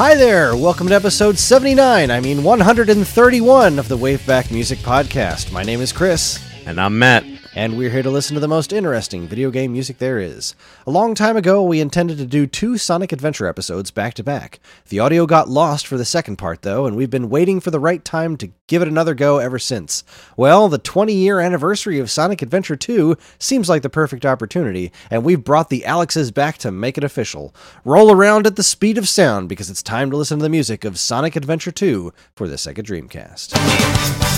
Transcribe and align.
Hi 0.00 0.14
there! 0.14 0.56
Welcome 0.56 0.88
to 0.88 0.94
episode 0.94 1.36
79, 1.38 2.10
I 2.10 2.20
mean 2.20 2.42
131 2.42 3.78
of 3.78 3.86
the 3.86 3.98
Waveback 3.98 4.50
Music 4.50 4.78
Podcast. 4.78 5.52
My 5.52 5.62
name 5.62 5.82
is 5.82 5.92
Chris, 5.92 6.42
And 6.64 6.80
I'm 6.80 6.98
Matt. 6.98 7.22
And 7.54 7.76
we're 7.76 7.90
here 7.90 8.02
to 8.02 8.10
listen 8.10 8.34
to 8.34 8.40
the 8.40 8.46
most 8.46 8.72
interesting 8.72 9.26
video 9.26 9.50
game 9.50 9.72
music 9.72 9.98
there 9.98 10.18
is. 10.18 10.54
A 10.86 10.90
long 10.90 11.14
time 11.14 11.36
ago, 11.36 11.62
we 11.62 11.80
intended 11.80 12.18
to 12.18 12.26
do 12.26 12.46
two 12.46 12.78
Sonic 12.78 13.12
Adventure 13.12 13.46
episodes 13.46 13.90
back 13.90 14.14
to 14.14 14.22
back. 14.22 14.60
The 14.88 15.00
audio 15.00 15.26
got 15.26 15.48
lost 15.48 15.86
for 15.86 15.96
the 15.96 16.04
second 16.04 16.36
part, 16.36 16.62
though, 16.62 16.86
and 16.86 16.96
we've 16.96 17.10
been 17.10 17.28
waiting 17.28 17.58
for 17.60 17.70
the 17.70 17.80
right 17.80 18.04
time 18.04 18.36
to 18.36 18.52
give 18.68 18.82
it 18.82 18.88
another 18.88 19.14
go 19.14 19.38
ever 19.38 19.58
since. 19.58 20.04
Well, 20.36 20.68
the 20.68 20.78
20 20.78 21.12
year 21.12 21.40
anniversary 21.40 21.98
of 21.98 22.10
Sonic 22.10 22.40
Adventure 22.40 22.76
2 22.76 23.16
seems 23.38 23.68
like 23.68 23.82
the 23.82 23.90
perfect 23.90 24.24
opportunity, 24.24 24.92
and 25.10 25.24
we've 25.24 25.42
brought 25.44 25.70
the 25.70 25.84
Alexes 25.84 26.30
back 26.30 26.58
to 26.58 26.70
make 26.70 26.96
it 26.96 27.04
official. 27.04 27.54
Roll 27.84 28.12
around 28.12 28.46
at 28.46 28.56
the 28.56 28.62
speed 28.62 28.96
of 28.96 29.08
sound 29.08 29.48
because 29.48 29.70
it's 29.70 29.82
time 29.82 30.10
to 30.10 30.16
listen 30.16 30.38
to 30.38 30.42
the 30.44 30.48
music 30.48 30.84
of 30.84 30.98
Sonic 30.98 31.34
Adventure 31.34 31.72
2 31.72 32.12
for 32.36 32.46
the 32.46 32.56
Sega 32.56 32.78
Dreamcast. 32.78 34.29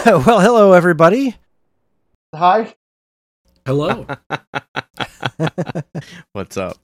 well, 0.06 0.40
hello, 0.40 0.72
everybody. 0.72 1.36
Hi. 2.34 2.74
Hello. 3.66 4.06
What's 6.32 6.56
up? 6.56 6.78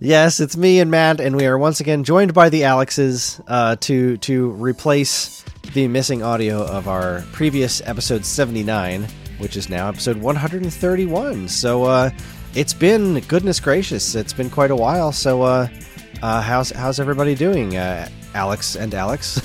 Yes, 0.00 0.40
it's 0.40 0.56
me 0.56 0.80
and 0.80 0.90
Matt, 0.90 1.20
and 1.20 1.36
we 1.36 1.44
are 1.44 1.58
once 1.58 1.80
again 1.80 2.04
joined 2.04 2.32
by 2.32 2.48
the 2.48 2.64
Alexes 2.64 3.38
uh, 3.48 3.76
to 3.80 4.16
to 4.18 4.50
replace 4.52 5.44
the 5.74 5.88
missing 5.88 6.22
audio 6.22 6.64
of 6.64 6.88
our 6.88 7.22
previous 7.32 7.82
episode 7.84 8.24
seventy 8.24 8.62
nine, 8.62 9.06
which 9.36 9.54
is 9.54 9.68
now 9.68 9.88
episode 9.88 10.16
one 10.16 10.36
hundred 10.36 10.62
and 10.62 10.72
thirty 10.72 11.04
one. 11.04 11.48
So 11.48 11.84
uh, 11.84 12.10
it's 12.54 12.72
been 12.72 13.20
goodness 13.28 13.60
gracious, 13.60 14.14
it's 14.14 14.32
been 14.32 14.48
quite 14.48 14.70
a 14.70 14.76
while. 14.76 15.12
So 15.12 15.42
uh, 15.42 15.68
uh, 16.22 16.40
how's 16.40 16.70
how's 16.70 16.98
everybody 16.98 17.34
doing, 17.34 17.76
uh, 17.76 18.08
Alex 18.34 18.74
and 18.74 18.94
Alex? 18.94 19.38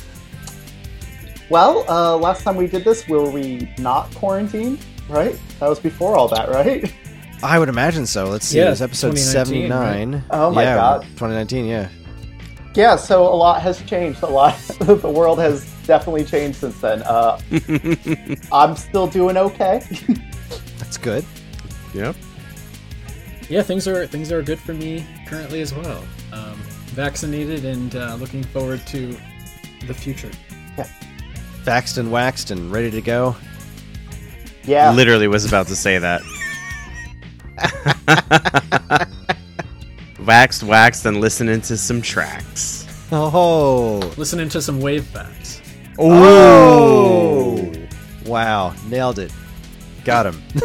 Well, 1.51 1.83
uh, 1.89 2.15
last 2.15 2.43
time 2.45 2.55
we 2.55 2.65
did 2.67 2.85
this, 2.85 3.05
were 3.09 3.29
we 3.29 3.69
not 3.77 4.09
quarantined? 4.15 4.79
Right? 5.09 5.37
That 5.59 5.67
was 5.67 5.81
before 5.81 6.15
all 6.15 6.29
that, 6.29 6.47
right? 6.47 6.89
I 7.43 7.59
would 7.59 7.67
imagine 7.67 8.05
so. 8.05 8.29
Let's 8.29 8.45
see, 8.45 8.59
Yeah, 8.59 8.67
it 8.67 8.69
was 8.69 8.81
episode 8.81 9.17
2019, 9.17 9.33
seventy 9.33 9.67
nine. 9.67 10.23
Oh 10.31 10.49
my 10.51 10.63
yeah, 10.63 10.75
God. 10.75 11.05
twenty 11.17 11.33
nineteen. 11.33 11.65
Yeah. 11.65 11.89
Yeah. 12.73 12.95
So 12.95 13.23
a 13.23 13.35
lot 13.35 13.61
has 13.61 13.81
changed. 13.81 14.23
A 14.23 14.27
lot. 14.27 14.57
the 14.79 14.95
world 15.09 15.39
has 15.39 15.69
definitely 15.83 16.23
changed 16.23 16.59
since 16.59 16.79
then. 16.79 17.01
Uh, 17.01 17.37
I'm 18.53 18.77
still 18.77 19.07
doing 19.07 19.35
okay. 19.35 19.81
That's 20.79 20.95
good. 20.95 21.25
yep. 21.93 22.15
yeah, 23.49 23.61
things 23.61 23.89
are 23.89 24.07
things 24.07 24.31
are 24.31 24.41
good 24.41 24.59
for 24.59 24.73
me 24.73 25.05
currently 25.27 25.59
as 25.59 25.73
well. 25.73 26.05
Um, 26.31 26.55
vaccinated 26.95 27.65
and 27.65 27.93
uh, 27.93 28.15
looking 28.15 28.41
forward 28.41 28.87
to 28.87 29.17
the 29.85 29.93
future. 29.93 30.31
Vaxxed 31.63 31.97
and 31.97 32.11
waxed 32.11 32.51
and 32.51 32.71
ready 32.71 32.91
to 32.91 33.01
go. 33.01 33.35
yeah. 34.63 34.91
Literally 34.91 35.27
was 35.27 35.45
about 35.45 35.67
to 35.67 35.75
say 35.75 35.97
that. 35.99 36.21
waxed, 40.25 40.63
waxed, 40.63 41.05
and 41.05 41.21
listening 41.21 41.61
to 41.61 41.77
some 41.77 42.01
tracks. 42.01 42.87
Oh. 43.11 43.99
Listening 44.17 44.49
to 44.49 44.61
some 44.61 44.79
wave 44.81 45.11
backs. 45.13 45.61
Oh. 45.99 46.13
oh! 47.59 47.73
Wow, 48.25 48.73
nailed 48.87 49.19
it. 49.19 49.31
Got 50.05 50.27
him. 50.27 50.41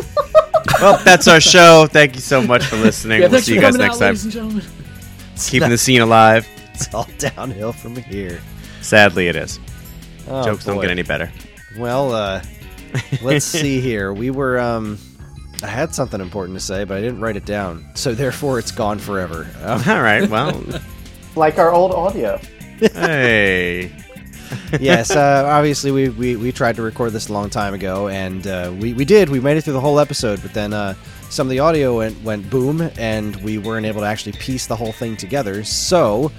Well, 0.80 0.98
that's 1.04 1.26
our 1.26 1.40
show. 1.40 1.86
Thank 1.90 2.16
you 2.16 2.20
so 2.20 2.42
much 2.42 2.62
for 2.64 2.76
listening. 2.76 3.20
we'll 3.30 3.40
see 3.40 3.54
you 3.54 3.60
guys 3.62 3.76
next 3.78 3.94
out, 3.94 3.98
time. 3.98 4.06
ladies 4.08 4.24
and 4.24 4.32
gentlemen. 4.32 4.64
Keeping 5.46 5.70
the 5.70 5.78
scene 5.78 6.02
alive. 6.02 6.46
It's 6.74 6.92
all 6.92 7.08
downhill 7.16 7.72
from 7.72 7.96
here. 7.96 8.42
Sadly, 8.82 9.28
it 9.28 9.36
is. 9.36 9.58
Oh, 10.28 10.44
Jokes 10.44 10.64
don't 10.64 10.80
get 10.80 10.90
any 10.90 11.02
better. 11.02 11.30
Well, 11.78 12.12
uh, 12.12 12.42
let's 13.22 13.44
see 13.44 13.80
here. 13.80 14.12
We 14.12 14.30
were, 14.30 14.58
um, 14.58 14.98
I 15.62 15.66
had 15.68 15.94
something 15.94 16.20
important 16.20 16.56
to 16.58 16.64
say, 16.64 16.84
but 16.84 16.96
I 16.98 17.00
didn't 17.00 17.20
write 17.20 17.36
it 17.36 17.44
down. 17.44 17.86
So 17.94 18.14
therefore, 18.14 18.58
it's 18.58 18.72
gone 18.72 18.98
forever. 18.98 19.46
Um, 19.62 19.82
All 19.88 20.02
right. 20.02 20.28
Well, 20.30 20.62
Like 21.34 21.58
our 21.58 21.72
old 21.72 21.92
audio. 21.92 22.38
hey. 22.78 23.94
yes, 24.80 25.10
uh, 25.10 25.44
obviously 25.46 25.90
we, 25.90 26.08
we, 26.08 26.36
we 26.36 26.52
tried 26.52 26.76
to 26.76 26.82
record 26.82 27.12
this 27.12 27.28
a 27.28 27.32
long 27.32 27.50
time 27.50 27.74
ago, 27.74 28.08
and 28.08 28.46
uh, 28.46 28.72
we, 28.80 28.94
we 28.94 29.04
did. 29.04 29.28
We 29.28 29.40
made 29.40 29.56
it 29.56 29.62
through 29.62 29.72
the 29.74 29.80
whole 29.80 29.98
episode, 29.98 30.40
but 30.40 30.54
then 30.54 30.72
uh, 30.72 30.94
some 31.30 31.46
of 31.46 31.50
the 31.50 31.58
audio 31.58 31.96
went, 31.98 32.22
went 32.22 32.48
boom, 32.48 32.90
and 32.96 33.34
we 33.36 33.58
weren't 33.58 33.86
able 33.86 34.00
to 34.02 34.06
actually 34.06 34.32
piece 34.32 34.66
the 34.66 34.76
whole 34.76 34.92
thing 34.92 35.16
together. 35.16 35.64
So 35.64 36.30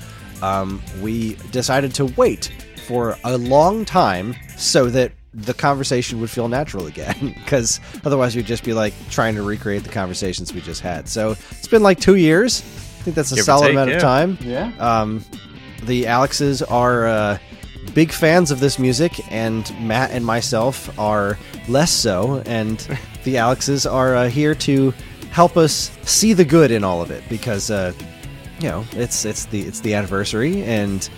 um, 0.42 0.82
we 1.02 1.36
decided 1.52 1.94
to 1.96 2.06
wait 2.18 2.52
for 2.88 3.18
a 3.26 3.38
long 3.38 3.84
time 3.84 4.34
so 4.56 4.88
that 4.88 5.12
the 5.34 5.54
conversation 5.54 6.20
would 6.22 6.30
feel 6.30 6.48
natural 6.48 6.88
again, 6.88 7.36
because 7.44 7.80
otherwise 8.06 8.36
we'd 8.36 8.46
just 8.46 8.64
be 8.64 8.74
like 8.74 8.94
trying 9.10 9.36
to 9.36 9.44
recreate 9.44 9.84
the 9.84 9.90
conversations 9.90 10.54
we 10.54 10.62
just 10.62 10.82
had. 10.82 11.08
So 11.08 11.32
it's 11.32 11.68
been 11.68 11.84
like 11.84 12.00
two 12.00 12.16
years. 12.16 12.62
I 12.62 13.04
think 13.04 13.16
that's 13.16 13.32
a 13.32 13.36
Give 13.36 13.46
solid 13.46 13.68
take, 13.68 13.74
amount 13.74 13.90
yeah. 13.90 13.96
of 13.98 14.02
time. 14.02 14.38
Yeah. 14.42 14.72
Um, 14.80 15.24
the 15.84 16.08
Alexes 16.08 16.64
are 16.64 17.08
uh, 17.08 17.38
big 17.94 18.12
fans 18.12 18.52
of 18.52 18.60
this 18.60 18.80
music, 18.80 19.20
and 19.32 19.72
Matt 19.86 20.12
and 20.12 20.26
myself 20.26 20.98
are 20.98 21.38
less 21.68 21.92
so. 21.92 22.42
And 22.46 22.80
the 23.24 23.38
Alexes 23.38 23.86
are 23.86 24.16
uh, 24.16 24.30
here 24.30 24.56
to 24.56 24.94
help 25.32 25.58
us 25.58 25.92
see 26.04 26.34
the 26.34 26.46
good 26.46 26.72
in 26.72 26.84
all 26.84 27.02
of 27.02 27.12
it 27.12 27.24
because, 27.30 27.70
uh, 27.70 27.94
you 28.60 28.70
know, 28.70 28.84
it's 28.94 29.24
it's 29.24 29.46
the 29.46 29.62
it's 29.62 29.82
the 29.82 29.94
anniversary, 29.94 30.64
and 30.64 31.10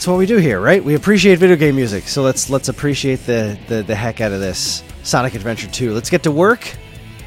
that's 0.00 0.08
what 0.08 0.16
we 0.16 0.24
do 0.24 0.38
here, 0.38 0.60
right? 0.60 0.82
We 0.82 0.94
appreciate 0.94 1.38
video 1.40 1.56
game 1.56 1.76
music, 1.76 2.08
so 2.08 2.22
let's 2.22 2.48
let's 2.48 2.70
appreciate 2.70 3.26
the 3.26 3.58
the, 3.68 3.82
the 3.82 3.94
heck 3.94 4.22
out 4.22 4.32
of 4.32 4.40
this 4.40 4.82
Sonic 5.02 5.34
Adventure 5.34 5.68
2. 5.68 5.92
Let's 5.92 6.08
get 6.08 6.22
to 6.22 6.30
work. 6.30 6.74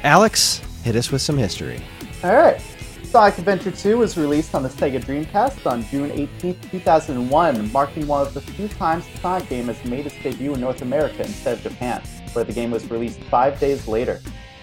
Alex, 0.02 0.60
hit 0.82 0.96
us 0.96 1.12
with 1.12 1.22
some 1.22 1.38
history. 1.38 1.80
All 2.24 2.34
right. 2.34 2.60
Sonic 3.04 3.38
Adventure 3.38 3.70
2 3.70 3.96
was 3.96 4.18
released 4.18 4.56
on 4.56 4.64
the 4.64 4.68
Sega 4.68 5.00
Dreamcast 5.00 5.70
on 5.70 5.84
June 5.84 6.10
18, 6.10 6.58
2001, 6.72 7.70
marking 7.70 8.08
one 8.08 8.26
of 8.26 8.34
the 8.34 8.40
few 8.40 8.66
times 8.66 9.06
the 9.06 9.18
Sonic 9.18 9.48
game 9.48 9.68
has 9.68 9.84
made 9.84 10.04
its 10.04 10.20
debut 10.20 10.52
in 10.52 10.60
North 10.60 10.82
America 10.82 11.22
instead 11.22 11.58
of 11.58 11.62
Japan, 11.62 12.02
where 12.32 12.44
the 12.44 12.52
game 12.52 12.72
was 12.72 12.90
released 12.90 13.20
five 13.30 13.60
days 13.60 13.86
later. 13.86 14.20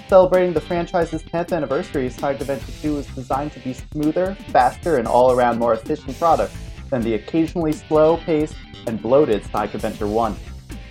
Celebrating 0.10 0.52
the 0.52 0.60
franchise's 0.60 1.24
10th 1.24 1.56
anniversary, 1.56 2.10
Sonic 2.10 2.42
Adventure 2.42 2.74
2 2.82 2.94
was 2.94 3.08
designed 3.08 3.54
to 3.54 3.62
be 3.62 3.72
smoother, 3.72 4.36
faster, 4.50 4.98
and 4.98 5.08
all-around 5.08 5.58
more 5.58 5.76
efficient 5.76 6.20
product 6.20 6.54
than 6.91 7.02
the 7.02 7.16
occasionally 7.16 7.72
slow-paced 7.72 8.56
and 8.85 9.02
bloated 9.02 9.44
Sonic 9.46 9.74
Adventure 9.74 10.07
1. 10.07 10.35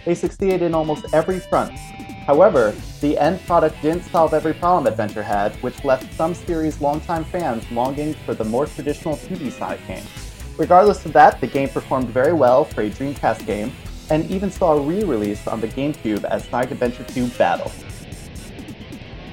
They 0.05 0.17
succeeded 0.17 0.63
in 0.63 0.75
almost 0.75 1.07
every 1.13 1.39
front, 1.39 1.79
However, 2.31 2.73
the 3.01 3.19
end 3.19 3.45
product 3.45 3.83
didn't 3.83 4.05
solve 4.05 4.35
every 4.35 4.55
problem 4.55 4.87
Adventure 4.87 5.23
had, 5.23 5.53
which 5.65 5.85
left 5.85 6.15
some 6.15 6.33
series' 6.33 6.81
longtime 6.81 7.25
fans 7.25 7.69
longing 7.73 8.15
for 8.25 8.35
the 8.35 8.45
more 8.45 8.67
traditional 8.67 9.17
2D 9.17 9.51
Sonic 9.51 9.85
game. 9.89 10.05
Regardless 10.57 11.05
of 11.05 11.13
that, 11.15 11.41
the 11.41 11.49
game 11.49 11.69
performed 11.69 12.09
very 12.11 12.33
well 12.33 12.65
for 12.65 12.83
a 12.83 12.89
Dreamcast 12.89 13.47
game, 13.47 13.73
and 14.11 14.31
even 14.31 14.49
saw 14.49 14.75
a 14.75 14.81
re-release 14.81 15.49
on 15.49 15.61
the 15.61 15.67
GameCube 15.67 16.23
as 16.23 16.47
Sonic 16.47 16.71
Adventure 16.71 17.03
2 17.03 17.27
Battle. 17.31 17.73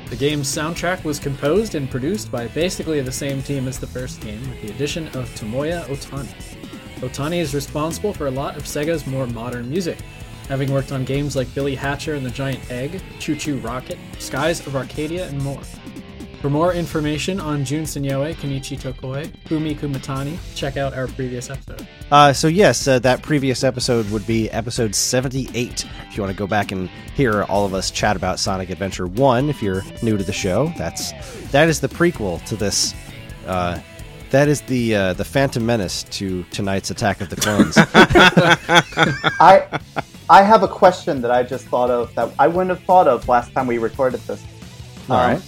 The 0.09 0.15
game's 0.15 0.47
soundtrack 0.47 1.03
was 1.03 1.19
composed 1.19 1.75
and 1.75 1.91
produced 1.91 2.31
by 2.31 2.47
basically 2.47 3.01
the 3.01 3.11
same 3.11 3.43
team 3.43 3.67
as 3.67 3.77
the 3.77 3.85
first 3.85 4.21
game, 4.21 4.41
with 4.49 4.61
the 4.63 4.69
addition 4.69 5.07
of 5.09 5.29
Tomoya 5.35 5.83
Otani. 5.85 6.56
Otani 7.01 7.37
is 7.37 7.53
responsible 7.53 8.13
for 8.13 8.27
a 8.27 8.31
lot 8.31 8.57
of 8.57 8.63
Sega's 8.63 9.05
more 9.05 9.27
modern 9.27 9.69
music, 9.69 9.99
having 10.47 10.71
worked 10.71 10.91
on 10.91 11.05
games 11.05 11.35
like 11.35 11.53
Billy 11.53 11.75
Hatcher 11.75 12.15
and 12.15 12.25
the 12.25 12.31
Giant 12.31 12.71
Egg, 12.71 13.01
Choo 13.19 13.35
Choo 13.35 13.57
Rocket, 13.59 13.97
Skies 14.19 14.65
of 14.65 14.75
Arcadia, 14.75 15.27
and 15.27 15.41
more. 15.41 15.61
For 16.41 16.51
more 16.51 16.73
information 16.73 17.39
on 17.39 17.65
Jun 17.65 17.83
Senoue, 17.83 18.33
Kenichi 18.35 18.79
Tokoi, 18.79 19.31
Fumie 19.45 19.75
Kumatani, 19.75 20.37
check 20.55 20.77
out 20.77 20.93
our 20.93 21.07
previous 21.07 21.49
episode. 21.49 21.87
Uh, 22.11 22.31
so 22.31 22.47
yes, 22.47 22.87
uh, 22.87 22.99
that 22.99 23.23
previous 23.23 23.63
episode 23.63 24.09
would 24.11 24.25
be 24.27 24.49
episode 24.51 24.93
78. 24.93 25.85
If 26.07 26.15
you 26.15 26.21
want 26.21 26.31
to 26.31 26.37
go 26.37 26.45
back 26.45 26.71
and 26.71 26.89
hear 27.15 27.43
all 27.43 27.65
of 27.65 27.73
us 27.73 27.89
chat 27.89 28.15
about 28.15 28.39
Sonic 28.39 28.69
Adventure 28.69 29.07
1, 29.07 29.49
if 29.49 29.63
you're 29.63 29.83
new 30.03 30.15
to 30.15 30.23
the 30.23 30.31
show, 30.31 30.71
that's 30.77 31.11
that 31.51 31.69
is 31.69 31.79
the 31.79 31.89
prequel 31.89 32.43
to 32.45 32.55
this. 32.55 32.93
Uh, 33.47 33.79
that 34.31 34.47
is 34.47 34.61
the 34.61 34.95
uh, 34.95 35.13
the 35.13 35.25
Phantom 35.25 35.65
Menace 35.65 36.03
to 36.03 36.43
tonight's 36.51 36.89
Attack 36.91 37.21
of 37.21 37.29
the 37.29 37.35
Clones. 37.35 37.75
I 39.39 39.79
I 40.29 40.43
have 40.43 40.63
a 40.63 40.67
question 40.67 41.21
that 41.21 41.31
I 41.31 41.43
just 41.43 41.65
thought 41.67 41.89
of 41.89 42.13
that 42.15 42.31
I 42.39 42.47
wouldn't 42.47 42.69
have 42.69 42.83
thought 42.85 43.07
of 43.07 43.27
last 43.27 43.51
time 43.53 43.67
we 43.67 43.77
recorded 43.77 44.19
this. 44.21 44.43
Um, 45.09 45.11
All 45.15 45.27
right. 45.27 45.41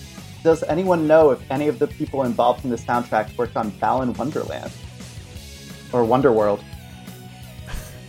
Does 0.44 0.64
anyone 0.64 1.06
know 1.06 1.32
if 1.32 1.40
any 1.52 1.68
of 1.68 1.80
the 1.80 1.88
people 1.88 2.24
involved 2.24 2.64
in 2.64 2.70
the 2.72 2.78
soundtrack 2.78 3.36
worked 3.38 3.58
on 3.58 3.72
Balan 3.72 4.14
Wonderland 4.14 4.72
or 5.92 6.04
Wonderworld? 6.04 6.64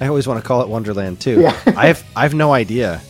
I 0.01 0.07
always 0.07 0.29
want 0.29 0.41
to 0.41 0.47
call 0.47 0.63
it 0.63 0.69
Wonderland 0.69 1.21
too. 1.21 1.41
Yeah. 1.41 1.57
I 1.77 1.89
have 1.89 2.05
I 2.15 2.23
have 2.23 2.35
no 2.35 2.53
idea. 2.53 3.01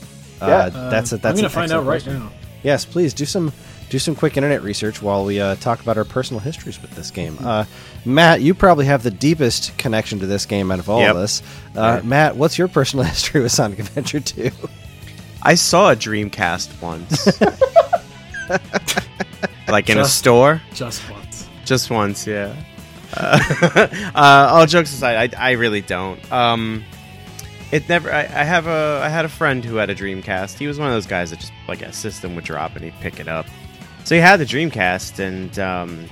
Uh, 0.41 0.47
Yeah. 0.47 0.69
that's 0.91 1.13
a, 1.13 1.19
that's 1.19 1.27
I'm 1.27 1.37
gonna 1.37 1.51
find 1.51 1.71
out 1.71 1.81
excellent 1.81 1.87
right 1.89 2.03
question. 2.03 2.19
now. 2.25 2.33
Yes, 2.63 2.85
please 2.87 3.13
do 3.15 3.25
some 3.27 3.53
do 3.91 3.99
some 3.99 4.15
quick 4.15 4.37
internet 4.39 4.63
research 4.63 5.03
while 5.03 5.25
we 5.27 5.41
uh, 5.41 5.57
talk 5.57 5.81
about 5.83 5.99
our 5.99 6.05
personal 6.05 6.41
histories 6.41 6.81
with 6.81 6.93
this 6.93 7.11
game. 7.11 7.37
Uh, 7.41 7.65
Matt, 8.07 8.41
you 8.41 8.55
probably 8.55 8.87
have 8.87 9.03
the 9.03 9.11
deepest 9.11 9.77
connection 9.77 10.21
to 10.21 10.27
this 10.27 10.47
game 10.47 10.71
out 10.71 10.79
of 10.79 10.89
all 10.89 11.01
Yep. 11.01 11.11
of 11.11 11.17
us. 11.19 11.43
Uh, 11.77 11.81
Right. 11.81 12.05
Matt, 12.05 12.37
what's 12.37 12.57
your 12.57 12.69
personal 12.69 13.05
history 13.13 13.43
with 13.43 13.53
Sonic 13.53 13.81
Adventure 13.81 14.21
2? 14.21 14.51
I 15.43 15.55
saw 15.57 15.91
a 15.91 15.97
Dreamcast 15.97 16.81
once. 16.81 17.41
like 19.69 19.89
in 19.91 19.99
a 19.99 20.05
store? 20.05 20.63
Just 20.73 21.09
once. 21.11 21.49
Just 21.65 21.91
once, 21.91 22.27
yeah. 22.27 22.55
Uh, 23.17 23.39
uh, 24.15 24.49
all 24.53 24.67
jokes 24.67 24.93
aside, 24.93 25.35
I, 25.35 25.51
I 25.51 25.53
really 25.53 25.81
don't. 25.81 26.21
Um, 26.33 26.85
it 27.73 27.89
never. 27.89 28.13
I, 28.13 28.21
I 28.21 28.45
have 28.45 28.67
a. 28.67 29.01
I 29.03 29.09
had 29.09 29.25
a 29.25 29.29
friend 29.29 29.65
who 29.65 29.77
had 29.77 29.91
a 29.91 29.95
Dreamcast. 29.95 30.59
He 30.59 30.67
was 30.67 30.79
one 30.79 30.89
of 30.89 30.95
those 30.95 31.07
guys 31.07 31.31
that 31.31 31.39
just 31.41 31.53
like 31.69 31.83
a 31.83 31.93
system 31.93 32.35
would 32.35 32.45
drop 32.45 32.75
and 32.77 32.85
he'd 32.85 32.95
pick 33.01 33.21
it 33.21 33.29
up. 33.29 33.47
So 34.11 34.17
he 34.17 34.21
had 34.21 34.41
the 34.41 34.45
Dreamcast, 34.45 35.21
and 35.21 35.57
um, 35.61 36.09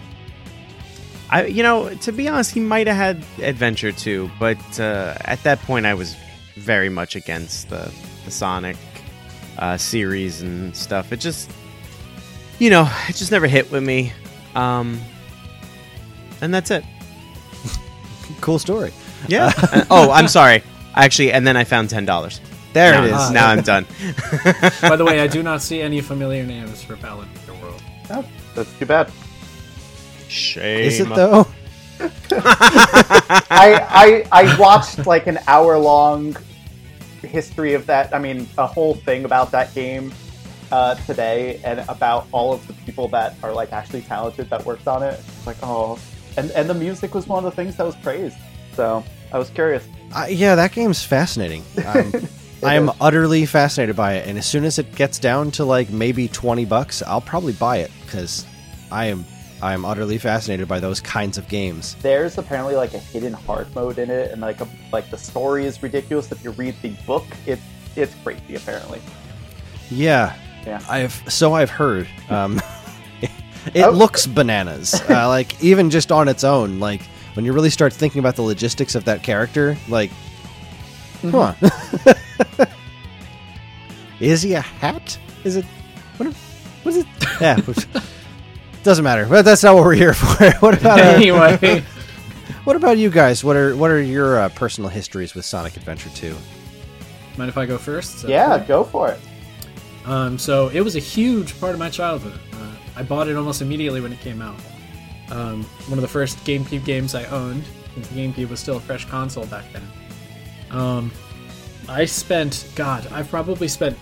I, 1.30 1.46
you 1.46 1.64
know, 1.64 1.92
to 1.92 2.12
be 2.12 2.28
honest, 2.28 2.52
he 2.52 2.60
might 2.60 2.86
have 2.86 2.96
had 2.96 3.44
Adventure 3.44 3.90
too, 3.90 4.30
but 4.38 4.78
uh, 4.78 5.16
at 5.22 5.42
that 5.42 5.58
point, 5.62 5.84
I 5.84 5.94
was 5.94 6.14
very 6.54 6.90
much 6.90 7.16
against 7.16 7.70
the 7.70 7.92
the 8.24 8.30
Sonic 8.30 8.76
uh, 9.58 9.78
series 9.78 10.42
and 10.42 10.76
stuff. 10.76 11.12
It 11.12 11.18
just, 11.18 11.50
you 12.60 12.70
know, 12.70 12.88
it 13.08 13.16
just 13.16 13.32
never 13.32 13.48
hit 13.48 13.68
with 13.72 13.82
me. 13.82 14.12
Um, 14.54 15.00
and 16.40 16.54
that's 16.54 16.70
it. 16.70 16.84
cool 18.40 18.60
story. 18.60 18.92
Yeah. 19.26 19.50
Uh, 19.56 19.84
oh, 19.90 20.12
I'm 20.12 20.28
sorry. 20.28 20.62
Actually, 20.94 21.32
and 21.32 21.44
then 21.44 21.56
I 21.56 21.64
found 21.64 21.90
ten 21.90 22.04
dollars. 22.04 22.40
There 22.74 22.92
now, 22.92 23.02
it 23.02 23.10
is. 23.10 23.30
Now 23.32 23.48
I'm 23.48 23.62
done. 23.62 23.86
By 24.82 24.94
the 24.94 25.04
way, 25.04 25.18
I 25.18 25.26
do 25.26 25.42
not 25.42 25.62
see 25.62 25.80
any 25.80 26.00
familiar 26.00 26.46
names 26.46 26.80
for 26.80 26.94
Ballad 26.94 27.26
of 27.26 27.34
the 27.34 27.47
World. 27.47 27.47
Oh, 28.10 28.24
that's 28.54 28.72
too 28.78 28.86
bad. 28.86 29.12
Shame. 30.28 30.84
Is 30.84 31.00
it 31.00 31.08
though? 31.08 31.46
I, 32.30 34.24
I 34.30 34.44
I 34.44 34.58
watched 34.58 35.06
like 35.06 35.26
an 35.26 35.38
hour 35.46 35.76
long 35.78 36.36
history 37.22 37.74
of 37.74 37.86
that. 37.86 38.14
I 38.14 38.18
mean, 38.18 38.48
a 38.56 38.66
whole 38.66 38.94
thing 38.94 39.24
about 39.24 39.50
that 39.50 39.74
game 39.74 40.12
uh, 40.70 40.94
today, 41.06 41.60
and 41.64 41.80
about 41.88 42.26
all 42.32 42.52
of 42.52 42.66
the 42.66 42.74
people 42.74 43.08
that 43.08 43.34
are 43.42 43.52
like 43.52 43.72
actually 43.72 44.02
talented 44.02 44.48
that 44.50 44.64
worked 44.64 44.86
on 44.86 45.02
it. 45.02 45.18
It's 45.18 45.46
like, 45.46 45.56
oh, 45.62 45.98
and 46.36 46.50
and 46.52 46.68
the 46.68 46.74
music 46.74 47.14
was 47.14 47.26
one 47.26 47.44
of 47.44 47.50
the 47.50 47.56
things 47.56 47.76
that 47.76 47.86
was 47.86 47.96
praised. 47.96 48.36
So 48.74 49.02
I 49.32 49.38
was 49.38 49.50
curious. 49.50 49.86
Uh, 50.14 50.26
yeah, 50.28 50.54
that 50.54 50.72
game's 50.72 51.02
fascinating. 51.04 51.64
Um, 51.86 52.12
I 52.62 52.74
am 52.74 52.90
utterly 53.00 53.46
fascinated 53.46 53.94
by 53.96 54.14
it, 54.14 54.26
and 54.28 54.36
as 54.38 54.46
soon 54.46 54.64
as 54.64 54.78
it 54.78 54.94
gets 54.94 55.18
down 55.18 55.50
to 55.52 55.64
like 55.64 55.90
maybe 55.90 56.28
twenty 56.28 56.64
bucks, 56.64 57.02
I'll 57.02 57.20
probably 57.20 57.52
buy 57.52 57.78
it 57.78 57.90
because 58.04 58.44
I 58.90 59.06
am 59.06 59.24
I 59.62 59.74
am 59.74 59.84
utterly 59.84 60.18
fascinated 60.18 60.66
by 60.68 60.80
those 60.80 61.00
kinds 61.00 61.38
of 61.38 61.48
games. 61.48 61.94
There's 62.02 62.36
apparently 62.38 62.74
like 62.74 62.94
a 62.94 62.98
hidden 62.98 63.32
hard 63.32 63.72
mode 63.74 63.98
in 63.98 64.10
it, 64.10 64.30
and 64.32 64.40
like 64.40 64.60
a, 64.60 64.68
like 64.92 65.10
the 65.10 65.18
story 65.18 65.66
is 65.66 65.82
ridiculous. 65.82 66.30
If 66.32 66.42
you 66.42 66.50
read 66.52 66.74
the 66.82 66.90
book, 67.06 67.26
it's 67.46 67.62
it's 67.96 68.14
crazy. 68.24 68.54
Apparently, 68.56 69.00
Yeah, 69.90 70.34
Yeah. 70.66 70.80
I've 70.88 71.12
so 71.28 71.54
I've 71.54 71.70
heard. 71.70 72.08
Um, 72.28 72.60
it 73.74 73.82
Oh. 73.84 73.90
looks 73.90 74.26
bananas. 74.26 74.94
Uh, 75.08 75.28
like 75.28 75.62
even 75.62 75.90
just 75.90 76.10
on 76.12 76.28
its 76.28 76.42
own, 76.44 76.80
like 76.80 77.02
when 77.34 77.44
you 77.44 77.52
really 77.52 77.70
start 77.70 77.92
thinking 77.92 78.18
about 78.18 78.34
the 78.36 78.42
logistics 78.42 78.94
of 78.96 79.04
that 79.04 79.22
character, 79.22 79.76
like, 79.88 80.10
huh? 81.22 81.54
is 84.20 84.42
he 84.42 84.54
a 84.54 84.60
hat? 84.60 85.18
Is 85.44 85.56
it? 85.56 85.64
What? 86.16 86.32
What 86.82 86.94
is 86.94 86.96
it? 86.98 87.06
Yeah. 87.40 87.60
Doesn't 88.82 89.04
matter. 89.04 89.26
But 89.26 89.44
that's 89.44 89.62
not 89.62 89.76
what 89.76 89.84
we're 89.84 89.94
here 89.94 90.14
for. 90.14 90.50
what 90.58 90.76
about 90.80 90.98
uh, 90.98 91.02
anyway, 91.02 91.84
what 92.64 92.74
about 92.74 92.98
you 92.98 93.10
guys? 93.10 93.44
What 93.44 93.56
are 93.56 93.76
what 93.76 93.90
are 93.90 94.00
your 94.02 94.40
uh, 94.40 94.48
personal 94.50 94.90
histories 94.90 95.34
with 95.34 95.44
Sonic 95.44 95.76
Adventure 95.76 96.10
2? 96.10 96.34
mind 97.38 97.48
if 97.48 97.56
I 97.56 97.66
go 97.66 97.78
first? 97.78 98.24
Yeah, 98.24 98.58
cool? 98.58 98.66
go 98.66 98.84
for 98.84 99.10
it. 99.10 99.20
Um, 100.04 100.38
so 100.38 100.68
it 100.68 100.80
was 100.80 100.96
a 100.96 101.00
huge 101.00 101.58
part 101.60 101.72
of 101.72 101.78
my 101.78 101.88
childhood. 101.88 102.38
Uh, 102.52 102.72
I 102.96 103.02
bought 103.02 103.28
it 103.28 103.36
almost 103.36 103.62
immediately 103.62 104.00
when 104.00 104.12
it 104.12 104.20
came 104.20 104.42
out. 104.42 104.58
Um, 105.30 105.62
one 105.86 105.98
of 105.98 106.02
the 106.02 106.08
first 106.08 106.38
GameCube 106.38 106.84
games 106.84 107.14
I 107.14 107.24
owned, 107.26 107.64
since 107.94 108.08
the 108.08 108.16
GameCube 108.16 108.48
was 108.48 108.60
still 108.60 108.78
a 108.78 108.80
fresh 108.80 109.04
console 109.04 109.46
back 109.46 109.70
then. 109.72 109.82
Um, 110.70 111.10
I 111.88 112.04
spent, 112.04 112.70
God, 112.74 113.06
I've 113.12 113.28
probably 113.30 113.68
spent, 113.68 113.96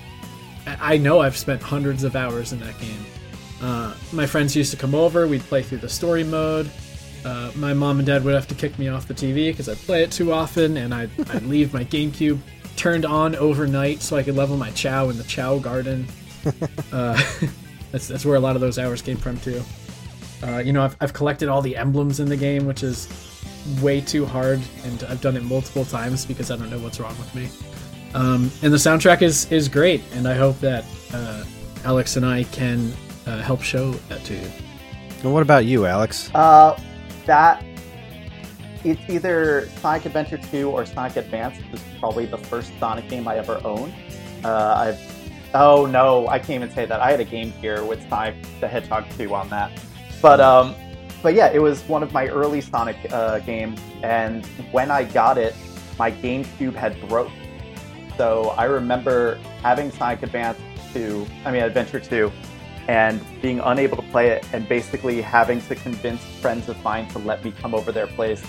I 0.66 0.96
know 0.96 1.20
I've 1.20 1.36
spent 1.36 1.62
hundreds 1.62 2.02
of 2.02 2.16
hours 2.16 2.52
in 2.52 2.60
that 2.60 2.78
game. 2.78 3.06
Uh, 3.62 3.94
my 4.12 4.26
friends 4.26 4.56
used 4.56 4.70
to 4.72 4.76
come 4.76 4.94
over, 4.94 5.26
we'd 5.26 5.42
play 5.42 5.62
through 5.62 5.78
the 5.78 5.88
story 5.88 6.24
mode. 6.24 6.70
Uh, 7.24 7.50
my 7.56 7.72
mom 7.72 7.98
and 7.98 8.06
dad 8.06 8.24
would 8.24 8.34
have 8.34 8.46
to 8.48 8.54
kick 8.54 8.78
me 8.78 8.88
off 8.88 9.08
the 9.08 9.14
TV 9.14 9.50
because 9.50 9.68
I'd 9.68 9.78
play 9.78 10.02
it 10.02 10.12
too 10.12 10.32
often, 10.32 10.76
and 10.76 10.92
I'd, 10.92 11.10
I'd 11.30 11.44
leave 11.44 11.72
my 11.72 11.84
GameCube 11.84 12.38
turned 12.76 13.04
on 13.04 13.34
overnight 13.36 14.02
so 14.02 14.16
I 14.16 14.22
could 14.22 14.36
level 14.36 14.56
my 14.56 14.70
Chao 14.72 15.08
in 15.08 15.16
the 15.16 15.24
Chao 15.24 15.58
Garden. 15.58 16.06
uh, 16.92 17.20
that's, 17.92 18.08
that's 18.08 18.24
where 18.24 18.36
a 18.36 18.40
lot 18.40 18.56
of 18.56 18.60
those 18.60 18.78
hours 18.78 19.00
came 19.00 19.16
from, 19.16 19.38
too. 19.40 19.62
Uh, 20.42 20.58
you 20.58 20.72
know, 20.72 20.82
I've, 20.82 20.96
I've 21.00 21.12
collected 21.12 21.48
all 21.48 21.62
the 21.62 21.76
emblems 21.76 22.20
in 22.20 22.28
the 22.28 22.36
game, 22.36 22.66
which 22.66 22.82
is 22.82 23.08
way 23.80 24.00
too 24.00 24.24
hard, 24.24 24.60
and 24.84 25.02
I've 25.04 25.20
done 25.20 25.36
it 25.36 25.42
multiple 25.42 25.84
times 25.84 26.24
because 26.24 26.50
I 26.50 26.56
don't 26.56 26.70
know 26.70 26.78
what's 26.78 27.00
wrong 27.00 27.16
with 27.18 27.34
me. 27.34 27.48
Um, 28.14 28.50
and 28.62 28.72
the 28.72 28.78
soundtrack 28.78 29.22
is, 29.22 29.50
is 29.52 29.68
great, 29.68 30.02
and 30.12 30.26
I 30.26 30.34
hope 30.34 30.58
that 30.60 30.84
uh, 31.12 31.44
Alex 31.84 32.16
and 32.16 32.24
I 32.24 32.44
can 32.44 32.92
uh, 33.26 33.42
help 33.42 33.62
show 33.62 33.92
that 34.08 34.24
to 34.24 34.34
you. 34.34 34.48
And 35.22 35.32
what 35.32 35.42
about 35.42 35.64
you, 35.64 35.86
Alex? 35.86 36.30
Uh, 36.34 36.80
that 37.26 37.64
it's 38.84 39.02
either 39.10 39.68
Sonic 39.80 40.06
Adventure 40.06 40.38
2 40.38 40.70
or 40.70 40.86
Sonic 40.86 41.16
Advance. 41.16 41.58
This 41.72 41.80
is 41.80 41.98
probably 41.98 42.26
the 42.26 42.38
first 42.38 42.72
Sonic 42.78 43.08
game 43.08 43.26
I 43.26 43.36
ever 43.36 43.60
owned. 43.64 43.92
Uh, 44.44 44.74
I've 44.76 45.16
oh 45.54 45.86
no, 45.86 46.28
I 46.28 46.38
can't 46.38 46.62
even 46.62 46.70
say 46.70 46.86
that. 46.86 47.00
I 47.00 47.10
had 47.10 47.20
a 47.20 47.24
Game 47.24 47.52
Gear 47.60 47.84
with 47.84 48.08
Sonic 48.08 48.36
the 48.60 48.68
Hedgehog 48.68 49.04
2 49.16 49.34
on 49.34 49.48
that, 49.48 49.72
but 50.22 50.40
um, 50.40 50.74
but 51.26 51.34
yeah, 51.34 51.50
it 51.52 51.58
was 51.58 51.82
one 51.88 52.05
of 52.05 52.12
my 52.12 52.28
early 52.28 52.61
Sonic 52.61 52.96
uh, 53.11 53.40
games, 53.40 53.81
and 54.05 54.46
when 54.70 54.93
I 54.93 55.02
got 55.02 55.38
it, 55.38 55.56
my 55.99 56.12
GameCube 56.12 56.73
had 56.73 56.96
broke. 57.08 57.32
So 58.16 58.50
I 58.50 58.66
remember 58.66 59.35
having 59.61 59.90
Sonic 59.90 60.23
Advance 60.23 60.56
2, 60.92 61.26
I 61.45 61.50
mean 61.50 61.64
Adventure 61.64 61.99
2, 61.99 62.30
and 62.87 63.21
being 63.42 63.59
unable 63.59 63.97
to 63.97 64.09
play 64.12 64.28
it 64.28 64.47
and 64.52 64.68
basically 64.68 65.21
having 65.21 65.61
to 65.62 65.75
convince 65.75 66.23
friends 66.40 66.68
of 66.68 66.80
mine 66.85 67.09
to 67.09 67.18
let 67.18 67.45
me 67.45 67.50
come 67.50 67.75
over 67.75 67.90
their 67.90 68.06
place 68.06 68.45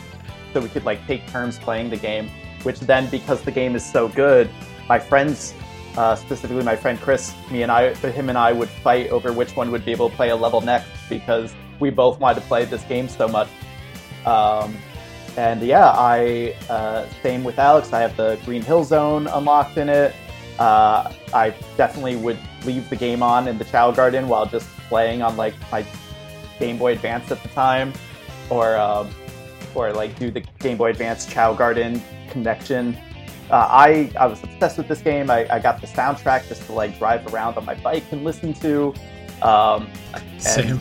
so 0.54 0.62
we 0.62 0.70
could 0.70 0.86
like 0.86 1.04
take 1.08 1.26
turns 1.30 1.58
playing 1.58 1.90
the 1.90 1.98
game 1.98 2.30
which 2.62 2.80
then 2.82 3.10
because 3.10 3.42
the 3.42 3.52
game 3.52 3.76
is 3.76 3.84
so 3.84 4.08
good 4.10 4.48
my 4.88 5.00
friends 5.00 5.56
uh, 5.98 6.16
specifically 6.16 6.64
my 6.64 6.76
friend 6.76 7.02
chris 7.02 7.34
me 7.50 7.64
and 7.64 7.72
i 7.72 7.92
him 7.96 8.30
and 8.30 8.38
i 8.38 8.52
would 8.52 8.70
fight 8.70 9.10
over 9.10 9.34
which 9.34 9.56
one 9.56 9.72
would 9.72 9.84
be 9.84 9.92
able 9.92 10.08
to 10.08 10.16
play 10.16 10.30
a 10.30 10.36
level 10.36 10.62
next 10.62 10.88
because 11.10 11.56
we 11.80 11.90
both 11.90 12.20
wanted 12.20 12.42
to 12.42 12.48
play 12.48 12.66
this 12.66 12.84
game 12.84 13.08
so 13.08 13.28
much 13.28 13.50
um, 14.26 14.76
and 15.38 15.62
yeah 15.62 15.90
i 15.92 16.56
uh, 16.70 17.08
same 17.22 17.44
with 17.44 17.60
alex 17.60 17.94
i 17.94 18.00
have 18.00 18.16
the 18.18 18.40
green 18.46 18.62
hill 18.62 18.84
zone 18.84 19.28
unlocked 19.28 19.78
in 19.78 19.90
it 19.90 20.14
uh, 20.60 21.14
I 21.34 21.54
definitely 21.76 22.16
would 22.16 22.40
leave 22.66 22.90
the 22.90 22.96
game 22.96 23.22
on 23.22 23.48
in 23.48 23.58
the 23.58 23.66
Chao 23.66 23.92
Garden 23.92 24.28
while 24.28 24.46
just 24.46 24.68
playing 24.90 25.22
on 25.22 25.38
like 25.38 25.54
my 25.72 25.86
Game 26.60 26.78
Boy 26.78 26.94
Advance 26.94 27.32
at 27.32 27.42
the 27.44 27.50
time, 27.50 27.94
or 28.50 28.76
um, 28.76 29.10
or 29.76 29.94
like 29.94 30.18
do 30.18 30.32
the 30.32 30.42
Game 30.60 30.78
Boy 30.78 30.90
Advance 30.90 31.26
Chao 31.28 31.54
Garden 31.54 32.02
connection. 32.30 32.98
Uh, 33.52 33.68
I 33.70 34.12
I 34.20 34.26
was 34.26 34.42
obsessed 34.44 34.78
with 34.78 34.88
this 34.88 35.02
game. 35.02 35.30
I, 35.30 35.48
I 35.54 35.60
got 35.60 35.80
the 35.80 35.88
soundtrack 35.88 36.48
just 36.48 36.66
to 36.66 36.74
like 36.74 36.98
drive 36.98 37.32
around 37.32 37.58
on 37.58 37.66
my 37.66 37.76
bike 37.76 38.04
and 38.12 38.24
listen 38.24 38.54
to. 38.56 38.94
Um, 39.44 39.88
and 40.16 40.42
Same. 40.42 40.80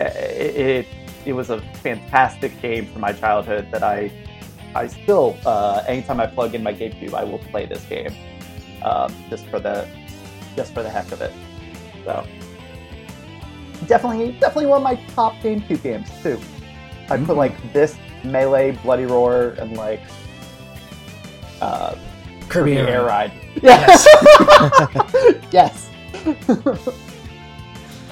It, 0.00 0.56
it 0.56 0.86
it 1.26 1.32
was 1.32 1.50
a 1.50 1.60
fantastic 1.82 2.60
game 2.60 2.86
from 2.86 3.00
my 3.00 3.12
childhood 3.12 3.68
that 3.70 3.82
I 3.82 4.10
I 4.74 4.86
still 4.88 5.36
uh, 5.46 5.82
anytime 5.86 6.20
I 6.20 6.26
plug 6.26 6.54
in 6.54 6.62
my 6.62 6.74
GameCube 6.74 7.14
I 7.14 7.24
will 7.24 7.38
play 7.38 7.66
this 7.66 7.84
game 7.84 8.14
um, 8.82 9.14
just 9.30 9.46
for 9.46 9.60
the 9.60 9.88
just 10.56 10.74
for 10.74 10.82
the 10.82 10.90
heck 10.90 11.10
of 11.12 11.20
it. 11.20 11.32
So 12.04 12.26
definitely 13.86 14.32
definitely 14.32 14.66
one 14.66 14.78
of 14.78 14.84
my 14.84 14.96
top 15.14 15.34
GameCube 15.36 15.82
games 15.82 16.10
too. 16.22 16.40
I 17.08 17.18
put 17.18 17.36
like 17.36 17.54
this 17.72 17.96
Melee, 18.24 18.72
Bloody 18.82 19.04
Roar, 19.04 19.54
and 19.58 19.76
like 19.76 20.00
uh, 21.60 21.96
Kirby 22.48 22.76
Air 22.76 22.88
Air 22.88 23.04
Ride. 23.04 23.32
Yes. 23.62 24.06
yes. 25.52 25.90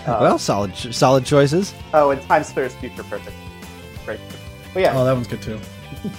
Uh, 0.06 0.18
well, 0.21 0.38
solid 0.38 0.75
solid 0.76 1.25
choices. 1.25 1.73
oh, 1.94 2.11
and 2.11 2.21
Time 2.23 2.42
Splitters 2.44 2.75
Future 2.76 3.04
Perfect. 3.04 3.37
Great. 4.04 4.21
But 4.75 4.80
yeah, 4.82 4.99
Oh, 4.99 5.04
that 5.04 5.12
one's 5.12 5.28
good 5.28 5.42
too. 5.42 5.59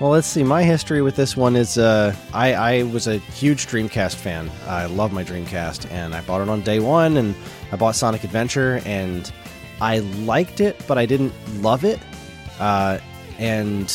Well, 0.00 0.10
let's 0.10 0.26
see. 0.26 0.42
My 0.42 0.64
history 0.64 1.00
with 1.00 1.14
this 1.14 1.36
one 1.36 1.54
is 1.54 1.78
uh, 1.78 2.12
I, 2.34 2.54
I 2.54 2.82
was 2.82 3.06
a 3.06 3.18
huge 3.18 3.68
Dreamcast 3.68 4.16
fan. 4.16 4.50
I 4.66 4.86
love 4.86 5.12
my 5.12 5.22
Dreamcast, 5.22 5.88
and 5.92 6.12
I 6.12 6.22
bought 6.22 6.40
it 6.40 6.48
on 6.48 6.60
day 6.62 6.80
one, 6.80 7.16
and 7.18 7.36
I 7.70 7.76
bought 7.76 7.94
Sonic 7.94 8.24
Adventure, 8.24 8.80
and 8.84 9.30
I 9.80 10.00
liked 10.00 10.60
it, 10.60 10.82
but 10.88 10.98
I 10.98 11.06
didn't 11.06 11.32
love 11.62 11.84
it. 11.84 12.00
Uh, 12.58 12.98
and 13.38 13.88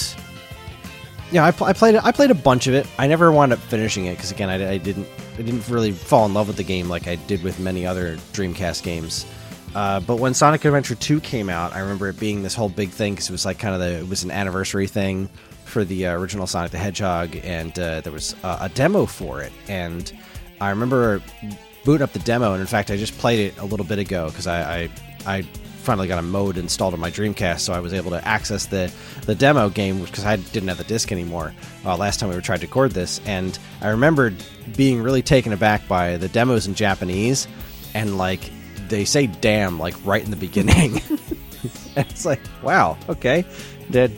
yeah, 1.32 1.46
I, 1.46 1.52
pl- 1.52 1.68
I 1.68 1.74
played. 1.74 1.96
I 1.96 2.12
played 2.12 2.32
a 2.32 2.36
bunch 2.36 2.68
of 2.68 2.74
it. 2.74 2.88
I 2.98 3.08
never 3.08 3.32
wound 3.32 3.54
up 3.54 3.60
finishing 3.60 4.06
it 4.06 4.16
because 4.16 4.32
again, 4.32 4.50
I, 4.50 4.72
I 4.72 4.78
didn't 4.78 5.08
I 5.34 5.42
didn't 5.42 5.68
really 5.68 5.92
fall 5.92 6.26
in 6.26 6.34
love 6.34 6.48
with 6.48 6.58
the 6.58 6.64
game 6.64 6.90
like 6.90 7.08
I 7.08 7.16
did 7.16 7.44
with 7.44 7.60
many 7.60 7.86
other 7.86 8.16
Dreamcast 8.34 8.84
games. 8.84 9.26
Uh, 9.76 10.00
but 10.00 10.18
when 10.18 10.34
Sonic 10.34 10.64
Adventure 10.66 10.96
2 10.96 11.20
came 11.20 11.50
out, 11.50 11.76
I 11.76 11.80
remember 11.80 12.08
it 12.08 12.20
being 12.20 12.42
this 12.42 12.56
whole 12.56 12.70
big 12.70 12.90
thing 12.90 13.14
because 13.14 13.30
it 13.30 13.34
was 13.34 13.46
like 13.46 13.60
kind 13.60 13.74
of 13.76 13.82
the 13.82 14.00
it 14.00 14.08
was 14.08 14.24
an 14.24 14.32
anniversary 14.32 14.88
thing 14.88 15.30
for 15.66 15.84
the 15.84 16.08
uh, 16.08 16.14
original 16.18 16.48
Sonic 16.48 16.72
the 16.72 16.78
Hedgehog, 16.78 17.36
and 17.44 17.78
uh, 17.78 18.02
there 18.02 18.14
was 18.14 18.36
a 18.44 18.70
demo 18.74 19.06
for 19.06 19.42
it. 19.42 19.52
And 19.68 20.12
I 20.62 20.70
remember 20.70 21.22
booting 21.84 22.04
up 22.04 22.14
the 22.14 22.20
demo, 22.20 22.54
and 22.54 22.62
in 22.62 22.68
fact, 22.68 22.90
I 22.90 22.98
just 22.98 23.18
played 23.18 23.40
it 23.40 23.58
a 23.60 23.66
little 23.66 23.86
bit 23.86 24.00
ago 24.00 24.28
because 24.28 24.48
I, 24.48 24.84
I 24.84 24.90
I 25.26 25.44
finally 25.88 26.10
got 26.10 26.20
a 26.20 26.22
mode 26.22 26.58
installed 26.58 26.94
on 26.94 27.00
my 27.00 27.10
Dreamcast, 27.10 27.62
so 27.62 27.72
I 27.72 27.80
was 27.80 27.94
able 27.94 28.12
to 28.12 28.28
access 28.28 28.66
the 28.66 28.92
the 29.26 29.34
demo 29.34 29.70
game 29.70 30.04
because 30.04 30.26
I 30.26 30.36
didn't 30.36 30.68
have 30.68 30.78
the 30.78 30.84
disc 30.84 31.14
anymore. 31.14 31.54
Uh, 31.86 31.96
last 31.96 32.20
time 32.20 32.28
we 32.28 32.36
were 32.36 32.42
trying 32.42 32.60
to 32.60 32.68
record 32.68 32.92
this, 32.92 33.22
and 33.26 33.58
I 33.80 33.88
remembered 33.88 34.36
being 34.76 35.02
really 35.02 35.22
taken 35.22 35.54
aback 35.54 35.88
by 35.88 36.18
the 36.18 36.28
demos 36.28 36.68
in 36.68 36.76
Japanese, 36.76 37.48
and 37.94 38.18
like 38.18 38.42
they 38.90 39.06
say 39.06 39.28
"damn" 39.28 39.80
like 39.80 39.96
right 40.06 40.22
in 40.22 40.30
the 40.30 40.36
beginning. 40.36 41.02
it's 41.96 42.26
like, 42.26 42.42
wow, 42.62 42.98
okay, 43.08 43.46
that 43.92 44.12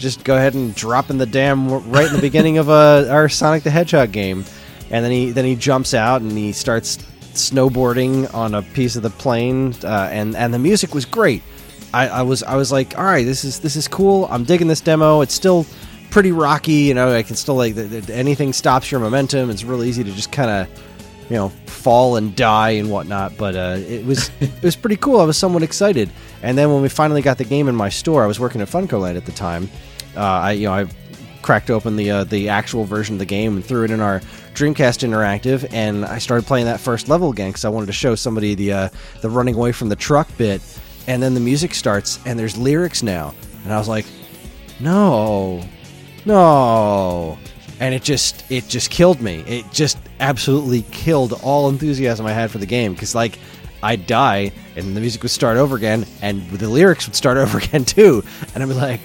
just 0.00 0.24
go 0.24 0.34
ahead 0.34 0.54
and 0.54 0.74
drop 0.74 1.08
in 1.08 1.18
the 1.18 1.26
damn 1.26 1.70
right 1.92 2.08
in 2.08 2.14
the 2.14 2.20
beginning 2.20 2.58
of 2.58 2.68
uh, 2.68 3.06
our 3.08 3.28
Sonic 3.28 3.62
the 3.62 3.70
Hedgehog 3.70 4.10
game, 4.10 4.44
and 4.90 5.04
then 5.04 5.12
he 5.12 5.30
then 5.30 5.44
he 5.44 5.54
jumps 5.54 5.94
out 5.94 6.20
and 6.20 6.32
he 6.32 6.50
starts 6.50 6.98
snowboarding 7.34 8.32
on 8.34 8.54
a 8.54 8.62
piece 8.62 8.96
of 8.96 9.02
the 9.02 9.10
plane, 9.10 9.74
uh, 9.84 10.08
and 10.10 10.36
and 10.36 10.52
the 10.52 10.58
music 10.58 10.94
was 10.94 11.04
great. 11.04 11.42
I, 11.94 12.08
I 12.08 12.22
was 12.22 12.42
I 12.42 12.56
was 12.56 12.72
like, 12.72 12.98
all 12.98 13.04
right, 13.04 13.24
this 13.24 13.44
is 13.44 13.60
this 13.60 13.76
is 13.76 13.88
cool. 13.88 14.26
I'm 14.30 14.44
digging 14.44 14.68
this 14.68 14.80
demo. 14.80 15.20
It's 15.20 15.34
still 15.34 15.66
pretty 16.10 16.32
rocky. 16.32 16.72
You 16.72 16.94
know, 16.94 17.14
I 17.14 17.22
can 17.22 17.36
still 17.36 17.56
like 17.56 17.74
the, 17.74 17.84
the, 17.84 18.14
anything 18.14 18.52
stops 18.52 18.90
your 18.90 19.00
momentum. 19.00 19.50
It's 19.50 19.64
real 19.64 19.84
easy 19.84 20.04
to 20.04 20.12
just 20.12 20.32
kind 20.32 20.50
of 20.50 20.82
you 21.28 21.36
know 21.36 21.48
fall 21.66 22.16
and 22.16 22.34
die 22.34 22.70
and 22.70 22.90
whatnot. 22.90 23.36
But 23.36 23.56
uh, 23.56 23.76
it 23.78 24.06
was 24.06 24.30
it 24.40 24.62
was 24.62 24.76
pretty 24.76 24.96
cool. 24.96 25.20
I 25.20 25.24
was 25.24 25.36
somewhat 25.36 25.62
excited. 25.62 26.10
And 26.42 26.56
then 26.56 26.72
when 26.72 26.82
we 26.82 26.88
finally 26.88 27.22
got 27.22 27.38
the 27.38 27.44
game 27.44 27.68
in 27.68 27.74
my 27.74 27.88
store, 27.88 28.24
I 28.24 28.26
was 28.26 28.40
working 28.40 28.60
at 28.60 28.68
FuncoLand 28.68 29.16
at 29.16 29.26
the 29.26 29.32
time. 29.32 29.68
Uh, 30.16 30.20
I 30.20 30.52
you 30.52 30.66
know 30.66 30.74
I 30.74 30.86
cracked 31.42 31.70
open 31.70 31.96
the 31.96 32.10
uh, 32.10 32.24
the 32.24 32.48
actual 32.48 32.84
version 32.84 33.16
of 33.16 33.18
the 33.18 33.26
game 33.26 33.56
and 33.56 33.64
threw 33.64 33.84
it 33.84 33.90
in 33.90 34.00
our 34.00 34.20
Dreamcast 34.54 35.06
Interactive, 35.06 35.68
and 35.72 36.04
I 36.04 36.18
started 36.18 36.46
playing 36.46 36.66
that 36.66 36.80
first 36.80 37.08
level 37.08 37.30
again 37.30 37.50
because 37.50 37.64
I 37.64 37.68
wanted 37.68 37.86
to 37.86 37.92
show 37.92 38.14
somebody 38.14 38.54
the 38.54 38.72
uh, 38.72 38.88
the 39.20 39.28
running 39.28 39.54
away 39.54 39.72
from 39.72 39.88
the 39.88 39.96
truck 39.96 40.28
bit, 40.38 40.62
and 41.06 41.22
then 41.22 41.34
the 41.34 41.40
music 41.40 41.74
starts 41.74 42.20
and 42.24 42.38
there's 42.38 42.56
lyrics 42.56 43.02
now, 43.02 43.34
and 43.64 43.72
I 43.72 43.78
was 43.78 43.88
like, 43.88 44.06
no, 44.80 45.62
no, 46.24 47.38
and 47.80 47.94
it 47.94 48.02
just 48.02 48.50
it 48.50 48.68
just 48.68 48.90
killed 48.90 49.20
me. 49.20 49.44
It 49.46 49.70
just 49.72 49.98
absolutely 50.20 50.82
killed 50.92 51.32
all 51.42 51.68
enthusiasm 51.68 52.24
I 52.26 52.32
had 52.32 52.50
for 52.50 52.58
the 52.58 52.66
game 52.66 52.94
because 52.94 53.14
like. 53.14 53.38
I'd 53.84 54.06
die, 54.06 54.52
and 54.76 54.96
the 54.96 55.00
music 55.00 55.24
would 55.24 55.32
start 55.32 55.56
over 55.56 55.74
again, 55.74 56.06
and 56.20 56.48
the 56.50 56.68
lyrics 56.68 57.08
would 57.08 57.16
start 57.16 57.36
over 57.36 57.58
again 57.58 57.84
too, 57.84 58.22
and 58.54 58.62
I'd 58.62 58.68
be 58.68 58.76
like, 58.76 59.00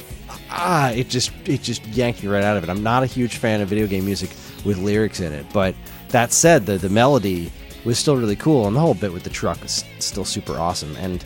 ah, 0.50 0.92
it 0.92 1.10
just 1.10 1.32
it 1.46 1.62
just 1.62 1.86
yanked 1.88 2.24
me 2.24 2.30
right 2.30 2.44
out 2.44 2.58
of 2.58 2.64
it. 2.64 2.70
I'm 2.70 2.84
not 2.84 3.04
a 3.04 3.08
huge 3.08 3.38
fan 3.38 3.62
of 3.62 3.70
video 3.70 3.88
game 3.88 4.06
music 4.06 4.30
with 4.66 4.78
lyrics 4.78 5.20
in 5.20 5.34
it, 5.34 5.46
but 5.54 5.76
that 6.10 6.32
said, 6.32 6.66
the 6.66 6.78
the 6.78 6.90
melody 6.90 7.52
was 7.86 7.98
still 7.98 8.18
really 8.18 8.36
cool, 8.36 8.68
and 8.68 8.76
the 8.76 8.80
whole 8.80 8.94
bit 8.94 9.14
with 9.14 9.24
the 9.24 9.30
truck 9.30 9.64
is 9.64 9.84
still 10.00 10.26
super 10.26 10.58
awesome. 10.58 10.96
And 10.98 11.24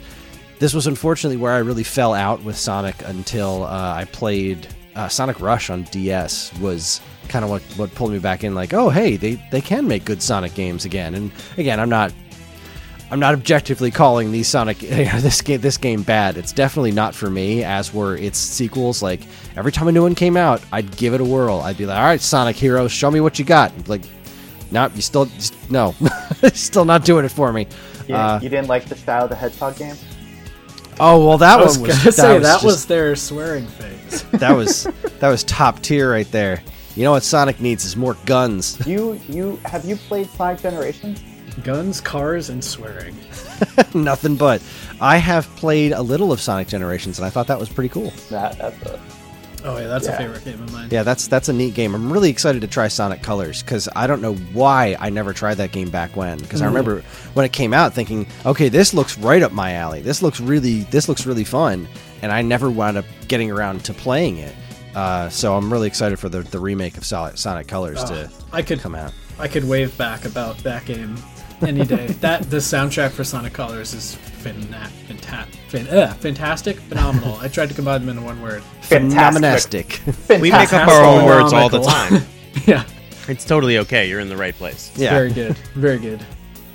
this 0.59 0.73
was 0.73 0.87
unfortunately 0.87 1.37
where 1.37 1.53
I 1.53 1.59
really 1.59 1.83
fell 1.83 2.13
out 2.13 2.43
with 2.43 2.55
Sonic 2.57 2.95
until 3.05 3.63
uh, 3.63 3.95
I 3.95 4.05
played 4.05 4.67
uh, 4.95 5.07
Sonic 5.07 5.39
Rush 5.39 5.69
on 5.69 5.83
DS. 5.83 6.53
Was 6.59 7.01
kind 7.29 7.43
of 7.43 7.49
what 7.49 7.61
what 7.77 7.93
pulled 7.95 8.11
me 8.11 8.19
back 8.19 8.43
in. 8.43 8.53
Like, 8.55 8.73
oh 8.73 8.89
hey, 8.89 9.17
they 9.17 9.35
they 9.51 9.61
can 9.61 9.87
make 9.87 10.05
good 10.05 10.21
Sonic 10.21 10.53
games 10.53 10.85
again. 10.85 11.15
And 11.15 11.31
again, 11.57 11.79
I'm 11.79 11.89
not 11.89 12.13
I'm 13.11 13.19
not 13.19 13.33
objectively 13.33 13.91
calling 13.91 14.31
these 14.31 14.47
Sonic 14.47 14.81
you 14.81 15.05
know, 15.05 15.19
this 15.19 15.41
game 15.41 15.59
this 15.59 15.77
game 15.77 16.01
bad. 16.01 16.37
It's 16.37 16.53
definitely 16.53 16.91
not 16.91 17.13
for 17.13 17.29
me. 17.29 17.63
As 17.63 17.93
were 17.93 18.15
its 18.15 18.37
sequels. 18.37 19.03
Like 19.03 19.21
every 19.57 19.73
time 19.73 19.89
a 19.89 19.91
new 19.91 20.03
one 20.03 20.15
came 20.15 20.37
out, 20.37 20.63
I'd 20.71 20.95
give 20.95 21.13
it 21.13 21.19
a 21.19 21.25
whirl. 21.25 21.59
I'd 21.59 21.77
be 21.77 21.85
like, 21.85 21.97
"All 21.97 22.05
right, 22.05 22.21
Sonic 22.21 22.55
Heroes, 22.55 22.91
show 22.91 23.11
me 23.11 23.19
what 23.19 23.37
you 23.37 23.43
got." 23.43 23.73
Like, 23.89 24.03
no, 24.71 24.83
nope, 24.83 24.93
you 24.95 25.01
still 25.01 25.27
no, 25.69 25.93
still 26.53 26.85
not 26.85 27.03
doing 27.03 27.25
it 27.25 27.31
for 27.31 27.51
me. 27.51 27.67
You, 28.07 28.15
uh, 28.15 28.39
you, 28.41 28.49
didn't 28.49 28.69
like 28.69 28.85
the 28.85 28.95
style 28.95 29.25
of 29.25 29.29
the 29.29 29.35
Hedgehog 29.35 29.75
game? 29.75 29.95
Oh 30.97 31.27
well, 31.27 31.37
that 31.37 31.59
I 31.59 31.63
was 31.63 31.77
one 31.77 31.89
was. 31.89 31.97
Gonna 31.97 32.03
that 32.11 32.13
say 32.13 32.33
was 32.35 32.43
that 32.43 32.53
just, 32.53 32.65
was 32.65 32.85
their 32.85 33.15
swearing 33.17 33.67
phase. 33.67 34.23
that 34.31 34.51
was 34.51 34.87
that 35.19 35.29
was 35.29 35.43
top 35.43 35.81
tier 35.81 36.11
right 36.11 36.31
there. 36.31 36.63
You 36.95 37.03
know 37.03 37.11
what 37.11 37.23
Sonic 37.23 37.59
needs 37.59 37.83
is 37.83 37.97
more 37.97 38.15
guns. 38.25 38.85
You 38.87 39.19
you 39.27 39.59
have 39.65 39.83
you 39.83 39.97
played 39.97 40.29
Sonic 40.29 40.61
Generations? 40.61 41.21
Guns, 41.63 41.99
cars, 42.01 42.49
and 42.49 42.63
swearing. 42.63 43.15
Nothing 43.93 44.35
but. 44.35 44.61
I 44.99 45.17
have 45.17 45.47
played 45.57 45.91
a 45.91 46.01
little 46.01 46.31
of 46.31 46.39
Sonic 46.41 46.67
Generations, 46.67 47.19
and 47.19 47.25
I 47.25 47.29
thought 47.29 47.47
that 47.47 47.59
was 47.59 47.69
pretty 47.69 47.89
cool. 47.89 48.11
That, 48.29 48.57
that's 48.57 48.81
a, 48.83 48.99
oh 49.65 49.77
yeah, 49.77 49.87
that's 49.87 50.05
Yeah. 50.07 50.13
a 50.13 50.17
favorite 50.17 50.45
game 50.45 50.61
of 50.61 50.71
mine. 50.71 50.87
Yeah, 50.91 51.03
that's 51.03 51.27
that's 51.27 51.49
a 51.49 51.53
neat 51.53 51.73
game. 51.73 51.93
I'm 51.93 52.11
really 52.11 52.29
excited 52.29 52.61
to 52.61 52.67
try 52.67 52.87
Sonic 52.87 53.21
Colors 53.21 53.61
because 53.63 53.89
I 53.95 54.07
don't 54.07 54.21
know 54.21 54.35
why 54.53 54.95
I 54.99 55.09
never 55.09 55.33
tried 55.33 55.55
that 55.55 55.71
game 55.71 55.89
back 55.89 56.15
when. 56.15 56.37
Because 56.39 56.61
I 56.61 56.65
remember 56.67 57.01
when 57.33 57.45
it 57.45 57.51
came 57.51 57.73
out, 57.73 57.93
thinking, 57.93 58.27
okay, 58.45 58.69
this 58.69 58.93
looks 58.93 59.17
right 59.17 59.41
up 59.43 59.51
my 59.51 59.73
alley. 59.73 60.01
This 60.01 60.21
looks 60.21 60.39
really 60.39 60.81
this 60.83 61.09
looks 61.09 61.25
really 61.25 61.43
fun, 61.43 61.87
and 62.21 62.31
I 62.31 62.41
never 62.41 62.69
wound 62.71 62.97
up 62.97 63.05
getting 63.27 63.51
around 63.51 63.83
to 63.85 63.93
playing 63.93 64.37
it. 64.37 64.55
Uh, 64.95 65.29
so 65.29 65.55
I'm 65.55 65.71
really 65.71 65.87
excited 65.87 66.19
for 66.19 66.27
the, 66.27 66.41
the 66.41 66.59
remake 66.59 66.97
of 66.97 67.05
Sonic, 67.05 67.37
Sonic 67.37 67.67
Colors 67.67 68.03
to 68.05 68.29
I 68.51 68.61
could 68.61 68.79
come 68.79 68.93
out. 68.95 69.13
I 69.39 69.47
could 69.47 69.63
wave 69.63 69.97
back 69.97 70.25
about 70.25 70.57
that 70.59 70.85
game 70.85 71.15
any 71.61 71.85
day. 71.85 72.07
that 72.21 72.49
the 72.49 72.57
soundtrack 72.57 73.11
for 73.11 73.23
Sonic 73.23 73.53
Colors 73.53 73.93
is 73.93 74.15
fina- 74.15 74.89
fanta- 75.07 75.45
fin- 75.69 75.87
uh, 75.87 76.13
fantastic, 76.15 76.77
phenomenal. 76.77 77.35
I 77.41 77.47
tried 77.47 77.69
to 77.69 77.75
combine 77.75 78.01
them 78.01 78.09
into 78.09 78.21
one 78.23 78.41
word. 78.41 78.63
Fantastic. 78.81 79.87
Phenomenastic. 79.87 80.41
We 80.41 80.51
make 80.51 80.73
up 80.73 80.87
our 80.87 81.03
own 81.03 81.25
words 81.25 81.53
all 81.53 81.69
the 81.69 81.81
time. 81.81 82.23
yeah, 82.65 82.83
It's 83.27 83.45
totally 83.45 83.77
okay. 83.79 84.09
You're 84.09 84.19
in 84.19 84.29
the 84.29 84.37
right 84.37 84.55
place. 84.55 84.91
yeah. 84.95 85.11
very 85.11 85.31
good, 85.31 85.57
very 85.75 85.99
good. 85.99 86.25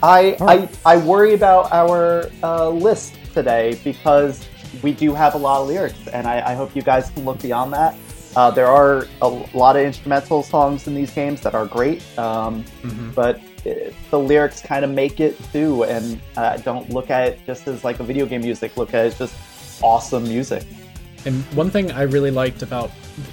I, 0.02 0.36
I 0.40 0.68
I 0.84 0.96
worry 0.98 1.34
about 1.34 1.72
our 1.72 2.28
uh, 2.42 2.68
list 2.68 3.14
today 3.32 3.78
because 3.82 4.46
we 4.82 4.92
do 4.92 5.14
have 5.14 5.34
a 5.34 5.38
lot 5.38 5.62
of 5.62 5.68
lyrics, 5.68 6.06
and 6.08 6.26
I, 6.26 6.50
I 6.52 6.54
hope 6.54 6.76
you 6.76 6.82
guys 6.82 7.10
can 7.10 7.24
look 7.24 7.40
beyond 7.40 7.72
that. 7.72 7.94
Uh, 8.36 8.50
there 8.50 8.66
are 8.66 9.06
a 9.22 9.28
lot 9.54 9.76
of 9.76 9.82
instrumental 9.82 10.42
songs 10.42 10.86
in 10.86 10.94
these 10.94 11.10
games 11.10 11.40
that 11.40 11.54
are 11.54 11.64
great, 11.64 12.02
um, 12.18 12.62
but 13.14 13.40
the 14.10 14.18
lyrics 14.18 14.60
kind 14.60 14.84
of 14.84 14.90
make 14.90 15.20
it 15.20 15.36
too. 15.52 15.84
And 15.84 16.20
uh, 16.36 16.56
don't 16.58 16.90
look 16.90 17.10
at 17.10 17.28
it 17.28 17.40
just 17.46 17.66
as 17.68 17.84
like 17.84 18.00
a 18.00 18.04
video 18.04 18.26
game 18.26 18.42
music. 18.42 18.76
Look 18.76 18.94
at 18.94 19.06
it 19.06 19.08
as 19.08 19.18
just 19.18 19.82
awesome 19.82 20.24
music. 20.24 20.64
And 21.24 21.42
one 21.56 21.70
thing 21.70 21.90
I 21.90 22.02
really 22.02 22.30
liked 22.30 22.62
about 22.62 22.90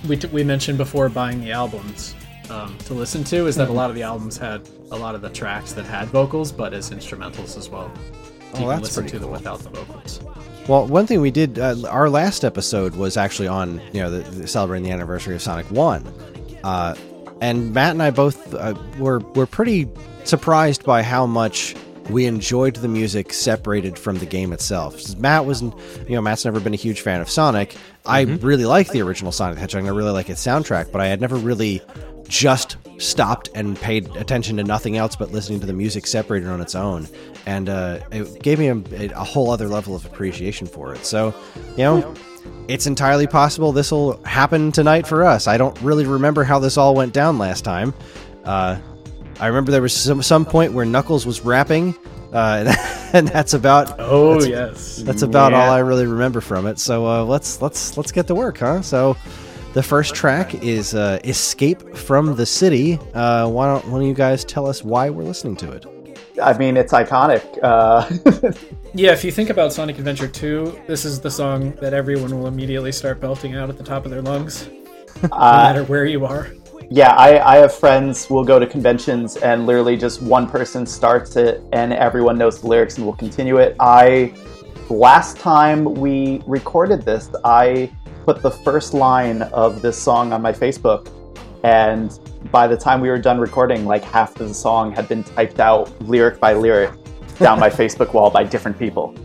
we, 0.08 0.18
t- 0.18 0.28
we 0.30 0.44
mentioned 0.44 0.78
before 0.78 1.10
buying 1.10 1.42
the 1.42 1.52
albums 1.52 2.16
um, 2.50 2.78
to 2.80 2.94
listen 2.94 3.24
to 3.26 3.48
is 3.48 3.56
that 3.56 3.70
a 3.70 3.72
lot 3.72 3.90
of 3.90 3.96
the 3.96 4.04
albums 4.04 4.38
had 4.38 4.68
a 4.92 4.96
lot 4.96 5.16
of 5.16 5.22
the 5.22 5.30
tracks 5.30 5.74
that 5.74 5.86
had 5.86 6.08
vocals, 6.10 6.52
but 6.52 6.74
as 6.74 6.90
instrumentals 6.90 7.58
as 7.58 7.70
well. 7.70 7.92
Oh, 7.94 8.60
you 8.60 8.66
can 8.66 8.68
that's 8.68 8.82
listen 8.82 9.04
pretty 9.04 9.18
to 9.18 9.20
them 9.20 9.32
without 9.32 9.60
the 9.60 9.70
vocals. 9.70 10.22
Well, 10.68 10.88
one 10.88 11.06
thing 11.06 11.20
we 11.20 11.32
did, 11.32 11.60
uh, 11.60 11.76
our 11.90 12.10
last 12.10 12.46
episode 12.46 12.96
was 12.96 13.18
actually 13.18 13.48
on, 13.48 13.82
you 13.92 14.02
know, 14.02 14.10
the, 14.10 14.30
the 14.30 14.48
celebrating 14.48 14.86
the 14.86 14.92
anniversary 14.92 15.36
of 15.36 15.42
Sonic 15.42 15.70
One, 15.72 16.08
uh, 16.64 16.96
and 17.44 17.74
Matt 17.74 17.92
and 17.92 18.02
I 18.02 18.10
both 18.10 18.54
uh, 18.54 18.74
were 18.98 19.20
were 19.20 19.46
pretty 19.46 19.90
surprised 20.24 20.86
by 20.86 21.04
how 21.04 21.26
much 21.26 21.76
we 22.10 22.26
enjoyed 22.26 22.78
the 22.78 22.88
music 22.88 23.34
separated 23.34 24.00
from 24.00 24.18
the 24.20 24.26
game 24.26 24.54
itself. 24.54 25.18
Matt 25.18 25.46
was, 25.46 25.62
you 25.62 25.74
know, 26.10 26.22
Matt's 26.22 26.46
never 26.46 26.62
been 26.62 26.74
a 26.74 26.78
huge 26.78 27.02
fan 27.02 27.20
of 27.20 27.30
Sonic. 27.30 27.76
I 28.06 28.22
really 28.22 28.66
like 28.66 28.90
the 28.90 29.02
original 29.02 29.34
Sonic 29.34 29.56
the 29.56 29.62
Hedgehog. 29.62 29.82
and 29.82 29.90
I 29.90 29.94
really 29.94 30.12
like 30.12 30.30
its 30.30 30.46
soundtrack, 30.46 30.92
but 30.92 31.02
I 31.02 31.08
had 31.08 31.20
never 31.20 31.36
really 31.36 31.82
just 32.30 32.78
stopped 32.98 33.50
and 33.54 33.78
paid 33.78 34.08
attention 34.16 34.56
to 34.58 34.64
nothing 34.64 34.96
else 34.96 35.16
but 35.16 35.32
listening 35.32 35.60
to 35.60 35.66
the 35.66 35.74
music 35.74 36.08
separated 36.08 36.48
on 36.48 36.62
its 36.62 36.76
own. 36.76 37.08
And 37.46 37.68
uh, 37.68 38.00
it 38.12 38.42
gave 38.42 38.60
me 38.60 38.68
a, 38.70 38.76
a 39.16 39.24
whole 39.24 39.50
other 39.50 39.68
level 39.68 39.96
of 39.96 40.06
appreciation 40.06 40.66
for 40.66 40.94
it. 40.94 41.06
So, 41.06 41.34
you 41.72 41.84
know, 41.84 42.16
it's 42.68 42.88
entirely 42.88 43.28
possible 43.28 43.72
this 43.72 43.92
will 43.92 44.22
happen 44.24 44.72
tonight 44.72 45.06
for 45.08 45.24
us. 45.24 45.48
I 45.48 45.58
don't 45.58 45.80
really 45.82 46.06
remember 46.06 46.44
how 46.44 46.60
this 46.60 46.78
all 46.78 46.96
went 46.96 47.14
down 47.14 47.38
last 47.38 47.64
time. 47.64 47.94
Uh, 48.44 48.78
I 49.40 49.48
remember 49.48 49.72
there 49.72 49.82
was 49.82 49.94
some, 49.94 50.22
some 50.22 50.46
point 50.46 50.74
where 50.74 50.86
Knuckles 50.86 51.26
was 51.26 51.42
rapping, 51.42 51.96
uh, 52.32 52.74
and 53.14 53.28
that's 53.28 53.54
about 53.54 53.96
Oh 54.00 54.36
that's, 54.36 54.48
yes, 54.48 54.98
that's 54.98 55.22
about 55.24 55.52
Yeah. 55.52 55.64
all 55.66 55.70
I 55.72 55.80
really 55.80 56.06
remember 56.06 56.40
from 56.42 56.68
it. 56.68 56.80
So 56.80 57.06
uh, 57.08 57.24
let's 57.24 57.62
let's 57.62 57.98
let's 57.98 58.12
get 58.12 58.28
to 58.28 58.36
work, 58.36 58.60
huh? 58.60 58.82
So 58.82 59.18
The 59.74 59.82
first 59.84 60.14
track 60.14 60.54
is 60.64 60.94
uh, 60.94 61.20
"Escape 61.24 61.96
from 61.98 62.36
the 62.36 62.46
City." 62.46 63.00
Uh, 63.14 63.50
why 63.50 63.66
don't 63.74 63.88
one 63.90 64.02
of 64.02 64.08
you 64.08 64.14
guys 64.14 64.46
tell 64.46 64.68
us 64.68 64.84
why 64.84 65.10
we're 65.10 65.24
listening 65.24 65.56
to 65.58 65.72
it? 65.72 65.86
I 66.42 66.58
mean, 66.58 66.78
it's 66.78 66.94
iconic. 66.94 67.60
Uh, 67.62 68.52
Yeah, 68.96 69.12
if 69.12 69.24
you 69.24 69.32
think 69.32 69.50
about 69.50 69.74
Sonic 69.74 69.98
Adventure 69.98 70.28
2, 70.28 70.82
this 70.86 71.04
is 71.04 71.20
the 71.20 71.32
song 71.32 71.72
that 71.82 71.96
everyone 71.96 72.30
will 72.38 72.46
immediately 72.46 72.92
start 72.92 73.20
belting 73.20 73.56
out 73.56 73.68
at 73.68 73.76
the 73.76 73.84
top 73.84 74.06
of 74.06 74.12
their 74.12 74.22
lungs, 74.22 74.70
no 75.24 75.30
uh, 75.32 75.64
matter 75.64 75.84
where 75.86 76.06
you 76.06 76.28
are. 76.28 76.50
yeah, 76.92 77.14
I, 77.14 77.56
I 77.56 77.58
have 77.58 77.74
friends 77.74 78.30
will 78.30 78.44
go 78.44 78.60
to 78.60 78.68
conventions 78.68 79.38
and 79.38 79.66
literally 79.66 79.98
just 79.98 80.22
one 80.22 80.48
person 80.48 80.86
starts 80.86 81.38
it 81.38 81.64
and 81.74 81.92
everyone 81.92 82.38
knows 82.38 82.62
the 82.62 82.68
lyrics 82.68 82.98
and 82.98 83.06
will 83.08 83.16
continue 83.16 83.58
it. 83.58 83.76
I 83.80 84.32
last 84.92 85.38
time 85.38 85.86
we 85.96 86.44
recorded 86.46 87.02
this, 87.02 87.32
I 87.44 87.92
put 88.26 88.44
the 88.44 88.52
first 88.52 88.94
line 88.94 89.42
of 89.42 89.82
this 89.82 90.00
song 90.00 90.32
on 90.34 90.44
my 90.44 90.52
Facebook, 90.52 91.10
and 91.64 92.12
by 92.52 92.68
the 92.68 92.78
time 92.78 93.02
we 93.02 93.10
were 93.10 93.18
done 93.20 93.40
recording, 93.40 93.86
like 93.86 94.04
half 94.04 94.40
of 94.40 94.48
the 94.50 94.54
song 94.54 94.92
had 94.92 95.08
been 95.08 95.24
typed 95.24 95.60
out 95.60 95.90
lyric 96.02 96.40
by 96.40 96.54
lyric 96.54 96.92
down 97.40 97.60
my 97.60 97.70
Facebook 97.82 98.14
wall 98.14 98.30
by 98.30 98.44
different 98.44 98.78
people. 98.78 99.16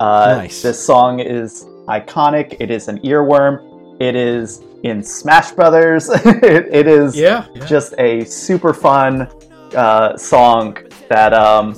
Uh, 0.00 0.36
Nice. 0.38 0.62
This 0.62 0.84
song 0.84 1.20
is 1.20 1.64
iconic. 1.88 2.56
It 2.60 2.70
is 2.70 2.88
an 2.88 2.98
earworm. 3.00 3.96
It 4.00 4.14
is 4.14 4.62
in 4.84 5.02
Smash 5.02 5.50
Brothers. 5.52 6.08
it, 6.24 6.68
it 6.72 6.86
is 6.86 7.16
Yeah. 7.16 7.46
yeah. 7.54 7.66
just 7.66 7.94
a 7.98 8.24
super 8.24 8.72
fun 8.72 9.28
uh, 9.74 10.16
song 10.16 10.76
that 11.08 11.34
um 11.34 11.74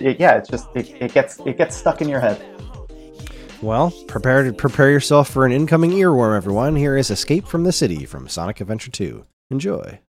it, 0.00 0.18
yeah 0.20 0.36
it's 0.36 0.48
just 0.48 0.66
it, 0.74 0.90
it 1.00 1.12
gets 1.12 1.38
it 1.46 1.56
gets 1.56 1.76
stuck 1.76 2.00
in 2.00 2.08
your 2.08 2.20
head 2.20 2.44
Well, 3.62 3.90
prepare 4.06 4.44
to 4.44 4.52
prepare 4.52 4.90
yourself 4.90 5.30
for 5.30 5.46
an 5.46 5.52
incoming 5.52 5.92
earworm, 5.92 6.36
everyone. 6.36 6.76
Here 6.76 6.96
is 6.96 7.10
"Escape 7.10 7.46
from 7.46 7.64
the 7.64 7.72
City" 7.72 8.04
from 8.04 8.28
Sonic 8.28 8.60
Adventure 8.60 8.90
2. 8.90 9.24
Enjoy. 9.50 10.00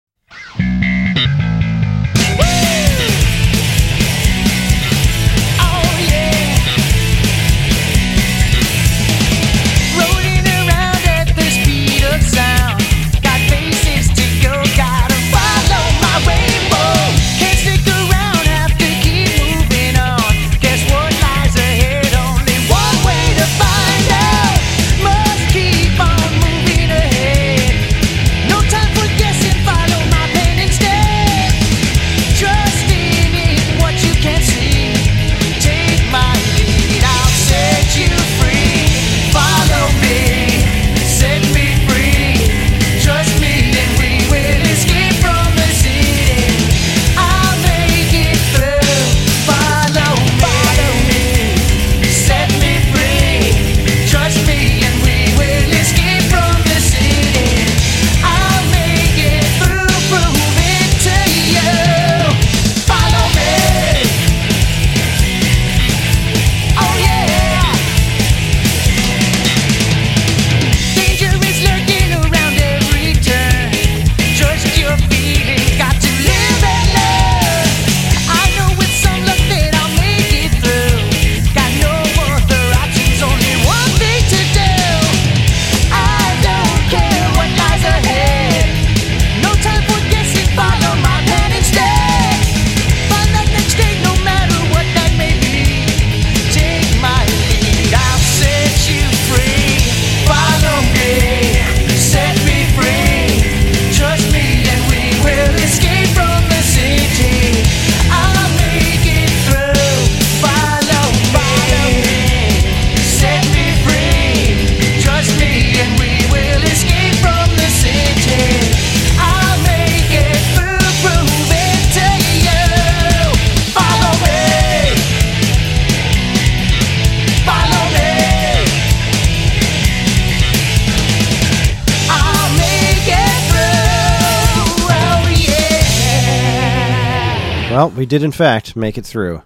We 137.98 138.06
did 138.06 138.24
in 138.24 138.32
fact 138.32 138.76
make 138.76 138.98
it 138.98 139.06
through. 139.06 139.42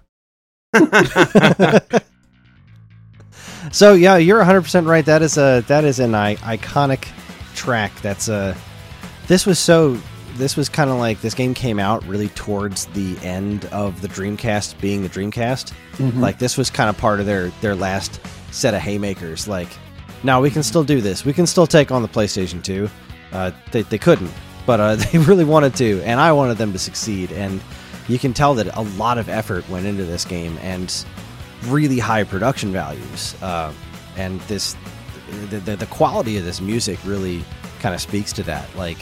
so 3.72 3.94
yeah, 3.94 4.16
you're 4.16 4.42
100% 4.42 4.86
right. 4.86 5.04
That 5.04 5.22
is 5.22 5.36
a 5.38 5.64
that 5.66 5.84
is 5.84 5.98
an 5.98 6.14
I- 6.14 6.36
iconic 6.36 7.08
track. 7.54 7.92
That's 8.02 8.28
a 8.28 8.56
this 9.26 9.46
was 9.46 9.58
so 9.58 9.98
this 10.36 10.56
was 10.56 10.68
kind 10.68 10.90
of 10.90 10.96
like 10.96 11.20
this 11.20 11.34
game 11.34 11.54
came 11.54 11.78
out 11.78 12.04
really 12.06 12.28
towards 12.30 12.86
the 12.86 13.18
end 13.18 13.66
of 13.66 14.00
the 14.00 14.08
Dreamcast 14.08 14.80
being 14.80 15.02
the 15.02 15.08
Dreamcast. 15.08 15.72
Like 16.20 16.38
this 16.38 16.56
was 16.56 16.70
kind 16.70 16.88
of 16.88 16.96
part 16.96 17.20
of 17.20 17.26
their 17.26 17.48
their 17.60 17.74
last 17.74 18.20
set 18.50 18.74
of 18.74 18.80
haymakers. 18.80 19.48
Like, 19.48 19.68
now 20.22 20.40
we 20.40 20.50
can 20.50 20.62
still 20.62 20.84
do 20.84 21.00
this. 21.00 21.24
We 21.24 21.32
can 21.32 21.46
still 21.46 21.66
take 21.66 21.90
on 21.90 22.02
the 22.02 22.08
PlayStation 22.08 22.62
2. 22.62 22.88
Uh, 23.32 23.50
they 23.70 23.82
they 23.82 23.98
couldn't, 23.98 24.30
but 24.66 24.80
uh, 24.80 24.94
they 25.12 25.18
really 25.18 25.44
wanted 25.44 25.74
to, 25.76 26.02
and 26.02 26.20
I 26.20 26.32
wanted 26.32 26.58
them 26.58 26.72
to 26.72 26.78
succeed. 26.78 27.32
And 27.32 27.60
you 28.12 28.18
can 28.18 28.34
tell 28.34 28.54
that 28.54 28.76
a 28.76 28.82
lot 28.82 29.16
of 29.16 29.28
effort 29.28 29.66
went 29.70 29.86
into 29.86 30.04
this 30.04 30.24
game 30.24 30.58
and 30.60 31.04
really 31.64 31.98
high 31.98 32.24
production 32.24 32.70
values. 32.70 33.34
Uh, 33.42 33.72
and 34.16 34.40
this 34.42 34.76
the, 35.48 35.56
the 35.58 35.76
the 35.76 35.86
quality 35.86 36.36
of 36.36 36.44
this 36.44 36.60
music 36.60 36.98
really 37.06 37.42
kind 37.80 37.94
of 37.94 38.00
speaks 38.00 38.32
to 38.34 38.42
that. 38.42 38.68
Like 38.76 38.98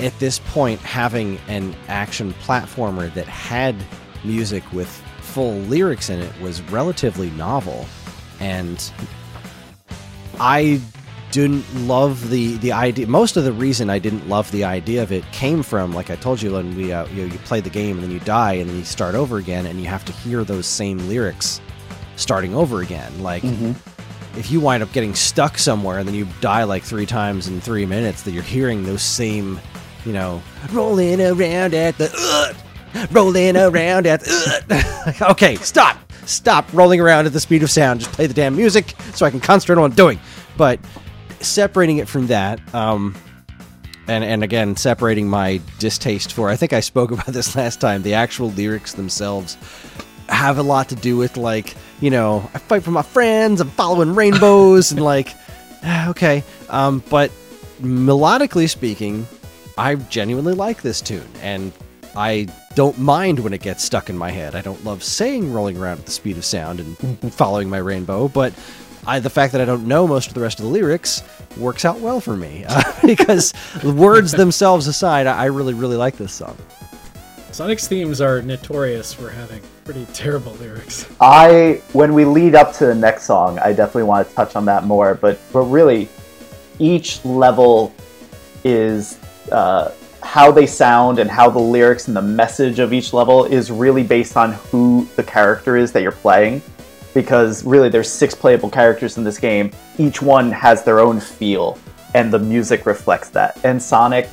at 0.00 0.18
this 0.18 0.40
point 0.40 0.80
having 0.80 1.38
an 1.46 1.74
action 1.86 2.34
platformer 2.42 3.12
that 3.14 3.28
had 3.28 3.76
music 4.24 4.64
with 4.72 4.88
full 5.20 5.54
lyrics 5.60 6.10
in 6.10 6.18
it 6.20 6.40
was 6.40 6.62
relatively 6.62 7.30
novel 7.30 7.86
and 8.40 8.92
i 10.40 10.80
didn't 11.42 11.86
love 11.86 12.30
the 12.30 12.56
the 12.58 12.70
idea 12.70 13.06
most 13.06 13.36
of 13.36 13.44
the 13.44 13.52
reason 13.52 13.90
i 13.90 13.98
didn't 13.98 14.28
love 14.28 14.50
the 14.52 14.62
idea 14.62 15.02
of 15.02 15.10
it 15.10 15.24
came 15.32 15.62
from 15.62 15.92
like 15.92 16.08
i 16.10 16.16
told 16.16 16.40
you 16.40 16.52
when 16.52 16.74
we 16.76 16.92
uh, 16.92 17.06
you, 17.08 17.26
know, 17.26 17.32
you 17.32 17.38
play 17.40 17.60
the 17.60 17.70
game 17.70 17.96
and 17.96 18.04
then 18.04 18.10
you 18.10 18.20
die 18.20 18.52
and 18.52 18.70
then 18.70 18.76
you 18.76 18.84
start 18.84 19.14
over 19.14 19.38
again 19.38 19.66
and 19.66 19.80
you 19.80 19.86
have 19.86 20.04
to 20.04 20.12
hear 20.12 20.44
those 20.44 20.66
same 20.66 20.96
lyrics 21.08 21.60
starting 22.16 22.54
over 22.54 22.82
again 22.82 23.12
like 23.20 23.42
if 24.36 24.50
you 24.50 24.60
wind 24.60 24.82
up 24.82 24.92
getting 24.92 25.14
stuck 25.14 25.58
somewhere 25.58 25.98
and 25.98 26.08
then 26.08 26.14
you 26.14 26.26
die 26.40 26.64
like 26.64 26.82
three 26.82 27.06
times 27.06 27.48
in 27.48 27.60
three 27.60 27.86
minutes, 27.86 28.22
that 28.22 28.32
you're 28.32 28.42
hearing 28.42 28.82
those 28.82 29.02
same, 29.02 29.60
you 30.04 30.12
know, 30.12 30.42
rolling 30.72 31.20
around 31.20 31.74
at 31.74 31.96
the, 31.98 32.12
uh, 32.16 33.06
rolling 33.12 33.56
around 33.56 34.06
at, 34.06 34.20
the, 34.20 35.14
uh. 35.20 35.30
okay, 35.30 35.56
stop, 35.56 35.98
stop 36.26 36.66
rolling 36.72 37.00
around 37.00 37.26
at 37.26 37.32
the 37.32 37.40
speed 37.40 37.62
of 37.62 37.70
sound. 37.70 38.00
Just 38.00 38.12
play 38.12 38.26
the 38.26 38.34
damn 38.34 38.56
music 38.56 38.94
so 39.14 39.24
I 39.24 39.30
can 39.30 39.40
concentrate 39.40 39.76
on 39.76 39.82
what 39.82 39.90
I'm 39.90 39.96
doing. 39.96 40.18
But 40.56 40.80
separating 41.44 41.98
it 41.98 42.08
from 42.08 42.26
that, 42.28 42.60
um, 42.74 43.14
and 44.06 44.24
and 44.24 44.42
again 44.42 44.76
separating 44.76 45.28
my 45.28 45.60
distaste 45.78 46.32
for, 46.32 46.50
I 46.50 46.56
think 46.56 46.72
I 46.72 46.80
spoke 46.80 47.10
about 47.12 47.26
this 47.26 47.56
last 47.56 47.80
time. 47.80 48.02
The 48.02 48.14
actual 48.14 48.50
lyrics 48.50 48.94
themselves 48.94 49.56
have 50.28 50.58
a 50.58 50.62
lot 50.62 50.88
to 50.88 50.96
do 50.96 51.16
with 51.16 51.36
like 51.36 51.74
you 52.00 52.10
know 52.10 52.48
I 52.54 52.58
fight 52.58 52.82
for 52.82 52.90
my 52.90 53.02
friends, 53.02 53.60
I'm 53.60 53.70
following 53.70 54.14
rainbows, 54.14 54.92
and 54.92 55.02
like 55.02 55.34
okay, 56.08 56.42
um, 56.70 57.02
but 57.10 57.30
melodically 57.80 58.68
speaking, 58.68 59.26
I 59.76 59.94
genuinely 59.96 60.54
like 60.54 60.82
this 60.82 61.00
tune, 61.00 61.28
and 61.42 61.72
I 62.16 62.48
don't 62.74 62.98
mind 62.98 63.40
when 63.40 63.52
it 63.52 63.60
gets 63.60 63.82
stuck 63.82 64.08
in 64.08 64.16
my 64.16 64.30
head. 64.30 64.54
I 64.54 64.60
don't 64.60 64.84
love 64.84 65.02
saying 65.02 65.52
"rolling 65.52 65.76
around 65.76 65.98
at 65.98 66.06
the 66.06 66.12
speed 66.12 66.36
of 66.36 66.44
sound" 66.44 66.80
and 66.80 67.32
following 67.32 67.68
my 67.68 67.78
rainbow, 67.78 68.28
but 68.28 68.52
I, 69.06 69.20
the 69.20 69.30
fact 69.30 69.52
that 69.52 69.60
I 69.60 69.64
don't 69.64 69.86
know 69.86 70.06
most 70.06 70.28
of 70.28 70.34
the 70.34 70.40
rest 70.40 70.58
of 70.58 70.64
the 70.64 70.70
lyrics 70.70 71.22
works 71.56 71.84
out 71.84 72.00
well 72.00 72.20
for 72.20 72.36
me 72.36 72.64
uh, 72.68 72.82
because 73.04 73.52
the 73.82 73.92
words 73.92 74.32
themselves 74.44 74.86
aside, 74.86 75.26
I 75.26 75.44
I 75.44 75.46
really, 75.46 75.74
really 75.74 75.96
like 75.96 76.16
this 76.16 76.32
song. 76.32 76.56
Sonic's 77.52 77.86
themes 77.86 78.20
are 78.20 78.42
notorious 78.42 79.12
for 79.12 79.30
having 79.30 79.62
pretty 79.84 80.06
terrible 80.06 80.54
lyrics. 80.54 81.08
I 81.20 81.82
when 81.92 82.14
we 82.14 82.24
lead 82.24 82.54
up 82.54 82.72
to 82.74 82.86
the 82.86 82.94
next 82.94 83.24
song, 83.24 83.58
I 83.60 83.72
definitely 83.72 84.04
want 84.04 84.28
to 84.28 84.34
touch 84.34 84.56
on 84.56 84.64
that 84.64 84.84
more. 84.84 85.14
But 85.14 85.38
but 85.52 85.62
really, 85.64 86.08
each 86.78 87.24
level 87.24 87.94
is 88.64 89.20
uh, 89.52 89.92
how 90.22 90.50
they 90.50 90.66
sound 90.66 91.18
and 91.18 91.30
how 91.30 91.50
the 91.50 91.60
lyrics 91.60 92.08
and 92.08 92.16
the 92.16 92.22
message 92.22 92.78
of 92.78 92.92
each 92.92 93.12
level 93.12 93.44
is 93.44 93.70
really 93.70 94.02
based 94.02 94.36
on 94.36 94.54
who 94.54 95.06
the 95.16 95.22
character 95.22 95.76
is 95.76 95.92
that 95.92 96.02
you're 96.02 96.10
playing. 96.10 96.60
Because 97.14 97.64
really, 97.64 97.88
there's 97.88 98.10
six 98.10 98.34
playable 98.34 98.68
characters 98.68 99.16
in 99.16 99.24
this 99.24 99.38
game. 99.38 99.70
Each 99.98 100.20
one 100.20 100.50
has 100.50 100.82
their 100.84 100.98
own 101.00 101.20
feel, 101.20 101.78
and 102.14 102.32
the 102.32 102.38
music 102.38 102.86
reflects 102.86 103.28
that. 103.30 103.58
And 103.64 103.80
Sonic 103.80 104.26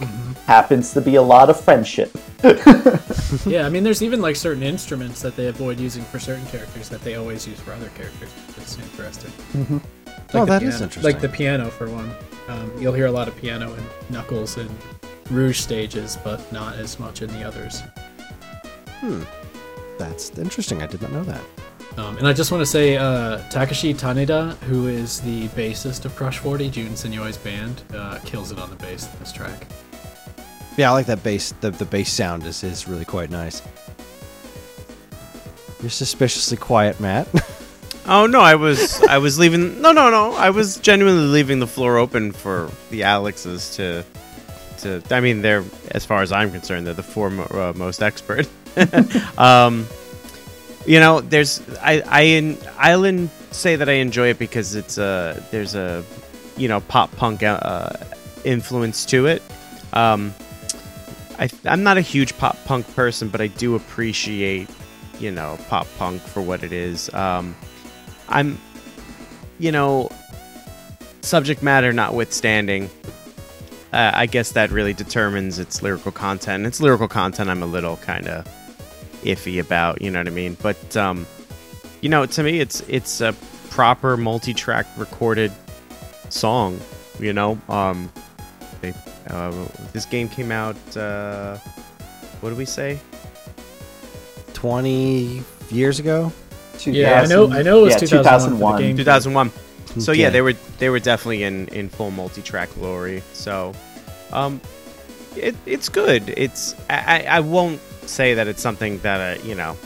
happens 0.47 0.91
to 0.93 1.01
be 1.01 1.15
a 1.15 1.21
lot 1.21 1.49
of 1.49 1.59
friendship. 1.61 2.11
yeah, 3.45 3.65
I 3.65 3.69
mean, 3.69 3.83
there's 3.83 4.01
even 4.01 4.19
like 4.21 4.35
certain 4.35 4.63
instruments 4.63 5.21
that 5.21 5.35
they 5.35 5.45
avoid 5.47 5.79
using 5.79 6.03
for 6.05 6.17
certain 6.17 6.45
characters 6.47 6.89
that 6.89 7.01
they 7.01 7.15
always 7.15 7.47
use 7.47 7.59
for 7.59 7.71
other 7.71 7.89
characters. 7.89 8.29
It's 8.57 8.77
interesting. 8.79 9.31
Like 9.53 9.81
Oh, 10.33 10.39
the 10.39 10.45
that 10.45 10.63
is 10.63 10.69
piano- 10.75 10.83
interesting. 10.85 11.03
Like 11.03 11.21
the 11.21 11.29
piano, 11.29 11.69
for 11.69 11.87
one. 11.89 12.11
Um, 12.47 12.71
you'll 12.81 12.93
hear 12.93 13.05
a 13.05 13.11
lot 13.11 13.27
of 13.27 13.35
piano 13.37 13.73
in 13.75 13.83
Knuckles 14.09 14.57
and 14.57 14.69
Rouge 15.29 15.59
stages, 15.59 16.17
but 16.23 16.51
not 16.51 16.75
as 16.77 16.99
much 16.99 17.21
in 17.21 17.29
the 17.29 17.43
others. 17.43 17.81
Hmm. 18.99 19.21
That's 19.99 20.31
interesting. 20.37 20.81
I 20.81 20.87
did 20.87 21.01
not 21.01 21.11
know 21.11 21.23
that. 21.25 21.41
Um, 21.97 22.17
and 22.17 22.27
I 22.27 22.33
just 22.33 22.51
want 22.51 22.61
to 22.61 22.65
say, 22.65 22.97
uh, 22.97 23.39
Takashi 23.49 23.93
Taneda, 23.93 24.55
who 24.59 24.87
is 24.87 25.19
the 25.21 25.47
bassist 25.49 26.05
of 26.05 26.15
Crush 26.15 26.37
40, 26.39 26.69
Jun 26.69 26.89
Senoue's 26.91 27.37
band, 27.37 27.83
uh, 27.93 28.19
kills 28.23 28.51
it 28.51 28.59
on 28.59 28.69
the 28.69 28.77
bass 28.77 29.11
in 29.11 29.19
this 29.19 29.31
track. 29.31 29.67
Yeah, 30.77 30.89
I 30.89 30.93
like 30.93 31.07
that 31.07 31.21
bass. 31.21 31.53
The 31.59 31.71
the 31.71 31.85
bass 31.85 32.11
sound 32.11 32.45
is 32.45 32.63
is 32.63 32.87
really 32.87 33.03
quite 33.03 33.29
nice. 33.29 33.61
You're 35.81 35.89
suspiciously 35.89 36.57
quiet, 36.57 36.99
Matt. 36.99 37.27
Oh 38.07 38.25
no, 38.25 38.41
I 38.41 38.55
was 38.55 39.01
I 39.03 39.19
was 39.19 39.37
leaving. 39.37 39.79
No, 39.81 39.91
no, 39.91 40.09
no. 40.09 40.33
I 40.33 40.49
was 40.49 40.77
genuinely 40.77 41.27
leaving 41.27 41.59
the 41.59 41.67
floor 41.67 41.97
open 41.97 42.31
for 42.31 42.71
the 42.89 43.03
Alexes 43.03 43.75
to 43.75 44.03
to. 44.79 45.03
I 45.11 45.19
mean, 45.19 45.43
they're 45.43 45.63
as 45.91 46.03
far 46.03 46.23
as 46.23 46.31
I'm 46.31 46.51
concerned, 46.51 46.87
they're 46.87 46.95
the 46.95 47.03
foremost 47.03 48.01
uh, 48.01 48.05
expert. 48.05 48.49
um, 49.37 49.87
you 50.85 50.99
know, 50.99 51.21
there's 51.21 51.61
I 51.79 52.01
I 52.01 52.21
in, 52.21 52.57
I'll 52.77 53.29
say 53.51 53.75
that 53.75 53.89
I 53.89 53.93
enjoy 53.93 54.29
it 54.29 54.39
because 54.39 54.75
it's 54.75 54.97
a 54.97 55.43
there's 55.51 55.75
a 55.75 56.03
you 56.57 56.67
know 56.67 56.81
pop 56.81 57.15
punk 57.15 57.43
uh, 57.43 57.89
influence 58.43 59.05
to 59.05 59.27
it. 59.27 59.41
Um, 59.93 60.33
I 61.39 61.49
I'm 61.65 61.83
not 61.83 61.97
a 61.97 62.01
huge 62.01 62.37
pop 62.37 62.57
punk 62.65 62.93
person, 62.95 63.29
but 63.29 63.41
I 63.41 63.47
do 63.47 63.75
appreciate 63.75 64.69
you 65.19 65.31
know 65.31 65.57
pop 65.67 65.87
punk 65.97 66.21
for 66.21 66.41
what 66.41 66.63
it 66.63 66.71
is. 66.71 67.13
Um, 67.13 67.55
I'm, 68.31 68.57
you 69.59 69.71
know, 69.71 70.09
subject 71.21 71.61
matter 71.61 71.91
notwithstanding, 71.91 72.89
uh, 73.93 74.11
I 74.13 74.25
guess 74.25 74.53
that 74.53 74.71
really 74.71 74.93
determines 74.93 75.59
its 75.59 75.83
lyrical 75.83 76.11
content. 76.11 76.65
Its 76.65 76.79
lyrical 76.79 77.09
content, 77.09 77.49
I'm 77.49 77.61
a 77.61 77.67
little 77.67 77.97
kind 77.97 78.27
of 78.27 78.47
iffy 79.23 79.59
about. 79.59 80.01
You 80.01 80.11
know 80.11 80.19
what 80.19 80.27
I 80.27 80.31
mean? 80.31 80.57
But 80.61 80.95
um, 80.97 81.25
you 82.01 82.09
know, 82.09 82.25
to 82.25 82.43
me, 82.43 82.59
it's 82.59 82.81
it's 82.87 83.21
a 83.21 83.33
proper 83.69 84.17
multi-track 84.17 84.85
recorded 84.97 85.51
song. 86.29 86.79
You 87.19 87.33
know, 87.33 87.59
um, 87.69 88.11
they, 88.81 88.93
uh, 89.29 89.51
this 89.93 90.05
game 90.05 90.27
came 90.29 90.51
out. 90.51 90.75
Uh, 90.97 91.57
what 92.41 92.49
do 92.49 92.55
we 92.55 92.65
say? 92.65 92.99
Twenty 94.53 95.41
years 95.69 95.99
ago. 95.99 96.31
Yeah, 96.85 97.21
I 97.21 97.25
know- 97.27 97.51
I 97.51 97.61
know 97.61 97.79
it 97.81 97.83
was 97.83 97.93
yeah, 97.93 97.99
2001 98.07 98.59
for 98.59 98.77
the 98.77 98.83
game. 98.87 98.97
2001. 98.97 99.51
So 99.99 100.11
yeah, 100.13 100.29
they 100.29 100.41
were 100.41 100.53
they 100.79 100.89
were 100.89 100.99
definitely 100.99 101.43
in 101.43 101.67
in 101.69 101.89
full 101.89 102.11
multi-track 102.11 102.73
glory. 102.75 103.21
So, 103.33 103.73
um, 104.31 104.61
it 105.35 105.55
it's 105.65 105.89
good. 105.89 106.33
It's 106.37 106.75
I 106.89 107.25
I 107.27 107.37
I 107.37 107.39
won't 107.41 107.81
say 108.11 108.33
that 108.35 108.47
it's 108.47 108.61
something 108.61 108.99
that 108.99 109.39
uh, 109.39 109.43
you 109.43 109.55
know, 109.55 109.77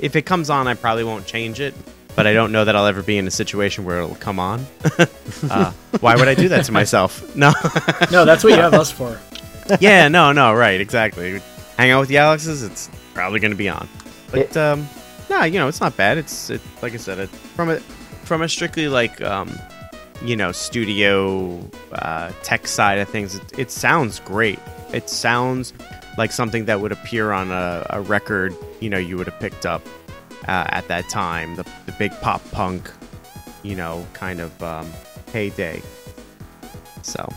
if 0.00 0.16
it 0.16 0.22
comes 0.26 0.50
on, 0.50 0.66
I 0.66 0.74
probably 0.74 1.04
won't 1.04 1.26
change 1.26 1.60
it. 1.60 1.74
But 2.16 2.28
I 2.28 2.32
don't 2.32 2.52
know 2.52 2.64
that 2.64 2.76
I'll 2.76 2.86
ever 2.86 3.02
be 3.02 3.18
in 3.18 3.26
a 3.26 3.30
situation 3.30 3.84
where 3.84 3.98
it'll 4.00 4.14
come 4.14 4.38
on. 4.38 4.64
uh, 5.50 5.72
why 5.98 6.14
would 6.14 6.28
I 6.28 6.34
do 6.34 6.48
that 6.50 6.64
to 6.66 6.72
myself? 6.72 7.22
No. 7.36 7.52
No, 8.12 8.24
that's 8.24 8.44
what 8.44 8.52
you 8.52 8.60
have 8.60 8.72
us 8.84 8.92
for. 8.92 9.18
yeah, 9.80 10.06
no, 10.06 10.30
no, 10.30 10.54
right, 10.54 10.80
exactly. 10.80 11.40
Hang 11.76 11.90
out 11.90 11.98
with 11.98 12.08
the 12.08 12.18
Alexes, 12.18 12.62
it's 12.62 12.88
probably 13.14 13.40
going 13.40 13.50
to 13.50 13.56
be 13.56 13.68
on. 13.68 13.88
But 14.30 14.40
It- 14.40 14.56
um, 14.56 14.88
no, 15.28 15.42
you 15.42 15.58
know, 15.58 15.66
it's 15.66 15.80
not 15.80 15.96
bad. 15.96 16.16
It's 16.18 16.50
it, 16.50 16.60
like 16.82 16.92
I 16.94 16.98
said, 16.98 17.18
it, 17.18 17.28
from 17.30 17.70
a 17.70 17.80
from 18.24 18.42
a 18.42 18.48
strictly 18.48 18.86
like 18.86 19.20
um, 19.20 19.50
you 20.22 20.36
know, 20.36 20.52
studio 20.52 21.58
uh, 21.92 22.30
tech 22.44 22.68
side 22.68 22.98
of 23.00 23.08
things, 23.08 23.34
it, 23.34 23.58
it 23.58 23.70
sounds 23.72 24.20
great. 24.20 24.60
It 24.92 25.10
sounds 25.10 25.72
like 26.18 26.32
something 26.32 26.64
that 26.66 26.80
would 26.80 26.92
appear 26.92 27.32
on 27.32 27.50
a, 27.50 27.86
a 27.90 28.00
record. 28.00 28.54
You 28.80 28.90
know, 28.90 28.98
you 28.98 29.16
would 29.16 29.26
have 29.26 29.40
picked 29.40 29.66
up 29.66 29.82
uh, 30.48 30.66
at 30.68 30.86
that 30.88 31.08
time, 31.08 31.56
the 31.56 31.64
the 31.86 31.92
big 31.92 32.12
pop 32.20 32.42
punk, 32.52 32.90
you 33.62 33.74
know, 33.74 34.06
kind 34.12 34.40
of 34.40 34.62
um, 34.62 34.90
heyday. 35.32 35.82
So, 37.02 37.28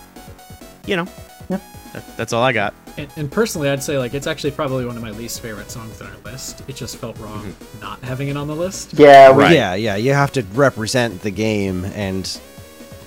you 0.86 0.96
know, 0.96 1.08
Yeah. 1.50 1.60
that, 1.94 2.18
that's 2.18 2.34
all 2.34 2.44
I 2.44 2.54
got. 2.54 2.74
And, 2.98 3.10
and 3.16 3.32
personally, 3.32 3.70
I'd 3.70 3.84
say 3.84 3.98
like 3.98 4.14
it's 4.14 4.28
actually 4.28 4.52
probably 4.52 4.86
one 4.86 4.96
of 4.98 5.04
my 5.04 5.12
least 5.12 5.42
favorite 5.42 5.70
songs 5.70 6.02
on 6.02 6.08
our 6.08 6.18
list. 6.26 6.64
It 6.68 6.76
just 6.76 6.98
felt 6.98 7.18
wrong 7.20 7.56
not 7.82 8.02
having 8.04 8.30
it 8.30 8.38
on 8.38 8.48
the 8.48 8.56
list. 8.56 8.94
Yeah, 8.94 9.30
Right. 9.32 9.54
Yeah, 9.54 9.76
yeah. 9.76 9.96
You 9.98 10.14
have 10.14 10.32
to 10.34 10.44
represent 10.54 11.22
the 11.22 11.32
game, 11.32 11.86
and 11.86 12.26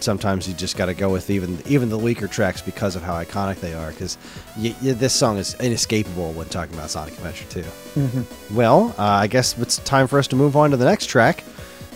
sometimes 0.02 0.48
you 0.48 0.54
just 0.54 0.76
got 0.76 0.86
to 0.86 0.94
go 0.94 1.08
with 1.10 1.30
even 1.30 1.58
even 1.66 1.88
the 1.88 1.98
weaker 1.98 2.26
tracks 2.26 2.60
because 2.62 2.96
of 2.96 3.02
how 3.02 3.14
iconic 3.14 3.60
they 3.60 3.74
are. 3.74 3.90
Because 3.90 4.18
y- 4.56 4.74
y- 4.82 4.92
this 4.92 5.12
song 5.12 5.38
is 5.38 5.54
inescapable 5.60 6.32
when 6.32 6.48
talking 6.48 6.74
about 6.74 6.90
Sonic 6.90 7.14
Adventure 7.14 7.62
2. 7.94 8.26
Well, 8.54 8.94
uh, 8.98 9.02
I 9.02 9.26
guess 9.26 9.56
it's 9.58 9.78
time 9.78 10.06
for 10.06 10.18
us 10.18 10.26
to 10.28 10.36
move 10.36 10.56
on 10.56 10.70
to 10.70 10.76
the 10.76 10.84
next 10.84 11.06
track, 11.06 11.44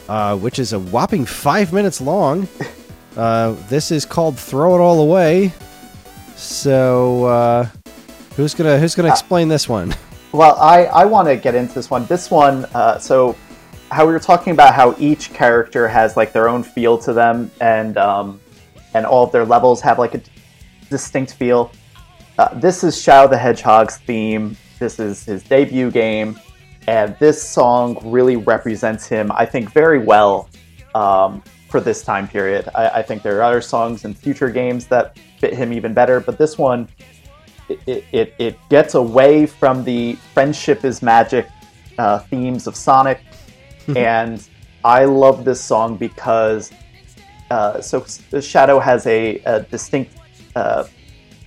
uh, 0.08 0.36
which 0.36 0.58
is 0.58 0.72
a 0.72 0.78
whopping 0.78 1.24
five 1.24 1.72
minutes 1.72 2.00
long. 2.00 2.48
Uh, 3.16 3.52
this 3.68 3.92
is 3.92 4.04
called 4.04 4.36
"Throw 4.36 4.74
It 4.74 4.80
All 4.80 4.98
Away." 5.00 5.52
So, 6.34 7.24
uh, 7.26 7.68
who's 8.36 8.54
gonna 8.54 8.76
who's 8.78 8.96
gonna 8.96 9.08
explain 9.08 9.48
this 9.48 9.68
one? 9.68 9.94
Well, 10.32 10.56
I, 10.58 10.86
I 10.86 11.04
want 11.04 11.28
to 11.28 11.36
get 11.36 11.54
into 11.54 11.74
this 11.74 11.88
one. 11.90 12.06
This 12.06 12.28
one, 12.28 12.64
uh, 12.74 12.98
so 12.98 13.36
how 13.90 14.06
we 14.06 14.12
were 14.12 14.20
talking 14.20 14.52
about 14.52 14.74
how 14.74 14.94
each 14.98 15.32
character 15.32 15.86
has 15.88 16.16
like 16.16 16.32
their 16.32 16.48
own 16.48 16.62
feel 16.62 16.98
to 16.98 17.12
them, 17.12 17.50
and 17.60 17.96
um, 17.96 18.40
and 18.94 19.06
all 19.06 19.24
of 19.24 19.32
their 19.32 19.44
levels 19.44 19.80
have 19.80 19.98
like 19.98 20.14
a 20.14 20.22
distinct 20.90 21.34
feel. 21.34 21.70
Uh, 22.38 22.52
this 22.54 22.82
is 22.82 23.00
Shadow 23.00 23.28
the 23.28 23.38
Hedgehog's 23.38 23.98
theme. 23.98 24.56
This 24.78 24.98
is 24.98 25.24
his 25.24 25.42
debut 25.44 25.90
game, 25.90 26.38
and 26.86 27.16
this 27.18 27.42
song 27.42 27.98
really 28.02 28.36
represents 28.36 29.06
him, 29.06 29.30
I 29.32 29.46
think, 29.46 29.70
very 29.70 29.98
well 29.98 30.48
um, 30.94 31.42
for 31.68 31.80
this 31.80 32.02
time 32.02 32.26
period. 32.26 32.68
I, 32.74 32.88
I 32.88 33.02
think 33.02 33.22
there 33.22 33.38
are 33.38 33.42
other 33.42 33.60
songs 33.60 34.04
in 34.04 34.14
future 34.14 34.50
games 34.50 34.86
that 34.86 35.18
fit 35.38 35.54
him 35.54 35.72
even 35.72 35.94
better, 35.94 36.20
but 36.20 36.38
this 36.38 36.58
one 36.58 36.88
it, 37.68 38.04
it, 38.12 38.34
it 38.38 38.58
gets 38.68 38.94
away 38.94 39.46
from 39.46 39.84
the 39.84 40.14
friendship 40.32 40.84
is 40.84 41.02
magic 41.02 41.48
uh, 41.98 42.18
themes 42.18 42.66
of 42.66 42.76
Sonic. 42.76 43.22
and 43.96 44.46
I 44.84 45.04
love 45.04 45.44
this 45.44 45.60
song 45.60 45.96
because 45.96 46.72
uh, 47.50 47.80
so 47.80 48.04
Shadow 48.40 48.78
has 48.78 49.06
a, 49.06 49.38
a 49.40 49.60
distinct 49.62 50.16
uh, 50.56 50.84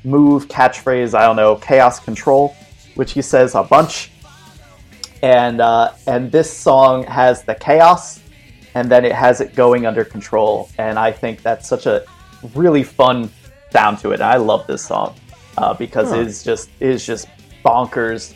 move, 0.04 0.48
catchphrase, 0.48 1.14
I 1.14 1.26
don't 1.26 1.36
know, 1.36 1.56
chaos 1.56 2.00
control, 2.00 2.56
which 2.96 3.14
he 3.14 3.22
says 3.22 3.56
a 3.56 3.64
bunch. 3.64 4.12
And, 5.24 5.62
uh, 5.62 5.94
and 6.06 6.32
this 6.32 6.52
song 6.56 7.04
has 7.04 7.44
the 7.44 7.56
chaos 7.56 8.20
and 8.78 8.92
then 8.92 9.04
it 9.06 9.12
has 9.12 9.42
it 9.42 9.56
going 9.56 9.88
under 9.88 10.06
control. 10.06 10.70
And 10.78 11.00
I 11.00 11.12
think 11.12 11.42
that's 11.42 11.68
such 11.68 11.88
a 11.88 12.06
really 12.54 12.84
fun 12.84 13.32
sound 13.72 13.98
to 14.00 14.12
it. 14.12 14.22
I 14.22 14.38
love 14.38 14.68
this 14.68 14.86
song 14.86 15.16
uh, 15.58 15.74
because 15.74 16.12
it's 16.12 16.44
just 16.44 16.70
it's 16.80 17.04
just 17.04 17.28
bonkers, 17.66 18.36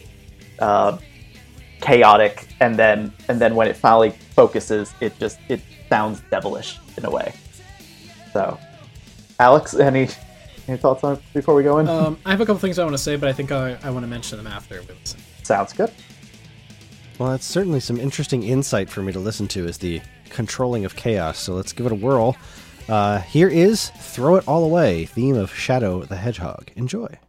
uh, 0.57 0.97
chaotic, 1.81 2.47
and 2.59 2.77
then 2.77 3.11
and 3.27 3.39
then 3.39 3.55
when 3.55 3.67
it 3.67 3.75
finally 3.75 4.11
focuses, 4.35 4.93
it 5.01 5.17
just 5.19 5.39
it 5.49 5.61
sounds 5.89 6.21
devilish 6.31 6.79
in 6.97 7.05
a 7.05 7.11
way. 7.11 7.33
So, 8.33 8.57
Alex, 9.39 9.73
any 9.73 10.07
any 10.67 10.77
thoughts 10.77 11.03
on 11.03 11.15
it 11.15 11.21
before 11.33 11.55
we 11.55 11.63
go 11.63 11.79
in? 11.79 11.87
Um, 11.87 12.17
I 12.25 12.31
have 12.31 12.41
a 12.41 12.45
couple 12.45 12.59
things 12.59 12.79
I 12.79 12.83
want 12.83 12.93
to 12.93 13.01
say, 13.01 13.15
but 13.15 13.27
I 13.27 13.33
think 13.33 13.51
I, 13.51 13.77
I 13.83 13.89
want 13.89 14.03
to 14.03 14.07
mention 14.07 14.37
them 14.37 14.47
after 14.47 14.79
we 14.81 14.87
listen. 14.87 15.19
Sounds 15.43 15.73
good. 15.73 15.91
Well, 17.19 17.31
that's 17.31 17.45
certainly 17.45 17.79
some 17.79 17.99
interesting 17.99 18.43
insight 18.43 18.89
for 18.89 19.01
me 19.01 19.11
to 19.11 19.19
listen 19.19 19.47
to 19.49 19.67
is 19.67 19.77
the 19.77 20.01
controlling 20.29 20.85
of 20.85 20.95
chaos. 20.95 21.37
So 21.37 21.53
let's 21.53 21.73
give 21.73 21.85
it 21.85 21.91
a 21.91 21.95
whirl. 21.95 22.35
Uh, 22.89 23.19
here 23.19 23.47
is 23.47 23.89
Throw 23.89 24.37
It 24.37 24.47
All 24.47 24.63
Away, 24.63 25.05
theme 25.05 25.35
of 25.35 25.53
Shadow 25.53 26.03
the 26.03 26.15
Hedgehog. 26.15 26.71
Enjoy. 26.75 27.19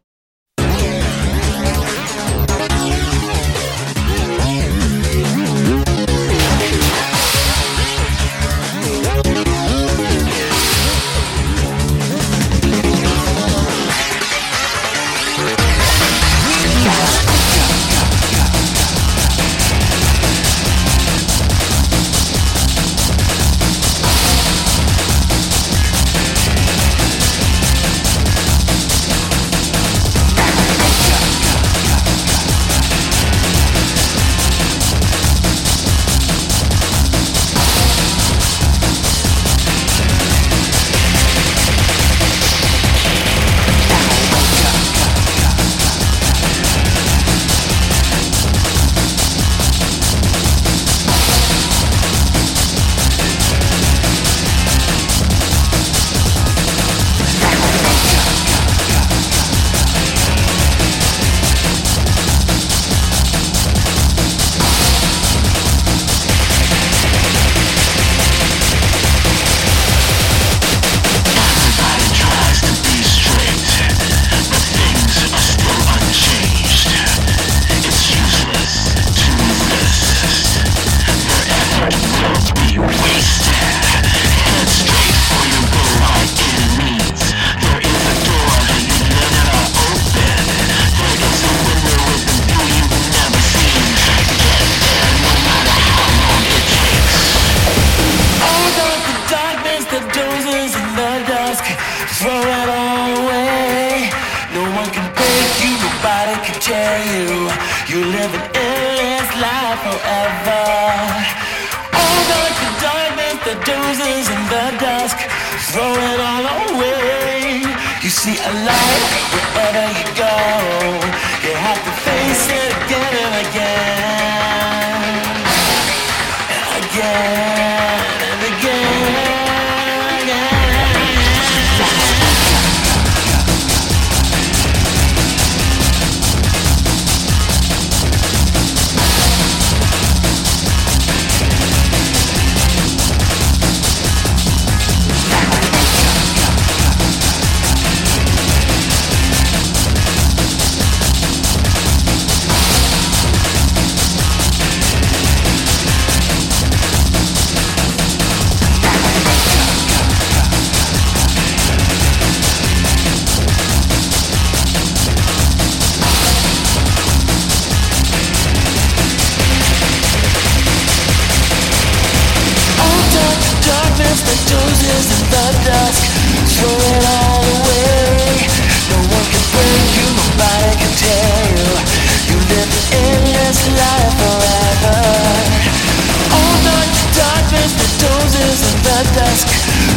The 188.82 188.98
dusk. 189.14 189.48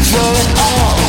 Throw 0.09 0.31
it 0.33 0.59
all 0.59 1.04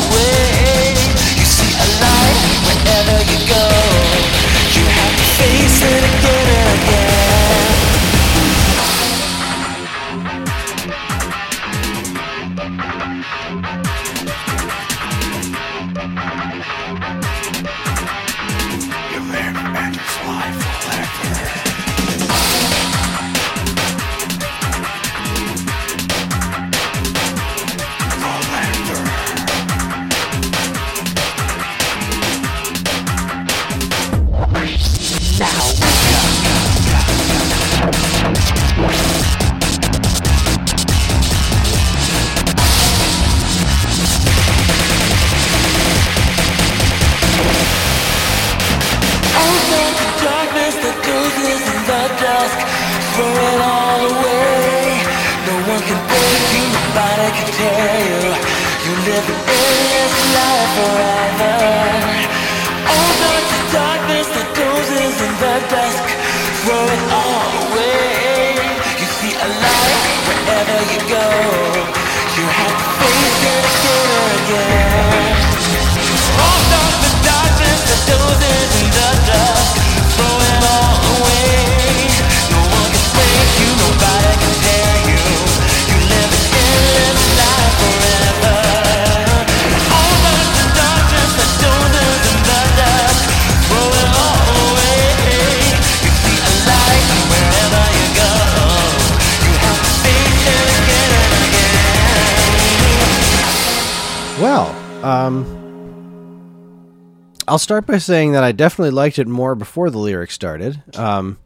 I'll 107.57 107.59
start 107.59 107.87
by 107.87 107.97
saying 107.97 108.33
that 108.33 108.43
I 108.43 108.51
definitely 108.51 108.91
liked 108.91 109.17
it 109.17 109.27
more 109.27 109.55
before 109.55 109.89
the 109.89 109.97
lyrics 109.97 110.35
started. 110.35 110.79
Um, 110.95 111.39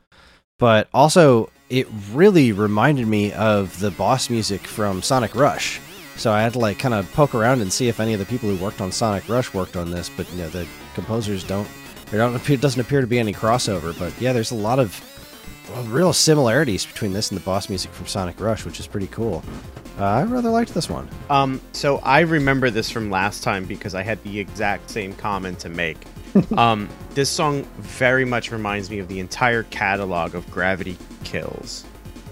but 0.60 0.90
also, 0.94 1.50
it 1.70 1.88
really 2.12 2.52
reminded 2.52 3.08
me 3.08 3.32
of 3.32 3.80
the 3.80 3.92
boss 3.92 4.30
music 4.30 4.68
from 4.68 5.02
Sonic 5.02 5.34
Rush. 5.36 5.80
So 6.18 6.34
I 6.34 6.42
had 6.42 6.52
to 6.52 6.60
like 6.60 6.78
kind 6.78 6.94
of 6.94 7.10
poke 7.14 7.34
around 7.34 7.62
and 7.62 7.72
see 7.72 7.88
if 7.88 8.02
any 8.02 8.12
of 8.12 8.20
the 8.20 8.26
people 8.26 8.50
who 8.50 8.62
worked 8.62 8.82
on 8.82 8.92
Sonic 8.92 9.30
Rush 9.30 9.54
worked 9.54 9.78
on 9.78 9.90
this. 9.90 10.10
But 10.10 10.30
you 10.34 10.40
know, 10.40 10.50
the 10.50 10.68
composers 10.96 11.46
don't. 11.46 11.70
There 12.08 12.20
don't 12.20 12.46
doesn't 12.62 12.82
appear 12.82 13.00
to 13.00 13.08
be 13.08 13.18
any 13.18 13.32
crossover. 13.32 13.98
But 13.98 14.12
yeah, 14.20 14.34
there's 14.34 14.52
a 14.52 14.56
lot 14.56 14.80
of 14.80 14.94
real 15.86 16.14
similarities 16.14 16.86
between 16.86 17.14
this 17.14 17.32
and 17.32 17.40
the 17.40 17.44
boss 17.44 17.70
music 17.70 17.92
from 17.92 18.08
Sonic 18.08 18.40
Rush, 18.40 18.66
which 18.66 18.80
is 18.80 18.88
pretty 18.88 19.08
cool. 19.08 19.44
Uh, 20.00 20.06
I 20.06 20.24
rather 20.24 20.50
liked 20.50 20.74
this 20.74 20.90
one. 20.90 21.08
Um, 21.30 21.62
so 21.74 21.98
I 22.00 22.22
remember 22.22 22.70
this 22.70 22.90
from 22.90 23.10
last 23.12 23.44
time 23.44 23.66
because 23.66 23.94
I 23.94 24.02
had 24.04 24.22
the 24.24 24.40
exact 24.40 24.90
same 24.90 25.14
comment 25.14 25.60
to 25.60 25.70
make. 25.70 25.98
um, 26.58 26.90
this 27.14 27.30
song 27.30 27.64
very 27.80 28.26
much 28.26 28.52
reminds 28.52 28.90
me 28.90 29.00
of 29.00 29.08
the 29.08 29.20
entire 29.20 29.64
catalog 29.64 30.34
of 30.34 30.50
Gravity 30.50 30.98
Kills. 31.24 31.86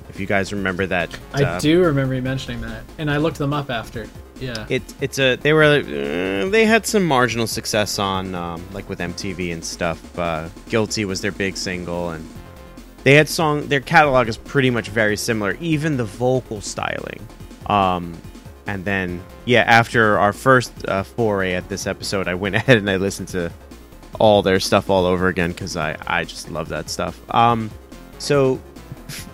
If 0.10 0.19
you 0.19 0.25
guys 0.25 0.52
remember 0.52 0.86
that, 0.88 1.17
I 1.34 1.43
uh, 1.43 1.60
do 1.60 1.82
remember 1.84 2.15
you 2.15 2.21
mentioning 2.21 2.62
that, 2.62 2.84
and 2.97 3.12
I 3.12 3.17
looked 3.17 3.38
them 3.38 3.54
up 3.54 3.69
after. 3.69 4.08
Yeah. 4.39 4.65
It 4.69 4.82
it's 5.02 5.19
a 5.19 5.36
they 5.36 5.54
were 5.54 5.63
uh, 5.63 6.49
they 6.49 6.65
had 6.65 6.86
some 6.86 7.06
marginal 7.06 7.45
success 7.45 7.99
on 7.99 8.34
um, 8.34 8.65
like 8.73 8.89
with 8.89 8.99
MTV 8.99 9.54
and 9.54 9.63
stuff. 9.63 10.17
Uh, 10.17 10.49
Guilty 10.69 11.06
was 11.06 11.21
their 11.21 11.32
big 11.32 11.58
single, 11.58 12.10
and 12.12 12.28
they 13.10 13.15
had 13.15 13.28
song. 13.28 13.67
Their 13.69 13.80
catalog 13.80 14.28
is 14.28 14.38
pretty 14.38 14.69
much 14.69 14.89
very 14.89 15.17
similar, 15.17 15.58
even 15.60 15.98
the 15.98 16.06
vocal 16.06 16.62
styling. 16.62 17.28
Um, 17.65 18.15
and 18.67 18.86
then 18.86 19.24
yeah, 19.45 19.62
after 19.62 20.19
our 20.19 20.32
first 20.32 20.88
uh, 20.88 21.02
foray 21.02 21.54
at 21.54 21.67
this 21.69 21.88
episode, 21.88 22.28
I 22.28 22.36
went 22.36 22.54
ahead 22.56 22.78
and 22.78 22.88
I 22.88 22.98
listened 22.98 23.30
to 23.30 23.52
all 24.19 24.43
their 24.43 24.60
stuff 24.60 24.91
all 24.91 25.08
over 25.08 25.28
again 25.28 25.52
because 25.54 25.76
I 25.76 25.98
I 26.06 26.24
just 26.24 26.52
love 26.52 26.69
that 26.69 26.88
stuff. 26.88 27.19
Um, 27.34 27.72
so 28.19 28.62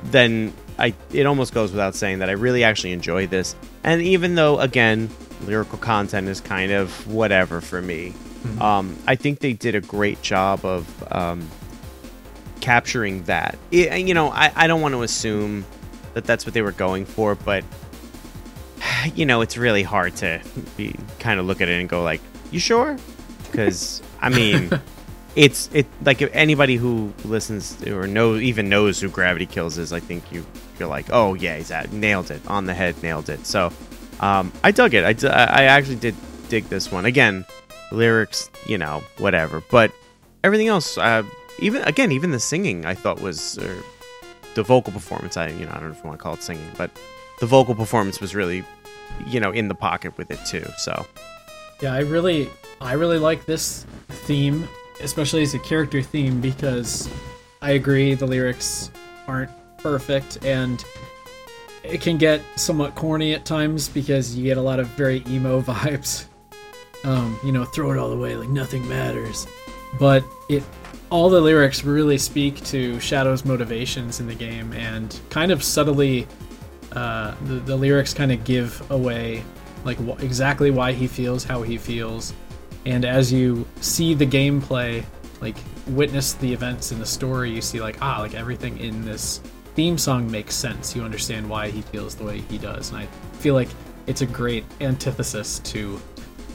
then 0.05 0.53
I 0.79 0.93
it 1.11 1.25
almost 1.25 1.53
goes 1.53 1.71
without 1.71 1.95
saying 1.95 2.19
that 2.19 2.29
I 2.29 2.33
really 2.33 2.63
actually 2.63 2.93
enjoy 2.93 3.27
this. 3.27 3.57
And 3.83 4.01
even 4.01 4.35
though 4.35 4.57
again 4.61 5.09
lyrical 5.41 5.79
content 5.79 6.29
is 6.29 6.39
kind 6.39 6.71
of 6.71 7.13
whatever 7.13 7.59
for 7.59 7.81
me, 7.81 8.13
um, 8.61 8.95
I 9.05 9.15
think 9.15 9.39
they 9.39 9.51
did 9.51 9.75
a 9.75 9.81
great 9.81 10.21
job 10.21 10.63
of 10.63 11.11
um, 11.11 11.45
capturing 12.65 13.21
that. 13.25 13.59
It, 13.69 14.07
you 14.07 14.15
know, 14.15 14.29
I, 14.29 14.51
I 14.55 14.65
don't 14.65 14.81
want 14.81 14.95
to 14.95 15.03
assume 15.03 15.65
that 16.15 16.23
that's 16.23 16.47
what 16.47 16.55
they 16.55 16.63
were 16.63 16.71
going 16.71 17.05
for, 17.05 17.35
but 17.35 17.63
you 19.13 19.27
know, 19.27 19.41
it's 19.41 19.55
really 19.55 19.83
hard 19.83 20.15
to 20.17 20.41
be 20.75 20.95
kind 21.19 21.39
of 21.39 21.45
look 21.45 21.61
at 21.61 21.69
it 21.69 21.79
and 21.79 21.87
go 21.87 22.01
like, 22.01 22.21
"You 22.49 22.59
sure?" 22.59 22.97
Because 23.43 24.01
I 24.19 24.29
mean, 24.29 24.71
it's 25.35 25.69
it 25.73 25.85
like 26.03 26.23
if 26.23 26.33
anybody 26.33 26.75
who 26.75 27.13
listens 27.23 27.83
or 27.85 28.07
know 28.07 28.37
even 28.37 28.67
knows 28.67 28.99
who 28.99 29.09
Gravity 29.09 29.45
Kills 29.45 29.77
is, 29.77 29.93
I 29.93 29.99
think 29.99 30.31
you 30.31 30.43
you're 30.79 30.89
like, 30.89 31.05
"Oh 31.11 31.35
yeah, 31.35 31.57
he's 31.57 31.69
at 31.69 31.93
nailed 31.93 32.31
it 32.31 32.41
on 32.47 32.65
the 32.65 32.73
head, 32.73 33.01
nailed 33.03 33.29
it." 33.29 33.45
So, 33.45 33.71
um, 34.21 34.51
I 34.63 34.71
dug 34.71 34.95
it. 34.95 35.03
I, 35.03 35.13
d- 35.13 35.27
I 35.27 35.65
actually 35.65 35.97
did 35.97 36.15
dig 36.49 36.63
this 36.69 36.91
one. 36.91 37.05
Again, 37.05 37.45
lyrics, 37.91 38.49
you 38.65 38.79
know, 38.79 39.03
whatever, 39.19 39.61
but 39.69 39.91
everything 40.43 40.67
else, 40.67 40.97
uh, 40.97 41.21
even 41.59 41.81
again, 41.83 42.11
even 42.11 42.31
the 42.31 42.39
singing, 42.39 42.85
I 42.85 42.93
thought 42.93 43.21
was. 43.21 43.57
Or, 43.57 43.75
the 44.55 44.63
vocal 44.63 44.91
performance, 44.91 45.37
I 45.37 45.49
you 45.49 45.65
know 45.65 45.71
I 45.71 45.75
don't 45.75 45.89
know 45.89 45.91
if 45.91 45.97
you 45.97 46.07
want 46.07 46.17
to 46.17 46.23
call 46.23 46.33
it 46.33 46.41
singing, 46.41 46.67
but 46.77 46.89
the 47.39 47.45
vocal 47.45 47.75
performance 47.75 48.19
was 48.19 48.33
really, 48.33 48.63
you 49.27 49.39
know, 49.39 49.51
in 49.51 49.67
the 49.67 49.75
pocket 49.75 50.17
with 50.17 50.31
it 50.31 50.39
too. 50.45 50.65
So 50.77 51.05
Yeah, 51.81 51.93
I 51.93 51.99
really, 51.99 52.49
I 52.81 52.93
really 52.93 53.19
like 53.19 53.45
this 53.45 53.85
theme, 54.07 54.67
especially 55.01 55.43
as 55.43 55.53
a 55.53 55.59
character 55.59 56.01
theme, 56.01 56.41
because 56.41 57.09
I 57.61 57.71
agree 57.71 58.15
the 58.15 58.25
lyrics 58.25 58.89
aren't 59.27 59.51
perfect 59.77 60.43
and 60.43 60.83
it 61.83 62.01
can 62.01 62.17
get 62.17 62.41
somewhat 62.55 62.95
corny 62.95 63.33
at 63.33 63.45
times 63.45 63.89
because 63.89 64.35
you 64.35 64.43
get 64.43 64.57
a 64.57 64.61
lot 64.61 64.79
of 64.79 64.87
very 64.87 65.23
emo 65.27 65.61
vibes. 65.61 66.25
Um, 67.03 67.37
you 67.43 67.51
know, 67.51 67.65
throw 67.65 67.91
it 67.91 67.99
all 67.99 68.11
away 68.11 68.35
like 68.35 68.49
nothing 68.49 68.87
matters. 68.87 69.45
But 69.99 70.23
it, 70.49 70.63
all 71.09 71.29
the 71.29 71.39
lyrics 71.39 71.83
really 71.83 72.17
speak 72.17 72.63
to 72.65 72.99
Shadow's 72.99 73.45
motivations 73.45 74.19
in 74.19 74.27
the 74.27 74.35
game 74.35 74.73
and 74.73 75.19
kind 75.29 75.51
of 75.51 75.63
subtly 75.63 76.27
uh, 76.93 77.35
the, 77.43 77.55
the 77.55 77.75
lyrics 77.75 78.13
kind 78.13 78.31
of 78.31 78.43
give 78.43 78.89
away 78.91 79.43
like 79.83 79.97
wh- 79.97 80.21
exactly 80.23 80.71
why 80.71 80.93
he 80.93 81.07
feels 81.07 81.43
how 81.43 81.61
he 81.61 81.77
feels. 81.77 82.33
And 82.85 83.05
as 83.05 83.31
you 83.31 83.67
see 83.81 84.13
the 84.13 84.25
gameplay 84.25 85.05
like 85.41 85.55
witness 85.87 86.33
the 86.33 86.51
events 86.51 86.91
in 86.91 86.99
the 86.99 87.05
story 87.05 87.51
you 87.51 87.61
see 87.61 87.81
like 87.81 87.97
ah 88.01 88.19
like 88.21 88.33
everything 88.33 88.77
in 88.79 89.03
this 89.03 89.39
theme 89.75 89.97
song 89.97 90.29
makes 90.31 90.55
sense. 90.55 90.95
You 90.95 91.03
understand 91.03 91.49
why 91.49 91.69
he 91.69 91.81
feels 91.81 92.15
the 92.15 92.23
way 92.23 92.39
he 92.41 92.57
does. 92.57 92.89
And 92.89 92.99
i 92.99 93.05
feel 93.37 93.53
like 93.53 93.69
it's 94.07 94.21
a 94.21 94.25
great 94.25 94.63
antithesis 94.81 95.59
to 95.59 95.99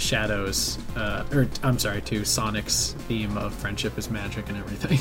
shadows 0.01 0.79
uh, 0.97 1.25
or 1.33 1.49
i'm 1.63 1.79
sorry 1.79 2.01
to 2.01 2.25
sonic's 2.25 2.93
theme 3.09 3.37
of 3.37 3.55
friendship 3.55 3.97
is 3.99 4.11
magic 4.11 4.49
and 4.49 4.57
everything 4.57 4.99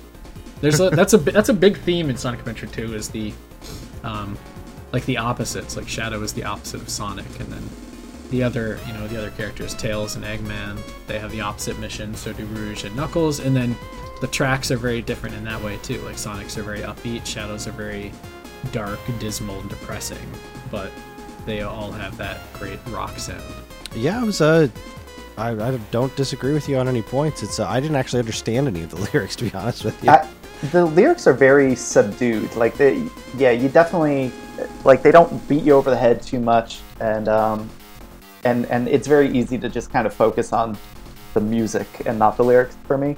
there's 0.60 0.80
a 0.80 0.90
that's 0.90 1.14
a 1.14 1.18
that's 1.18 1.48
a 1.48 1.54
big 1.54 1.78
theme 1.78 2.10
in 2.10 2.16
sonic 2.16 2.40
adventure 2.40 2.66
2 2.66 2.94
is 2.94 3.08
the 3.08 3.32
um, 4.04 4.36
like 4.92 5.04
the 5.06 5.16
opposites. 5.16 5.76
Like 5.76 5.88
Shadow 5.88 6.22
is 6.22 6.32
the 6.32 6.44
opposite 6.44 6.82
of 6.82 6.88
Sonic, 6.88 7.40
and 7.40 7.48
then 7.48 7.68
the 8.30 8.42
other, 8.42 8.78
you 8.86 8.92
know, 8.92 9.06
the 9.08 9.18
other 9.18 9.30
characters, 9.30 9.74
Tails 9.74 10.16
and 10.16 10.24
Eggman, 10.24 10.78
they 11.06 11.18
have 11.18 11.32
the 11.32 11.40
opposite 11.40 11.78
mission. 11.78 12.14
So 12.14 12.32
do 12.32 12.44
Rouge 12.46 12.84
and 12.84 12.94
Knuckles, 12.94 13.40
and 13.40 13.56
then 13.56 13.76
the 14.20 14.26
tracks 14.28 14.70
are 14.70 14.76
very 14.76 15.02
different 15.02 15.34
in 15.34 15.44
that 15.44 15.62
way 15.62 15.78
too. 15.82 16.00
Like 16.02 16.18
Sonic's 16.18 16.56
are 16.58 16.62
very 16.62 16.80
upbeat, 16.80 17.26
Shadows 17.26 17.66
are 17.66 17.72
very 17.72 18.12
dark, 18.70 19.00
dismal, 19.18 19.58
and 19.60 19.70
depressing, 19.70 20.30
but 20.70 20.92
they 21.46 21.62
all 21.62 21.90
have 21.90 22.16
that 22.18 22.40
great 22.52 22.78
rock 22.88 23.18
sound. 23.18 23.42
Yeah, 23.94 24.22
it 24.22 24.26
was 24.26 24.40
Uh, 24.40 24.68
I, 25.38 25.50
I 25.50 25.78
don't 25.90 26.14
disagree 26.14 26.52
with 26.52 26.68
you 26.68 26.76
on 26.76 26.88
any 26.88 27.02
points. 27.02 27.42
It's 27.42 27.58
uh, 27.58 27.66
I 27.66 27.80
didn't 27.80 27.96
actually 27.96 28.20
understand 28.20 28.68
any 28.68 28.82
of 28.82 28.90
the 28.90 28.96
lyrics, 29.12 29.36
to 29.36 29.44
be 29.44 29.54
honest 29.54 29.84
with 29.84 30.02
you. 30.04 30.10
I, 30.10 30.28
the 30.70 30.84
lyrics 30.84 31.26
are 31.26 31.32
very 31.32 31.74
subdued. 31.74 32.54
Like 32.54 32.76
they, 32.76 33.08
yeah, 33.36 33.50
you 33.50 33.68
definitely 33.68 34.30
like 34.84 35.02
they 35.02 35.10
don't 35.10 35.46
beat 35.48 35.62
you 35.62 35.72
over 35.72 35.90
the 35.90 35.96
head 35.96 36.22
too 36.22 36.38
much, 36.38 36.80
and 37.00 37.28
um, 37.28 37.68
and 38.44 38.66
and 38.66 38.88
it's 38.88 39.06
very 39.08 39.30
easy 39.36 39.58
to 39.58 39.68
just 39.68 39.90
kind 39.90 40.06
of 40.06 40.14
focus 40.14 40.52
on 40.52 40.76
the 41.34 41.40
music 41.40 41.86
and 42.06 42.18
not 42.18 42.36
the 42.36 42.44
lyrics 42.44 42.76
for 42.86 42.98
me. 42.98 43.16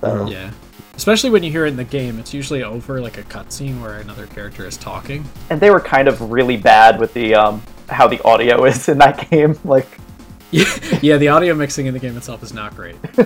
So 0.00 0.26
Yeah. 0.26 0.50
Especially 0.94 1.30
when 1.30 1.42
you 1.42 1.50
hear 1.50 1.64
it 1.64 1.70
in 1.70 1.76
the 1.76 1.84
game, 1.84 2.18
it's 2.18 2.34
usually 2.34 2.62
over 2.62 3.00
like 3.00 3.16
a 3.16 3.22
cutscene 3.22 3.80
where 3.80 3.98
another 3.98 4.26
character 4.26 4.66
is 4.66 4.76
talking. 4.76 5.24
and 5.50 5.60
they 5.60 5.70
were 5.70 5.80
kind 5.80 6.06
of 6.08 6.20
really 6.30 6.56
bad 6.56 6.98
with 6.98 7.12
the 7.14 7.34
um 7.34 7.62
how 7.88 8.08
the 8.08 8.20
audio 8.24 8.64
is 8.64 8.88
in 8.88 8.98
that 8.98 9.30
game. 9.30 9.58
Like 9.64 9.88
yeah, 11.02 11.16
the 11.16 11.28
audio 11.28 11.54
mixing 11.54 11.86
in 11.86 11.94
the 11.94 12.00
game 12.00 12.16
itself 12.16 12.42
is 12.42 12.52
not 12.52 12.76
great. 12.76 12.96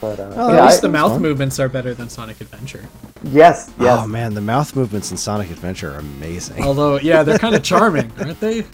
but 0.00 0.18
uh, 0.20 0.32
Oh, 0.36 0.52
yeah, 0.52 0.58
At 0.60 0.64
least 0.66 0.78
I- 0.78 0.80
the 0.82 0.88
mouth 0.88 1.12
fun. 1.12 1.22
movements 1.22 1.58
are 1.60 1.68
better 1.68 1.94
than 1.94 2.08
Sonic 2.08 2.40
Adventure. 2.40 2.84
yes, 3.24 3.70
yes. 3.78 3.98
Oh 4.02 4.06
man, 4.06 4.34
the 4.34 4.40
mouth 4.40 4.74
movements 4.76 5.10
in 5.10 5.16
Sonic 5.16 5.50
Adventure 5.50 5.92
are 5.94 5.98
amazing. 5.98 6.62
Although, 6.62 6.98
yeah, 6.98 7.22
they're 7.22 7.38
kind 7.38 7.54
of 7.54 7.62
charming, 7.70 8.10
aren't 8.18 8.40
they? 8.40 8.64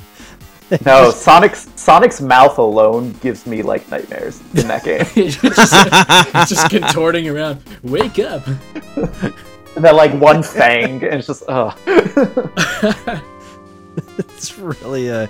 No, 0.86 1.10
Sonic's 1.10 1.68
Sonic's 1.76 2.20
mouth 2.22 2.56
alone 2.56 3.12
gives 3.20 3.46
me 3.46 3.62
like 3.62 3.90
nightmares 3.90 4.40
in 4.54 4.68
that 4.68 4.84
game. 4.84 5.04
It's 5.16 5.36
just, 5.36 5.74
it's 6.34 6.48
just 6.50 6.70
contorting 6.70 7.28
around. 7.28 7.62
Wake 7.82 8.18
up! 8.18 8.46
and 8.46 9.84
then 9.84 9.94
like 9.96 10.14
one 10.18 10.42
fang, 10.42 11.02
and 11.04 11.14
it's 11.14 11.26
just 11.26 11.42
oh. 11.46 11.74
it's 14.18 14.58
really 14.58 15.10
uh, 15.10 15.26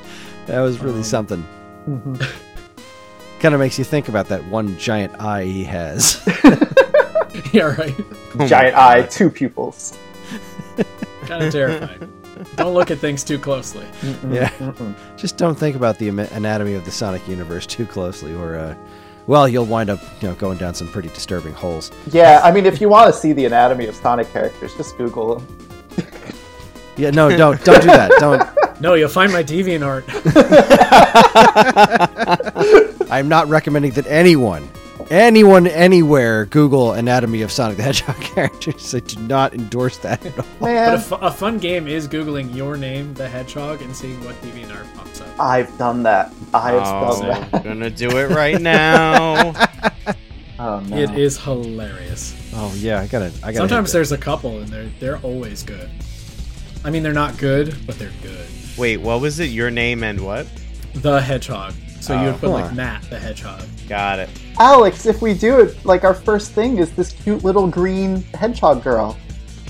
that 0.53 0.61
was 0.61 0.81
really 0.81 1.03
something. 1.03 1.43
kind 3.41 3.55
of 3.55 3.59
makes 3.59 3.79
you 3.79 3.85
think 3.85 4.09
about 4.09 4.29
that 4.29 4.45
one 4.45 4.77
giant 4.79 5.19
eye 5.19 5.45
he 5.45 5.65
has. 5.65 6.23
yeah, 7.53 7.75
right. 7.77 7.95
Oh 8.39 8.47
giant 8.47 8.75
eye, 8.79 9.03
two 9.03 9.29
pupils. 9.29 9.99
Kind 11.27 11.45
of 11.45 11.53
terrifying. 11.53 12.11
Don't 12.57 12.73
look 12.73 12.91
at 12.91 12.97
things 12.97 13.23
too 13.23 13.39
closely. 13.39 13.85
yeah, 14.31 14.51
just 15.19 15.37
don't 15.37 15.55
think 15.55 15.77
about 15.77 15.99
the 15.99 16.09
anatomy 16.09 16.73
of 16.73 16.87
the 16.87 16.91
Sonic 16.91 17.29
universe 17.29 17.67
too 17.67 17.85
closely, 17.85 18.35
or 18.35 18.57
uh, 18.57 18.75
well, 19.27 19.47
you'll 19.47 19.67
wind 19.67 19.91
up 19.91 20.01
you 20.23 20.29
know 20.29 20.35
going 20.37 20.57
down 20.57 20.75
some 20.75 20.89
pretty 20.89 21.11
disturbing 21.11 21.53
holes. 21.53 21.93
Yeah, 22.11 22.41
I 22.43 22.53
mean, 22.53 22.65
if 22.65 22.81
you 22.81 22.89
want 22.89 23.13
to 23.13 23.21
see 23.21 23.35
the 23.35 23.45
anatomy 23.45 23.87
of 23.87 23.95
Sonic 23.97 24.33
characters, 24.33 24.75
just 24.77 24.97
Google 24.97 25.35
them. 25.35 25.72
Yeah, 26.97 27.11
no, 27.11 27.29
don't 27.37 27.63
don't 27.65 27.81
do 27.81 27.87
that. 27.89 28.11
Don't. 28.19 28.43
No, 28.81 28.95
you'll 28.95 29.09
find 29.09 29.33
my 29.33 29.45
DeviantArt. 29.45 30.03
I'm 33.13 33.29
not 33.29 33.47
recommending 33.49 33.93
that 33.93 34.07
anyone, 34.09 34.69
anyone 35.09 35.69
anywhere 35.69 36.47
Google 36.47 36.93
anatomy 36.93 37.43
of 37.43 37.53
Sonic 37.53 37.77
the 37.77 37.85
Hedgehog 37.85 38.17
characters. 38.21 38.93
I 38.93 38.99
do 39.01 39.21
not 39.21 39.55
endorse 39.55 39.99
that 39.99 40.25
at 40.27 40.37
all. 40.39 40.45
But 40.59 40.67
a, 40.71 40.75
Man, 40.75 40.99
fu- 41.01 41.15
a 41.17 41.31
fun 41.31 41.59
game 41.59 41.87
is 41.87 42.09
googling 42.09 42.53
your 42.57 42.77
name, 42.77 43.15
the 43.15 43.29
hedgehog, 43.29 43.83
and 43.83 43.95
seeing 43.95 44.19
what 44.25 44.35
DeviantArt 44.43 44.93
pops 44.97 45.21
up. 45.21 45.29
I've 45.39 45.79
done 45.79 46.03
that. 46.03 46.33
I 46.53 46.73
have 46.73 46.83
Oh, 46.85 47.21
done 47.21 47.29
that. 47.29 47.55
I'm 47.55 47.63
gonna 47.63 47.91
do 47.91 48.09
it 48.19 48.31
right 48.31 48.61
now. 48.61 49.53
Oh 50.59 50.81
no. 50.81 50.97
It 50.97 51.11
is 51.17 51.39
hilarious. 51.39 52.35
Oh 52.55 52.75
yeah, 52.77 53.01
I 53.01 53.07
gotta. 53.07 53.27
I 53.45 53.53
gotta. 53.53 53.57
Sometimes 53.59 53.93
there's 53.93 54.11
a 54.11 54.19
couple, 54.19 54.59
and 54.59 54.69
they're 54.69 54.91
they're 54.99 55.19
always 55.19 55.63
good. 55.63 55.89
I 56.85 56.91
mean, 56.91 57.03
they're 57.03 57.13
not 57.13 57.39
good, 57.39 57.77
but 57.87 57.99
they're 57.99 58.13
good. 58.23 58.47
Wait, 58.77 58.97
what 58.99 59.21
was 59.21 59.39
it? 59.41 59.51
Your 59.51 59.71
name 59.71 60.03
and 60.03 60.21
what? 60.21 60.47
The 60.95 61.21
hedgehog. 61.21 61.75
So 62.01 62.15
you 62.21 62.29
Oh. 62.29 62.33
would 62.33 62.41
put 62.41 62.51
like 62.51 62.73
oh. 62.73 62.75
Matt 62.75 63.03
the 63.11 63.19
hedgehog. 63.19 63.63
Got 63.89 64.19
it. 64.19 64.29
Alex, 64.59 65.07
if 65.07 65.23
we 65.23 65.35
do 65.35 65.61
it, 65.61 65.85
like 65.85 66.05
our 66.05 66.15
first 66.15 66.53
thing 66.53 66.79
is 66.79 66.91
this 66.93 67.13
cute 67.13 67.45
little 67.45 67.67
green 67.69 68.23
hedgehog 68.35 68.83
girl. 68.83 69.17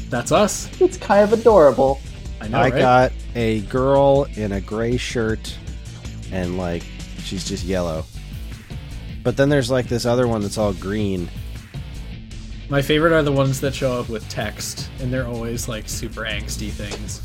That's 0.08 0.32
us. 0.32 0.68
It's 0.80 0.96
kind 0.96 1.22
of 1.24 1.38
adorable. 1.38 2.00
I 2.40 2.48
know, 2.48 2.58
I 2.58 2.70
right? 2.70 2.78
got 2.78 3.12
a 3.34 3.60
girl 3.62 4.26
in 4.34 4.52
a 4.52 4.60
gray 4.60 4.96
shirt, 4.96 5.56
and 6.32 6.56
like 6.58 6.82
she's 7.22 7.44
just 7.48 7.64
yellow. 7.64 8.04
But 9.22 9.36
then 9.36 9.48
there's 9.48 9.70
like 9.70 9.86
this 9.86 10.04
other 10.06 10.26
one 10.26 10.40
that's 10.42 10.58
all 10.58 10.72
green. 10.72 11.28
My 12.72 12.80
favorite 12.80 13.12
are 13.12 13.22
the 13.22 13.32
ones 13.32 13.60
that 13.60 13.74
show 13.74 14.00
up 14.00 14.08
with 14.08 14.26
text, 14.30 14.88
and 14.98 15.12
they're 15.12 15.26
always 15.26 15.68
like 15.68 15.90
super 15.90 16.22
angsty 16.22 16.70
things. 16.70 17.20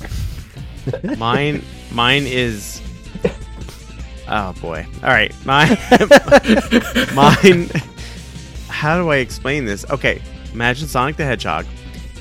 Mine, 1.18 1.64
mine 1.90 2.24
is. 2.26 2.82
Oh 4.28 4.52
boy! 4.60 4.86
All 5.02 5.10
right, 5.10 5.34
mine, 5.46 5.78
mine. 7.16 7.70
How 8.68 9.02
do 9.02 9.10
I 9.10 9.18
explain 9.18 9.64
this? 9.64 9.90
Okay, 9.90 10.22
imagine 10.52 10.86
Sonic 10.90 11.16
the 11.16 11.24
Hedgehog. 11.24 11.66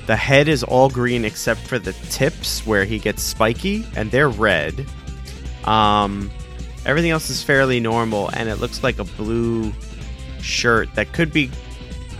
The 0.06 0.14
head 0.14 0.46
is 0.46 0.62
all 0.62 0.88
green 0.88 1.24
except 1.24 1.62
for 1.62 1.80
the 1.80 1.94
tips 2.10 2.64
where 2.64 2.84
he 2.84 3.00
gets 3.00 3.24
spiky, 3.24 3.84
and 3.96 4.08
they're 4.12 4.28
red. 4.28 4.86
Um, 5.64 6.30
everything 6.84 7.10
else 7.10 7.28
is 7.28 7.42
fairly 7.42 7.80
normal, 7.80 8.28
and 8.34 8.48
it 8.48 8.60
looks 8.60 8.84
like 8.84 9.00
a 9.00 9.04
blue 9.04 9.72
shirt 10.40 10.94
that 10.94 11.12
could 11.12 11.32
be. 11.32 11.50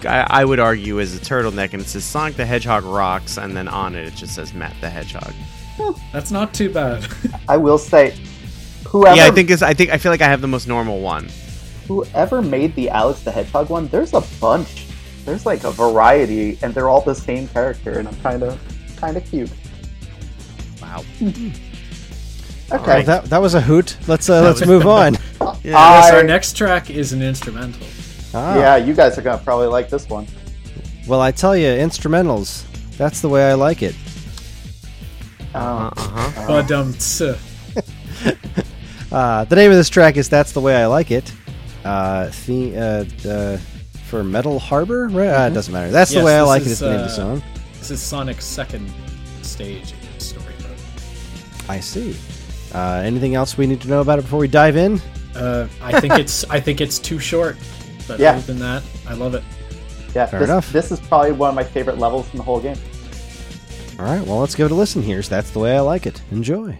I, 0.05 0.27
I 0.29 0.45
would 0.45 0.59
argue 0.61 0.99
is 0.99 1.17
a 1.17 1.21
turtleneck, 1.21 1.73
and 1.73 1.81
it 1.81 1.87
says 1.89 2.05
Sonic 2.05 2.37
the 2.37 2.45
Hedgehog 2.45 2.85
rocks, 2.85 3.39
and 3.39 3.57
then 3.57 3.69
on 3.69 3.95
it 3.95 4.07
it 4.07 4.15
just 4.15 4.35
says 4.35 4.53
Matt 4.53 4.75
the 4.81 4.91
Hedgehog. 4.91 5.33
That's 6.13 6.31
not 6.31 6.53
too 6.55 6.71
bad. 6.73 7.07
I 7.49 7.57
will 7.57 7.79
say, 7.79 8.17
whoever 8.87 9.17
Yeah, 9.17 9.27
I 9.27 9.31
think 9.31 9.51
it's. 9.51 9.63
I 9.63 9.75
think 9.75 9.91
I 9.91 9.99
feel 9.99 10.11
like 10.13 10.23
I 10.23 10.29
have 10.29 10.41
the 10.41 10.49
most 10.49 10.67
normal 10.67 11.01
one. 11.01 11.29
whoever 11.87 12.43
made 12.43 12.75
the 12.75 12.89
Alex 12.91 13.21
the 13.21 13.31
Hedgehog 13.31 13.71
one, 13.71 13.87
there's 13.89 14.13
a 14.15 14.23
bunch. 14.41 14.87
There's 15.25 15.45
like 15.47 15.65
a 15.65 15.71
variety, 15.71 16.59
and 16.63 16.73
they're 16.75 16.89
all 16.89 17.01
the 17.01 17.15
same 17.15 17.49
character, 17.49 17.99
and 17.99 18.09
I'm 18.09 18.17
kind 18.17 18.43
of 18.43 18.59
kind 18.97 19.17
of 19.17 19.25
cute. 19.25 19.51
Wow. 20.81 21.05
Okay, 22.73 23.01
Oh, 23.01 23.03
that 23.03 23.25
that 23.27 23.39
was 23.41 23.55
a 23.55 23.61
hoot. 23.61 23.97
Let's 24.09 24.29
uh, 24.29 24.43
let's 24.43 24.67
move 24.67 24.87
on. 24.87 25.17
Yeah. 25.63 25.73
yes, 25.73 26.13
our 26.13 26.23
next 26.23 26.57
track 26.57 26.91
is 26.91 27.13
an 27.13 27.23
instrumental. 27.23 27.87
Ah. 28.39 28.57
yeah, 28.59 28.77
you 28.77 28.93
guys 28.95 29.17
are 29.19 29.23
gonna 29.23 29.43
probably 29.43 29.67
like 29.69 29.89
this 29.89 30.09
one. 30.09 30.27
Well, 31.09 31.21
I 31.21 31.31
tell 31.31 31.57
you, 31.57 31.69
instrumentals. 31.69 32.65
That's 32.99 33.21
the 33.21 33.29
way 33.29 33.49
I 33.51 33.55
like 33.55 33.83
it. 33.83 33.95
Uh 35.55 35.59
Um, 35.59 35.93
huh. 35.97 36.45
But 36.47 36.67
tss. 36.69 37.39
Uh, 39.13 39.45
the 39.45 39.55
name 39.57 39.71
of 39.71 39.77
this 39.77 39.89
track 39.89 40.17
is 40.17 40.29
"That's 40.29 40.51
the 40.53 40.61
Way 40.61 40.75
I 40.77 40.87
Like 40.87 41.13
It." 41.13 41.33
Uh, 41.85 42.29
the, 42.47 42.77
uh, 43.25 43.29
uh, 43.31 43.57
for 44.09 44.25
Metal 44.25 44.59
Harbor, 44.59 45.07
right? 45.09 45.29
Uh, 45.29 45.47
it 45.47 45.55
doesn't 45.55 45.73
matter. 45.73 45.91
That's 45.93 46.13
the 46.13 46.25
way 46.25 46.37
I 46.37 46.41
this 46.41 46.49
like 46.49 46.63
it. 46.63 46.67
is, 46.67 46.73
Is 46.73 46.79
the 46.81 46.91
name 46.91 47.01
of 47.01 47.07
the 47.07 47.13
uh, 47.13 47.15
song. 47.15 47.43
this 47.79 47.91
is 47.93 48.03
Sonic's 48.03 48.45
second 48.45 48.93
stage 49.43 49.95
story 50.19 50.53
mode. 50.61 50.77
I 51.69 51.79
see. 51.79 52.17
Uh, 52.75 53.01
anything 53.05 53.37
else 53.37 53.57
we 53.57 53.67
need 53.69 53.81
to 53.83 53.89
know 53.89 54.01
about 54.01 54.19
it 54.19 54.23
before 54.23 54.41
we 54.41 54.49
dive 54.49 54.77
in? 54.77 55.01
Uh, 55.37 55.69
I 55.81 56.01
think 56.01 56.19
it's 56.19 56.45
I 56.51 56.59
think 56.59 56.81
it's 56.81 56.99
too 56.99 57.21
short. 57.21 57.57
But 58.07 58.19
Yeah. 58.21 58.33
other 58.33 58.41
than 58.43 58.59
that, 58.61 58.83
I 59.09 59.15
love 59.15 59.35
it. 59.35 59.43
yeah, 60.15 60.27
Fair 60.27 60.41
this, 60.41 60.49
enough. 60.49 60.73
this 60.73 60.93
is 60.93 61.01
probably 61.01 61.33
one 61.33 61.49
of 61.51 61.55
my 61.55 61.65
favorite 61.65 61.99
levels 61.99 62.27
in 62.33 62.39
the 62.39 62.43
whole 62.45 62.61
game. 62.61 62.77
All 63.99 64.05
right. 64.05 64.25
Well, 64.27 64.39
let's 64.41 64.55
give 64.55 64.67
it 64.67 64.73
a 64.73 64.75
listen. 64.75 65.03
Here's 65.03 65.29
"That's 65.29 65.51
the 65.51 65.59
Way 65.59 65.77
I 65.77 65.81
Like 65.81 66.07
It." 66.07 66.21
Enjoy. 66.31 66.79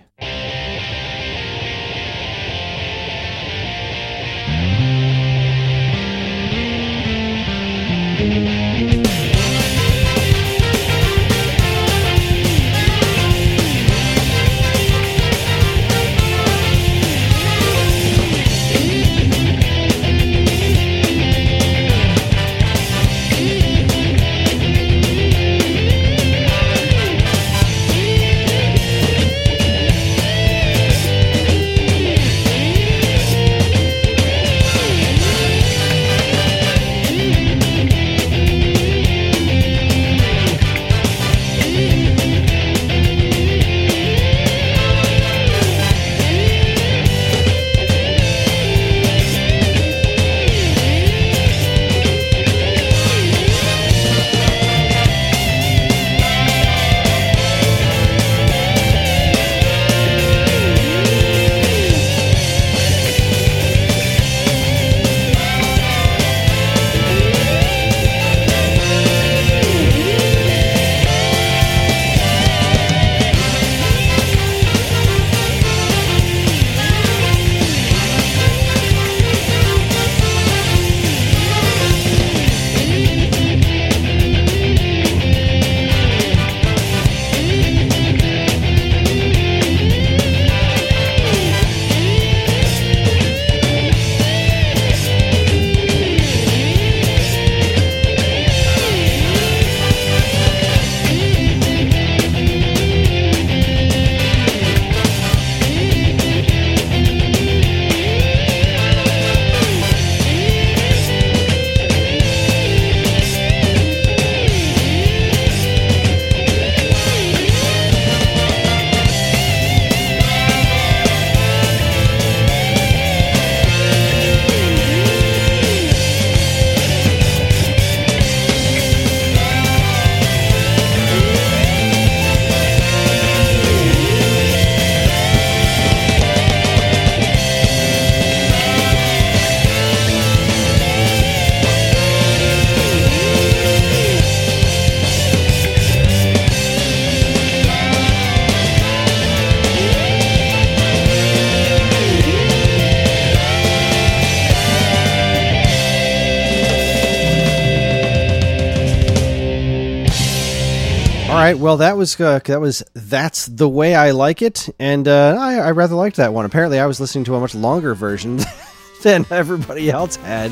Right, 161.47 161.59
well 161.59 161.77
that 161.79 161.97
was 161.97 162.19
uh, 162.21 162.39
that 162.45 162.61
was 162.61 162.83
that's 162.95 163.47
the 163.47 163.69
way 163.69 163.95
I 163.95 164.11
like 164.13 164.43
it, 164.43 164.69
and 164.79 165.07
uh, 165.09 165.37
I, 165.39 165.55
I 165.57 165.71
rather 165.73 165.95
liked 165.95 166.17
that 166.17 166.33
one. 166.33 166.45
Apparently, 166.45 166.79
I 166.79 166.87
was 166.87 167.01
listening 167.01 167.25
to 167.25 167.35
a 167.35 167.41
much 167.41 167.55
longer 167.55 167.95
version 167.95 168.39
than 169.03 169.25
everybody 169.31 169.91
else 169.91 170.17
had. 170.17 170.51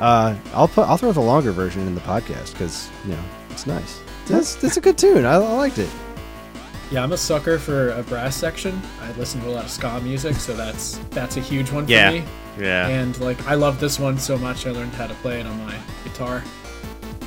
Uh, 0.00 0.34
I'll 0.54 0.68
put 0.68 0.88
I'll 0.88 0.96
throw 0.96 1.12
the 1.12 1.20
longer 1.20 1.52
version 1.52 1.86
in 1.86 1.94
the 1.94 2.00
podcast 2.02 2.52
because 2.52 2.88
you 3.04 3.12
know 3.12 3.22
it's 3.50 3.66
nice. 3.66 4.00
It's, 4.28 4.62
it's 4.62 4.76
a 4.76 4.80
good 4.80 4.96
tune. 4.96 5.24
I, 5.24 5.34
I 5.34 5.36
liked 5.38 5.78
it. 5.78 5.90
Yeah, 6.92 7.02
I'm 7.02 7.12
a 7.12 7.16
sucker 7.16 7.58
for 7.58 7.90
a 7.90 8.02
brass 8.04 8.36
section. 8.36 8.80
I 9.00 9.10
listen 9.12 9.40
to 9.42 9.48
a 9.48 9.50
lot 9.50 9.64
of 9.64 9.70
ska 9.70 10.00
music, 10.00 10.36
so 10.36 10.54
that's 10.54 10.98
that's 11.10 11.36
a 11.36 11.40
huge 11.40 11.70
one 11.70 11.84
for 11.86 11.90
Yeah. 11.92 12.10
me. 12.12 12.24
Yeah. 12.58 12.88
And 12.88 13.18
like, 13.20 13.44
I 13.46 13.54
love 13.54 13.78
this 13.80 13.98
one 13.98 14.18
so 14.18 14.36
much. 14.38 14.66
I 14.66 14.70
learned 14.70 14.92
how 14.94 15.06
to 15.06 15.14
play 15.14 15.40
it 15.40 15.46
on 15.46 15.56
my 15.66 15.76
guitar. 16.04 16.42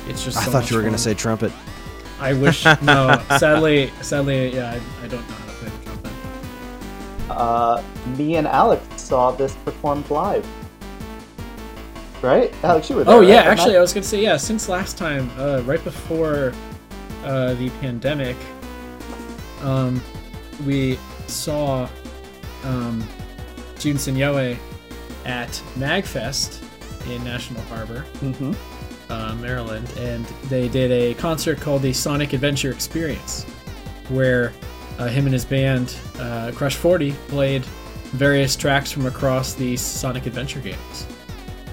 It's 0.06 0.22
just. 0.24 0.36
I 0.36 0.42
thought 0.44 0.52
much 0.62 0.70
you 0.70 0.76
were 0.76 0.82
fun. 0.82 0.90
gonna 0.90 0.98
say 0.98 1.14
trumpet. 1.14 1.52
I 2.20 2.32
wish. 2.32 2.64
No, 2.82 3.22
sadly, 3.38 3.90
sadly, 4.02 4.54
yeah, 4.54 4.70
I, 4.72 5.04
I 5.04 5.08
don't 5.08 5.28
know 5.28 5.34
how 5.34 5.46
to 5.46 5.52
play 5.52 5.68
the 5.70 5.84
trumpet. 5.84 6.12
Uh, 7.30 7.82
me 8.16 8.36
and 8.36 8.46
Alex 8.46 8.82
saw 9.00 9.30
this 9.32 9.54
performed 9.64 10.08
live. 10.10 10.46
Right? 12.22 12.54
Alex, 12.62 12.88
you 12.88 12.96
were 12.96 13.04
there. 13.04 13.14
Oh 13.14 13.20
yeah, 13.20 13.38
right? 13.38 13.46
actually, 13.48 13.76
I 13.76 13.80
was 13.80 13.92
gonna 13.92 14.04
say 14.04 14.20
yeah. 14.22 14.36
Since 14.38 14.68
last 14.68 14.96
time, 14.96 15.30
uh, 15.38 15.60
right 15.66 15.82
before 15.84 16.52
uh, 17.24 17.52
the 17.54 17.68
pandemic, 17.80 18.36
um, 19.62 20.00
we 20.64 20.98
saw 21.26 21.88
um, 22.64 23.06
Jun 23.78 23.94
Senoue 23.96 24.56
at 25.26 25.48
Magfest 25.76 26.62
in 27.10 27.22
National 27.24 27.60
Harbor, 27.62 28.06
Mhm. 28.20 28.54
Uh, 29.14 29.34
Maryland, 29.36 29.88
and 29.98 30.24
they 30.48 30.68
did 30.68 30.90
a 30.90 31.14
concert 31.14 31.60
called 31.60 31.82
the 31.82 31.92
Sonic 31.92 32.32
Adventure 32.32 32.70
Experience, 32.72 33.44
where 34.08 34.52
uh, 34.98 35.06
him 35.08 35.24
and 35.26 35.32
his 35.32 35.44
band 35.44 35.96
uh, 36.18 36.50
Crush 36.54 36.74
Forty 36.76 37.12
played 37.28 37.64
various 38.12 38.56
tracks 38.56 38.90
from 38.92 39.06
across 39.06 39.54
the 39.54 39.76
Sonic 39.76 40.26
Adventure 40.26 40.60
games. 40.60 41.06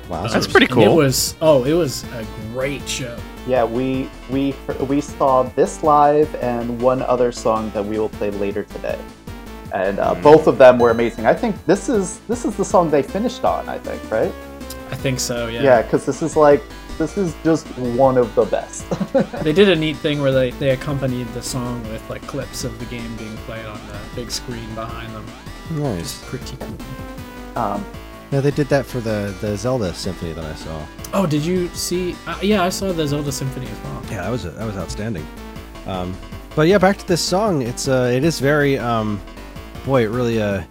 Wow, 0.09 0.27
That's 0.27 0.45
so- 0.45 0.51
pretty 0.51 0.67
cool. 0.67 0.83
It 0.83 0.95
was 0.95 1.35
oh, 1.41 1.63
it 1.63 1.73
was 1.73 2.03
a 2.13 2.25
great 2.53 2.87
show. 2.87 3.17
Yeah, 3.47 3.63
we 3.63 4.09
we 4.29 4.53
we 4.87 5.01
saw 5.01 5.43
this 5.43 5.81
live 5.83 6.33
and 6.35 6.79
one 6.81 7.01
other 7.01 7.31
song 7.31 7.71
that 7.71 7.83
we 7.83 7.97
will 7.97 8.09
play 8.09 8.29
later 8.29 8.63
today, 8.63 8.99
and 9.73 9.97
uh, 9.99 10.13
Hmm. 10.13 10.21
both 10.21 10.45
of 10.47 10.57
them 10.59 10.77
were 10.77 10.91
amazing. 10.91 11.25
I 11.25 11.33
think 11.33 11.55
this 11.65 11.89
is 11.89 12.19
this 12.27 12.45
is 12.45 12.55
the 12.55 12.65
song 12.65 12.91
they 12.91 13.01
finished 13.03 13.43
on. 13.43 13.67
I 13.67 13.79
think, 13.79 14.01
right? 14.11 14.31
I 14.91 14.95
think 14.95 15.19
so. 15.19 15.47
Yeah. 15.47 15.63
Yeah, 15.63 15.81
because 15.81 16.05
this 16.05 16.21
is 16.21 16.35
like 16.35 16.61
this 17.01 17.17
is 17.17 17.35
just 17.43 17.67
one 17.77 18.17
of 18.17 18.33
the 18.35 18.45
best. 18.45 18.85
They 19.43 19.53
did 19.53 19.69
a 19.69 19.75
neat 19.75 19.97
thing 19.97 20.21
where 20.21 20.31
they, 20.31 20.51
they 20.51 20.69
accompanied 20.69 21.27
the 21.33 21.41
song 21.41 21.81
with 21.89 22.07
like 22.09 22.21
clips 22.27 22.63
of 22.63 22.77
the 22.79 22.85
game 22.85 23.15
being 23.17 23.35
played 23.47 23.65
on 23.65 23.79
the 23.87 23.97
big 24.15 24.29
screen 24.31 24.73
behind 24.75 25.13
them. 25.15 25.25
nice. 25.71 26.23
Pretty 26.29 26.55
cool. 26.57 26.75
um, 27.55 27.83
Yeah, 28.31 28.39
they 28.41 28.51
did 28.51 28.67
that 28.69 28.85
for 28.85 28.99
the 29.01 29.35
the 29.41 29.57
Zelda 29.57 29.93
symphony 29.93 30.33
that 30.33 30.45
I 30.45 30.55
saw. 30.55 30.85
Oh, 31.13 31.25
did 31.25 31.43
you 31.43 31.67
see? 31.69 32.15
Uh, 32.27 32.37
yeah, 32.41 32.63
I 32.63 32.69
saw 32.69 32.93
the 32.93 33.05
Zelda 33.07 33.31
Symphony 33.31 33.67
as 33.67 33.79
well. 33.83 34.01
Yeah, 34.11 34.21
that 34.23 34.29
was 34.29 34.43
that 34.43 34.65
was 34.65 34.77
outstanding. 34.77 35.25
Um, 35.87 36.15
but 36.55 36.67
yeah, 36.67 36.77
back 36.77 36.97
to 36.99 37.07
this 37.07 37.21
song. 37.21 37.61
It's 37.63 37.87
uh, 37.87 38.11
it 38.15 38.23
is 38.23 38.39
very 38.39 38.77
um, 38.77 39.19
boy, 39.85 40.03
it 40.03 40.09
really 40.09 40.41
uh, 40.41 40.63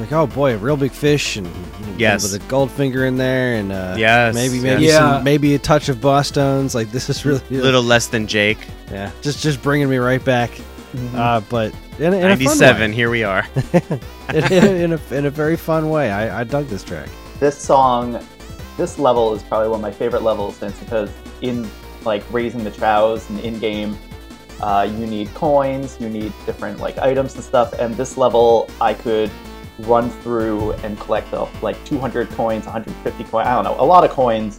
it's 0.00 0.10
like 0.12 0.12
oh 0.12 0.26
boy, 0.26 0.54
a 0.54 0.58
Reel 0.58 0.76
Big 0.76 0.92
Fish 0.92 1.36
and 1.36 1.48
Yes. 1.98 2.22
with 2.22 2.42
a 2.42 2.44
Goldfinger 2.46 3.08
in 3.08 3.16
there 3.16 3.54
and 3.54 3.72
uh, 3.72 3.94
Yes, 3.96 4.34
maybe 4.34 4.60
maybe 4.60 4.82
yes. 4.82 4.92
Yeah. 4.92 4.98
some, 5.16 5.24
maybe 5.24 5.54
a 5.54 5.58
touch 5.58 5.88
of 5.88 5.96
Bosstones. 5.98 6.74
Like 6.74 6.90
this 6.90 7.08
is 7.08 7.24
really 7.24 7.40
little 7.50 7.82
less 7.82 8.08
than 8.08 8.26
Jake. 8.26 8.58
yeah, 8.90 9.10
just 9.22 9.42
just 9.42 9.62
bringing 9.62 9.88
me 9.88 9.96
right 9.96 10.22
back. 10.24 10.50
Mm-hmm. 10.50 11.16
Uh, 11.16 11.40
but 11.48 11.74
in, 11.98 12.12
in 12.12 12.20
Ninety-seven. 12.20 12.92
Here 12.92 13.08
we 13.10 13.24
are. 13.24 13.46
in, 13.72 14.52
in, 14.52 14.64
in 14.76 14.92
a, 14.92 15.14
in 15.14 15.26
a 15.26 15.30
very 15.30 15.56
fun 15.56 15.88
way. 15.90 16.10
I, 16.10 16.40
I 16.40 16.44
dug 16.44 16.66
this 16.68 16.84
track. 16.84 17.08
this 17.40 17.58
song, 17.58 18.22
this 18.76 18.98
level 18.98 19.34
is 19.34 19.42
probably 19.42 19.68
one 19.68 19.78
of 19.78 19.82
my 19.82 19.90
favorite 19.90 20.22
levels, 20.22 20.56
since 20.56 20.78
because 20.78 21.10
in 21.40 21.68
like 22.04 22.22
raising 22.32 22.64
the 22.64 22.70
Chao 22.70 23.14
and 23.28 23.40
in 23.40 23.58
game, 23.58 23.96
uh, 24.60 24.88
you 24.90 25.06
need 25.06 25.32
coins, 25.34 25.98
you 26.00 26.08
need 26.08 26.32
different 26.44 26.78
like 26.78 26.98
items 26.98 27.34
and 27.34 27.42
stuff. 27.42 27.72
And 27.78 27.94
this 27.94 28.16
level, 28.16 28.68
I 28.80 28.94
could 28.94 29.30
run 29.80 30.10
through 30.10 30.72
and 30.84 30.98
collect 31.00 31.32
uh, 31.34 31.46
like 31.62 31.82
200 31.84 32.28
coins, 32.30 32.64
150 32.64 33.24
coins. 33.24 33.46
I 33.46 33.54
don't 33.54 33.64
know, 33.64 33.76
a 33.78 33.84
lot 33.84 34.04
of 34.04 34.10
coins 34.10 34.58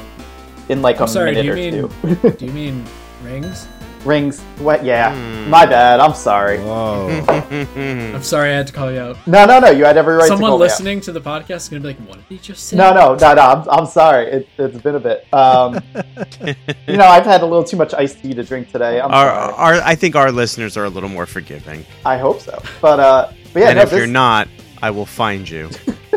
in 0.69 0.81
like 0.81 0.97
I'm 0.97 1.05
a 1.05 1.07
sorry. 1.07 1.33
Minute 1.33 1.51
or 1.51 1.55
mean? 1.55 2.15
two. 2.21 2.31
do 2.31 2.45
you 2.45 2.51
mean 2.51 2.85
rings? 3.23 3.67
Rings, 4.05 4.39
what? 4.59 4.85
Yeah, 4.85 5.11
Hmm. 5.13 5.49
my 5.49 5.65
bad. 5.65 5.99
I'm 5.99 6.13
sorry. 6.13 6.59
Whoa. 6.59 7.07
I'm 7.75 8.23
sorry, 8.23 8.51
I 8.51 8.55
had 8.57 8.67
to 8.67 8.71
call 8.71 8.89
you 8.91 8.99
out. 8.99 9.17
No, 9.27 9.43
no, 9.45 9.59
no. 9.59 9.69
You 9.71 9.83
had 9.83 9.97
every 9.97 10.13
right 10.13 10.21
to 10.21 10.27
Someone 10.27 10.51
call 10.51 10.59
me 10.59 10.63
out. 10.65 10.69
listening 10.69 11.01
to 11.01 11.11
the 11.11 11.19
podcast 11.19 11.55
is 11.55 11.69
gonna 11.69 11.81
be 11.81 11.87
like, 11.87 11.97
"What 12.07 12.15
did 12.17 12.23
he 12.29 12.37
just 12.37 12.67
say?" 12.67 12.77
No, 12.77 12.93
no, 12.93 13.15
no, 13.15 13.33
no. 13.33 13.41
I'm, 13.41 13.67
I'm 13.69 13.85
sorry. 13.85 14.27
It, 14.27 14.47
it's 14.59 14.77
been 14.77 14.95
a 14.95 14.99
bit. 14.99 15.25
Um, 15.33 15.81
you 16.87 16.95
know, 16.95 17.05
I've 17.07 17.25
had 17.25 17.41
a 17.41 17.45
little 17.45 17.63
too 17.65 17.75
much 17.75 17.93
iced 17.95 18.21
tea 18.21 18.33
to 18.35 18.43
drink 18.43 18.71
today. 18.71 19.01
I'm 19.01 19.11
Our, 19.11 19.27
sorry. 19.29 19.53
our, 19.55 19.73
I 19.83 19.95
think 19.95 20.15
our 20.15 20.31
listeners 20.31 20.77
are 20.77 20.85
a 20.85 20.89
little 20.89 21.09
more 21.09 21.25
forgiving. 21.25 21.83
I 22.05 22.17
hope 22.17 22.39
so. 22.39 22.61
But 22.79 22.99
uh, 23.01 23.31
but 23.51 23.59
yeah, 23.61 23.69
and 23.69 23.77
no, 23.77 23.81
if 23.81 23.89
this, 23.89 23.97
you're 23.97 24.07
not, 24.07 24.47
I 24.81 24.91
will 24.91 25.05
find 25.05 25.49
you. 25.49 25.69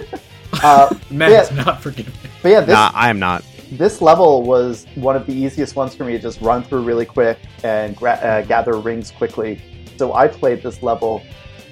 uh, 0.62 0.94
Matt's 1.10 1.50
Yeah. 1.50 1.62
not 1.64 1.82
forgiving. 1.82 2.12
but 2.42 2.48
yeah, 2.50 2.60
this 2.60 2.72
nah, 2.74 2.90
I 2.94 3.10
am 3.10 3.18
not. 3.18 3.44
this 3.72 4.00
level 4.02 4.42
was 4.42 4.86
one 4.94 5.16
of 5.16 5.26
the 5.26 5.32
easiest 5.32 5.76
ones 5.76 5.94
for 5.94 6.04
me 6.04 6.12
to 6.12 6.18
just 6.18 6.40
run 6.40 6.62
through 6.62 6.82
really 6.82 7.06
quick 7.06 7.38
and 7.62 7.96
gra- 7.96 8.12
uh, 8.22 8.42
gather 8.42 8.74
rings 8.78 9.10
quickly. 9.10 9.60
So 9.96 10.14
I 10.14 10.28
played 10.28 10.62
this 10.62 10.82
level. 10.82 11.22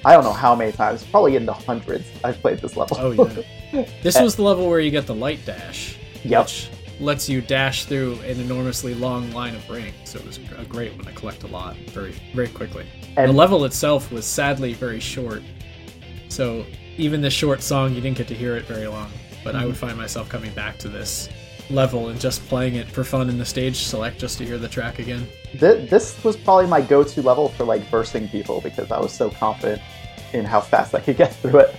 I 0.05 0.13
don't 0.13 0.23
know 0.23 0.31
how 0.33 0.55
many 0.55 0.71
times, 0.71 1.03
probably 1.03 1.35
in 1.35 1.45
the 1.45 1.53
hundreds. 1.53 2.07
I've 2.23 2.39
played 2.39 2.59
this 2.59 2.75
level. 2.77 2.97
Oh 2.99 3.11
yeah. 3.11 3.43
This 4.01 4.19
was 4.19 4.35
the 4.35 4.41
level 4.41 4.67
where 4.67 4.79
you 4.79 4.89
get 4.89 5.05
the 5.05 5.13
light 5.13 5.45
dash, 5.45 5.95
Yep. 6.23 6.41
which 6.45 6.69
lets 6.99 7.29
you 7.29 7.39
dash 7.39 7.85
through 7.85 8.13
an 8.21 8.39
enormously 8.39 8.95
long 8.95 9.29
line 9.31 9.53
of 9.55 9.69
rings. 9.69 9.93
So 10.05 10.17
it 10.19 10.25
was 10.25 10.39
a 10.57 10.65
great 10.65 10.93
one 10.95 11.05
to 11.05 11.11
collect 11.11 11.43
a 11.43 11.47
lot 11.47 11.75
very 11.93 12.13
very 12.33 12.47
quickly. 12.47 12.87
And- 13.17 13.29
the 13.29 13.33
level 13.35 13.65
itself 13.65 14.11
was 14.11 14.25
sadly 14.25 14.73
very 14.73 14.99
short, 14.99 15.43
so 16.29 16.65
even 16.97 17.21
the 17.21 17.29
short 17.29 17.61
song 17.61 17.93
you 17.93 18.01
didn't 18.01 18.17
get 18.17 18.27
to 18.27 18.35
hear 18.35 18.55
it 18.55 18.65
very 18.65 18.87
long. 18.87 19.11
But 19.43 19.55
I 19.55 19.65
would 19.65 19.77
find 19.77 19.97
myself 19.97 20.27
coming 20.29 20.51
back 20.51 20.77
to 20.79 20.89
this 20.89 21.29
level 21.69 22.09
and 22.09 22.19
just 22.19 22.45
playing 22.47 22.75
it 22.75 22.87
for 22.87 23.03
fun 23.03 23.29
in 23.29 23.37
the 23.37 23.45
stage 23.45 23.77
select 23.77 24.19
just 24.19 24.37
to 24.39 24.45
hear 24.45 24.57
the 24.57 24.67
track 24.67 24.99
again. 24.99 25.27
Thi- 25.55 25.85
this 25.85 26.21
was 26.23 26.35
probably 26.35 26.67
my 26.67 26.81
go-to 26.81 27.21
level 27.21 27.49
for 27.49 27.63
like 27.63 27.89
bursting 27.89 28.27
people 28.27 28.59
because 28.61 28.91
I 28.91 28.99
was 28.99 29.13
so 29.13 29.29
confident 29.29 29.81
in 30.33 30.45
how 30.45 30.61
fast 30.61 30.93
I 30.95 30.99
could 30.99 31.17
get 31.17 31.33
through 31.35 31.59
it. 31.59 31.75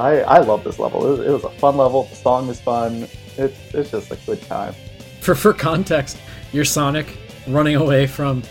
I 0.00 0.20
I 0.20 0.38
love 0.38 0.64
this 0.64 0.78
level. 0.78 1.06
It 1.06 1.10
was, 1.10 1.20
it 1.20 1.30
was 1.30 1.44
a 1.44 1.50
fun 1.50 1.76
level. 1.76 2.04
The 2.04 2.16
song 2.16 2.48
was 2.48 2.60
fun. 2.60 3.08
It's 3.36 3.74
it's 3.74 3.90
just 3.90 4.10
a 4.10 4.16
good 4.26 4.40
time. 4.42 4.74
For 5.20 5.34
for 5.34 5.52
context, 5.52 6.18
you're 6.52 6.64
Sonic 6.64 7.06
running 7.46 7.76
away 7.76 8.06
from 8.06 8.42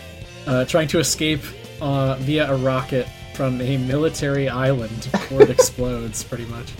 uh, 0.46 0.64
trying 0.64 0.88
to 0.88 0.98
escape 0.98 1.40
uh, 1.80 2.16
via 2.16 2.52
a 2.52 2.56
rocket 2.56 3.06
from 3.34 3.60
a 3.60 3.76
military 3.78 4.48
island 4.48 5.08
before 5.10 5.42
it 5.42 5.50
explodes, 5.58 6.22
pretty 6.22 6.46
much. 6.46 6.72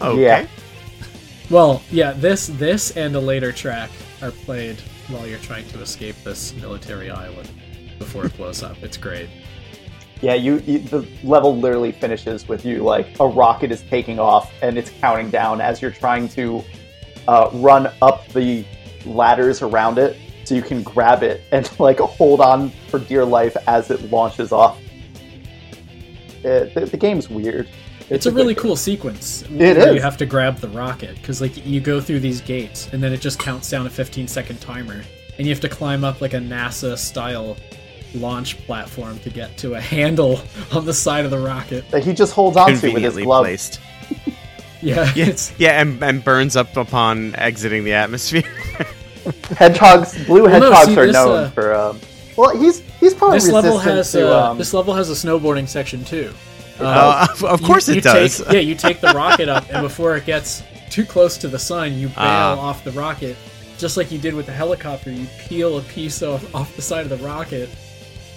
Okay. 0.00 0.20
Yeah. 0.20 0.46
Well, 1.50 1.82
yeah, 1.90 2.12
this 2.12 2.46
this 2.46 2.96
and 2.96 3.14
a 3.16 3.20
later 3.20 3.50
track 3.52 3.90
are 4.22 4.30
played 4.30 4.80
while 5.08 5.26
you're 5.26 5.38
trying 5.40 5.66
to 5.68 5.80
escape 5.80 6.14
this 6.22 6.54
military 6.54 7.10
island 7.10 7.50
before 7.98 8.24
it 8.26 8.36
blows 8.36 8.62
up. 8.62 8.82
It's 8.82 8.96
great. 8.96 9.28
Yeah, 10.20 10.34
you, 10.34 10.58
you 10.66 10.78
the 10.80 11.06
level 11.24 11.56
literally 11.56 11.92
finishes 11.92 12.46
with 12.46 12.64
you 12.64 12.82
like 12.82 13.18
a 13.18 13.26
rocket 13.26 13.72
is 13.72 13.82
taking 13.82 14.18
off 14.18 14.52
and 14.62 14.76
it's 14.76 14.90
counting 15.00 15.30
down 15.30 15.60
as 15.60 15.80
you're 15.80 15.90
trying 15.90 16.28
to 16.30 16.62
uh, 17.26 17.50
run 17.54 17.90
up 18.02 18.28
the 18.28 18.64
ladders 19.06 19.62
around 19.62 19.98
it 19.98 20.18
so 20.44 20.54
you 20.54 20.62
can 20.62 20.82
grab 20.82 21.22
it 21.22 21.42
and 21.52 21.70
like 21.80 21.98
hold 21.98 22.40
on 22.40 22.70
for 22.88 22.98
dear 22.98 23.24
life 23.24 23.56
as 23.66 23.90
it 23.90 24.10
launches 24.10 24.52
off. 24.52 24.78
It, 26.44 26.74
the, 26.74 26.86
the 26.86 26.96
game's 26.96 27.28
weird. 27.30 27.68
It's 28.08 28.26
a 28.26 28.32
really 28.32 28.54
cool 28.56 28.74
sequence. 28.76 29.44
It 29.50 29.76
where 29.76 29.88
is. 29.90 29.94
You 29.94 30.00
have 30.00 30.16
to 30.16 30.26
grab 30.26 30.56
the 30.58 30.68
rocket 30.68 31.14
because 31.16 31.40
like 31.40 31.64
you 31.64 31.80
go 31.80 32.00
through 32.00 32.20
these 32.20 32.40
gates 32.40 32.88
and 32.92 33.02
then 33.02 33.12
it 33.12 33.20
just 33.20 33.38
counts 33.38 33.70
down 33.70 33.86
a 33.86 33.90
15 33.90 34.26
second 34.26 34.60
timer, 34.60 35.02
and 35.38 35.46
you 35.46 35.52
have 35.52 35.60
to 35.60 35.68
climb 35.68 36.02
up 36.04 36.20
like 36.20 36.34
a 36.34 36.38
NASA 36.38 36.98
style 36.98 37.56
launch 38.14 38.58
platform 38.66 39.18
to 39.20 39.30
get 39.30 39.56
to 39.58 39.74
a 39.74 39.80
handle 39.96 40.40
on 40.72 40.84
the 40.84 40.94
side 40.94 41.24
of 41.24 41.30
the 41.30 41.38
rocket. 41.38 41.88
that 41.90 42.02
he 42.04 42.12
just 42.12 42.32
holds 42.32 42.56
on 42.56 42.66
to 42.66 42.72
with 42.72 42.80
his 42.82 42.90
Conveniently 42.90 43.24
glove. 43.24 43.44
placed. 43.44 43.80
Yeah, 44.82 45.12
Yeah, 45.14 45.36
yeah, 45.58 45.80
and, 45.82 46.02
and 46.02 46.24
burns 46.24 46.56
up 46.56 46.74
upon 46.74 47.34
exiting 47.34 47.84
the 47.84 47.92
atmosphere. 47.92 48.44
Hedgehogs, 49.58 50.24
blue 50.24 50.44
Well, 50.44 50.58
no, 50.58 50.72
hedgehogs 50.72 50.86
see, 50.94 50.98
are 50.98 51.06
this, 51.06 51.12
known 51.14 51.44
uh, 51.44 51.50
for. 51.50 51.74
Um, 51.74 52.00
well, 52.36 52.56
he's 52.56 52.80
he's 53.00 53.14
probably 53.14 53.38
this 53.38 53.48
level 53.50 53.78
has 53.78 54.12
to. 54.12 54.28
uh, 54.34 54.50
um, 54.50 54.58
this 54.58 54.72
level 54.74 54.94
has 54.94 55.10
a 55.10 55.14
snowboarding 55.14 55.68
section 55.68 56.04
too. 56.04 56.32
Uh, 56.78 57.26
of, 57.32 57.44
of 57.44 57.62
course 57.62 57.88
you 57.88 57.96
it 57.96 58.04
does. 58.04 58.38
Take, 58.38 58.52
yeah, 58.52 58.60
you 58.60 58.74
take 58.74 59.00
the 59.00 59.08
rocket 59.14 59.48
up, 59.48 59.64
and 59.70 59.82
before 59.82 60.16
it 60.16 60.24
gets 60.26 60.62
too 60.90 61.04
close 61.04 61.36
to 61.38 61.48
the 61.48 61.58
sun, 61.58 61.94
you 61.94 62.08
bail 62.08 62.14
Ah. 62.18 62.58
off 62.58 62.82
the 62.84 62.92
rocket 62.92 63.36
just 63.78 63.96
like 63.96 64.10
you 64.12 64.18
did 64.18 64.34
with 64.34 64.44
the 64.44 64.52
helicopter, 64.52 65.10
you 65.10 65.26
peel 65.48 65.78
a 65.78 65.82
piece 65.82 66.22
off, 66.22 66.54
off 66.54 66.76
the 66.76 66.82
side 66.82 67.10
of 67.10 67.18
the 67.18 67.24
rocket, 67.26 67.70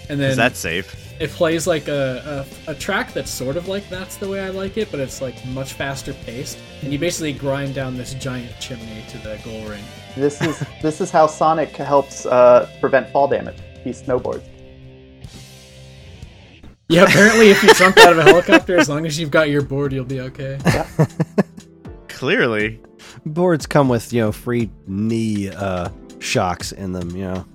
and 0.10 0.18
then 0.20 0.32
Is 0.32 0.38
that 0.38 0.56
safe? 0.56 0.96
it 1.20 1.30
plays 1.32 1.68
like 1.68 1.90
a, 1.90 2.46
a, 2.68 2.72
a 2.72 2.76
track 2.76 3.12
that's 3.14 3.30
sort 3.30 3.58
of 3.58 3.68
like 3.68 3.88
that's 3.90 4.16
the 4.16 4.28
way 4.28 4.40
I 4.42 4.50
like 4.50 4.78
it, 4.78 4.90
but 4.90 5.00
it's 5.02 5.22
like 5.22 5.46
much 5.48 5.74
faster 5.74 6.14
paced. 6.26 6.58
And 6.82 6.92
you 6.94 6.98
basically 7.00 7.34
grind 7.34 7.76
down 7.76 7.98
this 7.98 8.14
giant 8.16 8.58
chimney 8.60 9.04
to 9.10 9.18
the 9.20 9.38
goal 9.44 9.66
ring. 9.66 9.84
This 10.16 10.42
is 10.42 10.64
this 10.82 11.02
is 11.02 11.12
how 11.12 11.28
Sonic 11.28 11.76
helps 11.76 12.26
uh, 12.26 12.70
prevent 12.80 13.10
fall 13.10 13.28
damage. 13.28 13.58
He 13.84 13.92
snowboards. 13.92 14.48
Yeah, 16.90 17.04
apparently 17.04 17.50
if 17.50 17.64
you 17.64 17.74
jump 17.74 17.98
out 17.98 18.12
of 18.12 18.20
a 18.20 18.24
helicopter, 18.24 18.78
as 18.78 18.90
long 18.90 19.06
as 19.06 19.20
you've 19.20 19.32
got 19.32 19.50
your 19.50 19.62
board, 19.62 19.94
you'll 19.94 20.06
be 20.06 20.22
okay. 20.22 20.60
Clearly. 22.08 22.82
Boards 23.26 23.66
come 23.66 23.90
with 23.90 24.12
you 24.14 24.22
know 24.22 24.32
free 24.32 24.70
knee 24.86 25.50
uh, 25.50 25.90
shocks 26.20 26.72
in 26.72 26.92
them. 26.92 27.10
You 27.16 27.24
know. 27.24 27.46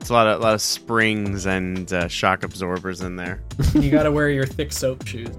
It's 0.00 0.10
a 0.10 0.12
lot 0.12 0.26
of, 0.26 0.42
lot 0.42 0.52
of 0.52 0.60
springs 0.60 1.46
and 1.46 1.90
uh, 1.90 2.08
shock 2.08 2.42
absorbers 2.42 3.00
in 3.00 3.16
there. 3.16 3.42
You 3.72 3.90
gotta 3.90 4.12
wear 4.12 4.28
your 4.28 4.44
thick 4.44 4.70
soap 4.70 5.06
shoes. 5.06 5.34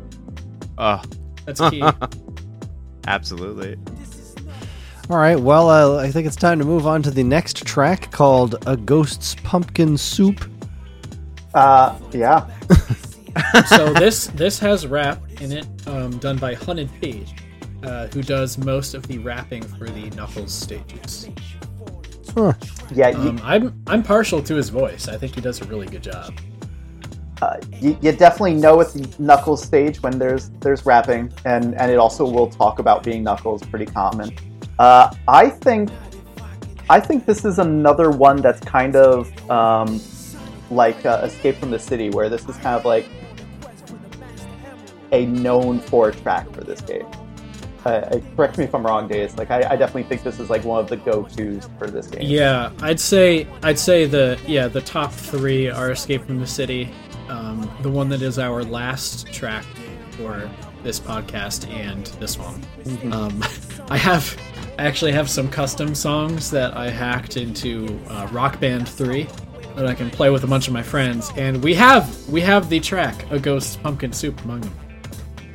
Oh, 0.77 1.03
That's 1.45 1.61
key. 1.69 1.83
absolutely. 3.07 3.77
All 5.09 5.17
right. 5.17 5.39
Well, 5.39 5.69
uh, 5.69 6.01
I 6.01 6.09
think 6.09 6.25
it's 6.25 6.35
time 6.35 6.57
to 6.59 6.65
move 6.65 6.87
on 6.87 7.03
to 7.03 7.11
the 7.11 7.23
next 7.23 7.63
track 7.65 8.11
called 8.11 8.55
"A 8.65 8.75
Ghost's 8.75 9.35
Pumpkin 9.43 9.97
Soup." 9.97 10.49
Uh, 11.53 11.97
yeah. 12.11 12.47
so 13.67 13.93
this 13.93 14.27
this 14.27 14.57
has 14.59 14.87
rap 14.87 15.21
in 15.41 15.51
it, 15.51 15.67
um, 15.87 16.17
done 16.17 16.37
by 16.37 16.55
Hunted 16.55 16.89
Page, 17.01 17.35
uh, 17.83 18.07
who 18.07 18.23
does 18.23 18.57
most 18.57 18.95
of 18.95 19.07
the 19.07 19.19
rapping 19.19 19.61
for 19.61 19.87
the 19.87 20.09
Knuckles 20.11 20.51
stages. 20.53 21.29
Huh. 22.33 22.53
Yeah, 22.91 23.09
you, 23.09 23.29
Um, 23.29 23.41
I'm 23.43 23.83
I'm 23.85 24.01
partial 24.03 24.41
to 24.41 24.55
his 24.55 24.69
voice. 24.69 25.07
I 25.07 25.17
think 25.17 25.35
he 25.35 25.41
does 25.41 25.61
a 25.61 25.65
really 25.65 25.87
good 25.87 26.03
job. 26.03 26.33
uh, 27.43 27.57
you, 27.79 27.95
you 28.01 28.11
definitely 28.11 28.55
know 28.55 28.79
it's 28.79 29.19
Knuckles 29.19 29.63
stage 29.63 30.01
when 30.01 30.17
there's 30.17 30.49
there's 30.61 30.83
rapping, 30.85 31.31
and 31.45 31.75
and 31.75 31.91
it 31.91 31.97
also 31.97 32.25
will 32.27 32.47
talk 32.47 32.79
about 32.79 33.03
being 33.03 33.21
Knuckles, 33.23 33.61
pretty 33.63 33.85
common. 33.85 34.35
Uh, 34.79 35.13
I 35.27 35.49
think 35.49 35.89
I 36.89 36.99
think 36.99 37.25
this 37.25 37.45
is 37.45 37.59
another 37.59 38.11
one 38.11 38.41
that's 38.41 38.59
kind 38.59 38.95
of 38.95 39.49
um, 39.49 40.01
like 40.69 41.05
uh, 41.05 41.21
Escape 41.23 41.55
from 41.57 41.71
the 41.71 41.79
City, 41.79 42.09
where 42.09 42.29
this 42.29 42.47
is 42.47 42.55
kind 42.57 42.75
of 42.75 42.85
like 42.85 43.07
a 45.11 45.25
known 45.25 45.79
for 45.79 46.11
track 46.11 46.49
for 46.51 46.61
this 46.61 46.81
game. 46.81 47.07
Uh, 47.85 48.19
correct 48.35 48.57
me 48.57 48.63
if 48.63 48.73
I'm 48.73 48.83
wrong, 48.85 49.07
Days. 49.07 49.37
Like 49.37 49.51
I, 49.51 49.57
I 49.57 49.75
definitely 49.75 50.03
think 50.03 50.23
this 50.23 50.39
is 50.39 50.49
like 50.49 50.63
one 50.63 50.79
of 50.79 50.89
the 50.89 50.97
go-tos 50.97 51.69
for 51.77 51.87
this 51.87 52.07
game. 52.07 52.23
Yeah, 52.23 52.71
I'd 52.81 52.99
say 52.99 53.47
I'd 53.63 53.79
say 53.79 54.05
the 54.05 54.39
yeah 54.47 54.67
the 54.67 54.81
top 54.81 55.11
three 55.11 55.69
are 55.69 55.91
Escape 55.91 56.25
from 56.25 56.39
the 56.39 56.47
City, 56.47 56.91
um, 57.29 57.69
the 57.81 57.89
one 57.89 58.09
that 58.09 58.21
is 58.21 58.39
our 58.39 58.63
last 58.63 59.31
track 59.31 59.65
for 60.11 60.49
this 60.83 60.99
podcast, 60.99 61.71
and 61.71 62.05
this 62.19 62.37
one. 62.37 62.63
Um, 63.11 63.43
I 63.89 63.97
have 63.97 64.35
I 64.77 64.83
actually 64.83 65.13
have 65.13 65.29
some 65.29 65.47
custom 65.47 65.95
songs 65.95 66.51
that 66.51 66.75
I 66.75 66.89
hacked 66.89 67.37
into 67.37 67.97
uh, 68.09 68.27
Rock 68.31 68.59
Band 68.59 68.89
Three 68.89 69.27
that 69.75 69.85
I 69.85 69.93
can 69.93 70.09
play 70.09 70.29
with 70.29 70.43
a 70.43 70.47
bunch 70.47 70.67
of 70.67 70.73
my 70.73 70.83
friends, 70.83 71.31
and 71.37 71.63
we 71.63 71.73
have 71.75 72.27
we 72.27 72.41
have 72.41 72.67
the 72.67 72.81
track 72.81 73.25
"A 73.31 73.39
Ghost 73.39 73.81
Pumpkin 73.81 74.11
Soup" 74.11 74.39
among 74.43 74.61
them. 74.61 74.73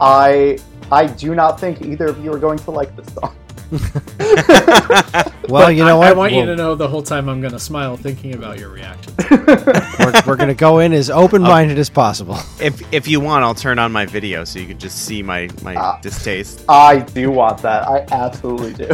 I 0.01 0.59
I 0.91 1.07
do 1.07 1.35
not 1.35 1.61
think 1.61 1.83
either 1.83 2.07
of 2.07 2.25
you 2.25 2.33
are 2.33 2.39
going 2.39 2.59
to 2.61 2.71
like 2.71 2.97
this 2.97 3.13
song. 3.13 3.37
Well, 5.49 5.73
you 5.73 5.85
know 5.85 5.99
what? 5.99 6.07
I 6.07 6.13
want 6.13 6.31
you 6.33 6.39
We'll- 6.39 6.47
to 6.47 6.57
know 6.57 6.75
the 6.77 6.87
whole 6.87 7.03
time 7.03 7.29
I'm 7.29 7.41
gonna 7.41 7.59
smile 7.59 7.97
thinking 7.97 8.35
about 8.35 8.59
your 8.61 8.69
reaction. 8.69 9.13
we're, 9.31 10.13
we're 10.27 10.37
going 10.37 10.49
to 10.49 10.55
go 10.55 10.79
in 10.79 10.93
as 10.93 11.11
open-minded 11.11 11.77
as 11.79 11.91
possible. 11.91 12.39
If 12.61 12.81
if 12.93 13.09
you 13.09 13.19
want, 13.21 13.43
I'll 13.45 13.55
turn 13.55 13.79
on 13.81 13.91
my 13.91 14.07
video 14.07 14.45
so 14.45 14.59
you 14.61 14.67
can 14.69 14.79
just 14.79 15.05
see 15.07 15.23
my 15.25 15.49
my 15.63 15.75
Ah. 15.75 15.99
distaste. 16.03 16.65
I 16.69 17.01
do 17.01 17.31
want 17.33 17.63
that. 17.63 17.89
I 17.89 18.07
absolutely 18.13 18.75
do. 18.75 18.91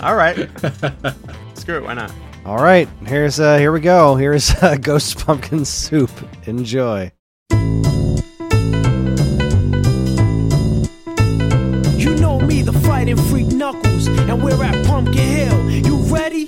All 0.00 0.14
right. 0.14 0.48
Screw 1.54 1.76
it. 1.76 1.84
Why 1.84 1.94
not? 1.94 2.10
All 2.46 2.56
right. 2.58 2.88
Here's 3.06 3.38
uh, 3.40 3.58
here 3.58 3.72
we 3.72 3.80
go. 3.80 4.14
Here's 4.14 4.50
uh, 4.62 4.76
Ghost 4.80 5.18
Pumpkin 5.26 5.64
Soup. 5.66 6.10
Enjoy. 6.46 7.12
You 11.98 12.14
know 12.16 12.40
me, 12.40 12.62
the 12.62 12.72
fighting 12.86 13.16
freak 13.16 13.48
Knuckles, 13.48 13.59
and 14.30 14.42
we're 14.44 14.62
at 14.62 14.86
Pumpkin 14.86 15.14
Hill. 15.14 15.70
You 15.70 15.96
ready? 16.14 16.46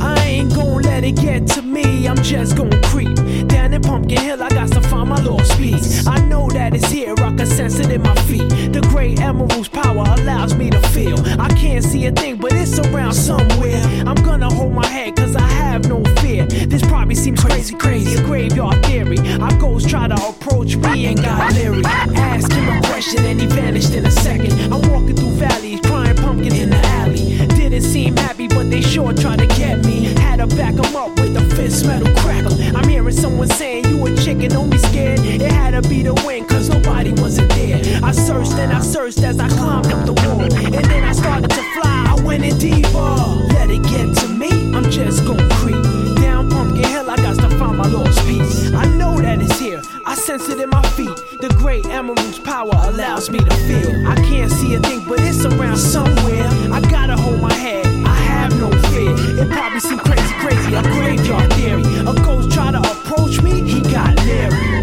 I 0.00 0.18
ain't 0.24 0.54
gon' 0.54 0.80
let 0.80 1.04
it 1.04 1.16
get 1.16 1.46
to 1.48 1.62
me. 1.62 2.08
I'm 2.08 2.16
just 2.22 2.56
gon' 2.56 2.70
creep 2.84 3.14
down 3.48 3.74
in 3.74 3.82
Pumpkin 3.82 4.18
Hill. 4.18 4.42
I 4.42 4.48
got 4.48 4.72
to 4.72 4.80
find 4.80 5.10
my 5.10 5.20
lost 5.20 5.52
speeds. 5.52 6.06
I 6.06 6.18
know 6.26 6.48
that 6.50 6.74
it's 6.74 6.90
here. 6.90 7.14
I 7.18 7.36
can 7.36 7.46
sense 7.46 7.78
it 7.78 7.90
in 7.90 8.02
my 8.02 8.14
feet. 8.22 8.48
The 8.72 8.80
great 8.88 9.20
emerald's 9.20 9.68
power 9.68 10.04
allows 10.16 10.54
me 10.54 10.70
to 10.70 10.80
feel. 10.88 11.18
I 11.38 11.48
can't 11.48 11.84
see 11.84 12.06
a 12.06 12.12
thing, 12.12 12.38
but 12.38 12.52
it's 12.54 12.78
around 12.78 13.12
somewhere. 13.12 13.82
I'm 14.06 14.22
gonna 14.24 14.50
hold 14.50 14.72
my 14.72 14.86
head, 14.86 15.16
cause 15.16 15.36
I 15.36 15.46
have 15.46 15.86
no 15.88 16.02
fear. 16.20 16.46
This 16.46 16.82
probably 16.82 17.14
seems 17.14 17.42
crazy, 17.42 17.74
crazy. 17.74 18.16
A 18.16 18.24
graveyard 18.24 18.82
theory. 18.86 19.18
Our 19.40 19.54
ghosts 19.58 19.90
try 19.90 20.08
to 20.08 20.14
approach 20.14 20.76
me 20.76 21.06
and 21.06 21.20
got 21.20 21.52
leery. 21.52 21.82
Ask 21.84 22.50
him 22.52 22.68
a 22.68 22.80
question 22.86 23.22
and 23.26 23.38
he 23.38 23.46
vanished 23.46 23.92
in 23.92 24.06
a 24.06 24.10
second. 24.10 24.52
I'm 24.72 24.80
walking 24.90 25.16
through 25.16 25.36
valleys, 25.36 25.80
crying 25.80 26.05
pumpkins 26.36 26.60
in 26.60 26.70
the 26.70 26.76
alley. 26.76 27.46
Didn't 27.48 27.82
seem 27.82 28.16
happy, 28.16 28.48
but 28.48 28.70
they 28.70 28.80
sure 28.80 29.12
tried 29.12 29.38
to 29.38 29.46
get 29.46 29.84
me. 29.84 30.04
Had 30.20 30.36
to 30.38 30.46
back 30.56 30.74
'em 30.74 30.96
up 30.96 31.18
with 31.20 31.36
a 31.36 31.44
fist 31.54 31.86
metal 31.86 32.12
crackle. 32.16 32.54
I'm 32.76 32.88
hearing 32.88 33.14
someone 33.14 33.48
saying 33.48 33.86
you 33.86 34.06
a 34.06 34.16
chicken, 34.16 34.50
don't 34.50 34.70
be 34.70 34.78
scared. 34.78 35.20
It 35.20 35.50
had 35.52 35.72
to 35.72 35.88
be 35.88 36.02
the 36.02 36.14
wind, 36.26 36.48
cause 36.48 36.68
nobody 36.68 37.12
wasn't 37.12 37.50
there. 37.50 37.80
I 38.02 38.12
searched 38.12 38.52
and 38.52 38.72
I 38.72 38.80
searched 38.80 39.22
as 39.22 39.38
I 39.38 39.48
climbed 39.48 39.92
up 39.92 40.04
the 40.06 40.12
wall. 40.12 40.42
And 40.42 40.84
then 40.92 41.04
I 41.04 41.12
started 41.12 41.50
to 41.50 41.62
fly, 41.74 42.14
I 42.14 42.20
went 42.22 42.44
in 42.44 42.58
deeper. 42.58 43.14
Let 43.54 43.70
it 43.70 43.82
get 43.82 44.14
to 44.20 44.28
me, 44.28 44.50
I'm 44.74 44.90
just 44.90 45.24
gon' 45.24 45.48
creep. 45.50 46.15
Pumpkin 46.50 46.84
Hill, 46.84 47.10
I 47.10 47.16
got 47.16 47.36
to 47.36 47.48
find 47.58 47.78
my 47.78 47.88
lost 47.88 48.20
piece. 48.26 48.72
I 48.72 48.86
know 48.96 49.20
that 49.20 49.40
it's 49.40 49.58
here, 49.58 49.82
I 50.04 50.14
sense 50.14 50.48
it 50.48 50.60
in 50.60 50.70
my 50.70 50.82
feet. 50.90 51.16
The 51.40 51.48
great 51.58 51.86
emerald's 51.86 52.38
power 52.38 52.74
allows 52.74 53.30
me 53.30 53.38
to 53.38 53.54
feel. 53.68 54.08
I 54.08 54.14
can't 54.16 54.50
see 54.50 54.74
a 54.74 54.80
thing, 54.80 55.04
but 55.08 55.20
it's 55.20 55.44
around 55.44 55.78
somewhere. 55.78 56.48
I 56.72 56.80
gotta 56.90 57.16
hold 57.16 57.40
my 57.40 57.52
head, 57.52 57.86
I 58.04 58.14
have 58.14 58.58
no 58.58 58.70
fear. 58.90 59.14
It 59.42 59.50
probably 59.50 59.80
seems 59.80 60.02
crazy, 60.02 60.34
crazy, 60.34 60.74
a 60.74 60.82
graveyard 60.82 61.52
theory. 61.54 61.82
A 62.00 62.14
ghost 62.24 62.50
try 62.50 62.70
to 62.70 62.78
approach 62.78 63.42
me, 63.42 63.62
he 63.62 63.80
got 63.80 64.16
leery. 64.24 64.75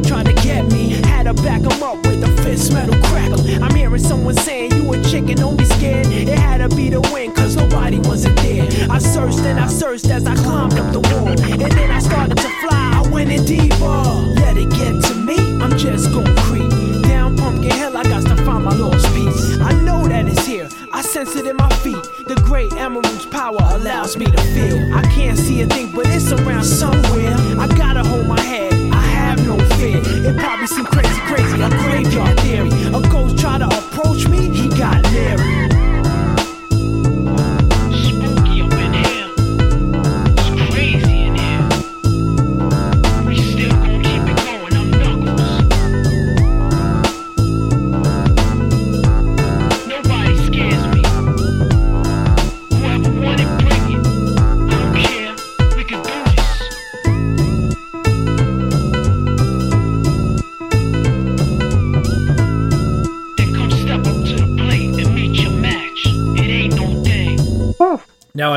They 0.00 0.24
to 0.24 0.32
get 0.42 0.70
me. 0.72 0.90
Had 1.04 1.24
to 1.24 1.34
back 1.34 1.60
'em 1.60 1.82
up 1.82 2.11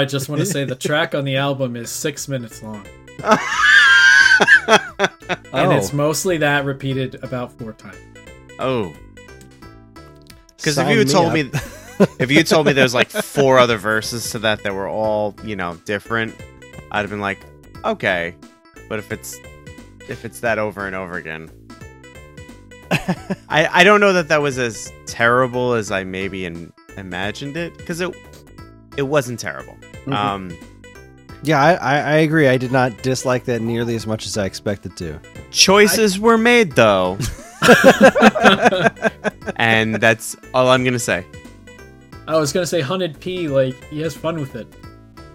I 0.06 0.08
just 0.08 0.30
want 0.30 0.40
to 0.40 0.46
say 0.46 0.66
the 0.66 0.76
track 0.76 1.16
on 1.16 1.26
the 1.26 1.38
album 1.38 1.76
is 1.76 1.90
six 1.90 2.28
minutes 2.28 2.62
long, 2.62 2.86
and 5.52 5.74
it's 5.74 5.92
Oh. 5.92 5.96
mostly 5.96 6.38
that 6.38 6.64
repeated 6.64 7.24
about 7.24 7.52
four 7.54 7.74
times. 7.74 7.98
Oh. 8.60 8.94
Because 10.58 10.78
if 10.78 10.88
you 10.90 10.98
me 10.98 11.06
told 11.06 11.28
up. 11.30 11.34
me, 11.34 11.50
if 12.20 12.30
you 12.30 12.44
told 12.44 12.68
me 12.68 12.74
there's 12.74 12.94
like 12.94 13.10
four 13.10 13.58
other 13.58 13.78
verses 13.78 14.30
to 14.30 14.40
that 14.40 14.62
that 14.62 14.76
were 14.76 14.88
all 14.88 15.34
you 15.44 15.56
know 15.56 15.74
different, 15.86 16.36
I'd 16.92 17.02
have 17.02 17.10
been 17.10 17.20
like, 17.20 17.40
okay. 17.84 18.36
But 18.88 19.00
if 19.00 19.12
it's 19.12 19.36
if 20.08 20.24
it's 20.24 20.42
that 20.42 20.60
over 20.60 20.86
and 20.86 20.96
over 20.96 21.16
again, 21.16 21.50
I 23.50 23.68
I 23.72 23.84
don't 23.84 24.02
know 24.02 24.14
that 24.14 24.28
that 24.28 24.44
was 24.44 24.60
as 24.60 24.94
terrible 25.08 25.74
as 25.74 25.90
I 25.90 26.04
maybe 26.04 26.46
in, 26.46 26.72
imagined 26.96 27.58
it 27.58 27.76
because 27.78 28.02
it 28.02 28.16
it 28.98 29.04
wasn't 29.04 29.40
terrible. 29.42 29.76
Mhm. 30.06 30.14
Um, 30.14 30.58
Yeah, 31.44 31.62
I, 31.62 31.74
I, 31.74 31.98
I 32.00 32.16
agree. 32.18 32.48
I 32.48 32.58
did 32.58 32.72
not 32.72 33.04
dislike 33.04 33.46
that 33.46 33.62
nearly 33.62 33.96
as 33.96 34.08
much 34.08 34.26
as 34.26 34.38
I 34.38 34.46
expected 34.46 34.98
to. 34.98 35.20
choices 35.52 36.20
were 36.20 36.38
made 36.38 36.72
though, 36.72 37.18
and 39.58 39.96
that's 39.96 40.36
all 40.54 40.70
I'm 40.70 40.84
gonna 40.84 41.00
say. 41.00 41.26
I 42.28 42.38
was 42.38 42.52
gonna 42.52 42.66
say 42.66 42.82
Hunnid-P, 42.82 43.48
like 43.50 43.76
he 43.86 44.00
has 44.02 44.16
fun 44.16 44.40
with 44.40 44.56
it. 44.56 44.68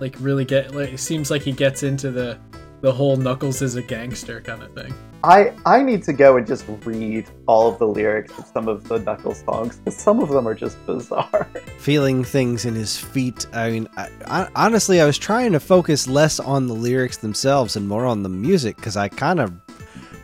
Like 0.00 0.16
really 0.18 0.44
get 0.44 0.74
like 0.74 0.92
it 0.92 0.98
seems 0.98 1.30
like 1.30 1.42
he 1.42 1.52
gets 1.52 1.82
into 1.82 2.10
the 2.10 2.38
the 2.80 2.92
whole 2.92 3.16
Knuckles 3.16 3.62
is 3.62 3.76
a 3.76 3.82
gangster 3.82 4.40
kind 4.40 4.62
of 4.62 4.72
thing. 4.74 4.92
I 5.22 5.52
I 5.66 5.82
need 5.82 6.02
to 6.04 6.12
go 6.14 6.36
and 6.38 6.46
just 6.46 6.64
read 6.84 7.26
all 7.46 7.70
of 7.70 7.78
the 7.78 7.86
lyrics 7.86 8.36
of 8.38 8.46
some 8.46 8.68
of 8.68 8.88
the 8.88 8.98
Knuckles 9.00 9.42
songs 9.44 9.76
because 9.76 9.96
some 9.96 10.20
of 10.20 10.30
them 10.30 10.48
are 10.48 10.54
just 10.54 10.84
bizarre. 10.86 11.46
Feeling 11.78 12.24
things 12.24 12.64
in 12.64 12.74
his 12.74 12.96
feet. 12.96 13.46
I 13.52 13.70
mean, 13.70 13.88
I, 13.98 14.08
I, 14.26 14.48
honestly, 14.56 15.00
I 15.00 15.04
was 15.04 15.18
trying 15.18 15.52
to 15.52 15.60
focus 15.60 16.06
less 16.06 16.40
on 16.40 16.68
the 16.68 16.74
lyrics 16.74 17.18
themselves 17.18 17.76
and 17.76 17.86
more 17.86 18.06
on 18.06 18.22
the 18.22 18.28
music 18.30 18.76
because 18.76 18.96
I 18.96 19.08
kind 19.08 19.40
of 19.40 19.52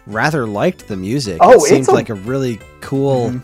rather 0.06 0.46
liked 0.46 0.88
the 0.88 0.96
music. 0.96 1.38
Oh, 1.42 1.52
it 1.54 1.60
seems 1.68 1.88
a- 1.88 1.92
like 1.92 2.08
a 2.08 2.14
really 2.14 2.58
cool. 2.80 3.32
Mhm. 3.32 3.42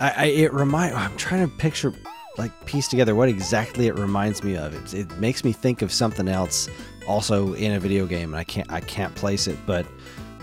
I, 0.00 0.12
I 0.16 0.24
it 0.26 0.52
remind. 0.52 0.94
I'm 0.94 1.16
trying 1.16 1.48
to 1.48 1.56
picture, 1.56 1.92
like, 2.36 2.52
piece 2.66 2.88
together 2.88 3.14
what 3.14 3.28
exactly 3.30 3.86
it 3.86 3.94
reminds 3.98 4.44
me 4.44 4.56
of. 4.56 4.74
It, 4.74 4.94
it 5.00 5.18
makes 5.18 5.44
me 5.44 5.52
think 5.52 5.80
of 5.82 5.90
something 5.92 6.28
else, 6.28 6.68
also 7.08 7.54
in 7.54 7.72
a 7.72 7.80
video 7.80 8.04
game, 8.06 8.34
and 8.34 8.36
I 8.36 8.44
can't 8.44 8.70
I 8.70 8.80
can't 8.80 9.14
place 9.14 9.46
it. 9.48 9.56
But 9.66 9.86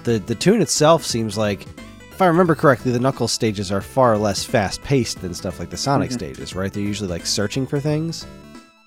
the 0.06 0.20
the 0.20 0.36
tune 0.36 0.62
itself 0.62 1.04
seems 1.04 1.38
like, 1.38 1.64
if 2.12 2.22
I 2.22 2.28
remember 2.28 2.56
correctly, 2.56 2.92
the 2.94 3.00
Knuckles 3.00 3.32
stages 3.34 3.72
are 3.72 3.82
far 3.82 4.18
less 4.18 4.44
fast 4.46 4.82
paced 4.84 5.22
than 5.22 5.34
stuff 5.34 5.60
like 5.60 5.70
the 5.70 5.78
Sonic 5.78 6.12
Mhm. 6.12 6.14
stages, 6.14 6.56
right? 6.56 6.72
They're 6.72 6.82
usually 6.84 7.10
like 7.10 7.26
searching 7.26 7.68
for 7.68 7.80
things. 7.80 8.26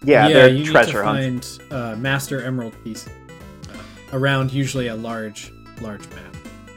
Yeah, 0.02 0.28
they're 0.28 0.48
you 0.48 0.64
treasure 0.64 1.02
need 1.04 1.04
hunts. 1.04 1.58
to 1.58 1.64
find 1.68 1.82
uh, 1.82 1.96
master 1.96 2.40
emerald 2.42 2.72
pieces 2.84 3.10
uh, 3.68 4.16
around 4.16 4.52
usually 4.52 4.86
a 4.86 4.94
large 4.94 5.52
large 5.82 6.08
map. 6.10 6.36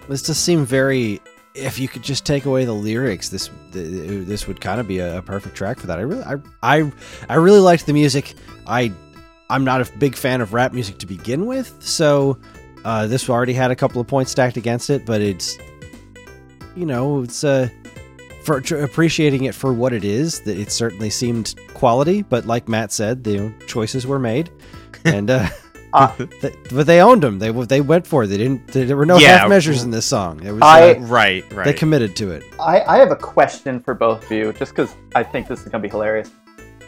This 0.10 0.22
does 0.24 0.38
seem 0.38 0.66
very. 0.66 1.22
If 1.54 1.80
you 1.80 1.88
could 1.90 2.02
just 2.02 2.26
take 2.26 2.46
away 2.46 2.64
the 2.66 2.74
lyrics, 2.74 3.30
this 3.30 3.50
this 3.72 4.48
would 4.48 4.60
kind 4.62 4.80
of 4.80 4.88
be 4.88 5.00
a, 5.00 5.18
a 5.20 5.22
perfect 5.22 5.56
track 5.56 5.80
for 5.80 5.88
that. 5.88 6.00
I 6.00 6.02
really, 6.02 6.24
I, 6.24 6.36
I, 6.64 6.92
I 7.30 7.36
really 7.36 7.60
liked 7.60 7.86
the 7.86 7.94
music. 7.94 8.34
I, 8.66 8.92
I'm 9.50 9.64
not 9.66 9.82
a 9.82 9.98
big 9.98 10.16
fan 10.16 10.40
of 10.42 10.54
rap 10.54 10.72
music 10.74 10.98
to 11.00 11.06
begin 11.06 11.46
with, 11.46 11.76
so 11.80 12.38
uh, 12.86 13.08
this 13.08 13.30
already 13.30 13.54
had 13.54 13.72
a 13.72 13.76
couple 13.76 14.02
of 14.02 14.08
points 14.08 14.32
stacked 14.32 14.58
against 14.58 14.90
it. 14.90 15.06
But 15.06 15.22
it's, 15.22 15.58
you 16.76 16.86
know, 16.86 17.24
it's 17.24 17.44
uh, 17.44 17.70
for 18.44 18.62
tr- 18.62 18.78
appreciating 18.78 19.44
it 19.46 19.56
for 19.56 19.74
what 19.74 19.94
it 19.94 20.04
is. 20.04 20.40
That 20.42 20.58
it 20.58 20.72
certainly 20.72 21.10
seemed 21.10 21.56
quality, 21.74 22.22
but 22.22 22.46
like 22.46 22.68
Matt 22.68 22.92
said, 22.92 23.24
the 23.24 23.54
choices 23.68 24.06
were 24.08 24.20
made, 24.20 24.50
and. 25.06 25.30
Uh, 25.30 25.48
Uh, 25.94 26.08
Th- 26.40 26.56
but 26.72 26.88
they 26.88 27.02
owned 27.02 27.22
them. 27.22 27.38
They 27.38 27.52
they 27.52 27.82
went 27.82 28.08
for 28.08 28.24
it. 28.24 28.28
They 28.28 28.38
didn't. 28.38 28.66
There 28.68 28.96
were 28.96 29.06
no 29.06 29.18
Yeah. 29.18 29.40
half 29.40 29.50
measures 29.50 29.84
in 29.84 29.92
this 29.92 30.06
song. 30.06 30.42
It 30.42 30.54
was. 30.54 30.62
I- 30.62 30.94
uh, 30.94 31.00
Right, 31.02 31.44
right. 31.52 31.66
They 31.66 31.74
committed 31.74 32.16
to 32.16 32.32
it. 32.32 32.46
I, 32.62 32.80
I 32.88 32.96
have 32.98 33.12
a 33.12 33.16
question 33.18 33.82
for 33.82 33.94
both 33.94 34.24
of 34.24 34.32
you, 34.32 34.54
just 34.54 34.72
because 34.72 34.96
I 35.16 35.24
think 35.24 35.50
this 35.50 35.60
is 35.64 35.68
gonna 35.68 35.82
be 35.82 35.90
hilarious. 35.90 36.32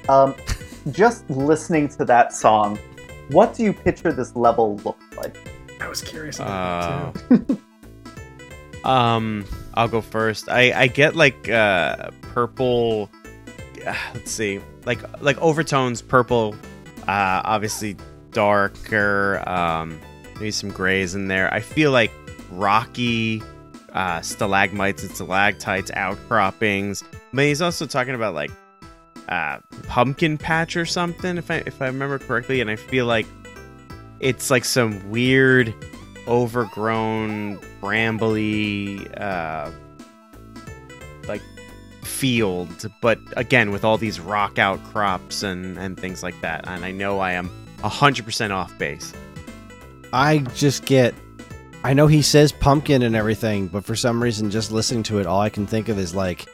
Um, 0.08 0.34
just 0.92 1.30
listening 1.30 1.90
to 1.98 2.06
that 2.06 2.32
song, 2.32 2.80
what 3.28 3.54
do 3.54 3.64
you 3.64 3.74
picture 3.74 4.14
this 4.14 4.38
level 4.38 4.78
look 4.86 4.98
like? 5.18 5.36
I 5.84 5.88
was 5.90 6.02
curious 6.02 6.40
Uh, 6.40 6.44
about 6.44 7.14
that 7.30 7.48
too. 7.48 7.60
Um, 8.84 9.46
I'll 9.76 9.88
go 9.88 10.02
first. 10.02 10.50
I 10.50 10.74
I 10.74 10.88
get 10.88 11.16
like 11.16 11.48
uh 11.50 12.12
purple. 12.22 13.10
Uh, 13.86 13.96
let's 14.14 14.32
see, 14.32 14.60
like 14.86 15.00
like 15.22 15.38
overtones, 15.42 16.02
purple. 16.02 16.54
Uh, 17.08 17.42
obviously 17.46 17.96
darker. 18.32 19.42
Um, 19.48 20.00
maybe 20.36 20.52
some 20.52 20.70
grays 20.70 21.16
in 21.16 21.28
there. 21.30 21.54
I 21.54 21.62
feel 21.62 21.92
like 21.92 22.12
rocky. 22.52 23.42
Uh, 23.94 24.20
stalagmites 24.22 25.04
and 25.04 25.12
stalactites, 25.16 25.92
outcroppings. 25.92 27.04
But 27.32 27.46
he's 27.46 27.62
also 27.62 27.86
talking 27.86 28.16
about 28.16 28.34
like 28.34 28.52
uh, 29.30 29.60
pumpkin 29.88 30.38
patch 30.38 30.76
or 30.76 30.86
something, 30.86 31.38
if 31.38 31.50
I 31.50 31.64
if 31.66 31.82
I 31.82 31.86
remember 31.86 32.20
correctly. 32.20 32.60
And 32.60 32.70
I 32.70 32.76
feel 32.76 33.06
like 33.06 33.28
it's 34.24 34.50
like 34.50 34.66
some 34.66 35.10
weird 35.10 35.74
overgrown 36.28 37.58
brambly 37.82 39.20
uh 39.20 39.70
like 41.28 41.42
field 42.02 42.90
but 43.02 43.20
again 43.36 43.72
with 43.72 43.84
all 43.84 43.98
these 43.98 44.20
rock 44.20 44.58
outcrops 44.58 45.44
and 45.44 45.78
and 45.78 46.00
things 46.00 46.24
like 46.24 46.40
that 46.42 46.66
and 46.68 46.86
i 46.86 46.92
know 46.92 47.20
i 47.20 47.34
am 47.34 47.50
100% 47.84 48.52
off 48.52 48.78
base 48.78 49.14
I 50.14 50.38
just 50.38 50.86
get. 50.86 51.16
I 51.84 51.94
know 51.94 52.08
he 52.08 52.22
says 52.22 52.52
pumpkin 52.52 53.02
and 53.02 53.16
everything, 53.16 53.68
but 53.68 53.84
for 53.84 53.96
some 53.96 54.22
reason, 54.22 54.52
just 54.52 54.72
listening 54.72 55.04
to 55.04 55.20
it, 55.20 55.26
all 55.26 55.42
I 55.42 55.50
can 55.50 55.66
think 55.66 55.90
of 55.90 55.98
is 55.98 56.16
like 56.16 56.48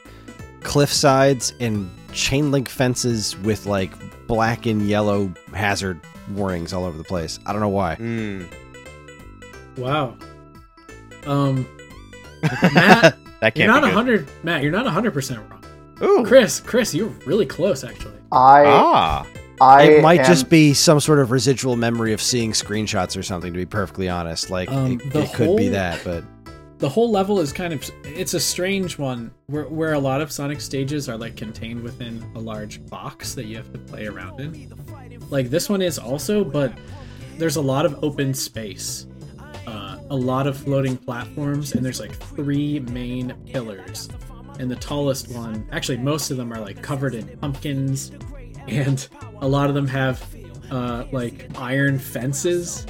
cliff 0.62 0.90
sides 0.92 1.52
and 1.60 1.88
chain 2.12 2.50
link 2.50 2.68
fences 2.68 3.38
with 3.38 3.66
like 3.66 3.92
black 4.26 4.66
and 4.66 4.88
yellow 4.88 5.32
hazard 5.54 6.00
warnings 6.36 6.72
all 6.72 6.84
over 6.84 6.96
the 6.98 7.04
place. 7.04 7.38
I 7.46 7.52
don't 7.52 7.60
know 7.60 7.68
why. 7.68 7.96
mm, 7.96 8.46
Wow. 9.76 10.16
Um, 11.26 11.66
Matt, 12.74 13.16
that 13.40 13.56
you're 13.56 13.66
can't 13.66 13.68
not 13.68 13.82
be 13.82 13.88
good. 13.88 13.94
hundred. 13.94 14.28
Matt, 14.42 14.62
you're 14.62 14.72
not 14.72 14.86
hundred 14.86 15.12
percent 15.12 15.40
wrong. 15.50 15.64
Ooh. 16.02 16.24
Chris, 16.26 16.60
Chris, 16.60 16.94
you're 16.94 17.08
really 17.26 17.44
close 17.46 17.84
actually. 17.84 18.16
I 18.32 18.64
ah 18.66 19.26
I 19.60 19.82
it 19.84 20.02
might 20.02 20.20
am- 20.20 20.26
just 20.26 20.48
be 20.48 20.72
some 20.72 20.98
sort 21.00 21.18
of 21.18 21.30
residual 21.30 21.76
memory 21.76 22.12
of 22.14 22.22
seeing 22.22 22.52
screenshots 22.52 23.18
or 23.18 23.22
something. 23.22 23.52
To 23.52 23.58
be 23.58 23.66
perfectly 23.66 24.08
honest, 24.08 24.48
like 24.50 24.70
Um, 24.70 24.92
it, 24.92 25.12
the 25.12 25.22
it 25.24 25.32
could 25.34 25.56
be 25.58 25.68
that, 25.68 26.00
but 26.04 26.24
The 26.80 26.88
whole 26.88 27.10
level 27.10 27.40
is 27.40 27.52
kind 27.52 27.72
of 27.74 27.88
it's 28.04 28.34
a 28.34 28.40
strange 28.40 28.98
one 28.98 29.32
where 29.46 29.64
where 29.64 29.92
a 29.92 29.98
lot 29.98 30.20
of 30.20 30.32
Sonic 30.32 30.60
stages 30.60 31.08
are 31.08 31.16
like 31.16 31.36
contained 31.36 31.82
within 31.82 32.24
a 32.34 32.40
large 32.40 32.84
box 32.86 33.34
that 33.34 33.44
you 33.44 33.56
have 33.56 33.70
to 33.72 33.78
play 33.78 34.06
around 34.06 34.40
in. 34.40 34.72
Like 35.28 35.50
this 35.50 35.68
one 35.68 35.82
is 35.82 35.98
also, 35.98 36.42
but 36.42 36.72
there's 37.36 37.56
a 37.56 37.60
lot 37.60 37.84
of 37.84 38.02
open 38.02 38.32
space. 38.32 39.06
Uh, 39.66 39.98
a 40.08 40.16
lot 40.16 40.46
of 40.46 40.56
floating 40.56 40.96
platforms 40.96 41.74
and 41.74 41.84
there's 41.84 42.00
like 42.00 42.14
three 42.14 42.80
main 42.80 43.34
pillars 43.46 44.08
and 44.58 44.70
the 44.70 44.76
tallest 44.76 45.30
one 45.32 45.66
actually 45.70 45.98
most 45.98 46.30
of 46.30 46.36
them 46.36 46.52
are 46.52 46.60
like 46.60 46.82
covered 46.82 47.14
in 47.14 47.28
pumpkins 47.38 48.10
and 48.66 49.08
a 49.42 49.46
lot 49.46 49.68
of 49.68 49.74
them 49.74 49.86
have 49.86 50.26
uh, 50.70 51.04
like 51.12 51.46
iron 51.56 51.98
fences 51.98 52.86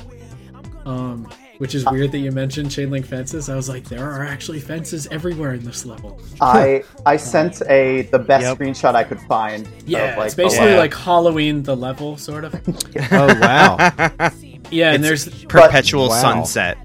um, 0.86 1.28
which 1.61 1.75
is 1.75 1.85
weird 1.91 2.11
that 2.11 2.21
you 2.21 2.33
mentioned 2.33 2.71
chain 2.71 2.91
link 2.91 3.05
fences. 3.05 3.51
I 3.51 3.55
was 3.55 3.69
like, 3.69 3.85
there 3.85 4.11
are 4.11 4.25
actually 4.25 4.61
fences 4.61 5.07
everywhere 5.11 5.53
in 5.53 5.63
this 5.63 5.85
level. 5.85 6.19
I 6.41 6.83
I 7.05 7.19
sent 7.19 7.61
a 7.69 8.03
the 8.11 8.19
best 8.19 8.45
Yep. 8.45 8.57
screenshot 8.59 8.95
I 8.95 9.05
could 9.05 9.21
find. 9.23 9.69
Yeah, 9.85 10.13
of, 10.13 10.17
like, 10.19 10.27
it's 10.29 10.35
basically 10.35 10.71
yeah. 10.71 10.79
like 10.79 10.95
Halloween 10.95 11.63
the 11.63 11.77
level, 11.77 12.17
sort 12.17 12.45
of. 12.45 12.55
Oh 13.13 13.27
wow. 13.41 13.77
Yeah, 14.71 14.93
and 14.93 15.05
It's 15.05 15.25
there's 15.27 15.45
Perpetual 15.45 16.09
Wow. 16.09 16.23
sunset. 16.23 16.79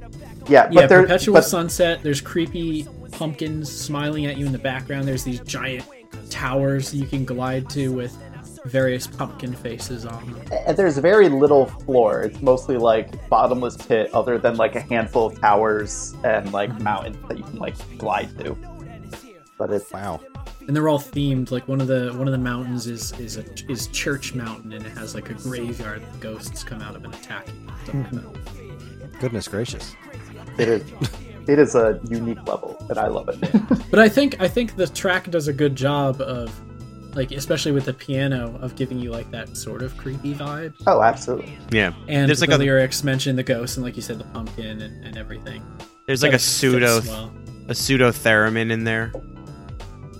yeah, 0.49 0.63
but 0.65 0.73
yeah, 0.73 0.88
there, 0.88 1.03
perpetual 1.03 1.36
but 1.36 1.45
sunset. 1.45 2.01
There's 2.03 2.19
creepy 2.19 2.86
pumpkins 3.13 3.71
smiling 3.71 4.26
at 4.26 4.38
you 4.38 4.45
in 4.45 4.51
the 4.51 4.57
background. 4.57 5.07
There's 5.07 5.23
these 5.23 5.39
giant 5.41 5.86
towers 6.30 6.93
you 6.93 7.05
can 7.05 7.23
glide 7.23 7.69
to 7.69 7.93
with 7.93 8.17
various 8.66 9.07
pumpkin 9.07 9.53
faces 9.53 10.05
on 10.05 10.32
them. 10.34 10.41
and 10.68 10.76
there's 10.78 10.97
very 10.97 11.30
little 11.30 11.66
floor. 11.68 12.22
It's 12.24 12.41
mostly 12.41 12.78
like 12.78 13.28
bottomless 13.30 13.78
pit, 13.78 14.09
other 14.13 14.38
than 14.38 14.55
like 14.57 14.76
a 14.76 14.82
handful 14.82 15.28
of 15.28 15.39
towers 15.39 16.13
and 16.24 16.51
like 16.51 16.70
Mm-hmm. 16.72 16.84
mountains 16.84 17.18
that 17.28 17.38
you 17.38 17.43
can 17.43 17.57
like 17.59 17.76
glide 17.97 18.38
to. 18.39 18.57
But 19.57 19.72
it's 19.72 19.91
Wow. 19.91 20.20
and 20.68 20.76
they're 20.76 20.89
all 20.89 20.99
themed. 20.99 21.51
Like 21.51 21.68
one 21.68 21.80
of 21.80 21.88
the 21.88 22.11
one 22.18 22.28
of 22.28 22.32
the 22.34 22.38
mountains 22.38 22.88
is 22.88 23.11
is 23.20 23.38
a, 23.38 23.45
is 23.72 23.88
Church 23.88 24.34
Mountain, 24.34 24.74
and 24.74 24.86
it 24.86 24.91
has 24.97 25.16
like 25.16 25.30
a 25.30 25.34
graveyard 25.36 26.01
that 26.01 26.20
ghosts 26.20 26.63
come 26.63 26.82
out 26.82 26.95
of 26.95 27.05
and 27.05 27.13
attack 27.13 27.47
you. 27.47 27.72
Stuff 27.84 28.11
like. 28.11 29.20
Goodness 29.22 29.47
gracious. 29.47 29.95
it 30.57 30.68
is 30.68 30.84
it 31.47 31.59
is 31.59 31.76
a 31.76 31.99
unique 32.09 32.45
level, 32.47 32.76
and 32.89 32.97
I 32.97 33.07
love 33.07 33.30
it. 33.30 33.39
But 33.91 33.99
I 33.99 34.09
think 34.09 34.41
I 34.41 34.47
think 34.47 34.76
the 34.76 34.88
track 34.88 35.30
does 35.32 35.47
a 35.47 35.53
good 35.53 35.76
job 35.76 36.20
of 36.20 36.51
like 37.16 37.32
especially 37.32 37.72
with 37.72 37.86
the 37.86 37.93
piano 37.93 38.57
of 38.61 38.76
giving 38.76 38.99
you 38.99 39.11
like 39.11 39.30
that 39.32 39.55
sort 39.57 39.82
of 39.82 39.95
creepy 39.97 40.34
vibe. 40.36 40.74
oh, 40.86 41.01
absolutely. 41.01 41.57
Yeah. 41.72 41.93
And 42.07 42.28
there's 42.30 42.41
like 42.41 42.49
the 42.51 42.57
a 42.57 42.59
lyrics 42.59 43.03
mention 43.03 43.36
the 43.36 43.43
ghost 43.43 43.78
and 43.78 43.86
like 43.86 43.95
you 43.95 44.01
said 44.01 44.20
the 44.20 44.24
pumpkin 44.26 44.82
and, 44.82 45.05
and 45.05 45.18
everything. 45.18 45.63
there's 46.07 46.22
like 46.24 46.34
a 46.34 46.39
pseudo 46.39 47.01
well. 47.07 47.34
a 47.70 47.76
pseudo 47.76 48.11
theremin 48.11 48.72
in 48.72 48.84
there, 48.84 49.11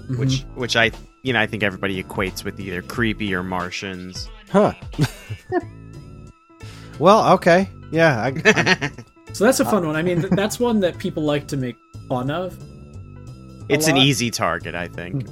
Mhm. 0.08 0.18
which 0.20 0.41
which 0.56 0.76
I 0.76 0.91
you 1.24 1.34
know 1.34 1.39
I 1.41 1.48
think 1.48 1.62
everybody 1.64 2.02
equates 2.02 2.43
with 2.43 2.60
either 2.60 2.82
creepy 2.82 3.34
or 3.36 3.43
Martians. 3.43 4.30
Huh. 4.52 4.74
well, 7.00 7.34
okay. 7.34 7.70
Yeah. 7.91 8.22
I, 8.24 8.41
I- 8.46 8.91
So 9.34 9.43
that's 9.43 9.60
a 9.60 9.66
fun 9.66 9.86
one. 9.86 9.98
I 9.98 10.02
mean, 10.02 10.22
that's 10.32 10.62
one 10.62 10.80
that 10.80 10.98
people 10.98 11.22
like 11.24 11.46
to 11.48 11.58
make 11.58 11.76
fun 12.08 12.32
of, 12.32 12.58
It's 13.68 13.88
an 13.89 13.98
easy 13.98 14.32
target, 14.32 14.76
I 14.76 14.88
think. 14.88 15.28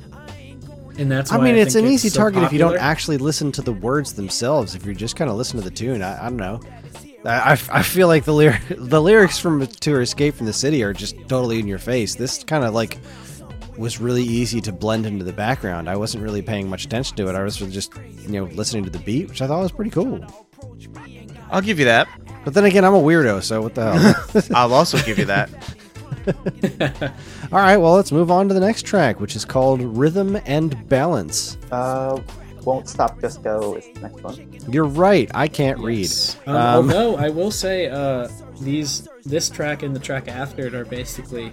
And 0.98 1.12
that's. 1.12 1.32
I 1.32 1.38
Why 1.38 1.46
mean, 1.46 1.56
it's 1.56 1.74
think 1.74 1.88
an 1.88 1.94
easy 1.94 2.10
so 2.10 2.20
target 2.20 2.44
if 2.44 2.54
you 2.54 2.60
don't 2.60 2.78
actually 2.78 3.18
listen 3.18 3.52
to 3.54 3.62
the 3.62 3.74
words 3.74 4.14
themselves. 4.14 4.76
If 4.76 4.86
you're 4.86 4.96
just 4.96 5.16
kind 5.16 5.30
of 5.30 5.38
listen 5.38 5.58
to 5.60 5.64
the 5.64 5.74
tune, 5.76 6.02
I, 6.02 6.26
I 6.26 6.30
don't 6.30 6.38
know. 6.38 6.60
I, 7.26 7.52
I, 7.52 7.52
I 7.72 7.84
feel 7.84 8.08
like 8.08 8.26
the 8.26 8.34
lyric, 8.34 8.62
the 8.70 9.02
lyrics 9.02 9.40
from 9.40 9.66
"To 9.66 10.00
Escape 10.00 10.36
from 10.36 10.46
the 10.46 10.54
City" 10.54 10.84
are 10.84 10.94
just 10.94 11.16
totally 11.28 11.60
in 11.60 11.68
your 11.68 11.80
face. 11.80 12.16
This 12.16 12.44
kind 12.44 12.64
of 12.64 12.74
like 12.74 12.98
was 13.78 14.00
really 14.00 14.24
easy 14.24 14.62
to 14.62 14.72
blend 14.72 15.06
into 15.06 15.26
the 15.26 15.34
background. 15.34 15.90
I 15.90 15.96
wasn't 15.96 16.24
really 16.24 16.42
paying 16.42 16.70
much 16.70 16.86
attention 16.86 17.18
to 17.18 17.28
it. 17.30 17.36
I 17.36 17.44
was 17.44 17.58
just 17.58 17.94
you 18.22 18.30
know 18.30 18.44
listening 18.46 18.84
to 18.84 18.90
the 18.90 19.00
beat, 19.00 19.30
which 19.30 19.42
I 19.42 19.48
thought 19.48 19.62
was 19.62 19.72
pretty 19.72 19.92
cool. 19.92 20.24
I'll 21.52 21.62
give 21.62 21.80
you 21.80 21.86
that. 21.86 22.08
But 22.44 22.54
then 22.54 22.66
again, 22.66 22.84
I'm 22.84 22.94
a 22.94 23.02
weirdo, 23.02 23.42
so 23.42 23.62
what 23.62 23.76
the 23.76 23.94
hell? 23.94 24.44
I'll 24.56 24.74
also 24.74 24.98
give 25.04 25.18
you 25.18 25.26
that. 25.26 25.50
All 27.52 27.60
right, 27.60 27.78
well, 27.78 27.94
let's 27.94 28.12
move 28.12 28.32
on 28.32 28.48
to 28.48 28.54
the 28.54 28.60
next 28.60 28.86
track, 28.86 29.20
which 29.20 29.36
is 29.36 29.46
called 29.46 29.82
"Rhythm 29.82 30.38
and 30.46 30.88
Balance." 30.88 31.58
Uh, 31.72 32.22
won't 32.66 32.88
stop, 32.88 33.20
just 33.20 33.44
go 33.44 33.76
is 33.76 33.86
the 33.94 34.00
next 34.02 34.24
one. 34.24 34.52
You're 34.70 34.86
right. 34.86 35.30
I 35.34 35.48
can't 35.48 35.80
read. 35.80 36.10
Um, 36.46 36.56
Um, 36.56 36.76
although 36.76 37.16
I 37.18 37.30
will 37.30 37.52
say, 37.52 37.88
uh, 37.88 38.28
these 38.62 39.08
this 39.26 39.50
track 39.50 39.84
and 39.84 39.96
the 39.96 40.00
track 40.00 40.28
after 40.28 40.68
it 40.68 40.76
are 40.76 40.86
basically 40.86 41.52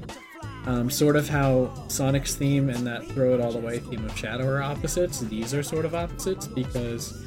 um, 0.67 0.91
sort 0.91 1.17
of 1.17 1.29
how 1.29 1.73
Sonic's 1.89 2.35
theme 2.35 2.69
and 2.69 2.87
that 2.87 3.07
Throw 3.09 3.35
It 3.35 3.41
All 3.41 3.57
Away 3.57 3.79
theme 3.81 4.05
of 4.05 4.17
Shadow 4.17 4.47
are 4.47 4.63
opposites. 4.63 5.21
These 5.21 5.55
are 5.55 5.63
sort 5.63 5.85
of 5.85 5.95
opposites 5.95 6.47
because 6.47 7.27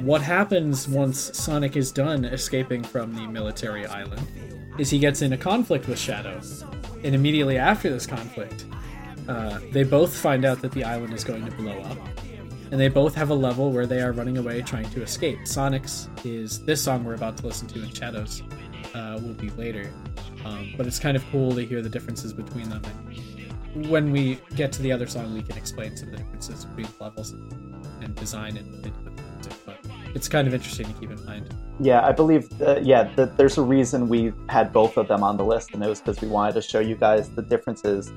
what 0.00 0.22
happens 0.22 0.86
once 0.86 1.36
Sonic 1.36 1.76
is 1.76 1.90
done 1.90 2.24
escaping 2.24 2.84
from 2.84 3.14
the 3.14 3.26
military 3.26 3.86
island 3.86 4.22
is 4.78 4.90
he 4.90 4.98
gets 4.98 5.22
in 5.22 5.32
a 5.32 5.36
conflict 5.36 5.88
with 5.88 5.98
Shadow, 5.98 6.40
and 7.04 7.14
immediately 7.14 7.58
after 7.58 7.90
this 7.90 8.06
conflict, 8.06 8.66
uh, 9.28 9.58
they 9.72 9.84
both 9.84 10.16
find 10.16 10.44
out 10.44 10.62
that 10.62 10.72
the 10.72 10.84
island 10.84 11.12
is 11.12 11.24
going 11.24 11.44
to 11.44 11.52
blow 11.52 11.78
up 11.82 11.98
and 12.70 12.80
they 12.80 12.88
both 12.88 13.14
have 13.14 13.30
a 13.30 13.34
level 13.34 13.72
where 13.72 13.86
they 13.86 14.00
are 14.00 14.12
running 14.12 14.38
away 14.38 14.62
trying 14.62 14.88
to 14.90 15.02
escape. 15.02 15.46
Sonic's 15.46 16.08
is 16.24 16.64
this 16.64 16.82
song 16.82 17.04
we're 17.04 17.14
about 17.14 17.36
to 17.38 17.46
listen 17.46 17.66
to, 17.68 17.80
and 17.80 17.96
Shadows 17.96 18.42
uh, 18.94 19.18
will 19.22 19.34
be 19.34 19.50
later. 19.50 19.90
Um, 20.44 20.74
but 20.76 20.86
it's 20.86 20.98
kind 20.98 21.16
of 21.16 21.24
cool 21.30 21.52
to 21.52 21.64
hear 21.64 21.82
the 21.82 21.88
differences 21.88 22.32
between 22.32 22.68
them. 22.68 22.82
And 23.74 23.88
when 23.90 24.10
we 24.10 24.40
get 24.54 24.72
to 24.72 24.82
the 24.82 24.92
other 24.92 25.06
song, 25.06 25.34
we 25.34 25.42
can 25.42 25.56
explain 25.56 25.96
some 25.96 26.08
of 26.08 26.12
the 26.12 26.18
differences 26.18 26.64
between 26.66 26.88
levels 27.00 27.32
and 28.00 28.14
design 28.14 28.56
and, 28.56 28.84
and 28.84 29.20
it's 30.14 30.28
kind 30.28 30.46
of 30.48 30.54
interesting 30.54 30.86
to 30.86 30.92
keep 31.00 31.10
in 31.10 31.24
mind. 31.24 31.54
Yeah, 31.80 32.04
I 32.04 32.12
believe. 32.12 32.48
Uh, 32.60 32.80
yeah, 32.82 33.04
th- 33.14 33.30
there's 33.36 33.56
a 33.58 33.62
reason 33.62 34.08
we 34.08 34.32
had 34.48 34.72
both 34.72 34.96
of 34.96 35.06
them 35.08 35.22
on 35.22 35.36
the 35.36 35.44
list, 35.44 35.70
and 35.74 35.82
it 35.84 35.88
was 35.88 36.00
because 36.00 36.20
we 36.20 36.28
wanted 36.28 36.54
to 36.54 36.62
show 36.62 36.80
you 36.80 36.96
guys 36.96 37.28
the 37.30 37.42
differences 37.42 38.08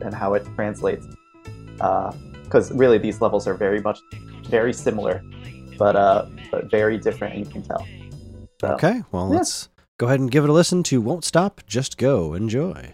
and 0.00 0.14
how 0.14 0.34
it 0.34 0.44
translates. 0.54 1.06
Because 2.44 2.72
really, 2.72 2.98
these 2.98 3.20
levels 3.20 3.46
are 3.46 3.54
very 3.54 3.80
much 3.80 3.98
very 4.48 4.72
similar, 4.72 5.22
but 5.78 5.96
uh, 5.96 6.26
but 6.50 6.70
very 6.70 6.98
different, 6.98 7.34
and 7.34 7.46
you 7.46 7.50
can 7.52 7.62
tell. 7.62 7.86
So, 8.60 8.68
Okay, 8.74 9.02
well, 9.12 9.28
Yeah. 9.30 9.36
let's 9.38 9.68
go 9.98 10.06
ahead 10.06 10.20
and 10.20 10.30
give 10.30 10.44
it 10.44 10.50
a 10.50 10.52
listen 10.52 10.82
to 10.84 11.00
Won't 11.00 11.24
Stop, 11.24 11.60
Just 11.66 11.98
Go. 11.98 12.34
Enjoy. 12.34 12.92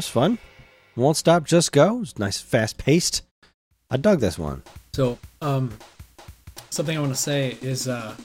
Was 0.00 0.08
fun. 0.08 0.38
Won't 0.96 1.18
stop, 1.18 1.44
just 1.44 1.72
go. 1.72 2.02
Nice, 2.16 2.40
fast 2.40 2.78
paced. 2.78 3.20
I 3.90 3.98
dug 3.98 4.20
this 4.20 4.38
one. 4.38 4.62
So, 4.94 5.18
um, 5.42 5.70
something 6.70 6.96
I 6.96 7.00
want 7.00 7.12
to 7.12 7.20
say 7.20 7.58
is 7.60 7.86
uh, 7.86 8.16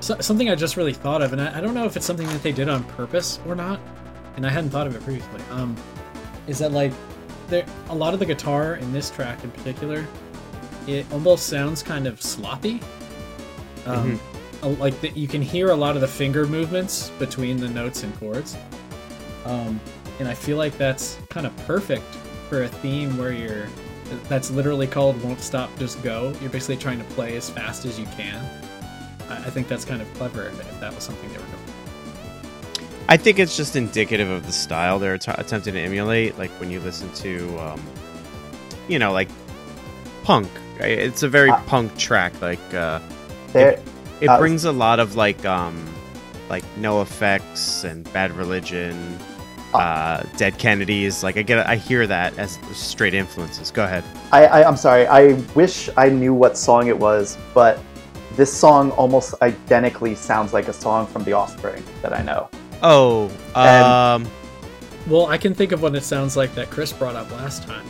so, 0.00 0.18
something 0.18 0.50
I 0.50 0.56
just 0.56 0.76
really 0.76 0.92
thought 0.92 1.22
of, 1.22 1.32
and 1.32 1.40
I, 1.40 1.58
I 1.58 1.60
don't 1.60 1.74
know 1.74 1.84
if 1.84 1.96
it's 1.96 2.04
something 2.04 2.26
that 2.26 2.42
they 2.42 2.50
did 2.50 2.68
on 2.68 2.82
purpose 2.82 3.38
or 3.46 3.54
not, 3.54 3.78
and 4.34 4.44
I 4.44 4.50
hadn't 4.50 4.70
thought 4.70 4.88
of 4.88 4.96
it 4.96 5.04
previously. 5.04 5.40
Um, 5.52 5.76
is 6.48 6.58
that 6.58 6.72
like 6.72 6.92
there 7.46 7.64
a 7.88 7.94
lot 7.94 8.12
of 8.12 8.18
the 8.18 8.26
guitar 8.26 8.74
in 8.74 8.92
this 8.92 9.08
track 9.08 9.44
in 9.44 9.52
particular, 9.52 10.04
it 10.88 11.06
almost 11.12 11.46
sounds 11.46 11.80
kind 11.80 12.08
of 12.08 12.20
sloppy. 12.20 12.80
Um, 13.86 14.18
a- 14.62 14.68
like 14.68 15.00
the, 15.00 15.10
you 15.10 15.28
can 15.28 15.42
hear 15.42 15.70
a 15.70 15.76
lot 15.76 15.94
of 15.94 16.00
the 16.00 16.08
finger 16.08 16.44
movements 16.44 17.10
between 17.20 17.58
the 17.58 17.68
notes 17.68 18.02
and 18.02 18.18
chords. 18.18 18.56
Um, 19.44 19.80
and 20.22 20.30
I 20.30 20.34
feel 20.34 20.56
like 20.56 20.78
that's 20.78 21.18
kind 21.30 21.46
of 21.46 21.56
perfect 21.66 22.04
for 22.48 22.62
a 22.62 22.68
theme 22.68 23.18
where 23.18 23.32
you're 23.32 23.66
that's 24.28 24.50
literally 24.52 24.86
called 24.86 25.20
"Won't 25.22 25.40
Stop, 25.40 25.76
Just 25.80 26.00
Go." 26.02 26.32
You're 26.40 26.50
basically 26.50 26.76
trying 26.76 26.98
to 26.98 27.04
play 27.14 27.36
as 27.36 27.50
fast 27.50 27.84
as 27.84 27.98
you 27.98 28.06
can. 28.16 28.38
I, 29.28 29.38
I 29.38 29.50
think 29.50 29.66
that's 29.66 29.84
kind 29.84 30.00
of 30.00 30.14
clever 30.14 30.46
if, 30.46 30.60
if 30.60 30.80
that 30.80 30.94
was 30.94 31.02
something 31.02 31.28
they 31.30 31.38
were 31.38 31.44
doing. 31.44 31.58
I 33.08 33.16
think 33.16 33.40
it's 33.40 33.56
just 33.56 33.74
indicative 33.74 34.30
of 34.30 34.46
the 34.46 34.52
style 34.52 35.00
they're 35.00 35.14
att- 35.14 35.40
attempting 35.40 35.74
to 35.74 35.80
emulate. 35.80 36.38
Like 36.38 36.50
when 36.52 36.70
you 36.70 36.78
listen 36.78 37.12
to, 37.14 37.58
um, 37.58 37.82
you 38.88 39.00
know, 39.00 39.12
like 39.12 39.28
punk. 40.22 40.48
right? 40.78 40.98
It's 40.98 41.24
a 41.24 41.28
very 41.28 41.50
Uh, 41.50 41.60
punk 41.64 41.96
track. 41.98 42.32
Like 42.40 42.60
uh, 42.72 43.00
There, 43.52 43.80
it 44.20 44.28
Uh, 44.28 44.38
brings 44.38 44.64
a 44.64 44.72
lot 44.72 45.00
of 45.00 45.16
like, 45.16 45.44
um, 45.44 45.84
like 46.48 46.64
NOFX 46.78 47.84
and 47.84 48.10
Bad 48.12 48.30
Religion, 48.36 49.18
uh, 49.74 50.22
Dead 50.36 50.58
Kennedys. 50.58 51.22
Like 51.22 51.36
I 51.36 51.42
get, 51.42 51.66
I 51.66 51.76
hear 51.76 52.06
that 52.06 52.36
as 52.38 52.58
straight 52.72 53.14
influences. 53.14 53.70
Go 53.70 53.84
ahead. 53.84 54.04
I, 54.32 54.46
I, 54.46 54.68
I'm 54.68 54.76
sorry. 54.76 55.06
I 55.06 55.32
wish 55.54 55.88
I 55.96 56.08
knew 56.08 56.34
what 56.34 56.56
song 56.58 56.88
it 56.88 56.98
was, 56.98 57.38
but 57.54 57.78
this 58.36 58.52
song 58.52 58.90
almost 58.92 59.34
identically 59.42 60.14
sounds 60.14 60.52
like 60.52 60.68
a 60.68 60.72
song 60.72 61.06
from 61.06 61.24
The 61.24 61.32
Offspring 61.32 61.82
that 62.02 62.12
I 62.12 62.22
know. 62.22 62.48
Oh, 62.82 63.30
And- 63.54 64.24
um, 64.26 64.32
Well, 65.08 65.26
I 65.26 65.36
can 65.38 65.54
think 65.54 65.72
of 65.72 65.82
what 65.82 65.94
it 65.94 66.02
sounds 66.02 66.36
like 66.36 66.54
that 66.54 66.70
Chris 66.70 66.92
brought 66.92 67.14
up 67.16 67.30
last 67.32 67.62
time. 67.64 67.84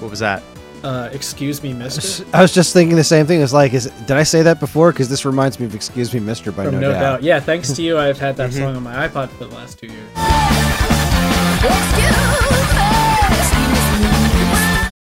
what 0.00 0.10
was 0.10 0.20
that? 0.20 0.42
Uh, 0.84 1.08
excuse 1.12 1.60
me, 1.60 1.72
Mister. 1.72 2.24
I 2.32 2.40
was 2.40 2.54
just 2.54 2.72
thinking 2.72 2.94
the 2.96 3.02
same 3.02 3.26
thing. 3.26 3.40
It's 3.42 3.52
like, 3.52 3.74
is 3.74 3.86
did 4.06 4.12
I 4.16 4.22
say 4.22 4.42
that 4.42 4.60
before? 4.60 4.92
Because 4.92 5.08
this 5.08 5.24
reminds 5.24 5.58
me 5.58 5.66
of 5.66 5.74
"Excuse 5.74 6.14
Me, 6.14 6.20
Mister" 6.20 6.52
by 6.52 6.66
From 6.66 6.74
No, 6.74 6.80
no, 6.82 6.92
doubt. 6.92 7.00
doubt. 7.00 7.22
Yeah, 7.24 7.40
thanks 7.40 7.72
to 7.72 7.82
you, 7.82 7.98
I've 7.98 8.20
had 8.20 8.36
that 8.36 8.50
Mhm. 8.50 8.58
song 8.58 8.76
on 8.76 8.84
my 8.84 9.08
iPod 9.08 9.28
for 9.30 9.46
the 9.46 9.54
last 9.56 9.80
two 9.80 9.88
years. 9.88 10.77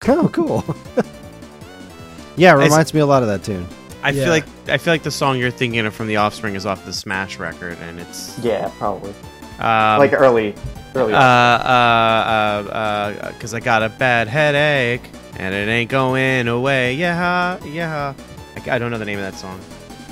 Oh, 0.06 0.28
cool. 0.32 0.62
yeah, 2.36 2.50
it 2.52 2.56
It's- 2.56 2.70
reminds 2.70 2.92
me 2.94 3.00
a 3.00 3.06
lot 3.06 3.22
of 3.22 3.28
that 3.28 3.42
tune. 3.42 3.66
I 4.02 4.10
Yeah. 4.10 4.24
feel 4.24 4.32
like 4.32 4.44
I 4.68 4.76
feel 4.76 4.92
like 4.92 5.02
the 5.02 5.10
song 5.10 5.38
you're 5.38 5.50
thinking 5.50 5.86
of 5.86 5.94
from 5.94 6.08
The 6.08 6.16
Offspring 6.16 6.56
is 6.56 6.66
off 6.66 6.84
the 6.84 6.92
Smash 6.92 7.38
record, 7.38 7.78
and 7.80 7.98
it's 7.98 8.38
Yeah, 8.42 8.70
probably. 8.78 9.14
um, 9.60 9.98
like 9.98 10.12
early, 10.12 10.54
early. 10.94 11.14
uh, 11.14 11.18
uh, 11.18 11.20
uh, 12.70 13.32
because 13.32 13.54
I 13.54 13.60
got 13.60 13.82
a 13.82 13.88
bad 13.88 14.28
headache 14.28 15.08
and 15.38 15.54
it 15.54 15.68
ain't 15.68 15.90
going 15.90 16.48
away. 16.48 16.94
Yeah, 16.94 17.56
yeah. 17.64 18.12
I, 18.66 18.74
I 18.74 18.78
don't 18.78 18.90
know 18.90 18.98
the 18.98 19.06
name 19.06 19.18
of 19.18 19.24
that 19.24 19.38
song. 19.40 19.58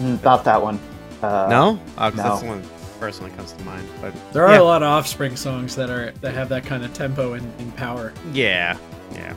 Mm, 0.01 0.23
not 0.25 0.45
that 0.45 0.63
one. 0.63 0.81
Uh, 1.23 1.47
no, 1.51 1.79
uh, 1.99 2.09
'cause 2.11 2.17
no. 2.17 2.23
that's 2.23 2.41
the 2.41 2.47
one 2.49 2.63
personally 3.03 3.33
comes 3.33 3.51
to 3.51 3.65
mind. 3.65 3.89
But 4.01 4.15
There 4.33 4.47
are 4.47 4.53
yeah. 4.55 4.61
a 4.61 4.63
lot 4.63 4.85
of 4.85 4.89
Offspring 4.89 5.35
songs 5.35 5.75
that 5.75 5.91
are 5.91 6.13
that 6.21 6.35
have 6.35 6.49
that 6.51 6.65
kind 6.65 6.85
of 6.85 6.95
tempo 6.95 7.33
and, 7.33 7.53
and 7.59 7.77
power. 7.77 8.13
Yeah, 8.33 8.79
yeah. 9.11 9.35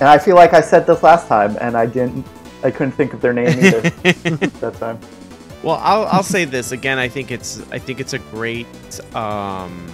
And 0.00 0.08
I 0.08 0.18
feel 0.18 0.34
like 0.34 0.54
I 0.54 0.60
said 0.60 0.84
this 0.84 1.04
last 1.04 1.28
time, 1.28 1.56
and 1.60 1.76
I 1.76 1.86
didn't. 1.86 2.26
I 2.64 2.72
couldn't 2.72 2.92
think 2.92 3.12
of 3.12 3.20
their 3.20 3.32
name 3.32 3.46
either 3.46 3.80
that 4.60 4.74
time. 4.80 4.98
Well, 5.62 5.78
I'll 5.80 6.06
I'll 6.06 6.24
say 6.24 6.44
this 6.46 6.72
again. 6.72 6.98
I 6.98 7.08
think 7.08 7.30
it's 7.30 7.62
I 7.70 7.78
think 7.78 8.00
it's 8.00 8.12
a 8.12 8.18
great 8.18 8.66
um, 9.14 9.86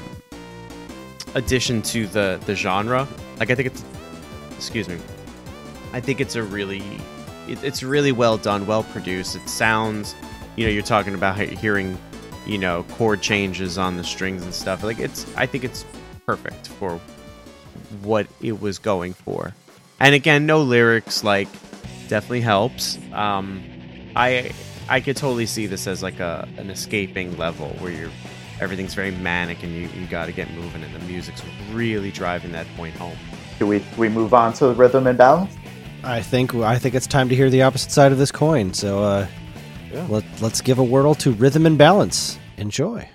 addition 1.35 1.83
to 1.83 2.07
the 2.07 2.41
the 2.47 2.55
genre. 2.55 3.07
Like 3.39 3.51
I 3.51 3.55
think 3.55 3.67
it's 3.67 3.85
excuse 4.57 4.89
me. 4.89 4.97
I 5.93 6.01
think 6.01 6.23
it's 6.23 6.35
a 6.35 6.43
really 6.43 6.83
it, 7.47 7.63
it's 7.63 7.83
really 7.83 8.13
well 8.13 8.39
done, 8.39 8.67
well 8.67 8.85
produced. 8.85 9.37
It 9.37 9.47
sounds, 9.51 10.15
you 10.57 10.65
know, 10.65 10.73
you're 10.73 10.83
talking 10.83 11.15
about 11.15 11.37
hearing, 11.39 11.99
you 12.47 12.59
know, 12.59 12.85
chord 12.93 13.21
changes 13.21 13.79
on 13.79 13.97
the 13.97 14.05
strings 14.05 14.43
and 14.43 14.55
stuff. 14.55 14.83
Like 14.83 14.99
it's 14.99 15.27
I 15.37 15.47
think 15.47 15.65
it's 15.65 15.85
perfect 16.27 16.69
for 16.69 17.01
what 18.03 18.27
it 18.41 18.61
was 18.61 18.79
going 18.79 19.13
for. 19.13 19.55
And 19.99 20.15
again, 20.15 20.47
no 20.47 20.63
lyrics 20.63 21.25
like 21.25 21.49
definitely 22.09 22.41
helps. 22.41 22.99
Um, 23.13 23.63
I 24.17 24.53
I 24.89 25.01
could 25.01 25.17
totally 25.17 25.47
see 25.47 25.67
this 25.67 25.87
as 25.87 26.03
like 26.03 26.21
a 26.21 26.49
an 26.57 26.71
escaping 26.71 27.37
level 27.37 27.69
where 27.79 27.93
you're 27.93 28.11
everything's 28.61 28.95
very 28.95 29.11
manic 29.11 29.63
and 29.63 29.73
you, 29.73 29.89
you 29.99 30.07
got 30.07 30.27
to 30.27 30.33
get 30.33 30.51
moving 30.53 30.83
and 30.83 30.95
the 30.95 30.99
music's 31.01 31.43
really 31.73 32.11
driving 32.11 32.53
that 32.53 32.67
point 32.77 32.95
home. 32.97 33.17
Do 33.59 33.67
we 33.67 33.85
we 33.97 34.09
move 34.09 34.35
on 34.35 34.53
to 34.55 34.73
rhythm 34.73 35.07
and 35.07 35.17
balance? 35.17 35.55
I 36.03 36.23
think 36.23 36.55
I 36.55 36.79
think 36.79 36.95
it's 36.95 37.07
time 37.07 37.29
to 37.29 37.37
hear 37.37 37.51
the 37.51 37.63
opposite 37.63 37.91
side 37.91 38.13
of 38.13 38.19
this 38.19 38.33
coin. 38.33 38.73
So 38.73 39.03
uh, 39.03 39.27
let, 40.09 40.25
let's 40.41 40.61
give 40.61 40.79
a 40.79 40.85
whirl 40.85 41.15
to 41.17 41.33
rhythm 41.33 41.67
and 41.67 41.77
balance. 41.79 42.39
Enjoy. 42.57 43.09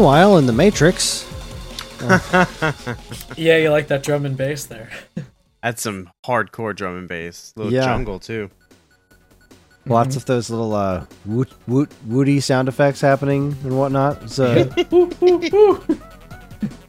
Meanwhile, 0.00 0.38
in 0.38 0.46
the 0.46 0.52
Matrix, 0.54 1.26
Yeah, 3.36 3.58
you 3.58 3.68
like 3.68 3.88
that 3.88 4.02
drum 4.02 4.24
and 4.24 4.34
bass 4.34 4.64
there. 4.64 4.88
That's 5.62 5.82
some 5.82 6.08
hardcore 6.24 6.74
drum 6.74 6.96
and 6.96 7.06
bass. 7.06 7.52
Little 7.54 7.70
Yeah. 7.70 7.84
jungle 7.84 8.18
too. 8.18 8.48
lots 9.84 10.16
of 10.16 10.24
those 10.24 10.48
little 10.48 10.72
uh, 10.72 11.04
woot 11.26 11.52
woot 11.66 11.90
woody 12.06 12.40
sound 12.40 12.66
effects 12.68 13.02
happening 13.02 13.54
and 13.62 13.76
whatnot. 13.76 14.30
So 14.30 14.54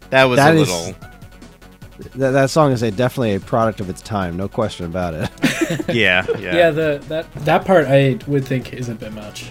That 0.10 0.24
was 0.24 0.38
That 0.38 0.56
a 0.56 0.60
is- 0.62 0.70
little. 0.70 0.96
that, 2.16 2.32
that 2.32 2.50
song 2.50 2.72
is 2.72 2.82
a 2.82 2.92
definitely 2.92 3.36
a 3.36 3.42
product 3.42 3.82
of 3.82 3.90
its 3.90 4.02
time, 4.02 4.38
no 4.38 4.48
question 4.48 4.86
about 4.86 5.16
it. 5.16 5.30
Yeah, 5.94 6.26
yeah. 6.40 6.56
Yeah, 6.56 6.70
the 6.72 7.04
that 7.10 7.30
that 7.44 7.66
part 7.66 7.88
I 7.88 8.20
would 8.28 8.46
think 8.46 8.72
is 8.72 8.88
a 8.88 8.96
bit 8.96 9.12
much. 9.12 9.50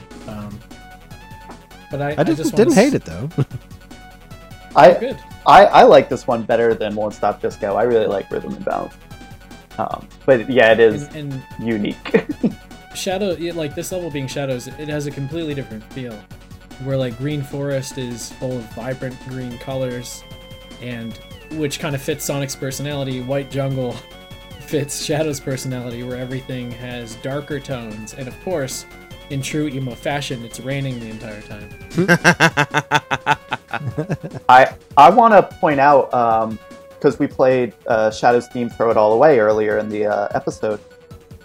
But 1.90 2.02
I, 2.02 2.10
I 2.12 2.22
didn't, 2.22 2.36
just 2.36 2.54
didn't 2.56 2.74
hate 2.74 2.88
s- 2.88 2.94
it 2.94 3.04
though. 3.04 3.28
I, 4.76 5.16
I 5.46 5.64
I 5.66 5.82
like 5.82 6.08
this 6.08 6.26
one 6.26 6.44
better 6.44 6.74
than 6.74 6.94
Won't 6.94 7.14
Stop 7.14 7.42
Just 7.42 7.60
Go. 7.60 7.76
I 7.76 7.82
really 7.82 8.06
like 8.06 8.30
Rhythm 8.30 8.54
and 8.54 8.64
Bounce. 8.64 8.94
Um, 9.78 10.06
but 10.26 10.48
yeah, 10.48 10.72
it 10.72 10.80
is 10.80 11.04
And, 11.14 11.42
and 11.60 11.66
unique. 11.68 12.26
Shadow, 12.94 13.34
like 13.54 13.74
this 13.74 13.92
level 13.92 14.10
being 14.10 14.26
Shadows, 14.26 14.66
it 14.68 14.88
has 14.88 15.06
a 15.06 15.10
completely 15.10 15.54
different 15.54 15.82
feel. 15.92 16.14
Where 16.84 16.96
like 16.96 17.16
Green 17.18 17.42
Forest 17.42 17.98
is 17.98 18.32
full 18.34 18.52
of 18.56 18.62
vibrant 18.74 19.16
green 19.28 19.58
colors, 19.58 20.22
and 20.80 21.18
which 21.52 21.78
kind 21.80 21.94
of 21.94 22.00
fits 22.02 22.24
Sonic's 22.24 22.54
personality. 22.56 23.20
White 23.22 23.50
Jungle 23.50 23.92
fits 24.60 25.02
Shadow's 25.04 25.40
personality, 25.40 26.02
where 26.04 26.16
everything 26.16 26.70
has 26.72 27.16
darker 27.16 27.58
tones, 27.60 28.14
and 28.14 28.28
of 28.28 28.40
course, 28.44 28.86
in 29.30 29.42
true 29.42 29.68
emo 29.68 29.94
fashion, 29.94 30.44
it's 30.44 30.60
raining 30.60 30.98
the 31.00 31.08
entire 31.08 31.40
time. 31.42 31.68
I 34.48 34.74
I 34.96 35.10
want 35.10 35.34
to 35.34 35.42
point 35.58 35.80
out 35.80 36.10
because 36.90 37.18
we 37.18 37.26
played 37.26 37.72
uh, 37.86 38.10
Shadow's 38.10 38.48
theme 38.48 38.68
"Throw 38.68 38.90
It 38.90 38.96
All 38.96 39.12
Away" 39.12 39.38
earlier 39.38 39.78
in 39.78 39.88
the 39.88 40.06
uh, 40.06 40.28
episode 40.34 40.80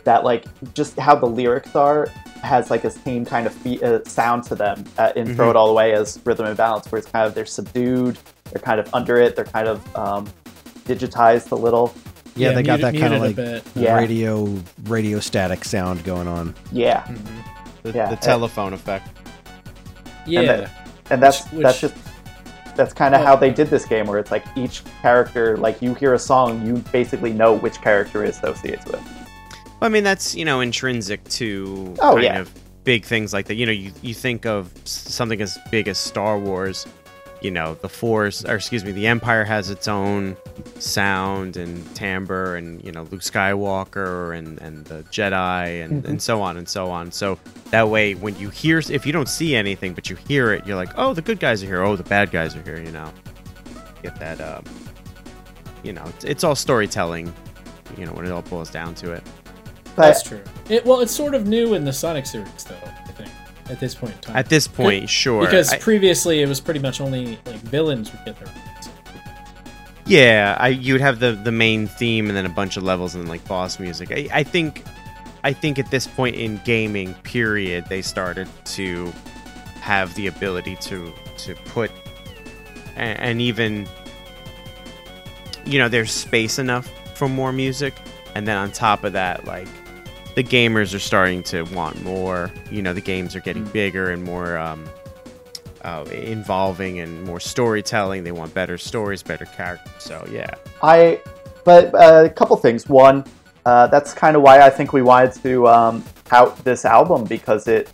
that 0.04 0.24
like 0.24 0.46
just 0.74 0.98
how 1.00 1.16
the 1.16 1.26
lyrics 1.26 1.76
are 1.76 2.08
has 2.42 2.70
like 2.70 2.84
a 2.84 2.92
same 2.92 3.26
kind 3.26 3.48
of 3.48 3.54
fe- 3.54 3.82
uh, 3.82 4.04
sound 4.06 4.44
to 4.46 4.56
them 4.56 4.84
uh, 4.98 5.12
in 5.16 5.36
"Throw 5.36 5.50
It 5.50 5.56
All 5.56 5.70
Away" 5.70 5.94
as 5.94 6.20
"Rhythm 6.26 6.46
and 6.48 6.58
Balance," 6.58 6.92
where 6.92 7.00
it's 7.00 7.10
kind 7.10 7.26
of 7.26 7.34
they're 7.36 7.46
subdued, 7.46 8.18
they're 8.52 8.62
kind 8.62 8.80
of 8.80 8.94
under 8.94 9.18
it, 9.18 9.36
they're 9.36 9.46
kind 9.46 9.68
of 9.68 9.96
um, 9.96 10.28
digitized 10.86 11.52
a 11.52 11.56
little. 11.56 11.94
Yeah, 12.38 12.52
they 12.52 12.64
got 12.64 12.82
that 12.82 12.98
kind 12.98 13.14
of 13.14 13.22
like 13.22 13.32
a 13.32 13.36
bit. 13.36 13.64
Yeah. 13.76 13.98
radio 13.98 14.58
radio 14.84 15.20
static 15.22 15.64
sound 15.64 16.04
going 16.04 16.28
on. 16.28 16.54
Yeah, 16.72 17.08
the, 17.92 17.98
Yeah, 17.98 18.10
the 18.10 18.16
telephone 18.18 18.74
effect. 18.74 19.08
Yeah, 20.26 20.42
that- 20.44 20.72
and 21.12 21.22
that's 21.22 21.46
Which- 21.52 21.64
that's 21.64 21.80
just 21.82 21.96
that's 22.76 22.94
kind 22.94 23.16
of 23.16 23.22
how 23.22 23.38
they 23.38 23.52
did 23.52 23.68
this 23.70 23.86
game, 23.86 24.06
where 24.08 24.20
it's 24.20 24.32
like 24.32 24.44
each 24.58 24.82
character, 25.02 25.56
like 25.56 25.82
you 25.82 25.94
hear 25.94 26.14
a 26.14 26.20
song, 26.20 26.66
you 26.66 26.74
basically 26.92 27.32
know 27.32 27.54
which 27.54 27.80
character 27.82 28.24
it 28.26 28.30
associates 28.32 28.86
with. 28.86 29.02
I 29.82 29.88
mean, 29.88 30.04
that's 30.04 30.36
you 30.36 30.44
know 30.46 30.60
intrinsic 30.62 31.24
to 31.30 31.94
Oh, 32.00 32.14
kind 32.14 32.24
yeah. 32.24 32.40
of 32.40 32.52
big 32.84 33.06
things 33.06 33.32
like 33.34 33.46
that. 33.46 33.56
You 33.56 33.66
know, 33.66 33.72
you, 33.72 33.92
you 34.02 34.14
think 34.14 34.46
of 34.46 34.72
something 34.84 35.42
as 35.42 35.58
big 35.72 35.88
as 35.88 35.98
Star 35.98 36.38
Wars. 36.38 36.86
You 37.46 37.52
know, 37.52 37.76
the 37.76 37.90
Force, 37.90 38.44
or 38.44 38.56
excuse 38.56 38.84
me, 38.84 38.92
the 38.92 39.06
Empire 39.06 39.44
has 39.44 39.70
its 39.70 39.88
own 39.88 40.36
sound 40.80 41.58
and 41.58 41.96
timbre, 41.96 42.56
and 42.56 42.84
you 42.84 42.92
know, 42.92 43.04
Luke 43.12 43.22
Skywalker 43.22 44.36
and 44.36 44.60
and 44.62 44.84
the 44.86 45.04
Jedi, 45.12 45.84
and 45.84 46.02
Mm-hmm. 46.02 46.10
and 46.10 46.22
so 46.22 46.42
on 46.42 46.58
and 46.58 46.68
so 46.68 46.90
on. 46.90 47.12
So 47.12 47.38
that 47.70 47.88
way, 47.90 48.16
when 48.16 48.36
you 48.40 48.50
hear, 48.50 48.80
if 48.80 49.06
you 49.06 49.14
don't 49.14 49.30
see 49.30 49.56
anything 49.56 49.94
but 49.94 50.10
you 50.10 50.16
hear 50.16 50.54
it, 50.54 50.66
you're 50.66 50.76
like, 50.76 50.90
oh, 50.98 51.14
the 51.14 51.22
good 51.22 51.40
guys 51.40 51.62
are 51.62 51.68
here. 51.68 51.84
Oh, 51.84 51.96
the 51.96 52.02
bad 52.04 52.32
guys 52.32 52.56
are 52.56 52.64
here. 52.64 52.82
You 52.82 52.92
know, 52.92 53.14
get 54.02 54.20
that. 54.20 54.42
Um, 54.42 54.64
you 55.84 55.94
know, 55.94 56.04
it's, 56.08 56.26
it's 56.26 56.44
all 56.44 56.56
storytelling. 56.56 57.32
You 57.96 58.08
know, 58.08 58.14
when 58.14 58.26
it 58.26 58.32
all 58.32 58.42
boils 58.42 58.72
down 58.72 58.96
to 58.96 59.12
it. 59.12 59.24
But 59.96 60.02
that's 60.08 60.24
true. 60.24 60.42
It, 60.68 60.84
well, 60.84 61.00
it's 61.02 61.16
sort 61.16 61.36
of 61.36 61.46
new 61.48 61.76
in 61.76 61.86
the 61.86 61.94
Sonic 61.94 62.26
series, 62.26 62.64
though. 62.64 62.76
At 63.70 63.80
this 63.80 63.96
point 63.96 64.14
in 64.14 64.20
time. 64.22 64.36
At 64.36 64.50
this 64.50 64.68
point, 64.68 65.10
sure. 65.10 65.42
because 65.42 65.72
I- 65.74 65.80
previously 65.80 66.42
it 66.42 66.48
was 66.48 66.60
pretty 66.60 66.80
much 66.80 67.02
only 67.02 67.40
like 67.46 67.58
villains 67.62 68.12
would 68.12 68.24
get 68.26 68.38
their 68.38 68.48
own. 68.48 68.54
yeah, 70.06 70.56
I 70.60 70.68
you 70.70 70.94
would 70.94 71.02
have 71.02 71.20
the 71.20 71.32
the 71.32 71.52
main 71.52 71.88
theme 71.88 72.28
and 72.28 72.38
then 72.38 72.46
a 72.46 72.50
bunch 72.50 72.78
of 72.78 72.84
levels 72.84 73.16
and 73.16 73.24
then 73.24 73.30
like 73.30 73.46
boss 73.48 73.80
music. 73.80 74.12
I, 74.12 74.28
I 74.32 74.44
think, 74.44 74.84
I 75.44 75.52
think 75.54 75.80
at 75.80 75.90
this 75.90 76.06
point 76.06 76.36
in 76.36 76.62
gaming, 76.64 77.14
period, 77.24 77.86
they 77.90 78.02
started 78.04 78.48
to 78.66 79.12
have 79.82 80.14
the 80.16 80.28
ability 80.28 80.76
to 80.78 81.12
to 81.38 81.56
put 81.66 81.92
and, 82.96 83.20
and 83.20 83.42
even 83.42 83.88
you 85.66 85.80
know 85.80 85.90
there's 85.90 86.12
space 86.12 86.60
enough 86.60 86.90
for 87.18 87.28
more 87.28 87.52
music, 87.52 87.94
and 88.36 88.48
then 88.48 88.58
on 88.58 88.72
top 88.72 89.04
of 89.04 89.14
that, 89.14 89.46
like 89.46 89.68
the 90.36 90.44
gamers 90.44 90.94
are 90.94 91.00
starting 91.00 91.44
to 91.44 91.64
want 91.64 92.04
more. 92.04 92.52
You 92.70 92.82
know, 92.82 92.94
the 92.94 93.02
games 93.02 93.36
are 93.36 93.42
getting 93.42 93.64
bigger 93.66 94.12
and 94.12 94.24
more. 94.24 94.58
Um, 94.58 94.86
uh, 95.86 96.04
involving 96.12 97.00
and 97.00 97.24
more 97.26 97.40
storytelling. 97.40 98.24
They 98.24 98.32
want 98.32 98.54
better 98.56 98.76
stories, 98.76 99.22
better 99.22 99.46
characters. 99.46 99.94
So 100.00 100.28
yeah, 100.32 100.50
I, 100.82 101.22
but 101.64 101.94
uh, 101.94 102.24
a 102.26 102.30
couple 102.30 102.58
things. 102.58 102.90
One, 102.90 103.24
uh, 103.66 103.86
that's 103.88 104.12
kind 104.12 104.36
of 104.36 104.42
why 104.42 104.62
I 104.62 104.70
think 104.72 104.94
we 104.94 105.04
wanted 105.04 105.34
to 105.44 105.68
um, 105.68 106.04
out 106.32 106.58
this 106.64 106.86
album 106.86 107.24
because 107.26 107.68
it. 107.68 107.94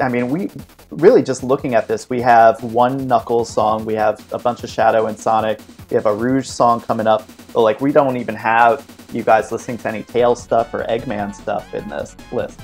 I 0.00 0.08
mean, 0.08 0.28
we 0.28 0.48
really 0.90 1.22
just 1.22 1.42
looking 1.42 1.74
at 1.74 1.88
this. 1.88 2.08
We 2.08 2.20
have 2.20 2.62
one 2.62 3.08
Knuckles 3.08 3.50
song. 3.50 3.84
We 3.84 3.94
have 3.94 4.24
a 4.32 4.38
bunch 4.38 4.62
of 4.62 4.70
Shadow 4.70 5.06
and 5.06 5.18
Sonic. 5.18 5.60
We 5.90 5.96
have 5.96 6.06
a 6.06 6.14
Rouge 6.14 6.46
song 6.46 6.80
coming 6.80 7.08
up. 7.08 7.28
But 7.52 7.62
like, 7.62 7.80
we 7.80 7.90
don't 7.90 8.16
even 8.16 8.36
have 8.36 8.86
you 9.12 9.22
guys 9.22 9.50
listening 9.52 9.78
to 9.78 9.88
any 9.88 10.02
Tails 10.02 10.42
stuff 10.42 10.72
or 10.74 10.84
Eggman 10.84 11.34
stuff 11.34 11.74
in 11.74 11.88
this 11.88 12.16
list. 12.32 12.60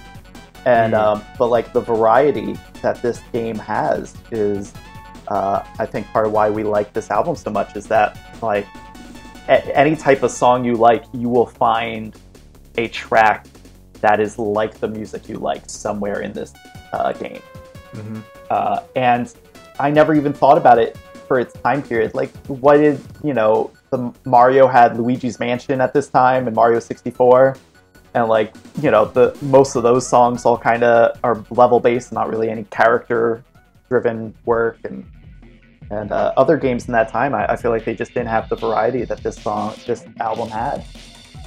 And 0.66 0.94
Mm. 0.94 0.98
um, 0.98 1.24
but 1.38 1.48
like 1.48 1.72
the 1.72 1.80
variety 1.80 2.56
that 2.82 3.00
this 3.02 3.20
game 3.32 3.56
has 3.58 4.14
is, 4.30 4.72
uh, 5.28 5.62
I 5.78 5.86
think 5.86 6.06
part 6.08 6.26
of 6.26 6.32
why 6.32 6.50
we 6.50 6.62
like 6.64 6.92
this 6.92 7.10
album 7.10 7.36
so 7.36 7.50
much 7.50 7.76
is 7.76 7.86
that 7.88 8.18
like 8.42 8.66
a- 9.48 9.76
any 9.76 9.94
type 9.96 10.22
of 10.22 10.30
song 10.30 10.64
you 10.64 10.74
like, 10.74 11.04
you 11.12 11.28
will 11.28 11.46
find 11.46 12.14
a 12.76 12.88
track 12.88 13.46
that 14.00 14.20
is 14.20 14.38
like 14.38 14.74
the 14.80 14.88
music 14.88 15.28
you 15.28 15.36
like 15.36 15.62
somewhere 15.68 16.20
in 16.20 16.32
this 16.32 16.52
uh, 16.92 17.12
game. 17.12 17.40
Uh, 18.50 18.80
and 18.96 19.32
I 19.78 19.90
never 19.90 20.14
even 20.14 20.32
thought 20.32 20.58
about 20.58 20.78
it 20.78 20.96
for 21.28 21.38
its 21.40 21.54
time 21.60 21.82
period. 21.82 22.14
Like, 22.14 22.30
what 22.46 22.80
is 22.80 23.00
you 23.22 23.32
know? 23.34 23.70
The 23.94 24.12
Mario 24.24 24.66
had 24.66 24.96
Luigi's 24.96 25.38
Mansion 25.38 25.80
at 25.80 25.94
this 25.94 26.08
time 26.08 26.48
and 26.48 26.56
Mario 26.56 26.80
64, 26.80 27.56
and 28.14 28.28
like 28.28 28.52
you 28.82 28.90
know, 28.90 29.04
the 29.04 29.36
most 29.40 29.76
of 29.76 29.84
those 29.84 30.04
songs 30.04 30.44
all 30.44 30.58
kind 30.58 30.82
of 30.82 31.16
are 31.22 31.44
level 31.50 31.78
based, 31.78 32.12
not 32.12 32.28
really 32.28 32.50
any 32.50 32.64
character 32.64 33.44
driven 33.88 34.34
work 34.46 34.78
and 34.84 35.04
and 35.90 36.10
uh, 36.10 36.32
other 36.36 36.56
games 36.56 36.86
in 36.86 36.92
that 36.92 37.08
time, 37.08 37.34
I, 37.34 37.52
I 37.52 37.56
feel 37.56 37.70
like 37.70 37.84
they 37.84 37.94
just 37.94 38.14
didn't 38.14 38.30
have 38.30 38.48
the 38.48 38.56
variety 38.56 39.04
that 39.04 39.22
this 39.22 39.36
song, 39.36 39.74
this 39.86 40.04
album 40.18 40.48
had, 40.48 40.84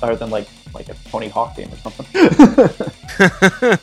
other 0.01 0.15
than 0.15 0.29
like 0.29 0.47
like 0.73 0.87
a 0.87 0.95
Tony 1.09 1.27
Hawk 1.27 1.57
game 1.57 1.69
or 1.73 1.77
something. 1.77 2.05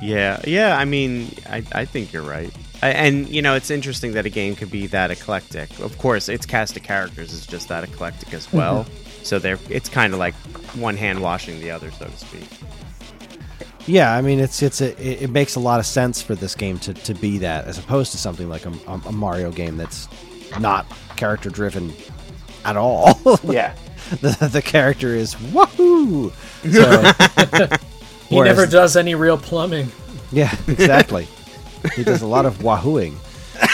yeah, 0.02 0.40
yeah. 0.46 0.78
I 0.78 0.86
mean, 0.86 1.30
I, 1.50 1.62
I 1.72 1.84
think 1.84 2.14
you're 2.14 2.22
right. 2.22 2.54
I, 2.84 2.88
and 2.88 3.26
you 3.30 3.40
know, 3.40 3.54
it's 3.54 3.70
interesting 3.70 4.12
that 4.12 4.26
a 4.26 4.30
game 4.30 4.54
could 4.54 4.70
be 4.70 4.86
that 4.88 5.10
eclectic. 5.10 5.78
Of 5.80 5.96
course, 5.96 6.28
its 6.28 6.44
cast 6.44 6.76
of 6.76 6.82
characters 6.82 7.32
is 7.32 7.46
just 7.46 7.68
that 7.68 7.82
eclectic 7.82 8.34
as 8.34 8.46
mm-hmm. 8.46 8.58
well. 8.58 8.86
So 9.22 9.38
they're 9.38 9.58
it's 9.70 9.88
kind 9.88 10.12
of 10.12 10.18
like 10.18 10.34
one 10.74 10.94
hand 10.94 11.22
washing 11.22 11.60
the 11.60 11.70
other, 11.70 11.90
so 11.90 12.04
to 12.04 12.16
speak. 12.18 12.46
Yeah, 13.86 14.14
I 14.14 14.20
mean 14.20 14.38
it's 14.38 14.62
it's 14.62 14.82
a 14.82 14.90
it, 15.00 15.22
it 15.22 15.30
makes 15.30 15.54
a 15.54 15.60
lot 15.60 15.80
of 15.80 15.86
sense 15.86 16.20
for 16.20 16.34
this 16.34 16.54
game 16.54 16.78
to, 16.80 16.92
to 16.92 17.14
be 17.14 17.38
that 17.38 17.64
as 17.64 17.78
opposed 17.78 18.12
to 18.12 18.18
something 18.18 18.50
like 18.50 18.66
a, 18.66 18.72
a, 18.86 19.00
a 19.06 19.12
Mario 19.12 19.50
game 19.50 19.78
that's 19.78 20.06
not 20.60 20.86
character 21.16 21.48
driven 21.48 21.90
at 22.66 22.76
all. 22.76 23.18
yeah, 23.44 23.74
the, 24.20 24.50
the 24.52 24.60
character 24.60 25.14
is 25.14 25.34
woohoo. 25.36 26.32
So, 26.70 27.76
He 28.28 28.36
Whereas- 28.36 28.56
never 28.56 28.70
does 28.70 28.96
any 28.96 29.14
real 29.14 29.38
plumbing. 29.38 29.90
yeah, 30.32 30.54
exactly. 30.66 31.28
He 31.96 32.04
does 32.04 32.22
a 32.22 32.26
lot 32.26 32.46
of 32.46 32.58
wahooing, 32.58 33.14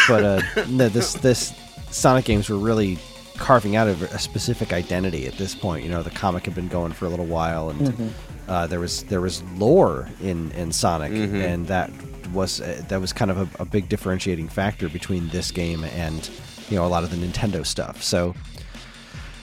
but 0.08 0.24
uh, 0.24 0.64
no, 0.68 0.88
this 0.88 1.14
this 1.14 1.52
Sonic 1.90 2.24
games 2.24 2.48
were 2.48 2.56
really 2.58 2.98
carving 3.36 3.74
out 3.76 3.88
a, 3.88 3.92
a 4.14 4.18
specific 4.18 4.72
identity 4.72 5.26
at 5.26 5.34
this 5.34 5.54
point. 5.54 5.82
You 5.84 5.90
know, 5.90 6.02
the 6.02 6.10
comic 6.10 6.44
had 6.44 6.54
been 6.54 6.68
going 6.68 6.92
for 6.92 7.06
a 7.06 7.08
little 7.08 7.26
while, 7.26 7.70
and 7.70 8.12
uh, 8.48 8.66
there 8.66 8.80
was 8.80 9.04
there 9.04 9.20
was 9.20 9.42
lore 9.56 10.08
in 10.22 10.50
in 10.52 10.72
Sonic, 10.72 11.12
and 11.12 11.66
that 11.68 11.90
was 12.32 12.60
uh, 12.60 12.82
that 12.88 13.00
was 13.00 13.12
kind 13.12 13.30
of 13.30 13.38
a, 13.38 13.62
a 13.62 13.64
big 13.64 13.88
differentiating 13.88 14.48
factor 14.48 14.88
between 14.88 15.28
this 15.28 15.50
game 15.50 15.82
and 15.84 16.30
you 16.68 16.76
know 16.76 16.84
a 16.84 16.88
lot 16.88 17.02
of 17.02 17.10
the 17.10 17.16
Nintendo 17.16 17.64
stuff. 17.66 18.02
So 18.02 18.34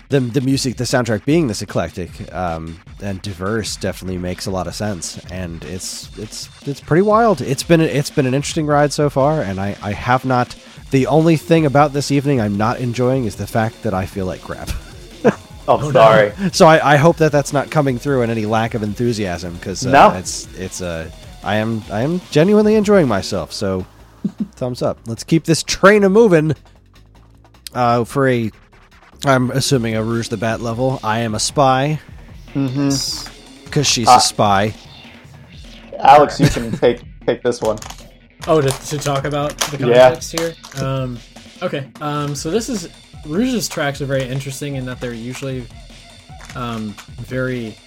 the 0.10 0.20
the 0.20 0.42
music, 0.42 0.78
the 0.78 0.84
soundtrack 0.86 1.26
being 1.26 1.48
this 1.48 1.62
eclectic 1.62 2.34
um, 2.34 2.80
and 3.02 3.22
diverse, 3.22 3.76
definitely 3.76 4.18
makes 4.18 4.46
a 4.46 4.52
lot 4.52 4.68
of 4.68 4.74
sense, 4.76 5.18
and 5.32 5.64
it's 5.66 6.10
it's 6.18 6.50
it's 6.68 6.80
pretty 6.80 7.02
wild. 7.02 7.42
It's 7.42 7.64
been 7.64 7.82
it's 7.82 8.10
been 8.10 8.26
an 8.26 8.34
interesting 8.34 8.66
ride 8.68 8.94
so 8.94 9.10
far, 9.10 9.42
and 9.42 9.60
I 9.60 9.76
I 9.82 9.92
have 9.94 10.24
not 10.26 10.56
The 10.92 11.08
only 11.08 11.36
thing 11.36 11.66
about 11.66 11.92
this 11.92 12.12
evening 12.12 12.40
I'm 12.40 12.56
not 12.58 12.80
enjoying 12.80 13.26
is 13.26 13.36
the 13.36 13.48
fact 13.48 13.84
that 13.84 13.94
I 13.94 14.06
feel 14.06 14.26
like 14.26 14.42
crap. 14.42 14.70
Oh, 15.70 15.92
sorry. 15.92 16.32
So 16.54 16.66
I, 16.66 16.94
I 16.94 16.96
hope 16.96 17.18
that 17.18 17.34
that's 17.34 17.52
not 17.52 17.70
coming 17.70 18.00
through 18.00 18.22
in 18.22 18.30
any 18.30 18.46
lack 18.46 18.74
of 18.74 18.84
enthusiasm 18.84 19.54
because 19.56 19.86
uh, 19.86 19.92
No. 19.92 20.18
it's 20.18 20.48
it's 20.58 20.80
uh, 20.82 21.10
I 21.44 21.56
am 21.58 21.84
I 21.92 22.04
am 22.04 22.22
genuinely 22.32 22.76
enjoying 22.76 23.06
myself. 23.10 23.52
So 23.52 23.86
thumbs 24.56 24.82
up. 24.82 24.98
Let's 25.08 25.26
keep 25.26 25.44
this 25.44 25.64
train 25.64 26.06
a 26.06 26.10
moving. 26.10 26.56
Uh, 27.74 28.06
for 28.06 28.30
a, 28.30 28.50
I'm 29.26 29.52
assuming 29.52 29.96
a 29.96 30.04
Rouge 30.04 30.28
the 30.30 30.38
Bat 30.38 30.62
level. 30.62 31.00
I 31.04 31.20
am 31.20 31.36
a 31.36 31.40
spy 31.40 32.00
Mm-hmm. 32.54 33.66
because 33.66 33.86
she's 33.86 34.08
Ah. 34.08 34.18
a 34.18 34.22
spy. 34.22 34.74
Alex, 36.00 36.40
you 36.40 36.48
can 36.50 36.72
take 36.80 37.02
take 37.26 37.44
this 37.44 37.62
one. 37.62 37.78
Oh, 38.48 38.62
to, 38.62 38.70
to 38.70 38.98
talk 38.98 39.26
about 39.26 39.58
the 39.58 39.88
Yeah. 39.88 40.06
context 40.10 40.40
here. 40.40 40.56
Um, 40.82 41.20
okay. 41.62 41.88
Um, 42.00 42.34
so 42.36 42.50
this 42.50 42.70
is 42.70 42.88
Rouge's 43.26 43.68
tracks 43.68 44.02
are 44.02 44.06
very 44.06 44.24
interesting 44.24 44.76
in 44.76 44.86
that 44.86 45.00
they're 45.02 45.14
usually 45.14 45.68
um, 46.56 46.96
very 47.18 47.78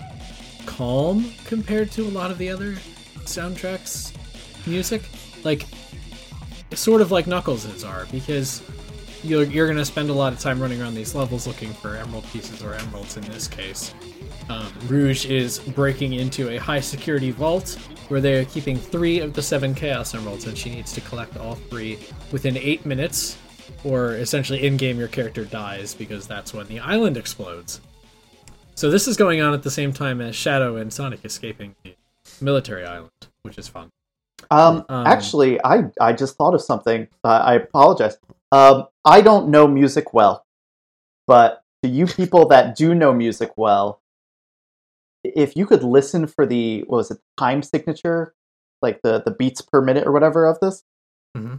calm 0.66 1.32
compared 1.46 1.90
to 1.92 2.02
a 2.02 2.10
lot 2.10 2.30
of 2.30 2.38
the 2.38 2.50
other 2.50 2.74
soundtracks 3.24 4.12
music. 4.66 5.02
Like 5.42 5.66
sort 6.74 7.00
of 7.00 7.10
like 7.10 7.26
Knuckles' 7.26 7.82
are 7.82 8.06
because 8.12 8.62
you're 9.22 9.44
you're 9.44 9.66
gonna 9.66 9.84
spend 9.84 10.10
a 10.10 10.12
lot 10.12 10.32
of 10.32 10.38
time 10.38 10.60
running 10.60 10.80
around 10.80 10.94
these 10.94 11.14
levels 11.14 11.46
looking 11.46 11.72
for 11.72 11.96
emerald 11.96 12.24
pieces 12.32 12.62
or 12.62 12.74
emeralds 12.74 13.16
in 13.16 13.24
this 13.24 13.46
case. 13.48 13.94
Um, 14.48 14.72
Rouge 14.88 15.26
is 15.26 15.58
breaking 15.58 16.14
into 16.14 16.50
a 16.50 16.56
high 16.56 16.80
security 16.80 17.30
vault 17.30 17.78
where 18.08 18.20
they 18.20 18.40
are 18.40 18.44
keeping 18.46 18.76
three 18.76 19.20
of 19.20 19.32
the 19.32 19.42
seven 19.42 19.74
Chaos 19.74 20.14
Emeralds, 20.14 20.46
and 20.46 20.58
she 20.58 20.70
needs 20.70 20.92
to 20.92 21.00
collect 21.02 21.36
all 21.36 21.54
three 21.54 21.98
within 22.32 22.56
eight 22.56 22.84
minutes, 22.84 23.38
or 23.84 24.14
essentially 24.14 24.66
in 24.66 24.76
game 24.76 24.98
your 24.98 25.08
character 25.08 25.44
dies 25.44 25.94
because 25.94 26.26
that's 26.26 26.52
when 26.52 26.66
the 26.66 26.80
island 26.80 27.16
explodes. 27.16 27.80
So 28.74 28.90
this 28.90 29.06
is 29.06 29.16
going 29.16 29.40
on 29.40 29.54
at 29.54 29.62
the 29.62 29.70
same 29.70 29.92
time 29.92 30.20
as 30.20 30.34
Shadow 30.34 30.76
and 30.76 30.92
Sonic 30.92 31.24
escaping 31.24 31.76
the 31.84 31.94
military 32.40 32.84
island, 32.84 33.10
which 33.42 33.58
is 33.58 33.68
fun. 33.68 33.90
Um, 34.50 34.84
Um, 34.88 35.06
actually, 35.06 35.62
I 35.62 35.84
I 36.00 36.12
just 36.12 36.36
thought 36.36 36.54
of 36.54 36.62
something. 36.62 37.06
Uh, 37.22 37.28
I 37.44 37.54
apologize. 37.54 38.16
Um, 38.50 38.86
I 39.04 39.20
don't 39.20 39.48
know 39.48 39.66
music 39.66 40.12
well, 40.12 40.44
but 41.26 41.62
to 41.82 41.88
you 41.88 42.06
people 42.06 42.46
that 42.48 42.76
do 42.76 42.94
know 42.94 43.12
music 43.12 43.52
well, 43.56 44.00
if 45.24 45.56
you 45.56 45.66
could 45.66 45.82
listen 45.82 46.26
for 46.26 46.46
the 46.46 46.80
what 46.86 46.96
was 46.98 47.10
it 47.10 47.18
time 47.38 47.62
signature, 47.62 48.34
like 48.82 49.00
the 49.02 49.22
the 49.22 49.30
beats 49.30 49.60
per 49.60 49.80
minute 49.80 50.06
or 50.06 50.12
whatever 50.12 50.46
of 50.46 50.60
this. 50.60 50.82
Mm-hmm. 51.36 51.56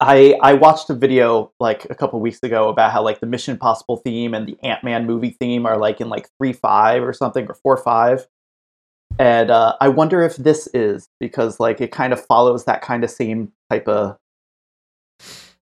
I 0.00 0.36
I 0.42 0.54
watched 0.54 0.90
a 0.90 0.94
video 0.94 1.52
like 1.58 1.86
a 1.88 1.94
couple 1.94 2.20
weeks 2.20 2.42
ago 2.42 2.68
about 2.68 2.92
how 2.92 3.02
like 3.02 3.20
the 3.20 3.26
Mission 3.26 3.52
Impossible 3.52 3.96
theme 3.98 4.34
and 4.34 4.46
the 4.46 4.58
Ant 4.62 4.84
Man 4.84 5.06
movie 5.06 5.36
theme 5.38 5.66
are 5.66 5.78
like 5.78 6.00
in 6.00 6.08
like 6.08 6.28
three 6.38 6.52
five 6.52 7.02
or 7.02 7.12
something 7.12 7.46
or 7.48 7.54
four 7.54 7.76
five. 7.76 8.26
And 9.18 9.50
uh, 9.50 9.76
I 9.80 9.88
wonder 9.88 10.22
if 10.22 10.36
this 10.36 10.68
is 10.74 11.08
because 11.20 11.58
like 11.58 11.80
it 11.80 11.92
kind 11.92 12.12
of 12.12 12.24
follows 12.24 12.64
that 12.64 12.82
kind 12.82 13.04
of 13.04 13.10
same 13.10 13.52
type 13.70 13.88
of 13.88 14.18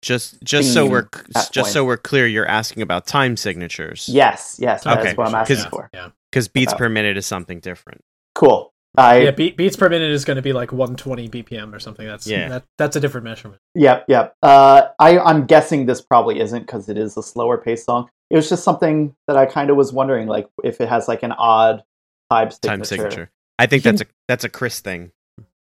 Just 0.02 0.42
just 0.42 0.74
so 0.74 0.84
we're 0.84 1.08
at 1.36 1.50
just 1.52 1.72
so 1.72 1.84
we're 1.84 1.96
clear, 1.96 2.26
you're 2.26 2.46
asking 2.46 2.82
about 2.82 3.06
time 3.06 3.36
signatures. 3.36 4.08
yes, 4.08 4.56
yes, 4.60 4.82
that's 4.84 4.98
Okay, 5.00 5.14
what 5.14 5.28
I'm 5.28 5.34
asking 5.36 5.56
'cause- 5.56 5.66
for. 5.66 5.90
Yeah. 5.94 6.08
Because 6.30 6.48
beats 6.48 6.72
About- 6.72 6.78
per 6.78 6.88
minute 6.88 7.16
is 7.16 7.24
something 7.26 7.60
different. 7.60 8.02
Cool. 8.34 8.72
I 8.98 9.18
Yeah, 9.20 9.30
beat, 9.30 9.56
beats 9.56 9.76
per 9.76 9.88
minute 9.88 10.10
is 10.10 10.24
going 10.24 10.36
to 10.36 10.42
be 10.42 10.52
like 10.52 10.72
120 10.72 11.28
BPM 11.28 11.72
or 11.74 11.78
something. 11.78 12.06
That's 12.06 12.26
Yeah. 12.26 12.48
that, 12.48 12.64
that's 12.78 12.96
a 12.96 13.00
different 13.00 13.24
measurement. 13.24 13.60
Yep, 13.74 14.04
yep. 14.08 14.34
Uh, 14.42 14.88
I, 14.98 15.18
I'm 15.18 15.46
guessing 15.46 15.86
this 15.86 16.00
probably 16.02 16.40
isn't 16.40 16.60
because 16.66 16.88
it 16.88 16.98
is 16.98 17.16
a 17.16 17.22
slower 17.22 17.56
paced 17.58 17.86
song. 17.86 18.10
It 18.30 18.36
was 18.36 18.48
just 18.48 18.64
something 18.64 19.14
that 19.28 19.36
I 19.36 19.46
kind 19.46 19.70
of 19.70 19.76
was 19.76 19.92
wondering, 19.92 20.26
like 20.26 20.48
if 20.64 20.80
it 20.80 20.88
has 20.88 21.06
like 21.06 21.22
an 21.22 21.32
odd 21.32 21.82
time 22.30 22.50
signature. 22.50 22.68
Time 22.68 22.84
signature. 22.84 23.30
I 23.58 23.66
think 23.66 23.82
that's 23.82 24.00
a 24.00 24.06
that's 24.28 24.44
a 24.44 24.48
Chris 24.48 24.80
thing. 24.80 25.12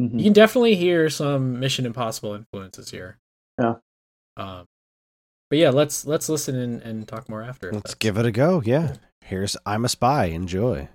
Mhm. 0.02 0.18
You 0.18 0.24
can 0.24 0.32
definitely 0.32 0.74
hear 0.74 1.08
some 1.08 1.60
Mission 1.60 1.86
Impossible 1.86 2.34
influences 2.34 2.90
here. 2.90 3.18
Yeah. 3.60 3.74
Um, 4.36 4.66
but 5.50 5.58
yeah, 5.58 5.70
let's 5.70 6.06
let's 6.06 6.28
listen 6.28 6.56
and, 6.56 6.82
and 6.82 7.08
talk 7.08 7.28
more 7.28 7.42
after. 7.42 7.72
Let's 7.72 7.94
give 7.94 8.18
it 8.18 8.26
a 8.26 8.32
go. 8.32 8.62
Yeah. 8.64 8.94
Here's 9.20 9.56
I'm 9.64 9.84
a 9.84 9.88
spy. 9.88 10.26
Enjoy. 10.26 10.88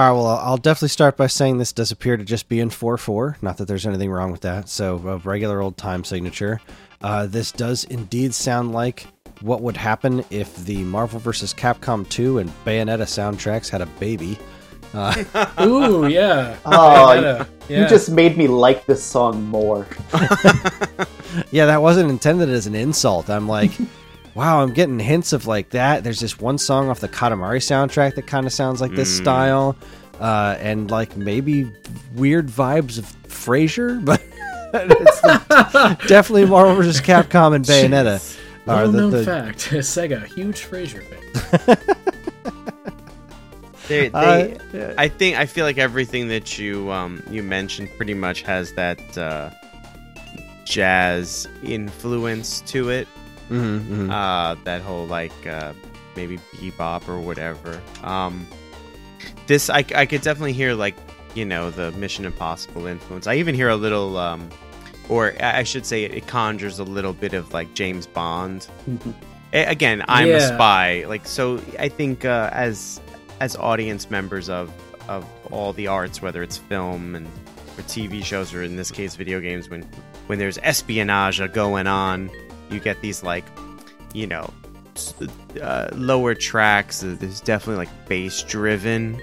All 0.00 0.06
right, 0.06 0.12
well, 0.12 0.28
I'll 0.28 0.56
definitely 0.56 0.88
start 0.88 1.18
by 1.18 1.26
saying 1.26 1.58
this 1.58 1.74
does 1.74 1.92
appear 1.92 2.16
to 2.16 2.24
just 2.24 2.48
be 2.48 2.58
in 2.58 2.70
4 2.70 2.96
4. 2.96 3.36
Not 3.42 3.58
that 3.58 3.68
there's 3.68 3.86
anything 3.86 4.10
wrong 4.10 4.32
with 4.32 4.40
that. 4.40 4.70
So, 4.70 4.96
a 4.96 5.18
regular 5.18 5.60
old 5.60 5.76
time 5.76 6.04
signature. 6.04 6.58
Uh, 7.02 7.26
this 7.26 7.52
does 7.52 7.84
indeed 7.84 8.32
sound 8.32 8.72
like 8.72 9.06
what 9.42 9.60
would 9.60 9.76
happen 9.76 10.24
if 10.30 10.56
the 10.64 10.78
Marvel 10.84 11.20
vs. 11.20 11.52
Capcom 11.52 12.08
2 12.08 12.38
and 12.38 12.50
Bayonetta 12.64 13.02
soundtracks 13.02 13.68
had 13.68 13.82
a 13.82 13.86
baby. 14.00 14.38
Ooh, 15.60 16.06
yeah. 16.08 16.56
Oh, 16.64 17.04
Bayonetta, 17.04 17.46
you 17.68 17.86
just 17.86 18.10
made 18.10 18.38
me 18.38 18.48
like 18.48 18.86
this 18.86 19.04
song 19.04 19.44
more. 19.44 19.86
Yeah, 21.52 21.66
that 21.66 21.80
wasn't 21.80 22.10
intended 22.10 22.48
as 22.48 22.66
an 22.66 22.74
insult. 22.74 23.30
I'm 23.30 23.46
like, 23.46 23.70
wow, 24.34 24.62
I'm 24.62 24.72
getting 24.72 24.98
hints 24.98 25.32
of 25.32 25.46
like 25.46 25.70
that. 25.70 26.04
There's 26.04 26.20
this 26.20 26.38
one 26.38 26.58
song 26.58 26.88
off 26.88 27.00
the 27.00 27.08
Katamari 27.08 27.58
soundtrack 27.58 28.14
that 28.16 28.26
kind 28.26 28.46
of 28.46 28.52
sounds 28.52 28.80
like 28.80 28.92
this 28.92 29.14
style, 29.14 29.76
uh, 30.20 30.56
and 30.60 30.90
like 30.90 31.16
maybe 31.16 31.70
weird 32.14 32.48
vibes 32.48 32.98
of 32.98 33.04
Frasier, 33.28 34.04
but 34.04 34.22
it's 34.72 35.20
definitely 36.08 36.46
Marvel 36.46 36.74
vs. 36.76 37.00
Capcom 37.00 37.54
and 37.54 37.64
Bayonetta. 37.64 38.38
are 38.68 38.86
Little 38.86 38.92
the- 38.92 38.98
known 39.00 39.10
the- 39.10 39.24
fact: 39.24 39.58
Sega, 39.70 40.24
huge 40.26 40.66
Frasier 40.66 41.02
fan. 41.04 41.76
They, 43.88 44.08
Uh, 44.12 44.56
yeah. 44.72 44.94
I 44.96 45.08
think 45.08 45.36
I 45.36 45.46
feel 45.46 45.64
like 45.64 45.76
everything 45.78 46.28
that 46.28 46.56
you 46.58 46.92
um 46.92 47.22
you 47.28 47.42
mentioned 47.42 47.88
pretty 47.96 48.14
much 48.14 48.42
has 48.42 48.72
that 48.74 49.18
uh, 49.18 49.50
jazz 50.64 51.48
influence 51.64 52.60
to 52.62 52.90
it. 52.90 53.08
Mhm, 53.50 53.80
mhm. 53.80 54.10
Uh, 54.10 54.54
that 54.64 54.80
whole 54.82 55.06
like 55.06 55.46
uh, 55.46 55.72
maybe 56.16 56.38
bebop 56.54 57.08
or 57.08 57.18
whatever. 57.20 57.80
Um, 58.02 58.46
this 59.46 59.68
I, 59.68 59.84
I 59.94 60.06
could 60.06 60.22
definitely 60.22 60.52
hear 60.52 60.74
like 60.74 60.94
you 61.34 61.44
know 61.44 61.70
the 61.70 61.90
Mission 61.92 62.24
Impossible 62.24 62.86
influence. 62.86 63.26
I 63.26 63.34
even 63.36 63.54
hear 63.54 63.68
a 63.68 63.76
little 63.76 64.16
um, 64.16 64.48
or 65.08 65.34
I 65.40 65.64
should 65.64 65.84
say 65.84 66.04
it 66.04 66.26
conjures 66.26 66.78
a 66.78 66.84
little 66.84 67.12
bit 67.12 67.34
of 67.34 67.52
like 67.52 67.74
James 67.74 68.06
Bond. 68.06 68.66
A- 69.52 69.64
Again, 69.64 70.04
I'm 70.08 70.28
a 70.28 70.40
spy. 70.40 71.04
Like 71.06 71.26
so, 71.26 71.60
I 71.78 71.88
think 71.88 72.24
uh, 72.24 72.50
as 72.52 73.00
as 73.40 73.56
audience 73.56 74.10
members 74.10 74.48
of 74.48 74.72
of 75.08 75.24
all 75.50 75.72
the 75.72 75.88
arts, 75.88 76.22
whether 76.22 76.42
it's 76.42 76.56
film 76.58 77.16
and 77.16 77.26
or 77.76 77.82
TV 77.82 78.24
shows, 78.24 78.54
or 78.54 78.62
in 78.62 78.76
this 78.76 78.90
case, 78.92 79.16
video 79.16 79.40
games, 79.40 79.68
when 79.68 79.82
when 80.28 80.38
there's 80.38 80.58
espionage 80.58 81.40
going 81.52 81.88
on, 81.88 82.30
you 82.70 82.80
get 82.80 83.00
these 83.00 83.22
like, 83.22 83.44
you 84.14 84.26
know, 84.26 84.52
uh, 85.62 85.88
lower 85.92 86.34
tracks. 86.34 87.02
uh, 87.02 87.16
There's 87.18 87.40
definitely 87.40 87.84
like 87.86 88.08
bass 88.08 88.42
driven, 88.42 89.20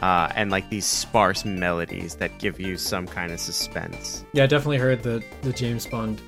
uh, 0.00 0.30
and 0.34 0.50
like 0.50 0.68
these 0.70 0.86
sparse 0.86 1.44
melodies 1.44 2.16
that 2.16 2.38
give 2.38 2.60
you 2.60 2.76
some 2.76 3.06
kind 3.06 3.32
of 3.32 3.40
suspense. 3.40 4.24
Yeah, 4.32 4.44
I 4.44 4.46
definitely 4.46 4.78
heard 4.78 5.02
the 5.02 5.22
the 5.42 5.52
James 5.52 5.86
Bond 5.86 6.20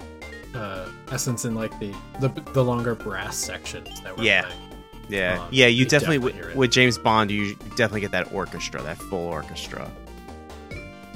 uh, 0.55 0.89
essence 1.13 1.45
in 1.45 1.55
like 1.55 1.79
the, 1.79 1.95
the 2.21 2.29
the 2.53 2.65
longer 2.65 2.95
brass 2.95 3.37
sections 3.37 4.01
that 4.03 4.17
were 4.17 4.23
Yeah. 4.25 4.43
playing. 4.43 4.61
Yeah, 5.09 5.43
Um, 5.43 5.49
yeah, 5.51 5.67
you 5.67 5.79
you 5.81 5.85
definitely, 5.87 6.19
definitely 6.19 6.47
with, 6.51 6.57
with 6.57 6.71
James 6.71 6.97
Bond, 6.97 7.33
you 7.33 7.57
definitely 7.71 8.01
get 8.03 8.13
that 8.13 8.33
orchestra, 8.33 8.81
that 8.83 8.97
full 8.97 9.27
orchestra. 9.27 9.91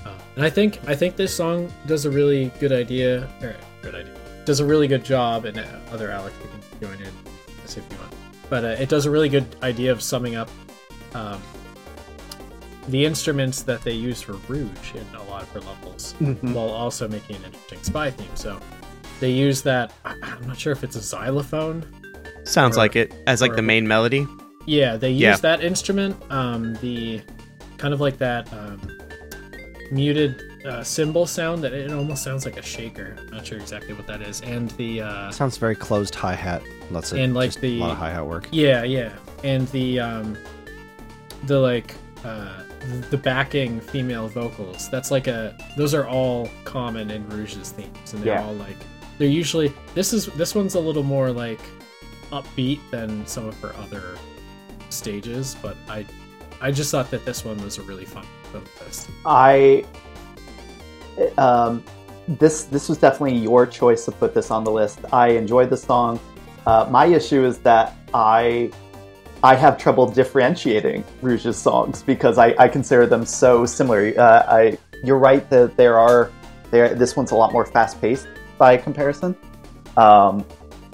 Uh, 0.04 0.10
and 0.34 0.44
I 0.44 0.50
think 0.50 0.80
I 0.88 0.96
think 0.96 1.14
this 1.14 1.32
song 1.34 1.72
does 1.86 2.04
a 2.04 2.10
really 2.10 2.50
good 2.58 2.72
idea. 2.72 3.28
Or 3.40 3.54
good 3.82 3.94
idea. 3.94 4.14
Does 4.44 4.60
a 4.60 4.64
really 4.66 4.86
good 4.88 5.04
job, 5.04 5.44
and 5.46 5.58
uh, 5.58 5.64
other 5.90 6.10
Alex 6.10 6.34
you 6.42 6.48
can 6.50 6.80
join 6.98 7.06
in 7.06 7.12
if 7.64 7.76
you 7.76 7.82
want. 7.98 8.12
But 8.50 8.64
uh, 8.64 8.68
it 8.68 8.88
does 8.90 9.06
a 9.06 9.10
really 9.10 9.28
good 9.30 9.46
idea 9.62 9.90
of 9.90 10.02
summing 10.02 10.34
up 10.36 10.50
um, 11.14 11.40
the 12.88 13.04
instruments 13.06 13.62
that 13.62 13.80
they 13.82 13.92
use 13.92 14.20
for 14.20 14.34
Rouge 14.48 14.94
in 14.94 15.06
a 15.16 15.22
lot 15.24 15.42
of 15.42 15.48
her 15.50 15.60
levels, 15.60 16.12
while 16.42 16.68
also 16.68 17.08
making 17.08 17.36
an 17.36 17.44
interesting 17.44 17.82
spy 17.82 18.10
theme. 18.10 18.28
So 18.34 18.60
they 19.20 19.30
use 19.30 19.62
that. 19.62 19.92
I'm 20.04 20.46
not 20.46 20.58
sure 20.58 20.72
if 20.72 20.84
it's 20.84 20.96
a 20.96 21.00
xylophone. 21.02 21.86
Sounds 22.44 22.76
Or- 22.76 22.80
like 22.80 22.96
it 22.96 23.14
as 23.26 23.40
like 23.40 23.52
or- 23.52 23.56
the 23.56 23.62
main 23.62 23.88
melody. 23.88 24.26
Yeah, 24.66 24.96
they 24.98 25.10
use 25.10 25.20
Yeah. 25.20 25.36
that 25.36 25.64
instrument, 25.64 26.16
um, 26.30 26.74
the 26.82 27.22
kind 27.78 27.94
of 27.94 28.00
like 28.00 28.18
that 28.18 28.52
um, 28.52 28.80
muted 29.90 30.40
uh, 30.64 30.82
cymbal 30.82 31.26
sound 31.26 31.62
that 31.62 31.72
it 31.72 31.92
almost 31.92 32.22
sounds 32.22 32.44
like 32.44 32.56
a 32.56 32.62
shaker. 32.62 33.16
I'm 33.18 33.26
not 33.28 33.46
sure 33.46 33.58
exactly 33.58 33.92
what 33.94 34.06
that 34.06 34.22
is, 34.22 34.40
and 34.42 34.70
the 34.72 35.02
uh, 35.02 35.30
Sounds 35.30 35.56
very 35.58 35.74
closed 35.76 36.14
hi 36.14 36.34
hat. 36.34 36.62
Lots 36.90 37.12
of 37.12 37.18
And, 37.18 37.34
like, 37.34 37.48
just 37.50 37.60
the- 37.60 37.78
a 37.78 37.80
lot 37.80 37.90
of 37.92 37.98
hi 37.98 38.10
hat 38.10 38.26
work. 38.26 38.48
yeah, 38.50 38.82
yeah, 38.82 39.12
and 39.42 39.68
the 39.68 40.00
um, 40.00 40.36
the 41.44 41.58
like 41.58 41.94
uh, 42.24 42.62
the 43.10 43.16
backing 43.18 43.80
female 43.80 44.28
vocals. 44.28 44.88
That's 44.90 45.10
like 45.10 45.26
a 45.26 45.56
those 45.76 45.92
are 45.94 46.06
all 46.06 46.48
common 46.64 47.10
in 47.10 47.28
Rouge's 47.28 47.70
themes, 47.72 48.12
and 48.14 48.22
they're 48.22 48.34
Yeah. 48.34 48.44
all 48.46 48.54
like 48.54 48.76
they're 49.18 49.28
usually 49.28 49.72
this 49.94 50.12
is 50.12 50.26
this 50.26 50.54
one's 50.54 50.74
a 50.74 50.80
little 50.80 51.02
more 51.02 51.30
like 51.30 51.60
upbeat 52.32 52.80
than 52.90 53.26
some 53.26 53.46
of 53.46 53.58
her 53.60 53.74
other 53.76 54.16
stages, 54.90 55.56
but 55.62 55.76
I 55.88 56.06
I 56.60 56.70
just 56.70 56.90
thought 56.90 57.10
that 57.10 57.24
this 57.26 57.44
one 57.44 57.62
was 57.62 57.78
a 57.78 57.82
really 57.82 58.04
fun 58.06 58.26
list. 58.84 59.08
I 59.26 59.84
um, 61.38 61.82
this 62.26 62.64
this 62.64 62.88
was 62.88 62.98
definitely 62.98 63.36
your 63.36 63.66
choice 63.66 64.04
to 64.06 64.12
put 64.12 64.34
this 64.34 64.50
on 64.50 64.64
the 64.64 64.70
list. 64.70 65.00
I 65.12 65.28
enjoyed 65.28 65.70
the 65.70 65.76
song. 65.76 66.18
Uh, 66.66 66.88
my 66.90 67.06
issue 67.06 67.44
is 67.44 67.58
that 67.58 67.96
I 68.12 68.70
I 69.42 69.54
have 69.54 69.76
trouble 69.76 70.06
differentiating 70.06 71.04
Rouge's 71.20 71.58
songs 71.58 72.02
because 72.02 72.38
I, 72.38 72.54
I 72.58 72.66
consider 72.66 73.06
them 73.06 73.26
so 73.26 73.66
similar. 73.66 74.14
Uh, 74.18 74.44
I 74.48 74.78
you're 75.02 75.18
right 75.18 75.48
that 75.50 75.76
there 75.76 75.98
are 75.98 76.30
there 76.70 76.94
this 76.94 77.14
one's 77.16 77.30
a 77.30 77.36
lot 77.36 77.52
more 77.52 77.66
fast 77.66 78.00
paced 78.00 78.26
by 78.56 78.76
comparison. 78.76 79.36
Um, 79.96 80.44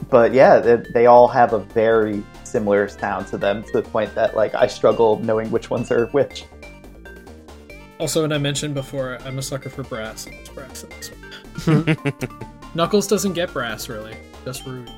but 0.08 0.32
yeah, 0.32 0.58
they, 0.58 0.76
they 0.92 1.06
all 1.06 1.28
have 1.28 1.52
a 1.52 1.60
very 1.60 2.24
similar 2.42 2.88
sound 2.88 3.28
to 3.28 3.38
them 3.38 3.62
to 3.62 3.72
the 3.74 3.82
point 3.82 4.14
that 4.16 4.34
like 4.34 4.54
I 4.54 4.66
struggle 4.66 5.20
knowing 5.20 5.50
which 5.50 5.70
ones 5.70 5.92
are 5.92 6.06
which. 6.06 6.46
Also, 8.00 8.24
and 8.24 8.32
I 8.34 8.38
mentioned 8.38 8.74
before, 8.74 9.18
I'm 9.24 9.38
a 9.38 9.42
sucker 9.42 9.68
for 9.70 9.82
brass. 9.84 10.26
It's 10.26 10.48
brass 10.48 10.82
in 10.84 10.90
this 10.90 11.10
one. 11.66 11.96
Knuckles 12.74 13.06
doesn't 13.06 13.34
get 13.34 13.52
brass 13.52 13.88
really, 13.88 14.16
just 14.44 14.64
Rouge. 14.66 14.88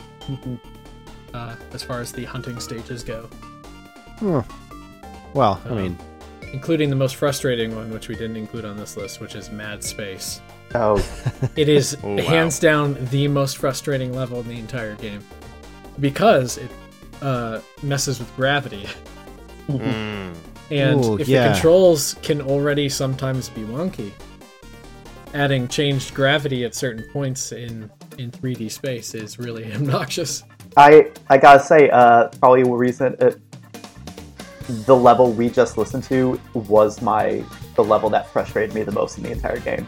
uh, 1.35 1.57
as 1.73 1.83
far 1.83 2.01
as 2.01 2.12
the 2.12 2.24
hunting 2.24 2.59
stages 2.61 3.03
go, 3.03 3.29
Huh. 4.20 4.43
Well, 5.35 5.61
I 5.65 5.69
Um, 5.70 5.77
mean, 5.77 5.99
including 6.53 6.91
the 6.91 6.97
most 6.97 7.16
frustrating 7.16 7.74
one, 7.74 7.91
which 7.91 8.09
we 8.09 8.15
didn't 8.15 8.37
include 8.37 8.65
on 8.65 8.77
this 8.77 8.97
list, 8.97 9.20
which 9.20 9.35
is 9.35 9.51
Mad 9.51 9.83
Space. 9.83 10.41
Oh, 10.74 11.03
It 11.57 11.69
is 11.69 11.97
Oh, 12.05 12.15
wow. 12.16 12.23
hands 12.23 12.59
down 12.61 12.97
the 13.11 13.27
most 13.29 13.57
frustrating 13.57 14.12
level 14.15 14.41
in 14.41 14.49
the 14.49 14.59
entire 14.59 14.95
game 14.97 15.24
because 15.99 16.59
it 16.59 16.70
uh, 17.23 17.61
messes 17.83 18.19
with 18.20 18.35
gravity. 18.37 18.87
Mm. 19.69 20.35
And 20.73 21.05
Ooh, 21.05 21.19
if 21.19 21.28
yeah. 21.28 21.49
the 21.49 21.53
controls 21.55 22.16
can 22.23 22.40
already 22.40 22.89
sometimes 22.89 23.51
be 23.51 23.61
wonky, 23.62 24.11
adding 25.35 25.69
changed 25.69 26.15
gravity 26.15 26.65
at 26.65 26.74
certain 26.74 27.05
points 27.12 27.53
in 27.53 27.90
in 28.19 28.31
3D 28.31 28.70
space 28.70 29.15
is 29.15 29.39
really 29.39 29.73
obnoxious. 29.74 30.44
I 30.77 31.11
I 31.28 31.36
gotta 31.39 31.61
say, 31.61 31.90
uh, 31.90 32.28
probably 32.40 32.62
the 32.62 32.70
reason 32.70 33.16
it, 33.20 33.39
the 34.86 34.97
level 34.97 35.32
we 35.32 35.51
just 35.51 35.77
listened 35.77 36.05
to 36.05 36.40
was 36.55 37.03
my 37.03 37.44
the 37.74 37.85
level 37.85 38.09
that 38.11 38.28
frustrated 38.28 38.74
me 38.74 38.82
the 38.82 38.93
most 38.93 39.19
in 39.19 39.24
the 39.24 39.31
entire 39.32 39.59
game. 39.59 39.86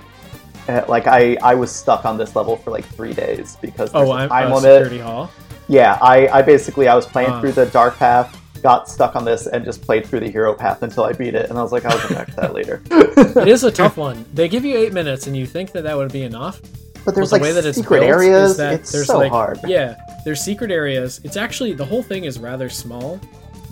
Uh, 0.68 0.82
like 0.88 1.06
I 1.06 1.36
I 1.42 1.54
was 1.54 1.70
stuck 1.70 2.04
on 2.04 2.18
this 2.18 2.36
level 2.36 2.56
for 2.56 2.70
like 2.70 2.84
three 2.84 3.14
days 3.14 3.56
because 3.62 3.90
there's 3.92 4.08
Oh, 4.08 4.12
a 4.12 4.16
I'm 4.16 4.28
time 4.28 4.52
uh, 4.52 4.56
limit. 4.60 4.82
security 4.84 4.98
hall. 4.98 5.30
Yeah, 5.68 5.98
I 6.02 6.28
I 6.28 6.42
basically 6.42 6.88
I 6.88 6.94
was 6.94 7.06
playing 7.06 7.30
Ah. 7.30 7.40
through 7.40 7.52
the 7.52 7.66
dark 7.66 7.96
path, 7.96 8.38
got 8.64 8.88
stuck 8.88 9.14
on 9.14 9.26
this, 9.26 9.46
and 9.46 9.62
just 9.62 9.82
played 9.82 10.06
through 10.06 10.20
the 10.20 10.30
hero 10.30 10.54
path 10.54 10.82
until 10.82 11.04
I 11.04 11.12
beat 11.12 11.34
it, 11.34 11.50
and 11.50 11.58
I 11.58 11.62
was 11.62 11.70
like, 11.70 11.84
I'll 11.84 11.98
come 11.98 12.16
back 12.16 12.28
to 12.28 12.36
that 12.36 12.54
later. 12.54 12.82
It 12.90 13.46
is 13.46 13.62
a 13.62 13.70
tough 13.82 13.98
one. 13.98 14.24
They 14.32 14.48
give 14.48 14.64
you 14.64 14.76
eight 14.76 14.94
minutes, 14.94 15.26
and 15.26 15.36
you 15.36 15.46
think 15.46 15.72
that 15.72 15.82
that 15.82 15.94
would 15.94 16.10
be 16.10 16.22
enough. 16.22 16.62
But 17.04 17.14
there's 17.14 17.30
But 17.30 17.32
like 17.32 17.42
the 17.42 17.48
way 17.48 17.52
that 17.52 17.66
it's 17.66 17.76
secret 17.76 18.02
areas. 18.02 18.58
It's 18.58 18.90
there's 18.90 19.06
so 19.06 19.18
like, 19.18 19.30
hard. 19.30 19.60
Yeah, 19.66 19.96
there's 20.24 20.40
secret 20.40 20.70
areas. 20.70 21.20
It's 21.24 21.36
actually 21.36 21.74
the 21.74 21.84
whole 21.84 22.02
thing 22.02 22.24
is 22.24 22.38
rather 22.38 22.70
small, 22.70 23.20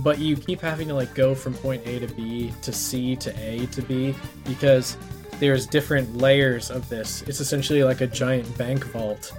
but 0.00 0.18
you 0.18 0.36
keep 0.36 0.60
having 0.60 0.88
to 0.88 0.94
like 0.94 1.14
go 1.14 1.34
from 1.34 1.54
point 1.54 1.82
A 1.86 1.98
to 1.98 2.08
B 2.08 2.52
to 2.60 2.70
C 2.70 3.16
to 3.16 3.34
A 3.40 3.64
to 3.68 3.80
B 3.80 4.14
because 4.44 4.98
there's 5.40 5.66
different 5.66 6.18
layers 6.18 6.70
of 6.70 6.86
this. 6.90 7.22
It's 7.22 7.40
essentially 7.40 7.82
like 7.82 8.02
a 8.02 8.06
giant 8.06 8.58
bank 8.58 8.84
vault 8.88 9.32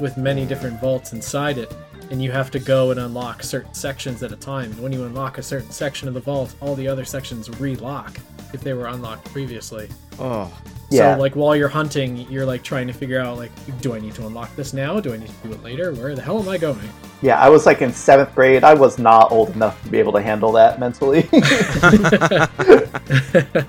with 0.00 0.16
many 0.16 0.46
different 0.46 0.80
vaults 0.80 1.12
inside 1.12 1.58
it. 1.58 1.70
And 2.14 2.22
you 2.22 2.30
have 2.30 2.52
to 2.52 2.60
go 2.60 2.92
and 2.92 3.00
unlock 3.00 3.42
certain 3.42 3.74
sections 3.74 4.22
at 4.22 4.30
a 4.30 4.36
time. 4.36 4.70
When 4.80 4.92
you 4.92 5.02
unlock 5.02 5.38
a 5.38 5.42
certain 5.42 5.72
section 5.72 6.06
of 6.06 6.14
the 6.14 6.20
vault, 6.20 6.54
all 6.60 6.76
the 6.76 6.86
other 6.86 7.04
sections 7.04 7.50
relock 7.58 8.16
if 8.52 8.60
they 8.60 8.72
were 8.72 8.86
unlocked 8.86 9.24
previously. 9.32 9.88
Oh, 10.20 10.48
Yeah. 10.90 11.16
So 11.16 11.20
like 11.20 11.34
while 11.34 11.56
you're 11.56 11.66
hunting, 11.66 12.18
you're 12.30 12.46
like 12.46 12.62
trying 12.62 12.86
to 12.86 12.92
figure 12.92 13.18
out 13.18 13.36
like, 13.36 13.50
do 13.80 13.96
I 13.96 13.98
need 13.98 14.14
to 14.14 14.28
unlock 14.28 14.54
this 14.54 14.72
now? 14.72 15.00
Do 15.00 15.12
I 15.12 15.16
need 15.16 15.26
to 15.26 15.48
do 15.48 15.54
it 15.54 15.64
later? 15.64 15.92
Where 15.92 16.14
the 16.14 16.22
hell 16.22 16.40
am 16.40 16.48
I 16.48 16.56
going? 16.56 16.88
Yeah, 17.20 17.40
I 17.40 17.48
was 17.48 17.66
like 17.66 17.82
in 17.82 17.92
seventh 17.92 18.32
grade. 18.32 18.62
I 18.62 18.74
was 18.74 18.96
not 18.96 19.32
old 19.32 19.50
enough 19.56 19.82
to 19.82 19.88
be 19.88 19.98
able 19.98 20.12
to 20.12 20.22
handle 20.22 20.52
that 20.52 20.78
mentally. 20.78 21.28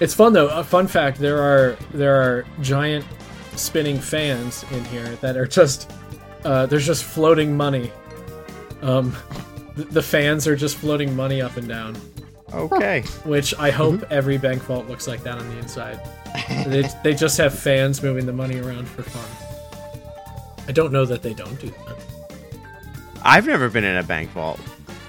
It's 0.00 0.14
fun 0.14 0.32
though. 0.32 0.48
A 0.48 0.64
fun 0.64 0.86
fact: 0.86 1.18
there 1.18 1.42
are 1.42 1.76
there 1.92 2.16
are 2.16 2.46
giant 2.62 3.04
spinning 3.56 3.98
fans 3.98 4.64
in 4.72 4.82
here 4.86 5.16
that 5.16 5.36
are 5.36 5.46
just 5.46 5.92
uh, 6.44 6.66
there's 6.66 6.86
just 6.86 7.04
floating 7.04 7.56
money. 7.56 7.90
Um, 8.82 9.14
th- 9.76 9.88
the 9.88 10.02
fans 10.02 10.46
are 10.46 10.56
just 10.56 10.76
floating 10.76 11.14
money 11.14 11.42
up 11.42 11.56
and 11.56 11.68
down, 11.68 11.96
Okay. 12.54 13.02
which 13.24 13.54
I 13.58 13.70
hope 13.70 14.04
every 14.10 14.38
bank 14.38 14.62
vault 14.62 14.88
looks 14.88 15.06
like 15.06 15.22
that 15.24 15.38
on 15.38 15.48
the 15.48 15.58
inside. 15.58 16.00
they 16.66 16.88
they 17.04 17.14
just 17.14 17.36
have 17.38 17.52
fans 17.58 18.02
moving 18.02 18.24
the 18.26 18.32
money 18.32 18.58
around 18.58 18.88
for 18.88 19.02
fun. 19.02 19.28
I 20.68 20.72
don't 20.72 20.92
know 20.92 21.04
that 21.04 21.22
they 21.22 21.34
don't 21.34 21.58
do 21.60 21.68
that. 21.68 21.96
I've 23.22 23.46
never 23.46 23.68
been 23.68 23.84
in 23.84 23.96
a 23.96 24.02
bank 24.02 24.30
vault. 24.30 24.58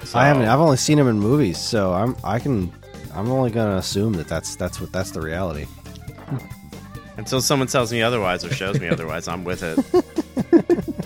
so- 0.04 0.18
I 0.18 0.26
haven't. 0.26 0.46
I've 0.48 0.60
only 0.60 0.76
seen 0.76 0.98
them 0.98 1.08
in 1.08 1.18
movies, 1.18 1.58
so 1.58 1.92
I'm. 1.92 2.14
I 2.24 2.38
can. 2.38 2.72
I'm 3.14 3.30
only 3.30 3.50
gonna 3.50 3.76
assume 3.76 4.12
that 4.14 4.26
that's 4.28 4.56
that's 4.56 4.80
what 4.80 4.92
that's 4.92 5.10
the 5.12 5.20
reality. 5.20 5.66
Until 7.16 7.40
someone 7.42 7.68
tells 7.68 7.92
me 7.92 8.02
otherwise 8.02 8.42
or 8.44 8.52
shows 8.54 8.80
me 8.80 8.88
otherwise, 8.88 9.28
I'm 9.28 9.44
with 9.44 9.62
it. 9.62 9.78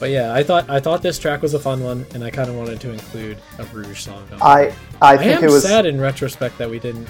But 0.00 0.08
yeah, 0.10 0.32
I 0.32 0.42
thought 0.42 0.68
I 0.70 0.80
thought 0.80 1.02
this 1.02 1.18
track 1.18 1.42
was 1.42 1.52
a 1.52 1.58
fun 1.60 1.84
one, 1.84 2.06
and 2.14 2.24
I 2.24 2.30
kind 2.30 2.48
of 2.48 2.56
wanted 2.56 2.80
to 2.80 2.90
include 2.90 3.36
a 3.58 3.64
Rouge 3.66 4.00
song. 4.00 4.26
on 4.32 4.38
it. 4.38 4.42
I 4.42 4.60
I 5.02 5.12
I 5.12 5.16
think 5.18 5.36
am 5.36 5.44
it 5.44 5.50
was 5.50 5.62
sad 5.62 5.84
in 5.84 6.00
retrospect 6.00 6.56
that 6.58 6.70
we 6.70 6.78
didn't, 6.78 7.06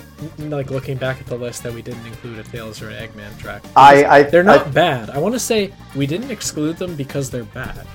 like 0.51 0.71
looking 0.73 0.97
back 0.97 1.21
at 1.21 1.27
the 1.27 1.37
list, 1.37 1.63
that 1.63 1.73
we 1.73 1.83
didn't 1.83 2.05
include 2.05 2.41
a 2.41 2.43
Tails 2.43 2.83
or 2.83 2.91
an 2.91 2.97
Eggman 3.09 3.39
track. 3.39 3.63
I, 3.77 4.05
I 4.05 4.23
They're 4.25 4.43
not 4.43 4.67
I- 4.67 4.71
bad. 4.71 5.11
I 5.11 5.19
want 5.19 5.35
to 5.37 5.39
say 5.41 5.73
we 5.95 6.07
didn't 6.07 6.33
exclude 6.33 6.79
them 6.79 6.97
because 6.97 7.31
they're 7.31 7.45
bad. 7.45 7.87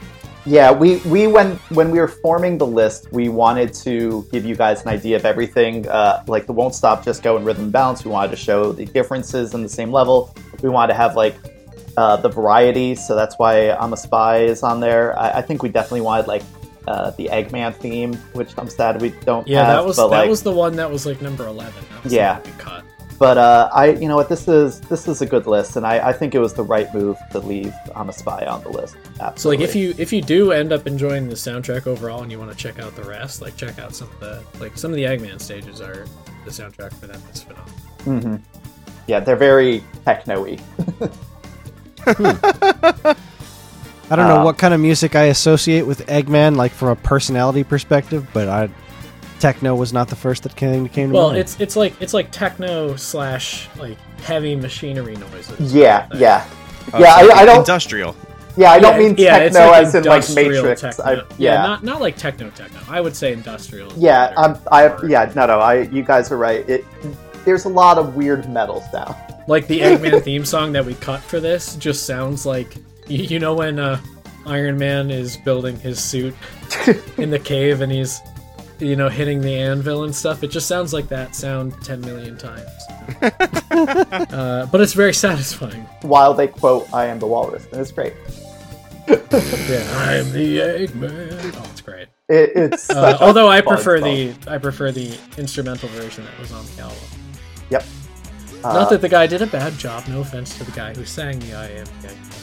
yeah, 0.45 0.71
we 0.71 0.97
we 1.13 1.27
when 1.27 1.55
when 1.71 1.91
we 1.91 1.99
were 1.99 2.07
forming 2.07 2.57
the 2.57 2.67
list, 2.67 3.11
we 3.11 3.27
wanted 3.27 3.73
to 3.85 4.25
give 4.31 4.45
you 4.45 4.55
guys 4.55 4.81
an 4.83 4.87
idea 4.89 5.17
of 5.17 5.25
everything. 5.25 5.85
Uh, 5.89 6.23
like 6.27 6.45
the 6.45 6.53
won't 6.53 6.73
stop, 6.73 7.03
just 7.03 7.21
go 7.21 7.35
and 7.35 7.45
rhythm 7.45 7.63
and 7.65 7.71
balance. 7.73 8.05
We 8.05 8.11
wanted 8.11 8.29
to 8.31 8.37
show 8.37 8.71
the 8.71 8.85
differences 8.85 9.53
in 9.55 9.61
the 9.61 9.67
same 9.69 9.91
level. 9.91 10.33
We 10.61 10.69
wanted 10.69 10.93
to 10.93 10.97
have 10.97 11.15
like 11.17 11.35
uh, 11.97 12.17
the 12.17 12.29
variety, 12.29 12.95
so 12.95 13.15
that's 13.15 13.37
why 13.37 13.71
I'm 13.71 13.93
a 13.93 13.97
Spy 13.97 14.39
is 14.39 14.63
on 14.63 14.79
there. 14.79 15.17
I, 15.17 15.39
I 15.39 15.41
think 15.41 15.63
we 15.63 15.69
definitely 15.69 16.01
wanted 16.01 16.27
like 16.27 16.43
uh, 16.87 17.11
the 17.11 17.27
Eggman 17.31 17.75
theme, 17.75 18.13
which 18.33 18.53
I'm 18.57 18.69
sad 18.69 19.01
we 19.01 19.09
don't. 19.09 19.47
Yeah, 19.47 19.65
have, 19.65 19.77
that 19.77 19.85
was 19.85 19.97
but, 19.97 20.09
that 20.09 20.17
like, 20.17 20.29
was 20.29 20.43
the 20.43 20.51
one 20.51 20.75
that 20.75 20.89
was 20.89 21.05
like 21.05 21.21
number 21.21 21.47
eleven. 21.47 21.83
Yeah. 22.05 22.41
But 23.17 23.37
uh, 23.37 23.69
I, 23.73 23.91
you 23.91 24.09
know 24.09 24.17
what, 24.17 24.27
this 24.27 24.47
is 24.47 24.81
this 24.81 25.07
is 25.07 25.21
a 25.21 25.25
good 25.25 25.47
list, 25.47 25.77
and 25.77 25.87
I, 25.87 26.09
I 26.09 26.13
think 26.13 26.35
it 26.35 26.39
was 26.39 26.53
the 26.53 26.63
right 26.63 26.93
move 26.93 27.17
to 27.31 27.39
leave 27.39 27.73
I'm 27.95 28.09
a 28.09 28.13
Spy 28.13 28.45
on 28.45 28.61
the 28.63 28.69
list. 28.69 28.97
Absolutely. 29.21 29.39
So 29.39 29.49
like 29.49 29.59
if 29.61 29.75
you 29.75 29.95
if 29.97 30.11
you 30.11 30.21
do 30.21 30.51
end 30.51 30.73
up 30.73 30.85
enjoying 30.85 31.29
the 31.29 31.35
soundtrack 31.35 31.87
overall 31.87 32.23
and 32.23 32.31
you 32.31 32.37
want 32.37 32.51
to 32.51 32.57
check 32.57 32.77
out 32.77 32.93
the 32.95 33.03
rest, 33.03 33.41
like 33.41 33.55
check 33.55 33.79
out 33.79 33.95
some 33.95 34.09
of 34.09 34.19
the 34.19 34.43
like 34.59 34.77
some 34.77 34.91
of 34.91 34.97
the 34.97 35.03
Eggman 35.03 35.39
stages 35.39 35.79
are 35.79 36.05
the 36.43 36.51
soundtrack 36.51 36.93
for 36.93 37.07
them 37.07 37.21
is 37.33 37.41
phenomenal. 37.41 37.75
Mm-hmm. 37.99 38.35
yeah, 39.07 39.21
they're 39.21 39.35
very 39.35 39.83
techno-y. 40.03 40.59
I 44.09 44.15
don't 44.15 44.27
know 44.27 44.41
Uh, 44.41 44.43
what 44.45 44.57
kind 44.57 44.73
of 44.73 44.79
music 44.79 45.15
I 45.15 45.23
associate 45.25 45.81
with 45.87 46.05
Eggman, 46.07 46.55
like 46.55 46.71
from 46.71 46.89
a 46.89 46.95
personality 46.95 47.63
perspective, 47.63 48.27
but 48.33 48.47
I 48.47 48.69
techno 49.39 49.75
was 49.75 49.91
not 49.93 50.07
the 50.07 50.15
first 50.15 50.43
that 50.43 50.55
came 50.55 50.87
came 50.89 51.07
to 51.09 51.13
me. 51.13 51.17
Well, 51.17 51.27
mind. 51.29 51.39
it's 51.39 51.59
it's 51.59 51.75
like 51.75 51.99
it's 51.99 52.13
like 52.13 52.31
techno 52.31 52.95
slash 52.95 53.67
like 53.77 53.97
heavy 54.21 54.55
machinery 54.55 55.15
noises. 55.15 55.73
Yeah, 55.73 56.07
yeah, 56.15 56.45
Oh, 56.93 56.99
yeah. 56.99 57.15
so 57.19 57.31
I, 57.31 57.35
I 57.39 57.45
don't. 57.45 57.59
Industrial. 57.59 58.15
Yeah, 58.57 58.71
I 58.71 58.79
don't 58.79 58.93
Yeah, 58.93 58.99
mean 58.99 59.15
yeah, 59.17 59.39
techno 59.39 59.59
like 59.67 59.85
as 59.85 59.95
in 59.95 60.03
like 60.03 60.29
Matrix. 60.35 60.99
I, 60.99 61.13
yeah, 61.13 61.23
yeah, 61.39 61.55
not 61.63 61.83
not 61.83 61.99
like 61.99 62.15
techno 62.15 62.49
techno. 62.51 62.79
I 62.87 63.01
would 63.01 63.15
say 63.15 63.33
industrial. 63.33 63.91
yeah. 63.97 64.27
better. 64.29 64.39
I'm. 64.39 64.57
I 64.71 64.87
Or- 64.89 65.05
yeah. 65.09 65.31
No, 65.35 65.45
no. 65.47 65.59
I. 65.59 65.81
You 65.81 66.03
guys 66.03 66.31
are 66.31 66.37
right. 66.37 66.67
It. 66.69 66.85
There's 67.45 67.65
a 67.65 67.69
lot 67.69 67.97
of 67.97 68.15
weird 68.15 68.49
metal 68.49 68.81
sound. 68.91 69.15
Like 69.47 69.67
the 69.67 69.79
Eggman 69.81 70.23
theme 70.23 70.43
song 70.45 70.71
that 70.73 70.85
we 70.85 70.95
cut 70.95 71.21
for 71.21 71.39
this 71.39 71.75
just 71.75 72.05
sounds 72.05 72.45
like 72.45 72.75
you, 73.07 73.39
know 73.39 73.53
when 73.53 73.79
uh, 73.79 74.01
Iron 74.45 74.77
Man 74.77 75.11
is 75.11 75.37
building 75.37 75.79
his 75.79 76.03
suit 76.03 76.35
in 77.17 77.29
the 77.29 77.39
cave 77.39 77.81
and 77.81 77.91
he's 77.91 78.19
you 78.79 78.95
know 78.95 79.07
hitting 79.07 79.41
the 79.41 79.55
anvil 79.55 80.03
and 80.03 80.13
stuff. 80.15 80.43
It 80.43 80.47
just 80.47 80.67
sounds 80.67 80.91
like 80.91 81.07
that 81.09 81.35
sound 81.35 81.73
ten 81.83 82.01
million 82.01 82.37
times. 82.37 82.69
uh, 83.21 84.67
but 84.71 84.81
it's 84.81 84.93
very 84.93 85.13
satisfying. 85.13 85.83
While 86.01 86.33
they 86.33 86.47
quote 86.47 86.91
"I 86.93 87.05
am 87.05 87.19
the 87.19 87.27
walrus," 87.27 87.67
and 87.71 87.79
it's 87.79 87.91
great. 87.91 88.13
Yeah, 89.07 89.15
I'm 89.29 90.31
the 90.31 90.57
Eggman. 90.57 91.53
Oh, 91.55 91.69
it's 91.71 91.81
great. 91.81 92.07
It, 92.27 92.51
it's 92.55 92.89
Uh, 92.89 93.17
although 93.21 93.47
I 93.47 93.61
prefer 93.61 93.99
song. 93.99 94.09
the 94.09 94.33
I 94.47 94.57
prefer 94.57 94.91
the 94.91 95.15
instrumental 95.37 95.89
version 95.89 96.25
that 96.25 96.39
was 96.39 96.51
on 96.51 96.65
the 96.75 96.81
album. 96.81 96.97
Yep. 97.69 97.83
Not 98.63 98.75
Uh, 98.75 98.89
that 98.89 99.01
the 99.01 99.09
guy 99.09 99.27
did 99.27 99.41
a 99.41 99.47
bad 99.47 99.77
job. 99.77 100.07
No 100.07 100.21
offense 100.21 100.57
to 100.57 100.63
the 100.63 100.71
guy 100.71 100.93
who 100.95 101.05
sang 101.05 101.37
the 101.39 101.53
I 101.53 101.67
am. 101.67 101.85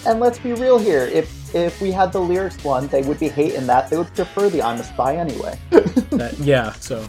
And 0.07 0.20
let's 0.20 0.39
be 0.39 0.53
real 0.53 0.78
here. 0.78 1.05
If 1.12 1.55
if 1.55 1.81
we 1.81 1.90
had 1.93 2.12
the 2.12 2.20
lyrics 2.20 2.62
one, 2.65 2.86
they 2.89 3.03
would 3.03 3.19
be 3.19 3.28
hating 3.28 3.66
that. 3.66 3.90
They 3.90 3.97
would 3.99 4.12
prefer 4.15 4.49
the 4.49 4.62
"I'm 4.62 4.81
a 4.81 4.85
Spy" 4.85 5.16
anyway. 5.16 5.59
That, 6.12 6.35
yeah. 6.39 6.73
So 6.81 7.05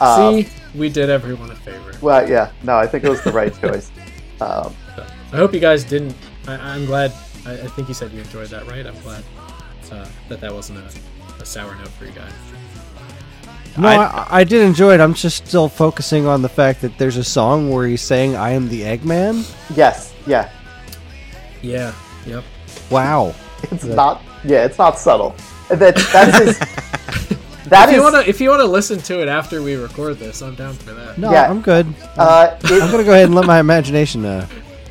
Uh, 0.00 0.32
see, 0.32 0.48
we 0.74 0.88
did 0.88 1.08
everyone 1.10 1.50
a 1.50 1.56
favor. 1.56 1.92
Well, 2.02 2.28
yeah. 2.28 2.50
No, 2.64 2.76
I 2.76 2.86
think 2.86 3.04
it 3.04 3.08
was 3.10 3.22
the 3.22 3.32
right 3.32 3.54
choice. 3.62 3.90
Um, 4.40 4.74
So, 4.96 5.06
I 5.32 5.36
hope 5.36 5.54
you 5.54 5.60
guys 5.60 5.84
didn't. 5.84 6.14
I, 6.48 6.54
I'm 6.74 6.86
glad. 6.86 7.12
I, 7.46 7.52
I 7.52 7.68
think 7.68 7.86
you 7.88 7.94
said 7.94 8.10
you 8.12 8.20
enjoyed 8.20 8.48
that, 8.48 8.66
right? 8.66 8.84
I'm 8.86 8.98
glad 9.02 9.22
uh, 9.92 10.06
that 10.28 10.40
that 10.40 10.52
wasn't 10.52 10.78
a, 10.80 10.90
a 11.42 11.46
sour 11.46 11.74
note 11.76 11.88
for 11.98 12.06
you 12.06 12.12
guys. 12.12 12.32
No, 13.78 13.88
I- 13.88 14.04
I, 14.06 14.26
I 14.40 14.44
did 14.44 14.62
enjoy 14.62 14.94
it. 14.94 15.00
I'm 15.00 15.14
just 15.14 15.46
still 15.46 15.68
focusing 15.68 16.26
on 16.26 16.42
the 16.42 16.48
fact 16.48 16.80
that 16.82 16.96
there's 16.98 17.16
a 17.16 17.24
song 17.24 17.70
where 17.70 17.86
he's 17.86 18.02
saying 18.02 18.36
"I 18.36 18.50
am 18.50 18.68
the 18.68 18.82
Eggman." 18.82 19.50
yes. 19.76 20.12
Yeah. 20.26 20.48
Yeah. 21.62 21.92
Yep. 22.26 22.44
Wow. 22.90 23.34
It's 23.70 23.84
not. 23.84 24.22
Yeah. 24.44 24.64
It's 24.64 24.78
not 24.78 24.98
subtle. 24.98 25.34
That 25.68 25.96
that's 26.12 26.38
his. 26.38 26.58
That 27.68 27.88
If 27.88 27.92
is. 27.94 27.96
you 27.96 28.02
wanna, 28.02 28.18
if 28.26 28.40
you 28.42 28.50
wanna 28.50 28.64
listen 28.66 28.98
to 29.00 29.22
it 29.22 29.26
after 29.28 29.62
we 29.62 29.74
record 29.76 30.18
this, 30.18 30.42
I'm 30.42 30.54
down 30.54 30.74
for 30.74 30.92
that. 30.92 31.16
No, 31.16 31.32
Yeah. 31.32 31.48
I'm 31.48 31.62
good. 31.62 31.86
uh, 32.18 32.54
I'm 32.62 32.90
gonna 32.90 33.02
go 33.04 33.12
ahead 33.12 33.24
and 33.24 33.34
let 33.34 33.46
my 33.46 33.58
imagination. 33.58 34.26
Uh, 34.26 34.46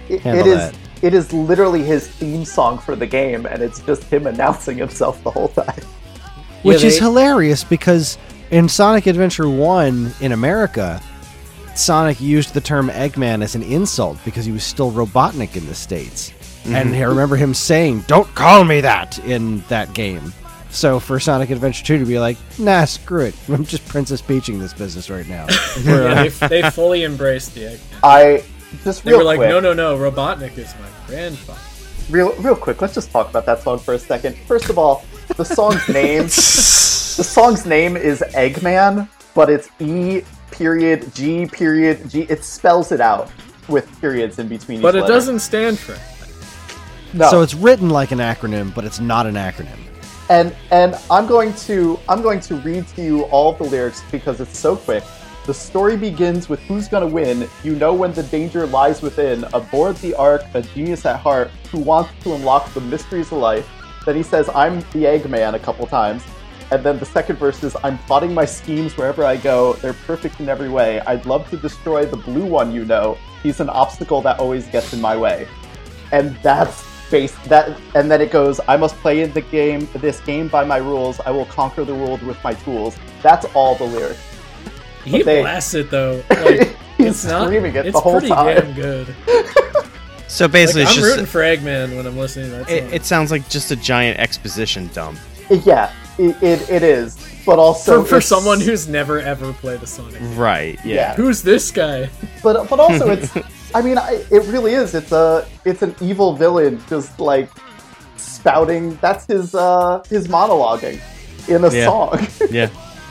it, 0.10 0.22
handle 0.22 0.48
it 0.48 0.50
is. 0.50 0.58
that. 0.72 0.76
It 1.04 1.14
is 1.14 1.32
literally 1.32 1.84
his 1.84 2.08
theme 2.08 2.44
song 2.46 2.80
for 2.80 2.96
the 2.96 3.06
game, 3.06 3.46
and 3.46 3.62
it's 3.62 3.80
just 3.82 4.04
him 4.06 4.26
announcing 4.26 4.76
himself 4.80 5.24
the 5.24 5.30
whole 5.30 5.50
time. 5.50 5.82
which 6.64 6.82
Yeah, 6.82 6.88
is 6.88 6.98
hilarious 6.98 7.64
because 7.64 8.18
in 8.52 8.70
Sonic 8.70 9.08
Adventure 9.08 9.50
1 9.50 10.14
in 10.22 10.32
America, 10.32 11.02
Sonic 11.76 12.22
used 12.22 12.54
the 12.54 12.62
term 12.62 12.90
Eggman 12.90 13.44
as 13.44 13.56
an 13.56 13.64
insult 13.64 14.18
because 14.24 14.46
he 14.46 14.52
was 14.52 14.64
still 14.64 14.92
Robotnik 14.92 15.56
in 15.56 15.66
the 15.66 15.76
States. 15.76 16.32
And 16.66 16.90
mm-hmm. 16.90 16.96
I 16.96 17.06
remember 17.06 17.36
him 17.36 17.54
saying, 17.54 18.02
Don't 18.08 18.34
call 18.36 18.64
me 18.64 18.82
that 18.82 19.20
in 19.20 19.60
that 19.70 19.94
game. 19.94 20.34
So 20.70 21.00
for 21.00 21.20
Sonic 21.20 21.50
Adventure 21.50 21.84
2 21.84 22.00
to 22.00 22.06
be 22.06 22.20
like, 22.20 22.38
Nah, 22.58 22.86
screw 22.86 23.26
it. 23.26 23.36
I'm 23.50 23.66
just 23.66 23.86
Princess 23.88 24.22
Peaching 24.22 24.60
this 24.60 24.74
business 24.74 25.10
right 25.10 25.28
now. 25.28 25.48
Yeah, 25.84 26.24
they, 26.24 26.62
they 26.62 26.70
fully 26.70 27.04
embraced 27.04 27.56
the 27.56 27.62
Eggman. 27.62 27.80
I 28.04 28.44
just 28.84 29.04
They 29.04 29.12
real 29.12 29.20
were 29.20 29.24
like, 29.26 29.38
quick. 29.38 29.50
no, 29.50 29.60
no, 29.60 29.74
no, 29.74 29.98
Robotnik 29.98 30.58
is 30.58 30.74
my 30.80 30.88
grandfather. 31.08 31.60
real 32.10 32.34
real 32.42 32.56
quick 32.56 32.82
let's 32.82 32.94
just 32.94 33.12
talk 33.12 33.30
about 33.30 33.46
that 33.46 33.62
song 33.62 33.80
for 33.80 33.94
a 33.94 34.00
second 34.00 34.36
first 34.40 34.70
of 34.70 34.78
all 34.78 35.06
the 35.38 35.46
song's 35.46 35.88
name 35.90 36.24
the 36.24 37.24
song's 37.24 37.66
name 37.66 37.96
is 37.98 38.24
eggman 38.30 39.08
but 39.34 39.50
it's 39.50 39.70
e 39.80 40.22
period 40.52 41.14
g 41.16 41.46
period 41.48 42.10
g 42.10 42.22
it 42.30 42.44
spells 42.44 42.92
it 42.92 43.02
out 43.02 43.32
with 43.68 43.86
periods 44.02 44.40
in 44.40 44.48
between 44.48 44.82
But 44.82 44.90
each 44.96 45.00
it 45.00 45.02
letter. 45.04 45.14
doesn't 45.14 45.40
stand 45.40 45.80
for 45.80 45.94
it. 45.94 46.02
no 47.14 47.30
So 47.30 47.42
it's 47.42 47.54
written 47.56 47.90
like 47.90 48.12
an 48.12 48.20
acronym, 48.20 48.74
but 48.76 48.84
it's 48.84 49.00
not 49.00 49.26
an 49.26 49.36
acronym. 49.36 49.80
and 50.30 50.56
and 50.72 50.96
i'm 51.12 51.26
going 51.28 51.54
to 51.68 52.00
i'm 52.10 52.22
going 52.22 52.40
to 52.42 52.56
read 52.58 52.88
to 52.90 53.02
you 53.04 53.24
all 53.26 53.52
of 53.52 53.58
the 53.58 53.64
lyrics 53.66 54.02
because 54.12 54.40
it's 54.42 54.58
so 54.58 54.76
quick 54.76 55.04
the 55.46 55.54
story 55.54 55.98
begins 55.98 56.48
with 56.48 56.62
who's 56.62 56.88
gonna 56.88 57.06
win. 57.08 57.50
You 57.66 57.76
know 57.76 57.94
when 57.94 58.14
the 58.14 58.24
danger 58.24 58.66
lies 58.66 59.02
within. 59.02 59.44
Aboard 59.54 59.98
the 59.98 60.16
Ark, 60.16 60.42
a 60.54 60.62
genius 60.62 61.06
at 61.06 61.20
heart 61.20 61.50
who 61.70 61.80
wants 61.80 62.12
to 62.24 62.34
unlock 62.34 62.74
the 62.74 62.80
mysteries 62.80 63.30
of 63.34 63.40
life. 63.40 63.68
Then 64.06 64.16
he 64.16 64.24
says, 64.24 64.50
I'm 64.54 64.80
the 64.92 65.06
Eggman 65.06 65.54
a 65.54 65.60
couple 65.60 65.86
times. 65.88 66.24
And 66.72 66.84
then 66.84 66.98
the 66.98 67.06
second 67.06 67.38
verse 67.38 67.64
is, 67.64 67.76
I'm 67.84 67.98
plotting 68.00 68.34
my 68.34 68.46
schemes 68.46 68.98
wherever 68.98 69.24
I 69.24 69.38
go. 69.38 69.74
They're 69.74 69.94
perfect 69.94 70.40
in 70.40 70.50
every 70.50 70.70
way. 70.70 71.00
I'd 71.02 71.26
love 71.26 71.50
to 71.52 71.58
destroy 71.58 72.06
the 72.06 72.18
blue 72.18 72.46
one, 72.46 72.74
you 72.74 72.84
know. 72.86 73.18
He's 73.44 73.60
an 73.60 73.70
obstacle 73.70 74.22
that 74.22 74.40
always 74.40 74.66
gets 74.68 74.94
in 74.94 75.00
my 75.02 75.16
way. 75.16 75.48
And 76.12 76.36
that's 76.38 76.84
base 77.12 77.36
that 77.46 77.80
and 77.94 78.10
then 78.10 78.22
it 78.22 78.32
goes, 78.32 78.60
I 78.68 78.76
must 78.76 78.96
play 78.96 79.22
in 79.22 79.32
the 79.34 79.42
game 79.42 79.88
this 79.94 80.20
game 80.22 80.48
by 80.48 80.64
my 80.64 80.78
rules. 80.78 81.20
I 81.20 81.32
will 81.32 81.46
conquer 81.46 81.84
the 81.84 81.94
world 81.94 82.24
with 82.24 82.42
my 82.44 82.54
tools. 82.56 82.96
That's 83.22 83.46
all 83.54 83.76
the 83.76 83.84
lyrics. 83.84 84.20
He 85.06 85.22
they- 85.22 85.42
blasts 85.42 85.74
it 85.76 85.92
though. 85.92 86.24
Like, 86.30 86.76
he's 86.98 87.08
It's 87.08 87.26
not. 87.26 87.46
screaming 87.48 87.76
it 87.76 87.86
it's 87.86 87.94
the 87.96 88.00
whole 88.02 88.14
pretty 88.20 88.30
time. 88.30 88.56
damn 88.56 88.74
good. 88.74 89.16
So 90.34 90.46
Like, 90.46 90.52
basically, 90.54 90.82
I'm 90.84 90.88
just 90.96 91.02
rooting 91.02 91.26
for 91.28 91.42
Eggman 91.42 91.96
when 91.96 92.08
I'm 92.08 92.18
listening 92.18 92.50
to 92.50 92.58
that 92.58 92.68
song. 92.68 92.76
it, 92.78 92.94
it 92.94 93.06
sounds 93.06 93.30
like 93.30 93.48
just 93.50 93.70
a 93.72 93.76
giant 93.76 94.20
exposition 94.20 94.88
dump. 94.94 95.20
Yeah, 95.50 95.94
it, 96.18 96.36
it, 96.42 96.70
it 96.70 96.82
is. 96.84 97.18
But 97.46 97.60
also 97.60 98.02
for, 98.02 98.08
for 98.16 98.22
someone 98.22 98.60
who's 98.60 98.88
never 98.88 99.20
ever 99.20 99.54
played 99.54 99.84
a 99.84 99.86
Sonic. 99.88 100.20
game. 100.20 100.36
Right. 100.38 100.80
Yeah. 100.84 100.96
Yeah. 100.96 101.16
Who's 101.16 101.44
this 101.44 101.70
guy? 101.72 102.10
but 102.42 102.68
but 102.70 102.80
also 102.80 103.12
it's 103.12 103.32
I 103.76 103.82
mean 103.82 103.98
I, 103.98 104.24
it 104.32 104.44
really 104.48 104.74
is. 104.74 104.96
It's 104.96 105.12
a 105.12 105.46
it's 105.66 105.82
an 105.84 105.94
evil 106.02 106.36
villain 106.36 106.82
just 106.90 107.20
like 107.20 107.50
spouting. 108.18 108.96
That's 109.02 109.26
his 109.26 109.54
uh 109.54 110.04
his 110.10 110.28
monologuing 110.30 111.00
in 111.50 111.64
a 111.64 111.70
Yeah. 111.72 111.86
song. 111.86 112.28
Yeah. 112.50 112.70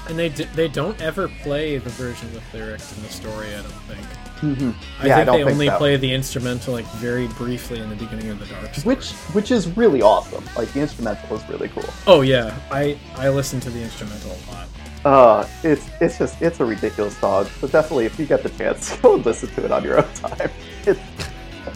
And 0.08 0.18
they 0.18 0.30
d- 0.30 0.48
they 0.54 0.66
don't 0.68 1.00
ever 1.00 1.28
play 1.42 1.78
the 1.78 1.90
version 1.90 2.32
with 2.34 2.42
lyrics 2.54 2.96
in 2.96 3.02
the 3.04 3.08
story. 3.10 3.48
I 3.54 3.62
don't 3.62 3.70
think. 3.86 4.00
I 4.42 4.46
Yeah, 4.46 4.54
I 4.54 4.74
think 4.74 5.26
don't 5.26 5.26
they 5.26 5.44
think 5.44 5.50
only 5.52 5.66
so. 5.68 5.78
play 5.78 5.96
the 5.96 6.12
instrumental 6.12 6.74
like 6.74 6.84
very 6.96 7.28
briefly 7.28 7.78
in 7.80 7.88
the 7.88 7.96
beginning 7.96 8.28
of 8.30 8.38
the 8.38 8.46
Dark. 8.46 8.74
Which 8.78 9.12
which 9.34 9.50
is 9.50 9.68
really 9.76 10.02
awesome. 10.02 10.44
Like 10.56 10.72
the 10.72 10.80
instrumental 10.80 11.36
is 11.36 11.48
really 11.48 11.68
cool. 11.68 11.84
Oh 12.06 12.22
yeah, 12.22 12.54
I 12.70 12.98
I 13.16 13.28
listen 13.28 13.60
to 13.60 13.70
the 13.70 13.80
instrumental 13.80 14.32
a 14.32 14.52
lot. 14.52 14.68
Uh, 15.04 15.48
it's 15.64 15.88
it's 16.00 16.18
just 16.18 16.40
it's 16.42 16.60
a 16.60 16.64
ridiculous 16.64 17.16
song. 17.16 17.46
So 17.60 17.66
definitely, 17.68 18.06
if 18.06 18.18
you 18.18 18.26
get 18.26 18.42
the 18.42 18.50
chance, 18.50 18.96
go 19.02 19.14
and 19.14 19.24
listen 19.26 19.48
to 19.50 19.64
it 19.64 19.70
on 19.72 19.82
your 19.84 19.98
own 19.98 20.12
time. 20.14 20.50
It's 20.86 21.00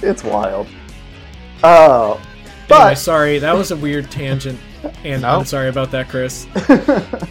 it's 0.03 0.25
wild. 0.25 0.67
Uh, 2.69 2.75
Anyway, 2.75 2.91
but 2.91 2.99
sorry, 2.99 3.39
that 3.39 3.55
was 3.55 3.71
a 3.71 3.77
weird 3.77 4.11
tangent, 4.11 4.59
and 5.05 5.23
No. 5.23 5.39
I'm 5.39 5.45
sorry 5.45 5.69
about 5.69 5.91
that, 5.93 6.09
Chris. 6.09 6.47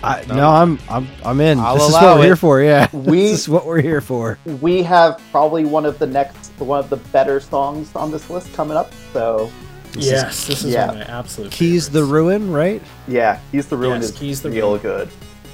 I, 0.03 0.23
no. 0.29 0.49
I'm 0.49 0.79
I'm 0.89 1.07
I'm 1.25 1.41
in. 1.41 1.59
I'll 1.59 1.75
this 1.75 1.87
is 1.89 1.93
what 1.93 2.17
we're 2.17 2.21
it. 2.23 2.25
here 2.25 2.35
for. 2.37 2.61
Yeah, 2.61 2.87
We- 2.93 3.23
this 3.31 3.41
is 3.41 3.49
what 3.49 3.65
we're 3.65 3.81
here 3.81 3.99
for. 4.01 4.37
we 4.61 4.81
have 4.83 5.21
probably 5.31 5.65
one 5.65 5.85
of 5.85 5.99
the 5.99 6.07
next 6.07 6.51
one 6.59 6.79
of 6.79 6.89
the 6.89 6.97
better 7.11 7.39
songs 7.41 7.93
on 7.95 8.11
this 8.11 8.29
list 8.29 8.53
coming 8.53 8.77
up. 8.77 8.91
So 9.11 9.51
yes, 9.97 10.47
this 10.47 10.63
is 10.63 10.71
yeah. 10.73 10.87
one 10.87 11.01
of 11.01 11.07
my 11.07 11.13
absolute 11.13 11.51
Keys 11.51 11.89
the 11.89 12.03
ruin, 12.03 12.51
right? 12.51 12.81
yeah, 13.07 13.39
keys 13.51 13.67
the 13.67 13.75
ruin 13.77 14.01
Yes, 14.01 14.11
is 14.11 14.17
Keys 14.17 14.41
the 14.41 14.49
real 14.49 14.69
Ruin. 14.69 14.81
good. 14.81 15.09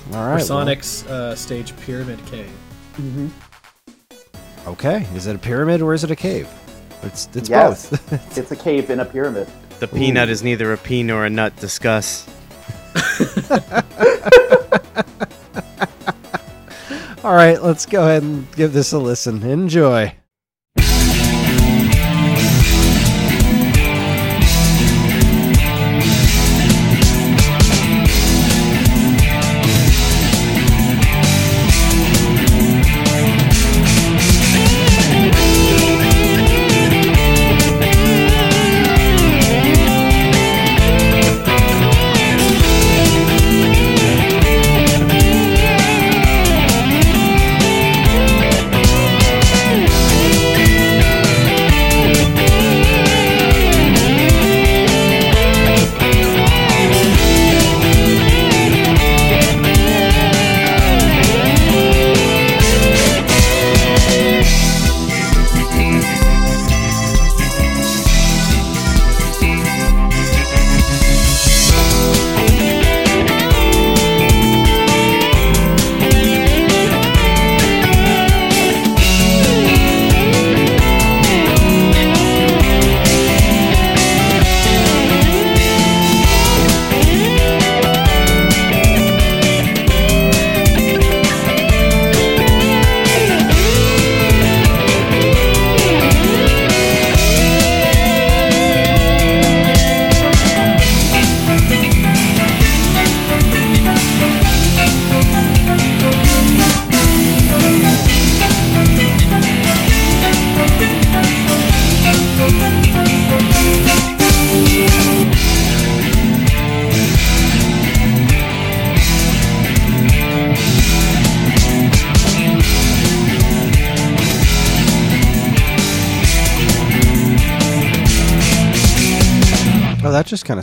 All 0.07 0.13
For 0.13 0.17
right. 0.19 0.35
well, 0.35 0.45
Sonic's 0.45 1.05
uh, 1.07 1.35
stage 1.35 1.75
Pyramid 1.77 2.19
Cave. 2.27 2.51
okay. 4.67 5.07
Is 5.15 5.27
it 5.27 5.35
a 5.35 5.39
pyramid 5.39 5.81
or 5.81 5.93
is 5.93 6.03
it 6.03 6.11
a 6.11 6.15
cave? 6.15 6.47
It's 7.03 7.27
it's 7.33 7.49
Yes. 7.49 7.89
both. 7.89 8.37
It's 8.37 8.51
a 8.51 8.55
cave 8.55 8.89
in 8.91 8.99
a 8.99 9.05
pyramid. 9.05 9.47
The 9.81 9.87
peanut 9.87 10.29
is 10.29 10.43
neither 10.43 10.71
a 10.73 10.77
pea 10.77 11.01
nor 11.01 11.25
a 11.25 11.29
nut. 11.31 11.55
Discuss. 11.55 12.27
All 17.23 17.33
right. 17.33 17.59
Let's 17.63 17.87
go 17.87 18.03
ahead 18.03 18.21
and 18.21 18.45
give 18.55 18.73
this 18.73 18.91
a 18.91 18.99
listen. 18.99 19.41
Enjoy. 19.41 20.15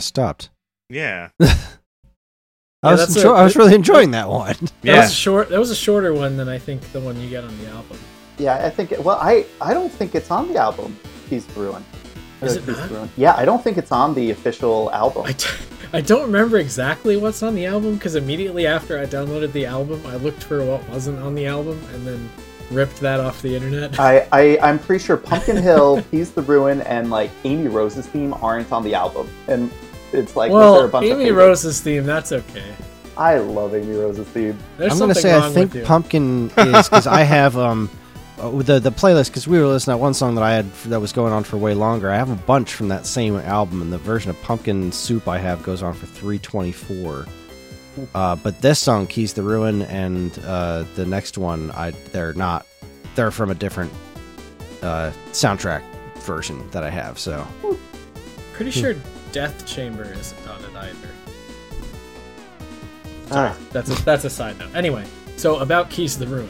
Stopped. 0.09 0.49
Yeah. 0.89 1.29
I 1.39 1.45
Yeah, 2.83 2.91
was 2.91 2.99
that's 3.13 3.23
enjo- 3.23 3.31
a- 3.33 3.35
I 3.37 3.43
was 3.43 3.55
really 3.55 3.75
enjoying 3.75 4.09
that 4.11 4.27
one. 4.27 4.55
That 4.81 4.97
was 5.01 5.11
a 5.11 5.13
short. 5.13 5.49
That 5.49 5.59
was 5.59 5.69
a 5.69 5.75
shorter 5.75 6.13
one 6.15 6.35
than 6.35 6.49
I 6.49 6.57
think 6.57 6.81
the 6.93 6.99
one 6.99 7.19
you 7.21 7.29
get 7.29 7.43
on 7.43 7.55
the 7.59 7.67
album. 7.69 7.97
Yeah, 8.39 8.55
I 8.65 8.69
think. 8.71 8.91
Well, 9.05 9.19
I 9.21 9.45
I 9.61 9.73
don't 9.75 9.91
think 9.91 10.15
it's 10.15 10.31
on 10.31 10.47
the 10.51 10.57
album. 10.57 10.97
Keys 11.29 11.45
the 11.45 11.59
Ruin. 11.61 11.85
Is 12.41 12.55
it 12.55 12.65
not? 12.67 12.89
Ruin. 12.89 13.09
Yeah, 13.17 13.35
I 13.35 13.45
don't 13.45 13.63
think 13.63 13.77
it's 13.77 13.91
on 13.91 14.15
the 14.15 14.31
official 14.31 14.89
album. 14.93 15.25
I, 15.27 15.33
d- 15.33 15.45
I 15.93 16.01
don't 16.01 16.23
remember 16.23 16.57
exactly 16.57 17.17
what's 17.17 17.43
on 17.43 17.53
the 17.53 17.65
album 17.67 17.95
because 17.95 18.15
immediately 18.15 18.65
after 18.65 18.97
I 18.97 19.05
downloaded 19.05 19.51
the 19.51 19.65
album, 19.67 20.01
I 20.07 20.15
looked 20.15 20.43
for 20.43 20.65
what 20.65 20.87
wasn't 20.89 21.19
on 21.19 21.35
the 21.35 21.45
album 21.45 21.79
and 21.93 22.07
then 22.07 22.29
ripped 22.71 22.99
that 23.01 23.19
off 23.19 23.41
the 23.43 23.53
internet. 23.55 23.99
I, 23.99 24.25
I 24.31 24.57
I'm 24.63 24.79
pretty 24.79 25.03
sure 25.03 25.17
Pumpkin 25.17 25.57
Hill, 25.57 26.01
Keys 26.09 26.31
the 26.31 26.41
Ruin, 26.43 26.81
and 26.81 27.11
like 27.11 27.29
Amy 27.43 27.67
Rose's 27.67 28.07
theme 28.07 28.33
aren't 28.41 28.71
on 28.71 28.83
the 28.83 28.95
album, 28.95 29.29
and 29.49 29.69
it's 30.13 30.35
like 30.35 30.51
was 30.51 30.65
a 30.65 30.71
well, 30.81 30.87
bunch 30.87 31.05
Amy 31.05 31.25
favorites? 31.25 31.63
Rose's 31.63 31.81
theme, 31.81 32.05
that's 32.05 32.31
okay. 32.31 32.75
I 33.17 33.37
love 33.37 33.75
Amy 33.75 33.95
Rose's 33.95 34.27
theme. 34.27 34.57
There's 34.77 34.93
I'm 34.93 34.99
gonna 34.99 35.15
say 35.15 35.35
I 35.35 35.49
think 35.51 35.83
pumpkin 35.83 36.51
is 36.57 36.89
because 36.89 37.07
I 37.07 37.23
have 37.23 37.57
um 37.57 37.89
uh, 38.39 38.49
the 38.61 38.79
the 38.79 38.91
playlist 38.91 39.27
because 39.27 39.47
we 39.47 39.59
were 39.59 39.67
listening 39.67 39.95
to 39.95 39.97
one 39.97 40.13
song 40.13 40.35
that 40.35 40.43
I 40.43 40.53
had 40.53 40.71
that 40.85 40.99
was 40.99 41.11
going 41.11 41.33
on 41.33 41.43
for 41.43 41.57
way 41.57 41.73
longer. 41.73 42.09
I 42.09 42.15
have 42.15 42.29
a 42.29 42.35
bunch 42.35 42.73
from 42.73 42.87
that 42.89 43.05
same 43.05 43.35
album, 43.35 43.81
and 43.81 43.91
the 43.91 43.97
version 43.97 44.29
of 44.29 44.41
Pumpkin 44.41 44.91
Soup 44.91 45.27
I 45.27 45.37
have 45.37 45.61
goes 45.63 45.83
on 45.83 45.93
for 45.93 46.05
324. 46.05 47.25
Uh, 48.15 48.35
but 48.37 48.61
this 48.61 48.79
song, 48.79 49.07
Keys 49.07 49.33
the 49.33 49.43
Ruin, 49.43 49.81
and 49.83 50.39
uh, 50.45 50.85
the 50.95 51.05
next 51.05 51.37
one, 51.37 51.71
I 51.71 51.91
they're 52.11 52.33
not. 52.33 52.65
They're 53.15 53.31
from 53.31 53.49
a 53.49 53.55
different 53.55 53.91
uh, 54.81 55.11
soundtrack 55.31 55.83
version 56.19 56.69
that 56.71 56.83
I 56.83 56.89
have. 56.89 57.19
So 57.19 57.45
Pretty 58.53 58.71
sure 58.71 58.95
Death 59.31 59.65
Chamber 59.65 60.03
isn't 60.03 60.47
on 60.47 60.63
it 60.63 60.75
either. 60.75 61.09
Ah, 63.31 63.55
That's 63.71 63.89
a, 63.91 64.03
that's 64.05 64.25
a 64.25 64.29
side 64.29 64.57
note. 64.57 64.73
Anyway, 64.75 65.05
so 65.37 65.59
about 65.59 65.89
Keys 65.89 66.13
to 66.15 66.25
the 66.25 66.27
Ruin. 66.27 66.49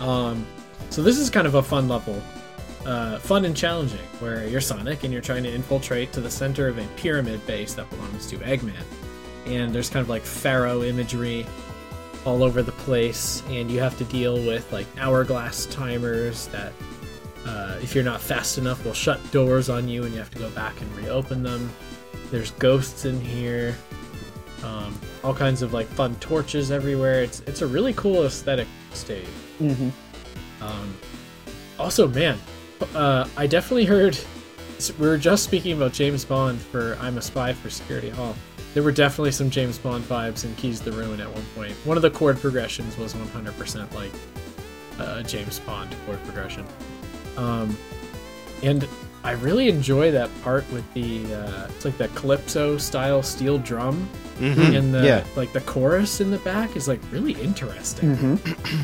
Um, 0.00 0.46
so 0.90 1.02
this 1.02 1.18
is 1.18 1.28
kind 1.28 1.46
of 1.46 1.56
a 1.56 1.62
fun 1.62 1.88
level, 1.88 2.22
uh, 2.86 3.18
fun 3.18 3.44
and 3.44 3.54
challenging, 3.56 4.00
where 4.20 4.46
you're 4.46 4.60
Sonic 4.62 5.04
and 5.04 5.12
you're 5.12 5.22
trying 5.22 5.42
to 5.42 5.52
infiltrate 5.52 6.12
to 6.12 6.20
the 6.20 6.30
center 6.30 6.68
of 6.68 6.78
a 6.78 6.86
pyramid 6.96 7.46
base 7.46 7.74
that 7.74 7.88
belongs 7.90 8.26
to 8.28 8.36
Eggman, 8.38 8.72
and 9.46 9.74
there's 9.74 9.90
kind 9.90 10.02
of 10.02 10.08
like 10.08 10.22
pharaoh 10.22 10.82
imagery 10.82 11.46
all 12.24 12.42
over 12.42 12.62
the 12.62 12.72
place, 12.72 13.42
and 13.48 13.70
you 13.70 13.78
have 13.80 13.98
to 13.98 14.04
deal 14.04 14.36
with 14.36 14.70
like 14.72 14.86
hourglass 14.98 15.66
timers 15.66 16.46
that. 16.48 16.72
Uh, 17.48 17.78
if 17.80 17.94
you're 17.94 18.02
not 18.02 18.20
fast 18.20 18.58
enough, 18.58 18.84
will 18.84 18.92
shut 18.92 19.20
doors 19.30 19.68
on 19.70 19.86
you, 19.86 20.02
and 20.02 20.12
you 20.12 20.18
have 20.18 20.32
to 20.32 20.38
go 20.40 20.50
back 20.50 20.80
and 20.80 20.96
reopen 20.96 21.44
them. 21.44 21.70
There's 22.30 22.50
ghosts 22.52 23.04
in 23.04 23.20
here 23.20 23.74
um, 24.64 24.98
all 25.22 25.34
kinds 25.34 25.62
of 25.62 25.72
like 25.72 25.86
fun 25.86 26.14
torches 26.16 26.70
everywhere. 26.70 27.22
It's 27.22 27.40
it's 27.40 27.62
a 27.62 27.66
really 27.66 27.92
cool 27.94 28.24
aesthetic 28.24 28.66
stage. 28.92 29.26
mhm. 29.60 29.92
Um, 30.60 30.96
Also, 31.78 32.08
man, 32.08 32.38
uh, 32.94 33.28
I 33.36 33.46
definitely 33.46 33.84
heard. 33.84 34.18
We 34.98 35.06
were 35.06 35.18
just 35.18 35.44
speaking 35.44 35.72
about 35.72 35.92
James 35.92 36.24
Bond 36.24 36.58
for 36.60 36.96
"I'm 37.00 37.18
a 37.18 37.22
Spy 37.22 37.52
for 37.52 37.70
Security 37.70 38.10
Hall." 38.10 38.34
There 38.74 38.82
were 38.82 38.92
definitely 38.92 39.32
some 39.32 39.50
James 39.50 39.78
Bond 39.78 40.04
vibes 40.04 40.44
in 40.44 40.54
Keys 40.56 40.80
to 40.80 40.90
the 40.90 40.96
Ruin 40.96 41.20
at 41.20 41.32
one 41.32 41.44
point. 41.54 41.72
One 41.84 41.96
of 41.96 42.02
the 42.02 42.10
chord 42.10 42.38
progressions 42.38 42.96
was 42.98 43.14
100% 43.14 43.94
like 43.94 44.12
a 44.98 45.22
James 45.22 45.60
Bond 45.60 45.94
chord 46.06 46.22
progression, 46.24 46.64
um, 47.36 47.76
and 48.62 48.86
I 49.26 49.32
really 49.32 49.68
enjoy 49.68 50.12
that 50.12 50.30
part 50.42 50.64
with 50.72 50.84
the 50.94 51.24
uh, 51.34 51.66
it's 51.68 51.84
like 51.84 51.98
the 51.98 52.08
calypso 52.08 52.78
style 52.78 53.22
steel 53.22 53.58
drum, 53.58 54.08
Mhm. 54.38 54.76
and 54.78 54.94
the 54.94 55.04
yeah. 55.04 55.24
like 55.34 55.52
the 55.52 55.60
chorus 55.62 56.20
in 56.20 56.30
the 56.30 56.38
back 56.38 56.76
is 56.76 56.86
like 56.86 57.00
really 57.10 57.32
interesting. 57.32 58.16
Mm-hmm. 58.16 58.82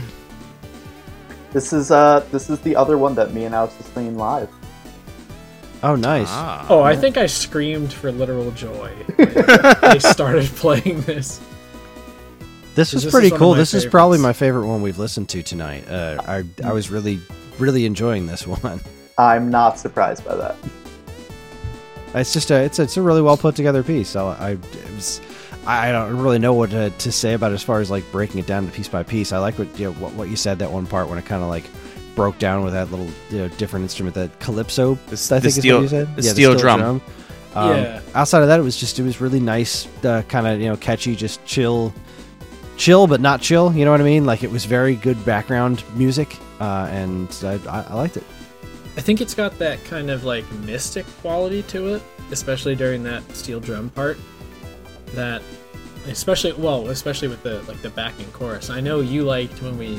This 1.52 1.72
is 1.72 1.90
uh 1.90 2.26
this 2.32 2.48
is 2.50 2.58
the 2.60 2.74
other 2.74 2.98
one 2.98 3.14
that 3.14 3.32
me 3.34 3.44
and 3.44 3.54
Alex 3.54 3.74
is 3.78 3.86
playing 3.88 4.16
live. 4.18 4.48
Oh, 5.84 5.96
nice. 5.96 6.28
Ah. 6.30 6.64
Oh, 6.68 6.82
I 6.82 6.94
think 6.96 7.16
I 7.16 7.26
screamed 7.26 7.92
for 7.92 8.12
literal 8.12 8.50
joy 8.52 8.90
when 9.16 9.34
they 9.92 9.98
started 9.98 10.46
playing 10.56 11.00
this. 11.02 11.40
This 12.74 12.92
was 12.92 13.02
This 13.02 13.04
is 13.06 13.12
pretty 13.12 13.30
one 13.30 13.38
cool. 13.38 13.50
my 13.52 13.58
This 13.58 13.74
is 13.74 13.84
probably 13.86 14.18
my 14.18 14.32
favorite 14.32 14.66
one 14.66 14.80
we've 14.82 14.98
listened 14.98 15.28
to 15.30 15.42
tonight. 15.42 15.88
Uh, 15.88 16.22
I 16.26 16.44
I 16.64 16.72
was 16.72 16.90
really 16.90 17.20
really 17.58 17.84
enjoying 17.84 18.26
this 18.26 18.46
one. 18.62 18.80
I'm 19.18 19.50
not 19.50 19.78
surprised 19.78 20.24
by 20.24 20.34
that. 20.36 20.56
It's 22.14 22.32
just 22.32 22.50
a 22.50 22.56
it's 22.62 22.78
a, 22.78 22.82
it's 22.82 22.96
a 22.96 23.02
really 23.02 23.22
well 23.22 23.36
put 23.36 23.54
together 23.56 23.82
piece. 23.82 24.14
I 24.16 24.22
I, 24.50 24.58
was, 24.94 25.20
I 25.66 25.88
I 25.88 25.92
don't 25.92 26.18
really 26.18 26.38
know 26.38 26.52
what 26.52 26.70
to, 26.70 26.90
to 26.90 27.12
say 27.12 27.32
about 27.34 27.52
it 27.52 27.54
as 27.54 27.62
far 27.62 27.80
as 27.80 27.90
like 27.90 28.10
breaking 28.12 28.38
it 28.40 28.46
down 28.46 28.66
to 28.66 28.72
piece 28.72 28.88
by 28.88 29.02
piece. 29.02 29.32
I 29.32 29.38
like 29.38 29.58
what 29.58 29.78
you 29.78 29.86
know, 29.86 29.92
what, 29.94 30.12
what 30.12 30.28
you 30.28 30.36
said 30.36 30.58
that 30.58 30.70
one 30.70 30.86
part 30.86 31.08
when 31.08 31.18
it 31.18 31.24
kind 31.24 31.42
of 31.42 31.48
like 31.48 31.64
broke 32.14 32.38
down 32.38 32.62
with 32.64 32.74
that 32.74 32.90
little 32.90 33.08
you 33.30 33.38
know 33.38 33.48
different 33.56 33.84
instrument 33.84 34.14
that 34.16 34.38
calypso. 34.40 34.94
The 35.06 35.12
s- 35.12 35.32
I 35.32 35.36
the 35.36 35.40
think 35.42 35.48
is 35.48 35.56
steel- 35.56 35.76
what 35.76 35.82
you 35.84 35.88
said. 35.88 36.16
the 36.16 36.22
steel 36.22 36.54
drum. 36.54 36.82
Um, 36.82 37.00
Yeah. 37.54 38.00
Outside 38.14 38.42
of 38.42 38.48
that, 38.48 38.60
it 38.60 38.62
was 38.62 38.76
just 38.76 38.98
it 38.98 39.02
was 39.04 39.20
really 39.22 39.40
nice, 39.40 39.86
uh, 40.04 40.20
kind 40.28 40.46
of 40.46 40.60
you 40.60 40.68
know 40.68 40.76
catchy, 40.76 41.16
just 41.16 41.42
chill, 41.46 41.94
chill 42.76 43.06
but 43.06 43.22
not 43.22 43.40
chill. 43.40 43.72
You 43.72 43.86
know 43.86 43.90
what 43.90 44.00
I 44.02 44.04
mean? 44.04 44.26
Like 44.26 44.42
it 44.42 44.50
was 44.50 44.66
very 44.66 44.96
good 44.96 45.22
background 45.24 45.82
music, 45.94 46.36
uh, 46.60 46.88
and 46.90 47.34
I, 47.42 47.54
I, 47.70 47.82
I 47.88 47.94
liked 47.94 48.18
it. 48.18 48.24
I 48.96 49.00
think 49.00 49.20
it's 49.20 49.34
got 49.34 49.58
that 49.58 49.82
kind 49.84 50.10
of 50.10 50.24
like 50.24 50.50
mystic 50.52 51.06
quality 51.20 51.62
to 51.64 51.94
it, 51.94 52.02
especially 52.30 52.74
during 52.74 53.02
that 53.04 53.22
steel 53.34 53.58
drum 53.58 53.90
part. 53.90 54.18
That, 55.14 55.42
especially 56.06 56.52
well, 56.52 56.88
especially 56.88 57.28
with 57.28 57.42
the 57.42 57.62
like 57.62 57.80
the 57.80 57.90
backing 57.90 58.30
chorus. 58.32 58.70
I 58.70 58.80
know 58.80 59.00
you 59.00 59.24
liked 59.24 59.62
when 59.62 59.78
we 59.78 59.98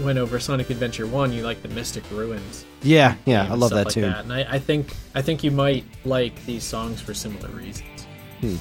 went 0.00 0.18
over 0.18 0.38
Sonic 0.38 0.70
Adventure 0.70 1.06
One. 1.06 1.32
You 1.32 1.42
liked 1.42 1.62
the 1.62 1.68
Mystic 1.68 2.04
Ruins. 2.10 2.66
Yeah, 2.82 3.16
yeah, 3.24 3.50
I 3.50 3.54
love 3.54 3.70
that 3.70 3.86
like 3.86 3.94
too. 3.94 4.04
And 4.04 4.32
I, 4.32 4.54
I 4.54 4.58
think 4.58 4.94
I 5.14 5.22
think 5.22 5.42
you 5.42 5.50
might 5.50 5.84
like 6.04 6.44
these 6.44 6.64
songs 6.64 7.00
for 7.00 7.14
similar 7.14 7.48
reasons. 7.48 8.06
Hmm. 8.40 8.56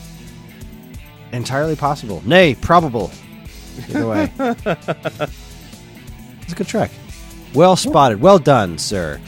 Entirely 1.34 1.76
possible. 1.76 2.22
Nay, 2.26 2.56
probable. 2.56 3.12
Either 3.90 4.08
way. 4.08 4.32
it's 4.38 6.52
a 6.52 6.56
good 6.56 6.68
track. 6.68 6.92
Well 7.54 7.76
spotted. 7.76 8.22
Well 8.22 8.40
done, 8.40 8.78
sir. 8.78 9.20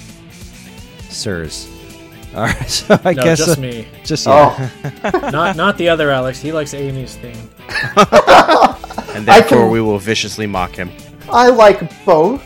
Sirs. 1.16 1.68
All 2.36 2.44
right, 2.44 2.70
so 2.70 3.00
I 3.06 3.14
no, 3.14 3.24
guess 3.24 3.38
just 3.38 3.58
uh, 3.58 3.62
me, 3.62 3.88
just 4.04 4.26
yeah. 4.28 4.70
Oh, 5.04 5.30
not 5.32 5.56
not 5.56 5.78
the 5.78 5.88
other 5.90 6.12
Alex. 6.12 6.42
He 6.42 6.52
likes 6.52 6.74
Amy's 6.74 7.16
theme. 7.16 7.50
and 9.16 9.26
therefore 9.26 9.60
can- 9.60 9.70
we 9.72 9.80
will 9.82 10.00
viciously 10.00 10.46
mock 10.46 10.76
him. 10.76 10.92
I 11.30 11.50
like 11.50 11.80
both. 12.06 12.44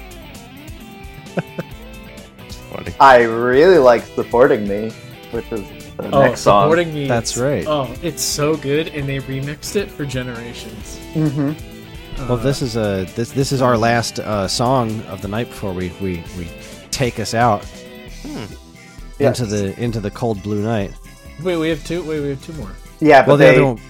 Funny. 2.72 2.94
I 3.00 3.24
really 3.24 3.80
like 3.80 4.04
supporting 4.04 4.68
me, 4.68 4.92
which 5.32 5.52
is 5.52 5.62
the 5.98 6.10
Oh, 6.14 6.22
next 6.22 6.42
song. 6.42 6.66
supporting 6.66 6.94
me. 6.94 7.08
That's 7.08 7.36
right. 7.36 7.66
Oh, 7.68 7.94
it's 8.04 8.22
so 8.24 8.56
good, 8.56 8.90
and 8.90 9.10
they 9.10 9.18
remixed 9.20 9.76
it 9.76 9.90
for 9.90 10.06
generations. 10.06 11.00
Mm-hmm. 11.14 12.28
Well, 12.28 12.38
this 12.38 12.62
is 12.62 12.76
a 12.78 13.06
this 13.16 13.32
this 13.32 13.52
is 13.52 13.62
our 13.62 13.78
last 13.78 14.20
uh, 14.20 14.48
song 14.48 15.02
of 15.04 15.22
the 15.22 15.28
night 15.28 15.50
before 15.50 15.74
we 15.74 15.90
we, 16.02 16.24
we 16.38 16.48
take 16.92 17.20
us 17.20 17.34
out 17.34 17.66
Yes. 19.20 19.40
into 19.40 19.52
the 19.56 19.80
into 19.82 20.00
the 20.00 20.12
cold 20.12 20.42
blue 20.44 20.62
night. 20.62 20.92
Wait, 21.44 21.58
we 21.58 21.70
have 21.70 21.84
two. 21.86 22.02
Wait, 22.04 22.22
we 22.22 22.30
have 22.30 22.44
two 22.46 22.54
more. 22.54 22.72
Yeah, 23.00 23.22
but 23.22 23.28
Well, 23.28 23.38
the 23.38 23.44
they, 23.46 23.56
other 23.56 23.66
one, 23.66 23.82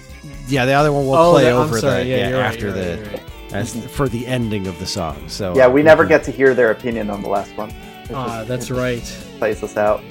yeah, 0.48 0.64
the 0.66 0.72
other 0.72 0.92
one 0.92 1.06
will 1.06 1.14
Oh, 1.14 1.32
play 1.32 1.44
that- 1.44 1.52
I'm 1.54 1.58
over 1.60 1.78
sorry. 1.78 2.04
the 2.04 2.08
Yeah, 2.10 2.16
yeah, 2.30 2.36
right, 2.36 2.44
after 2.46 2.66
right, 2.66 2.74
the 2.74 2.86
you're 2.96 3.06
right. 3.06 3.22
as 3.52 3.74
for 3.86 4.08
the 4.08 4.26
ending 4.26 4.66
of 4.66 4.78
the 4.78 4.86
song. 4.86 5.22
So 5.28 5.54
yeah, 5.56 5.66
we 5.68 5.80
uh, 5.80 5.84
never 5.84 6.04
get 6.04 6.22
to 6.24 6.30
hear 6.30 6.54
their 6.54 6.70
opinion 6.70 7.10
on 7.10 7.22
the 7.22 7.28
last 7.28 7.56
one. 7.56 7.72
Ah, 8.12 8.38
just- 8.38 8.48
that's 8.48 8.70
right. 8.70 9.02
plays 9.38 9.62
us 9.62 9.76
out. 9.76 10.02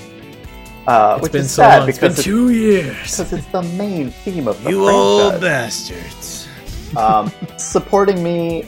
Uh, 0.87 1.13
It's 1.17 1.23
which 1.23 1.31
been 1.33 1.41
is 1.41 1.51
so 1.51 1.61
sad 1.63 1.79
long. 1.79 1.89
It's 1.89 1.99
been 1.99 2.11
because 2.11 2.23
two 2.23 2.49
years. 2.49 2.95
because 3.11 3.33
it's 3.33 3.45
the 3.47 3.61
main 3.61 4.09
theme 4.11 4.47
of 4.47 4.61
the 4.63 4.71
You 4.71 4.89
old 4.89 5.39
bastards. 5.39 6.47
um, 6.97 7.31
supporting 7.57 8.23
me, 8.23 8.65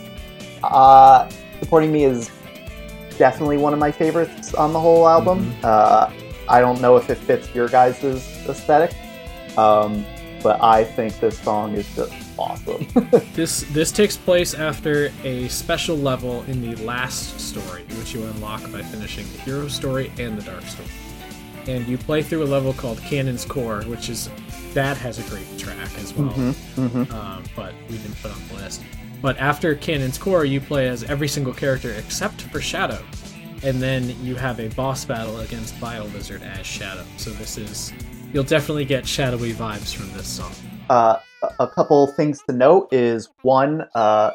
uh, 0.64 1.28
supporting 1.60 1.92
me 1.92 2.04
is 2.04 2.30
definitely 3.18 3.58
one 3.58 3.74
of 3.74 3.80
my 3.80 3.92
favorites 3.92 4.54
on 4.54 4.72
the 4.74 4.80
whole 4.80 5.08
album. 5.08 5.54
Uh, 5.64 6.10
I 6.52 6.60
don't 6.60 6.82
know 6.82 6.98
if 6.98 7.10
it 7.10 7.18
fits 7.18 7.56
your 7.56 7.70
guys' 7.70 8.04
aesthetic, 8.04 8.94
um, 9.58 10.06
but 10.44 10.62
I 10.62 10.84
think 10.84 11.18
this 11.22 11.40
song 11.40 11.74
is 11.76 11.88
just 11.96 12.14
awesome. 12.38 12.86
This 13.34 13.62
this 13.72 13.92
takes 13.92 14.18
place 14.18 14.54
after 14.54 15.12
a 15.24 15.48
special 15.48 15.96
level 15.96 16.44
in 16.44 16.62
the 16.62 16.76
last 16.84 17.40
story, 17.40 17.84
which 17.98 18.14
you 18.14 18.24
unlock 18.24 18.62
by 18.70 18.82
finishing 18.82 19.26
the 19.32 19.40
hero 19.40 19.70
story 19.70 20.12
and 20.20 20.38
the 20.38 20.44
dark 20.44 20.64
story. 20.64 20.90
And 21.68 21.88
you 21.88 21.98
play 21.98 22.22
through 22.22 22.44
a 22.44 22.52
level 22.58 22.74
called 22.74 23.00
Cannon's 23.00 23.46
Core, 23.46 23.84
which 23.84 24.10
is 24.10 24.30
that 24.74 24.98
has 24.98 25.20
a 25.20 25.30
great 25.30 25.48
track 25.58 25.90
as 26.00 26.14
well. 26.14 26.34
Um, 26.78 27.44
but 27.56 27.74
we 27.90 27.98
didn't 27.98 28.22
put 28.22 28.32
on 28.32 28.42
the 28.50 28.56
list. 28.56 28.82
But 29.22 29.38
after 29.38 29.76
Cannon's 29.76 30.18
Core, 30.18 30.44
you 30.44 30.60
play 30.60 30.90
as 30.90 31.04
every 31.04 31.28
single 31.30 31.54
character 31.54 31.94
except 31.94 32.42
for 32.42 32.60
Shadow, 32.60 33.02
and 33.64 33.82
then 33.82 34.16
you 34.24 34.36
have 34.36 34.60
a 34.60 34.68
boss 34.70 35.06
battle 35.06 35.40
against 35.42 35.80
Bio 35.80 36.06
Lizard 36.06 36.42
as 36.44 36.66
Shadow. 36.66 37.04
So 37.18 37.30
this 37.32 37.58
is 37.58 37.94
you'll 38.34 38.44
definitely 38.44 38.86
get 38.86 39.06
shadowy 39.08 39.54
vibes 39.54 39.94
from 39.94 40.12
this 40.14 40.28
song. 40.28 40.52
uh, 40.90 41.18
a- 41.44 41.64
a 41.64 41.68
couple 41.68 42.06
things 42.08 42.42
to 42.48 42.54
note 42.54 42.92
is 42.94 43.30
one, 43.42 43.86
uh, 43.96 44.32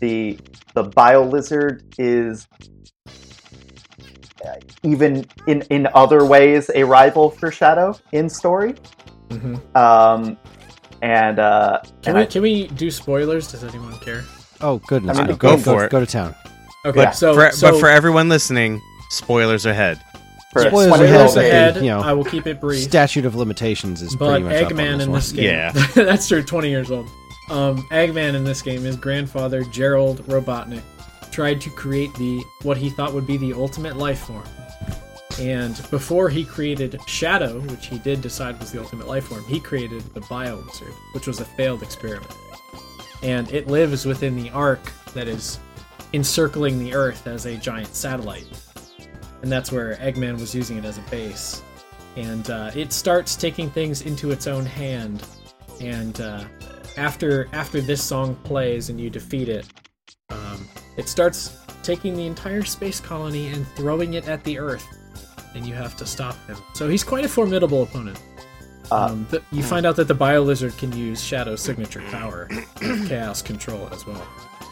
the 0.00 0.38
the 0.74 0.84
bio 0.84 1.24
lizard 1.24 1.82
is 1.98 2.46
uh, 4.46 4.52
even 4.84 5.26
in 5.46 5.62
in 5.70 5.88
other 5.94 6.24
ways 6.24 6.70
a 6.74 6.84
rival 6.84 7.30
for 7.30 7.50
Shadow 7.50 7.98
in 8.12 8.28
story. 8.28 8.74
Um, 9.74 10.38
and 11.02 11.38
uh, 11.38 11.80
Can 12.02 12.10
and 12.10 12.14
we 12.16 12.22
I- 12.22 12.26
can 12.26 12.42
we 12.42 12.66
do 12.68 12.90
spoilers? 12.90 13.50
Does 13.50 13.64
anyone 13.64 13.98
care? 13.98 14.24
Oh 14.60 14.78
goodness, 14.86 15.16
I 15.18 15.20
mean, 15.22 15.26
no, 15.28 15.32
the 15.34 15.38
go, 15.38 15.56
game- 15.56 15.64
go 15.64 15.72
for 15.74 15.84
it. 15.84 15.90
Go 15.90 16.00
to 16.00 16.06
town. 16.06 16.34
Okay, 16.88 17.00
Yeah. 17.02 17.10
so 17.10 17.34
For, 17.34 17.50
so 17.52 17.72
but 17.72 17.80
for 17.80 17.88
everyone 17.88 18.28
listening, 18.28 18.80
spoilers 19.10 19.66
ahead. 19.66 20.00
for 20.52 20.62
spoilers 20.62 20.94
spoilers 20.94 21.36
ahead, 21.36 21.70
ahead. 21.70 21.84
you 21.84 21.90
know, 21.90 22.00
I 22.00 22.12
will 22.12 22.24
keep 22.24 22.46
it 22.46 22.60
brief. 22.60 22.82
Statute 22.82 23.24
of 23.26 23.34
limitations 23.34 24.02
is 24.02 24.14
but 24.16 24.30
pretty 24.30 24.44
much 24.44 24.62
up 24.62 24.72
on 24.72 24.78
Eggman 24.78 24.96
this 24.96 25.04
in 25.04 25.10
one. 25.10 25.20
this 25.20 25.32
game, 25.32 25.44
Yeah. 25.44 25.72
that's 25.94 26.28
true. 26.28 26.42
Twenty 26.42 26.70
years 26.70 26.90
old. 26.90 27.06
Um, 27.50 27.82
Eggman 27.90 28.34
in 28.34 28.44
this 28.44 28.60
game, 28.62 28.82
his 28.82 28.96
grandfather 28.96 29.64
Gerald 29.64 30.18
Robotnik 30.26 30.82
tried 31.30 31.60
to 31.62 31.70
create 31.70 32.12
the 32.14 32.42
what 32.62 32.76
he 32.76 32.90
thought 32.90 33.12
would 33.14 33.26
be 33.26 33.36
the 33.36 33.52
ultimate 33.54 33.96
life 33.96 34.20
form. 34.20 34.44
And 35.40 35.80
before 35.90 36.28
he 36.30 36.44
created 36.44 36.98
Shadow, 37.06 37.60
which 37.60 37.86
he 37.86 37.98
did 37.98 38.20
decide 38.22 38.58
was 38.58 38.72
the 38.72 38.80
ultimate 38.80 39.06
life 39.06 39.24
form, 39.26 39.44
he 39.44 39.60
created 39.60 40.02
the 40.14 40.20
Bio 40.22 40.56
Lizard, 40.56 40.92
which 41.12 41.26
was 41.28 41.38
a 41.40 41.44
failed 41.44 41.82
experiment. 41.82 42.32
And 43.22 43.50
it 43.52 43.68
lives 43.68 44.04
within 44.04 44.34
the 44.36 44.50
Ark 44.50 44.80
that 45.14 45.28
is 45.28 45.58
encircling 46.12 46.78
the 46.78 46.94
Earth 46.94 47.26
as 47.26 47.46
a 47.46 47.56
giant 47.56 47.94
satellite. 47.94 48.46
And 49.42 49.52
that's 49.52 49.70
where 49.70 49.96
Eggman 49.96 50.40
was 50.40 50.54
using 50.54 50.78
it 50.78 50.84
as 50.84 50.98
a 50.98 51.02
base. 51.02 51.62
And 52.16 52.50
uh, 52.50 52.70
it 52.74 52.92
starts 52.92 53.36
taking 53.36 53.70
things 53.70 54.02
into 54.02 54.30
its 54.30 54.46
own 54.46 54.66
hand. 54.66 55.22
And 55.80 56.20
uh, 56.20 56.44
after 56.96 57.48
after 57.52 57.80
this 57.80 58.02
song 58.02 58.34
plays 58.42 58.88
and 58.88 59.00
you 59.00 59.10
defeat 59.10 59.48
it, 59.48 59.66
um, 60.30 60.68
it 60.96 61.08
starts 61.08 61.56
taking 61.84 62.16
the 62.16 62.26
entire 62.26 62.64
space 62.64 63.00
colony 63.00 63.48
and 63.48 63.66
throwing 63.76 64.14
it 64.14 64.26
at 64.28 64.42
the 64.42 64.58
Earth, 64.58 64.84
and 65.54 65.64
you 65.64 65.72
have 65.74 65.96
to 65.96 66.04
stop 66.04 66.34
him. 66.46 66.56
So 66.74 66.88
he's 66.88 67.04
quite 67.04 67.24
a 67.24 67.28
formidable 67.28 67.84
opponent. 67.84 68.20
Uh, 68.90 69.08
Um, 69.10 69.28
you 69.52 69.62
find 69.62 69.86
out 69.86 69.96
that 69.96 70.08
the 70.08 70.14
Bio 70.14 70.42
Lizard 70.42 70.76
can 70.78 70.92
use 70.96 71.22
Shadow's 71.22 71.60
signature 71.60 72.02
power, 72.10 72.48
Chaos 72.80 73.42
Control, 73.42 73.88
as 73.92 74.06
well. 74.06 74.26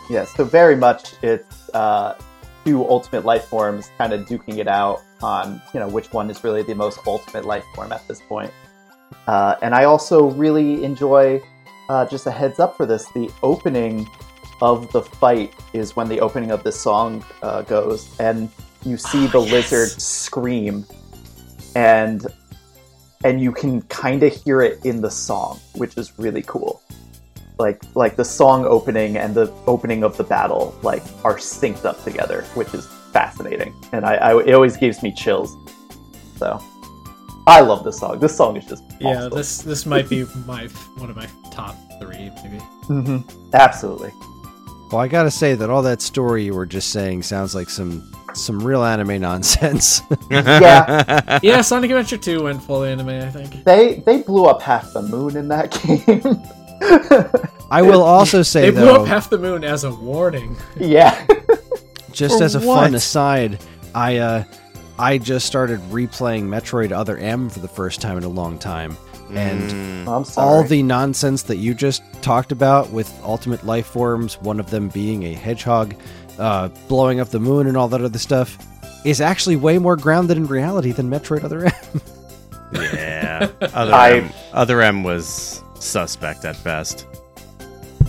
Yeah, 0.08 0.24
so 0.24 0.44
very 0.44 0.76
much 0.76 1.14
it's 1.22 1.68
uh, 1.74 2.16
two 2.64 2.88
ultimate 2.88 3.24
life 3.24 3.44
forms 3.44 3.90
kind 3.98 4.12
of 4.12 4.26
duking 4.26 4.58
it 4.58 4.68
out 4.68 5.02
on 5.22 5.60
you 5.72 5.80
know 5.80 5.88
which 5.88 6.12
one 6.12 6.30
is 6.30 6.44
really 6.44 6.62
the 6.62 6.74
most 6.74 7.00
ultimate 7.06 7.44
life 7.44 7.64
form 7.74 7.92
at 7.92 8.06
this 8.08 8.20
point. 8.20 8.52
Uh, 9.26 9.56
and 9.62 9.74
I 9.74 9.84
also 9.84 10.30
really 10.30 10.84
enjoy 10.84 11.40
uh, 11.88 12.06
just 12.06 12.26
a 12.26 12.30
heads 12.30 12.60
up 12.60 12.76
for 12.76 12.86
this: 12.86 13.06
the 13.12 13.30
opening 13.42 14.08
of 14.60 14.90
the 14.92 15.02
fight 15.02 15.52
is 15.72 15.96
when 15.96 16.08
the 16.08 16.20
opening 16.20 16.50
of 16.50 16.62
this 16.62 16.80
song 16.80 17.24
uh, 17.42 17.62
goes, 17.62 18.08
and 18.20 18.48
you 18.84 18.96
see 18.96 19.26
the 19.26 19.40
lizard 19.40 19.88
scream, 19.88 20.86
and 21.74 22.26
and 23.24 23.40
you 23.40 23.50
can 23.50 23.82
kind 23.82 24.22
of 24.22 24.32
hear 24.32 24.62
it 24.62 24.84
in 24.84 25.00
the 25.00 25.10
song, 25.10 25.58
which 25.74 25.96
is 25.96 26.16
really 26.18 26.42
cool. 26.42 26.80
Like 27.58 27.82
like 27.94 28.16
the 28.16 28.24
song 28.24 28.66
opening 28.66 29.16
and 29.16 29.34
the 29.34 29.50
opening 29.66 30.02
of 30.04 30.16
the 30.16 30.24
battle 30.24 30.74
like 30.82 31.02
are 31.24 31.36
synced 31.36 31.84
up 31.86 32.02
together, 32.04 32.42
which 32.54 32.74
is 32.74 32.86
fascinating, 33.12 33.74
and 33.92 34.04
I, 34.04 34.14
I 34.16 34.42
it 34.42 34.52
always 34.52 34.76
gives 34.76 35.02
me 35.02 35.10
chills. 35.12 35.56
So 36.36 36.62
I 37.46 37.60
love 37.60 37.82
this 37.82 37.98
song. 37.98 38.18
This 38.18 38.36
song 38.36 38.56
is 38.58 38.66
just 38.66 38.82
Yeah, 39.00 39.28
this 39.32 39.62
this 39.62 39.86
might 39.86 40.08
be 40.08 40.26
my 40.46 40.66
one 40.98 41.08
of 41.08 41.16
my 41.16 41.26
top 41.50 41.74
three, 41.98 42.30
maybe. 42.44 42.58
Mhm. 42.88 43.24
absolutely. 43.54 44.12
Well, 44.92 45.00
I 45.00 45.08
gotta 45.08 45.30
say 45.30 45.54
that 45.54 45.70
all 45.70 45.82
that 45.82 46.02
story 46.02 46.44
you 46.44 46.54
were 46.54 46.66
just 46.66 46.90
saying 46.90 47.22
sounds 47.22 47.54
like 47.54 47.70
some 47.70 48.12
some 48.34 48.58
real 48.60 48.84
anime 48.84 49.18
nonsense. 49.20 50.02
Yeah, 50.30 51.38
Yeah, 51.42 51.62
Sonic 51.62 51.90
Adventure 51.90 52.18
2 52.18 52.42
went 52.42 52.62
full 52.62 52.84
anime, 52.84 53.08
I 53.08 53.30
think. 53.30 53.64
they 53.64 54.00
they 54.04 54.20
blew 54.20 54.44
up 54.44 54.60
half 54.60 54.92
the 54.92 55.00
moon 55.00 55.38
in 55.38 55.48
that 55.48 55.70
game. 55.82 56.42
I 57.70 57.82
will 57.82 58.02
also 58.02 58.42
say 58.42 58.62
They 58.62 58.70
blew 58.70 58.84
though, 58.86 59.02
up 59.02 59.08
half 59.08 59.28
the 59.30 59.38
moon 59.38 59.64
as 59.64 59.84
a 59.84 59.90
warning. 59.94 60.56
yeah. 60.80 61.26
just 62.12 62.38
For 62.38 62.44
as 62.44 62.54
a 62.54 62.60
what? 62.60 62.82
fun 62.84 62.94
aside, 62.94 63.58
I 63.94 64.16
uh, 64.18 64.44
I 64.98 65.18
just 65.18 65.46
started 65.46 65.80
replaying 65.90 66.44
Metroid 66.44 66.92
Other 66.92 67.16
M 67.18 67.48
for 67.50 67.60
the 67.60 67.68
first 67.68 68.00
time 68.00 68.16
in 68.18 68.24
a 68.24 68.28
long 68.28 68.58
time, 68.58 68.96
and 69.30 69.96
Mm. 70.06 70.36
All 70.38 70.62
the 70.62 70.82
nonsense 70.84 71.42
that 71.44 71.56
you 71.56 71.74
just 71.74 72.02
talked 72.22 72.52
about 72.52 72.90
with 72.90 73.12
ultimate 73.24 73.66
life 73.66 73.86
forms, 73.86 74.40
one 74.40 74.60
of 74.60 74.70
them 74.70 74.88
being 74.88 75.24
a 75.24 75.32
hedgehog, 75.32 75.94
uh, 76.38 76.68
blowing 76.88 77.18
up 77.18 77.30
the 77.30 77.40
moon, 77.40 77.66
and 77.66 77.76
all 77.76 77.88
that 77.88 78.00
other 78.00 78.18
stuff, 78.20 78.56
is 79.04 79.20
actually 79.20 79.56
way 79.56 79.78
more 79.78 79.96
grounded 79.96 80.36
in 80.36 80.46
reality 80.46 80.92
than 80.92 81.10
Metroid 81.10 81.42
Other 81.42 81.64
M. 81.66 81.72
Yeah. 82.72 83.48
Other 83.74 83.92
I- 83.94 84.12
M, 84.18 84.30
Other 84.52 84.80
M 84.82 85.02
was 85.04 85.60
suspect 85.80 86.44
at 86.44 86.62
best. 86.64 87.06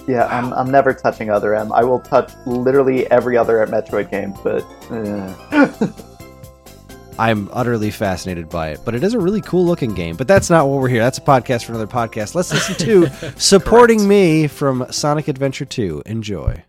Yeah, 0.08 0.26
I'm, 0.28 0.54
I'm 0.54 0.72
never 0.72 0.94
touching 0.94 1.30
Other 1.30 1.54
M. 1.54 1.72
I 1.74 1.84
will 1.84 2.00
touch 2.00 2.32
literally 2.46 3.10
every 3.12 3.36
other 3.38 3.66
Metroid 3.68 4.10
game, 4.10 4.34
but 4.44 4.66
eh. 4.90 5.92
I'm 7.20 7.50
utterly 7.52 7.90
fascinated 7.92 8.48
by 8.48 8.70
it, 8.70 8.82
but 8.86 8.94
it 8.94 9.04
is 9.04 9.14
a 9.16 9.20
really 9.20 9.42
cool 9.42 9.66
looking 9.66 9.94
game. 9.94 10.16
But 10.16 10.28
that's 10.28 10.50
not 10.50 10.68
what 10.68 10.80
we're 10.80 10.88
here. 10.88 11.02
That's 11.02 11.18
a 11.18 11.22
podcast 11.22 11.66
for 11.66 11.74
another 11.74 11.88
podcast. 11.88 12.36
Let's 12.36 12.54
listen 12.54 12.76
to 12.76 13.10
Supporting 13.38 14.00
Correct. 14.00 14.10
Me 14.10 14.48
from 14.48 14.86
Sonic 14.92 15.28
Adventure 15.28 15.66
2. 15.66 16.04
Enjoy. 16.06 16.64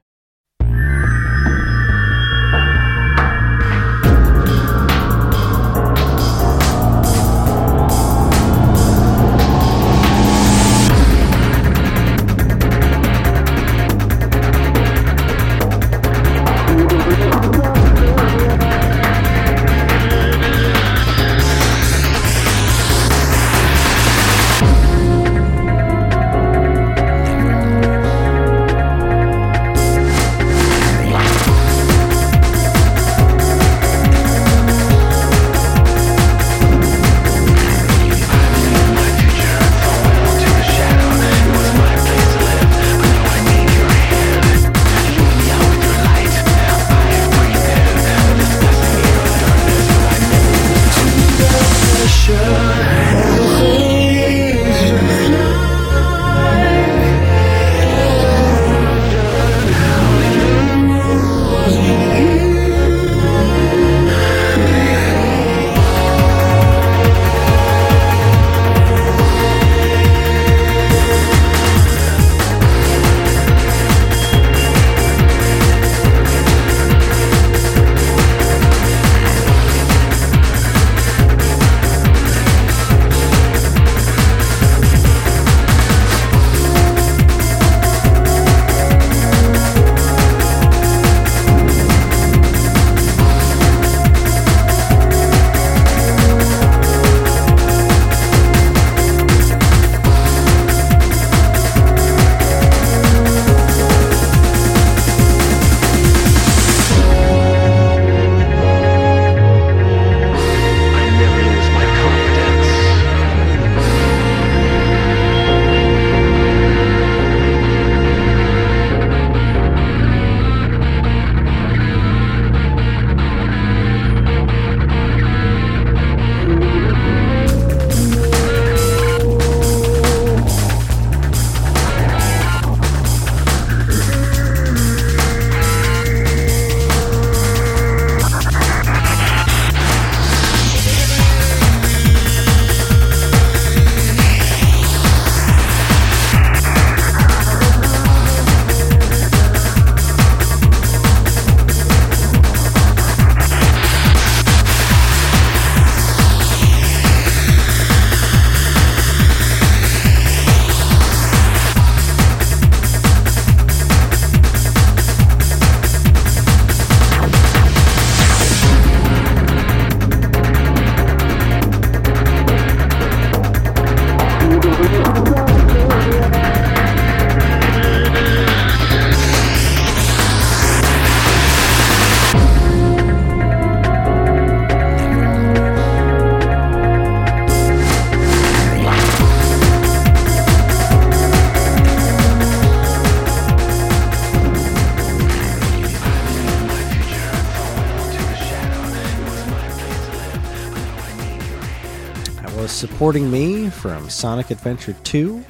Supporting 202.98 203.30
Me 203.30 203.70
from 203.70 204.10
Sonic 204.10 204.50
Adventure 204.50 204.92
2. 205.04 205.44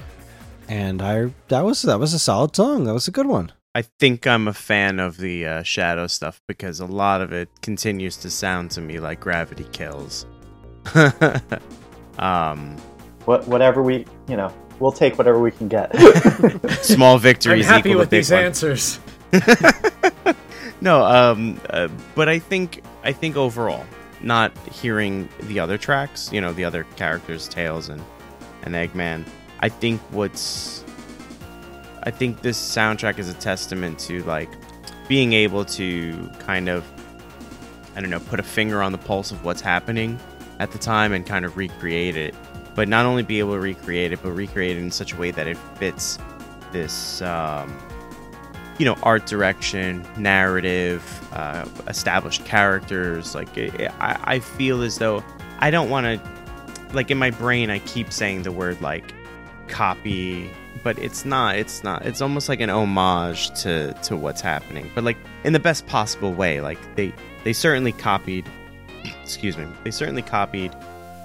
And 0.69 1.01
I 1.01 1.33
that 1.49 1.65
was 1.65 1.81
that 1.81 1.99
was 1.99 2.13
a 2.13 2.19
solid 2.19 2.55
song. 2.55 2.85
That 2.85 2.93
was 2.93 3.09
a 3.09 3.11
good 3.11 3.25
one. 3.25 3.53
I 3.75 3.81
think 3.81 4.27
I'm 4.27 4.47
a 4.49 4.53
fan 4.53 5.01
of 5.01 5.17
the 5.17 5.47
uh, 5.47 5.63
Shadow 5.63 6.09
stuff 6.09 6.43
because 6.47 6.79
a 6.79 6.85
lot 6.85 7.23
of 7.23 7.33
it 7.33 7.49
continues 7.63 8.19
to 8.19 8.29
sound 8.31 8.71
to 8.73 8.83
me 8.83 9.01
like 9.01 9.21
Gravity 9.21 9.65
Kills. 9.73 10.27
um, 12.19 12.77
What, 13.25 13.49
whatever 13.49 13.83
we, 13.83 14.05
you 14.29 14.37
know, 14.37 14.53
we'll 14.79 14.93
take 14.93 15.17
whatever 15.17 15.41
we 15.41 15.51
can 15.51 15.69
get. 15.69 15.91
small 16.83 17.15
I'm 17.15 17.21
victories 17.23 17.65
happy 17.65 17.89
equal 17.89 18.01
with 18.01 18.09
to 18.09 18.11
big 18.11 18.19
these 18.19 18.31
ones. 18.31 18.63
answers. 18.63 19.01
no, 20.83 21.03
um, 21.03 21.59
uh, 21.71 21.89
but 22.15 22.29
I 22.29 22.41
think 22.41 22.83
I 23.03 23.13
think 23.13 23.37
overall, 23.39 23.87
not 24.23 24.57
hearing 24.69 25.29
the 25.43 25.61
other 25.61 25.79
tracks, 25.79 26.33
you 26.33 26.41
know, 26.41 26.53
the 26.53 26.65
other 26.65 26.85
characters, 26.97 27.49
Tails 27.49 27.89
and 27.89 28.03
and 28.63 28.75
Eggman, 28.75 29.27
I 29.61 29.69
think 29.69 30.01
what's 30.11 30.85
I 32.03 32.11
think 32.11 32.43
this 32.43 32.59
soundtrack 32.59 33.19
is 33.19 33.29
a 33.29 33.35
testament 33.35 33.99
to 34.01 34.23
like 34.25 34.51
being 35.09 35.33
able 35.33 35.65
to 35.65 36.31
kind 36.39 36.69
of 36.69 36.85
I 37.97 38.01
don't 38.01 38.11
know, 38.11 38.21
put 38.21 38.39
a 38.39 38.45
finger 38.45 38.83
on 38.83 38.93
the 38.93 38.99
pulse 38.99 39.33
of 39.33 39.45
what's 39.45 39.61
happening 39.61 40.21
at 40.61 40.71
the 40.71 40.79
time 40.79 41.13
and 41.13 41.27
kind 41.27 41.45
of 41.45 41.57
recreate 41.57 42.17
it. 42.17 42.35
But 42.75 42.89
not 42.89 43.07
only 43.07 43.25
be 43.25 43.41
able 43.41 43.55
to 43.55 43.61
recreate 43.61 44.13
it, 44.13 44.23
but 44.23 44.31
recreate 44.31 44.77
it 44.77 44.81
in 44.81 44.93
such 44.93 45.13
a 45.13 45.17
way 45.17 45.33
that 45.33 45.49
it 45.49 45.57
fits 45.77 46.19
this 46.71 47.21
um, 47.23 47.77
you 48.79 48.85
know 48.85 48.97
art 49.03 49.27
direction 49.27 50.07
narrative 50.17 51.03
uh, 51.33 51.67
established 51.89 52.45
characters 52.45 53.35
like 53.35 53.57
i 53.59 53.93
I, 54.01 54.21
I 54.35 54.39
feel 54.39 54.83
as 54.83 54.99
though 54.99 55.23
i 55.59 55.71
don't 55.71 55.91
want 55.91 56.07
to 56.07 56.31
like 56.93 57.11
in 57.11 57.19
my 57.19 57.31
brain 57.31 57.71
i 57.71 57.81
keep 57.81 58.13
saying 58.13 58.43
the 58.43 58.53
word 58.53 58.81
like 58.81 59.13
copy 59.67 60.51
but 60.83 60.99
it's 60.99 61.25
not 61.25 61.57
it's 61.57 61.85
not 61.85 62.07
it's 62.07 62.21
almost 62.21 62.49
like 62.49 62.61
an 62.61 62.71
homage 62.71 63.51
to 63.63 63.93
to 64.05 64.17
what's 64.17 64.41
happening 64.41 64.91
but 64.95 65.05
like 65.05 65.17
in 65.45 65.53
the 65.53 65.59
best 65.59 65.87
possible 65.87 66.33
way 66.33 66.61
like 66.61 66.79
they 66.97 67.13
they 67.45 67.53
certainly 67.53 67.93
copied 67.93 68.49
excuse 69.23 69.59
me 69.59 69.67
they 69.85 69.91
certainly 69.91 70.23
copied 70.23 70.75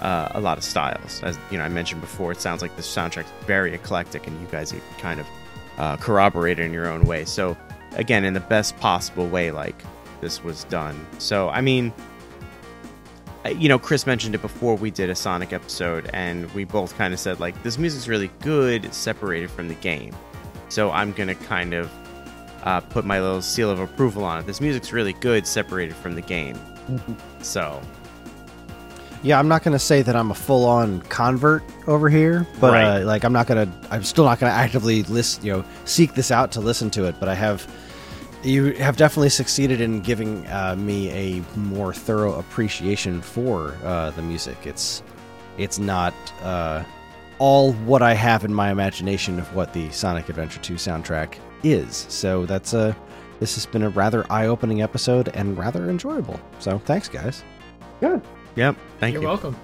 uh, 0.01 0.27
a 0.31 0.41
lot 0.41 0.57
of 0.57 0.65
styles. 0.65 1.23
As 1.23 1.39
you 1.49 1.57
know 1.57 1.63
i 1.63 1.69
mentioned 1.69 2.01
before 2.01 2.31
it 2.34 2.41
sounds 2.41 2.61
like 2.61 2.75
the 2.75 2.81
soundtrack's 2.81 3.31
very 3.45 3.73
eclectic 3.73 4.27
and 4.27 4.39
you 4.41 4.47
guys 4.47 4.73
kind 4.97 5.19
of 5.19 5.25
uh, 5.78 5.98
corroborate 5.98 6.60
it 6.60 6.66
in 6.66 6.74
your 6.74 6.88
own 6.88 7.06
way. 7.06 7.26
So 7.26 7.58
again, 7.94 8.24
in 8.24 8.34
the 8.34 8.40
best 8.40 8.78
possible 8.78 9.28
way, 9.28 9.52
like 9.52 9.84
this 10.22 10.44
was 10.44 10.64
done. 10.66 11.06
So 11.20 11.50
I 11.50 11.62
mean, 11.62 11.94
you 13.58 13.68
know, 13.68 13.78
Chris 13.80 14.08
mentioned 14.08 14.36
it 14.36 14.41
before 14.41 14.76
we 14.76 14.90
did 14.90 15.10
a 15.10 15.16
Sonic 15.16 15.52
episode, 15.52 16.10
and 16.14 16.50
we 16.54 16.64
both 16.64 16.98
kind 16.98 17.14
of 17.14 17.20
said 17.20 17.40
like 17.40 17.62
this 17.64 17.78
music's 17.78 18.08
really 18.08 18.32
good, 18.40 18.86
it's 18.86 18.98
separated 18.98 19.50
from 19.50 19.68
the 19.68 19.76
game. 19.76 20.16
So 20.70 20.91
I'm 20.91 21.12
gonna 21.12 21.36
kind 21.36 21.74
of 21.74 21.91
uh, 22.64 22.80
put 22.80 23.06
my 23.06 23.20
little 23.20 23.41
seal 23.41 23.70
of 23.70 23.80
approval 23.80 24.24
on 24.24 24.40
it. 24.40 24.45
This 24.45 24.62
music's 24.62 24.94
really 24.94 25.14
good, 25.14 25.45
separated 25.45 25.95
from 25.95 26.16
the 26.16 26.22
game. 26.22 26.60
So 27.41 27.82
Yeah, 29.24 29.40
I'm 29.40 29.48
not 29.48 29.64
going 29.64 29.72
to 29.72 29.80
say 29.80 30.02
that 30.02 30.16
I'm 30.18 30.32
a 30.32 30.36
full 30.36 30.66
on 30.66 31.02
convert 31.04 31.64
over 31.88 32.10
here, 32.10 32.45
but 32.60 32.74
Right. 32.74 33.02
uh, 33.02 33.06
like 33.06 33.24
I'm 33.24 33.32
not 33.34 33.48
going 33.48 33.66
to. 33.68 33.74
I'm 33.90 34.04
still 34.04 34.26
not 34.26 34.40
going 34.40 34.52
to 34.52 34.56
actively 34.56 35.04
list, 35.04 35.44
you 35.44 35.54
know, 35.54 35.64
seek 35.86 36.14
this 36.14 36.30
out 36.30 36.52
to 36.54 36.60
listen 36.60 36.90
to 36.91 37.06
it. 37.06 37.16
But 37.20 37.30
I 37.30 37.36
have. 37.36 37.66
You 38.44 38.74
have 38.74 38.98
definitely 38.98 39.30
succeeded 39.30 39.80
in 39.80 40.02
giving 40.02 40.45
uh, 40.48 40.76
me 40.78 41.10
a 41.12 41.41
more 41.58 41.94
thorough 41.94 42.38
appreciation 42.38 43.22
for 43.22 43.78
uh, 43.86 44.10
the 44.12 44.22
music. 44.22 44.58
It's, 44.66 45.02
it's 45.58 45.80
not 45.80 46.14
uh, 46.41 46.84
all 47.40 47.72
what 47.72 48.02
I 48.02 48.14
have 48.14 48.44
in 48.44 48.54
my 48.54 48.70
imagination 48.72 49.40
of 49.40 49.56
what 49.56 49.72
the 49.72 49.90
Sonic 49.91 50.28
Adventure 50.28 50.60
2 50.60 50.74
soundtrack 50.74 51.36
is. 51.64 52.06
So 52.10 52.45
that's 52.45 52.74
a. 52.74 52.94
This 53.40 53.56
has 53.56 53.66
been 53.66 53.84
a 53.84 53.90
rather 53.90 54.30
eye-opening 54.30 54.82
episode 54.82 55.30
and 55.30 55.58
rather 55.58 55.90
enjoyable. 55.90 56.38
So 56.60 56.78
thanks, 56.80 57.08
guys. 57.08 57.44
Good. 58.02 58.22
Yep, 58.55 58.75
thank 58.99 59.13
You're 59.13 59.21
you. 59.23 59.27
Are 59.27 59.31
welcome. 59.31 59.55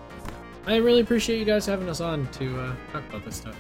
I 0.67 0.75
really 0.77 1.01
appreciate 1.01 1.39
you 1.39 1.45
guys 1.45 1.65
having 1.65 1.89
us 1.89 1.99
on 2.01 2.27
to 2.33 2.59
uh, 2.59 2.75
talk 2.91 3.07
about 3.09 3.25
this 3.25 3.37
stuff. 3.37 3.55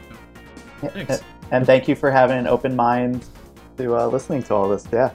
So, 0.81 0.87
Thanks. 0.89 1.21
And 1.51 1.65
thank 1.65 1.87
you 1.87 1.95
for 1.95 2.11
having 2.11 2.37
an 2.37 2.47
open 2.47 2.75
mind 2.75 3.25
to 3.77 3.95
uh, 3.97 4.07
listening 4.07 4.43
to 4.43 4.53
all 4.53 4.69
this. 4.69 4.85
Yeah. 4.93 5.11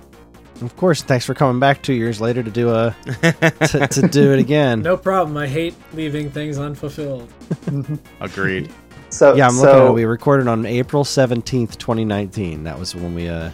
Of 0.61 0.77
course, 0.77 1.03
thanks 1.03 1.25
for 1.27 1.35
coming 1.35 1.59
back 1.61 1.83
two 1.83 1.95
years 1.95 2.21
later 2.21 2.43
to 2.43 2.51
do 2.51 2.71
a 2.71 2.95
to, 3.23 3.89
to 3.91 4.09
do 4.09 4.33
it 4.33 4.39
again. 4.39 4.83
No 4.83 4.97
problem. 4.97 5.37
I 5.37 5.47
hate 5.49 5.75
leaving 5.93 6.31
things 6.31 6.59
unfulfilled. 6.59 7.29
Agreed. 8.21 8.73
So 9.11 9.35
Yeah, 9.35 9.47
I'm 9.47 9.53
so, 9.55 9.63
looking 9.63 9.81
at 9.83 9.87
it. 9.89 9.93
We 9.93 10.05
recorded 10.05 10.49
on 10.49 10.65
April 10.67 11.05
17th, 11.05 11.77
2019. 11.77 12.65
That 12.65 12.79
was 12.79 12.95
when 12.95 13.15
we 13.15 13.29
uh 13.29 13.51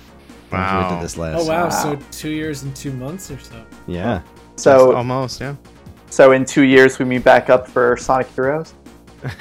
when 0.50 0.82
we 0.84 0.88
did 0.90 1.02
this 1.02 1.16
last. 1.16 1.40
Oh 1.40 1.46
wow, 1.48 1.64
Wow. 1.64 1.68
so 1.70 1.98
two 2.12 2.30
years 2.30 2.62
and 2.64 2.74
two 2.76 2.92
months 2.92 3.30
or 3.30 3.38
so. 3.38 3.64
Yeah. 3.86 4.22
so 4.56 4.94
almost, 4.94 5.40
yeah. 5.40 5.54
So 6.10 6.32
in 6.32 6.44
two 6.44 6.62
years 6.62 6.98
we 6.98 7.04
meet 7.04 7.24
back 7.24 7.48
up 7.50 7.66
for 7.68 7.96
Sonic 7.96 8.28
Heroes. 8.34 8.74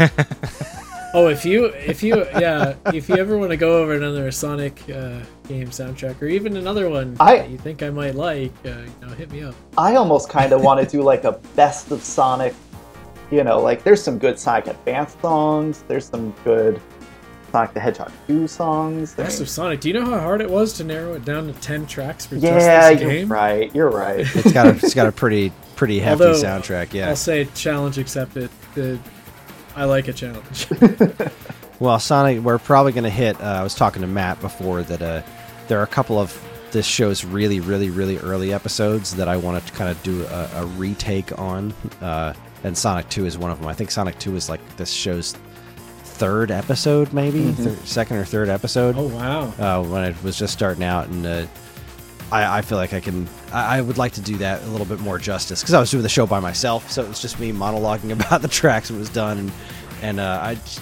Oh, 1.12 1.28
if 1.28 1.44
you 1.44 1.66
if 1.66 2.04
you 2.04 2.18
yeah, 2.40 2.76
if 2.94 3.10
you 3.10 3.16
ever 3.16 3.36
want 3.36 3.50
to 3.50 3.58
go 3.58 3.82
over 3.82 3.94
another 3.96 4.30
Sonic 4.30 4.80
uh, 4.90 5.20
game 5.48 5.70
soundtrack 5.70 6.22
or 6.22 6.28
even 6.28 6.56
another 6.56 6.88
one 6.88 7.18
I- 7.20 7.38
that 7.38 7.50
you 7.50 7.58
think 7.58 7.82
I 7.82 7.90
might 7.90 8.14
like, 8.14 8.52
uh, 8.64 8.70
you 8.70 8.92
know, 9.02 9.08
hit 9.16 9.32
me 9.32 9.42
up. 9.42 9.56
I 9.76 9.96
almost 9.96 10.30
kind 10.30 10.54
of 10.54 10.62
want 10.68 10.80
to 10.84 10.88
do 10.98 11.02
like 11.02 11.24
a 11.24 11.32
best 11.56 11.90
of 11.92 12.04
Sonic. 12.04 12.54
You 13.32 13.44
know, 13.44 13.60
like 13.60 13.84
there's 13.84 14.04
some 14.04 14.20
good 14.20 14.38
Sonic 14.38 14.68
Advance 14.68 15.16
songs. 15.20 15.84
There's 15.88 16.06
some 16.06 16.32
good 16.44 16.80
Sonic 17.52 17.74
the 17.74 17.80
Hedgehog 17.80 18.12
2 18.28 18.48
songs. 18.48 19.16
I 19.18 19.24
Best 19.24 19.38
mean, 19.40 19.44
of 19.44 19.50
Sonic. 19.50 19.82
Do 19.82 19.88
you 19.88 19.96
know 19.96 20.06
how 20.06 20.20
hard 20.20 20.42
it 20.42 20.50
was 20.50 20.74
to 20.74 20.84
narrow 20.84 21.16
it 21.16 21.26
down 21.26 21.52
to 21.52 21.54
ten 21.60 21.88
tracks 21.88 22.28
for 22.28 22.36
yeah, 22.36 22.52
just 22.60 22.92
this 22.92 23.02
you're 23.02 23.12
game? 23.12 23.32
right. 23.32 23.74
You're 23.74 23.90
right. 23.90 24.20
It's 24.36 24.52
got 24.52 24.68
a 24.68 24.76
it's 24.76 24.94
got 24.94 25.08
a 25.08 25.12
pretty 25.12 25.52
pretty 25.80 26.00
hefty 26.00 26.26
Although, 26.26 26.44
soundtrack, 26.44 26.94
yeah. 26.94 27.08
I'll 27.08 27.16
say 27.16 27.46
challenge 27.56 27.98
accepted. 27.98 28.50
The, 28.76 29.00
I 29.76 29.86
like 29.86 30.10
a 30.10 30.14
challenge. 30.14 30.68
Well, 31.80 31.98
Sonic, 31.98 32.40
we're 32.44 32.58
probably 32.58 32.92
going 32.92 33.06
to 33.06 33.10
hit. 33.10 33.40
Uh, 33.40 33.46
I 33.46 33.64
was 33.64 33.74
talking 33.74 34.02
to 34.02 34.08
Matt 34.08 34.42
before 34.42 34.84
that 34.84 35.02
uh, 35.02 35.22
there 35.70 35.80
are 35.80 35.84
a 35.84 35.88
couple 35.88 36.20
of 36.20 36.38
this 36.72 36.86
show's 36.86 37.24
really, 37.24 37.62
really, 37.62 37.90
really 37.90 38.18
early 38.18 38.52
episodes 38.52 39.16
that 39.16 39.30
I 39.30 39.38
want 39.38 39.66
to 39.66 39.74
kind 39.74 39.90
of 39.90 40.04
do 40.04 40.26
a, 40.26 40.50
a 40.56 40.66
retake 40.66 41.40
on, 41.40 41.74
uh, 42.02 42.34
and 42.66 42.78
Sonic 42.78 43.08
Two 43.08 43.26
is 43.26 43.38
one 43.38 43.50
of 43.50 43.60
them. 43.60 43.68
I 43.70 43.74
think 43.74 43.92
Sonic 43.92 44.20
Two 44.20 44.36
is 44.36 44.50
like 44.50 44.60
this 44.76 44.92
show's 44.92 45.38
third 46.04 46.52
episode, 46.52 47.14
maybe 47.14 47.54
thir- 47.54 47.78
second 47.86 48.18
or 48.18 48.26
third 48.26 48.50
episode 48.50 48.96
oh 48.98 49.08
wow. 49.08 49.44
uh, 49.58 49.82
when 49.82 50.04
it 50.04 50.22
was 50.22 50.38
just 50.38 50.52
starting 50.52 50.84
out, 50.84 51.08
and 51.08 51.26
uh, 51.26 51.46
I, 52.32 52.60
I 52.60 52.62
feel 52.62 52.78
like 52.78 52.94
I 52.94 53.00
can. 53.00 53.28
I, 53.52 53.78
I 53.78 53.82
would 53.82 53.98
like 53.98 54.12
to 54.14 54.22
do 54.22 54.38
that 54.38 54.62
a 54.64 54.68
little 54.68 54.86
bit 54.86 55.00
more 55.00 55.18
justice 55.18 55.62
because 55.62 55.74
I 55.74 55.80
was 55.80 55.90
doing 55.92 56.04
the 56.04 56.10
show 56.10 56.28
by 56.28 56.40
myself, 56.40 56.92
so 56.92 57.04
it 57.04 57.08
was 57.08 57.22
just 57.22 57.40
me 57.40 57.52
monologuing 57.52 58.12
about 58.26 58.42
the 58.42 58.48
tracks 58.48 58.90
when 58.90 58.98
it 58.98 59.00
was 59.00 59.10
done, 59.10 59.38
and 59.40 59.52
and 60.02 60.20
uh, 60.20 60.40
I 60.42 60.56
j- 60.56 60.82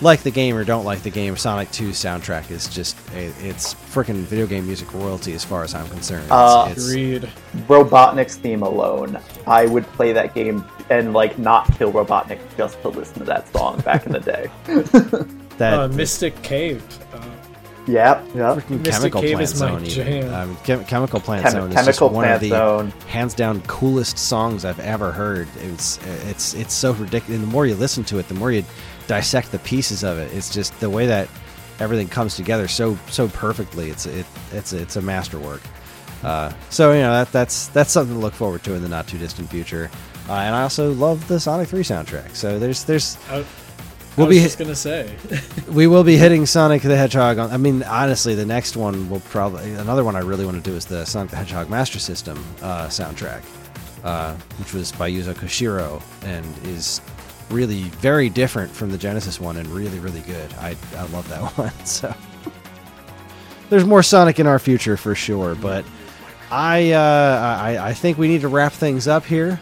like 0.00 0.22
the 0.24 0.30
game 0.30 0.56
or 0.56 0.64
don't 0.64 0.84
like 0.84 1.02
the 1.02 1.10
game. 1.10 1.36
Sonic 1.36 1.70
2 1.70 1.90
soundtrack 1.90 2.50
is 2.50 2.68
just 2.68 2.96
a, 3.14 3.26
it's 3.40 3.72
freaking 3.74 4.16
video 4.24 4.44
game 4.46 4.66
music 4.66 4.92
royalty 4.92 5.32
as 5.34 5.44
far 5.44 5.62
as 5.62 5.74
I'm 5.74 5.88
concerned. 5.88 6.24
It's, 6.24 6.32
Uh, 6.32 6.66
it's- 6.70 6.88
Agreed. 6.88 7.28
Robotnik's 7.68 8.36
theme 8.36 8.62
alone, 8.62 9.18
I 9.46 9.66
would 9.66 9.84
play 9.92 10.12
that 10.12 10.34
game 10.34 10.64
and 10.90 11.12
like 11.14 11.38
not 11.38 11.72
kill 11.78 11.92
Robotnik 11.92 12.40
just 12.56 12.82
to 12.82 12.88
listen 12.88 13.20
to 13.20 13.24
that 13.24 13.50
song 13.56 13.80
back 13.82 14.04
in 14.04 14.12
the 14.12 14.20
day. 14.20 14.50
that 15.58 15.74
Uh, 15.74 15.88
Mystic 15.88 16.42
Cave. 16.42 16.82
Uh, 17.86 17.92
Yep, 17.92 18.28
yep. 18.34 18.56
freaking 18.56 18.84
chemical 18.84 19.20
Cave 19.20 19.32
plant 19.36 19.42
is 19.42 19.60
my 19.60 19.68
zone. 19.68 19.84
Even. 19.84 20.22
jam. 20.22 20.34
Um, 20.34 20.56
chem- 20.64 20.84
chemical 20.84 21.20
plant 21.20 21.42
Chem- 21.42 21.52
zone 21.52 21.68
is 21.68 21.74
just 21.74 21.84
Chemical 21.86 22.08
one 22.10 22.28
of 22.30 22.40
the 22.40 22.48
Zone. 22.48 22.92
hands 23.08 23.34
down 23.34 23.60
coolest 23.62 24.18
songs 24.18 24.64
I've 24.64 24.80
ever 24.80 25.12
heard. 25.12 25.48
It's 25.60 25.98
it's 26.28 26.54
it's 26.54 26.72
so 26.74 26.92
ridiculous. 26.92 27.38
And 27.40 27.42
the 27.46 27.52
more 27.52 27.66
you 27.66 27.74
listen 27.74 28.02
to 28.04 28.18
it, 28.18 28.28
the 28.28 28.34
more 28.34 28.50
you 28.52 28.64
dissect 29.06 29.52
the 29.52 29.58
pieces 29.60 30.02
of 30.02 30.18
it. 30.18 30.32
It's 30.32 30.48
just 30.52 30.78
the 30.80 30.88
way 30.88 31.06
that 31.06 31.28
everything 31.78 32.08
comes 32.08 32.36
together 32.36 32.68
so 32.68 32.96
so 33.10 33.28
perfectly. 33.28 33.90
It's 33.90 34.06
it 34.06 34.24
it's 34.52 34.72
it's 34.72 34.96
a 34.96 35.02
masterwork. 35.02 35.60
Uh, 36.22 36.50
so 36.70 36.92
you 36.92 37.00
know 37.02 37.12
that 37.12 37.32
that's 37.32 37.66
that's 37.68 37.92
something 37.92 38.14
to 38.14 38.20
look 38.20 38.32
forward 38.32 38.62
to 38.64 38.72
in 38.74 38.82
the 38.82 38.88
not 38.88 39.06
too 39.06 39.18
distant 39.18 39.50
future. 39.50 39.90
Uh, 40.26 40.32
and 40.36 40.54
I 40.54 40.62
also 40.62 40.90
love 40.94 41.28
the 41.28 41.38
Sonic 41.38 41.68
3 41.68 41.82
soundtrack. 41.82 42.34
So 42.34 42.58
there's 42.58 42.84
there's 42.84 43.18
I, 43.30 43.44
We'll 44.16 44.26
I 44.26 44.28
was 44.28 44.38
be- 44.38 44.42
just 44.44 44.58
gonna 44.58 44.76
say. 44.76 45.14
we 45.72 45.86
will 45.86 46.04
be 46.04 46.16
hitting 46.16 46.46
Sonic 46.46 46.82
the 46.82 46.96
Hedgehog. 46.96 47.38
On, 47.38 47.50
I 47.50 47.56
mean, 47.56 47.82
honestly, 47.82 48.34
the 48.34 48.46
next 48.46 48.76
one 48.76 49.10
will 49.10 49.20
probably 49.20 49.72
another 49.74 50.04
one 50.04 50.14
I 50.14 50.20
really 50.20 50.44
want 50.44 50.62
to 50.62 50.70
do 50.70 50.76
is 50.76 50.84
the 50.84 51.04
Sonic 51.04 51.30
the 51.30 51.36
Hedgehog 51.36 51.68
Master 51.68 51.98
System 51.98 52.42
uh, 52.62 52.86
soundtrack, 52.86 53.42
uh, 54.04 54.34
which 54.58 54.72
was 54.72 54.92
by 54.92 55.10
Yuzo 55.10 55.34
Koshiro 55.34 56.00
and 56.24 56.46
is 56.68 57.00
really 57.50 57.82
very 57.82 58.28
different 58.28 58.70
from 58.70 58.90
the 58.90 58.98
Genesis 58.98 59.40
one 59.40 59.56
and 59.56 59.66
really 59.68 59.98
really 59.98 60.20
good. 60.20 60.52
I 60.54 60.76
I 60.96 61.06
love 61.06 61.28
that 61.28 61.40
one. 61.58 61.72
So 61.84 62.14
there's 63.70 63.84
more 63.84 64.02
Sonic 64.02 64.38
in 64.38 64.46
our 64.46 64.58
future 64.60 64.96
for 64.96 65.14
sure, 65.16 65.56
but 65.56 65.84
I 66.52 66.92
uh, 66.92 67.58
I 67.60 67.88
I 67.88 67.94
think 67.94 68.16
we 68.16 68.28
need 68.28 68.42
to 68.42 68.48
wrap 68.48 68.72
things 68.72 69.08
up 69.08 69.24
here. 69.24 69.60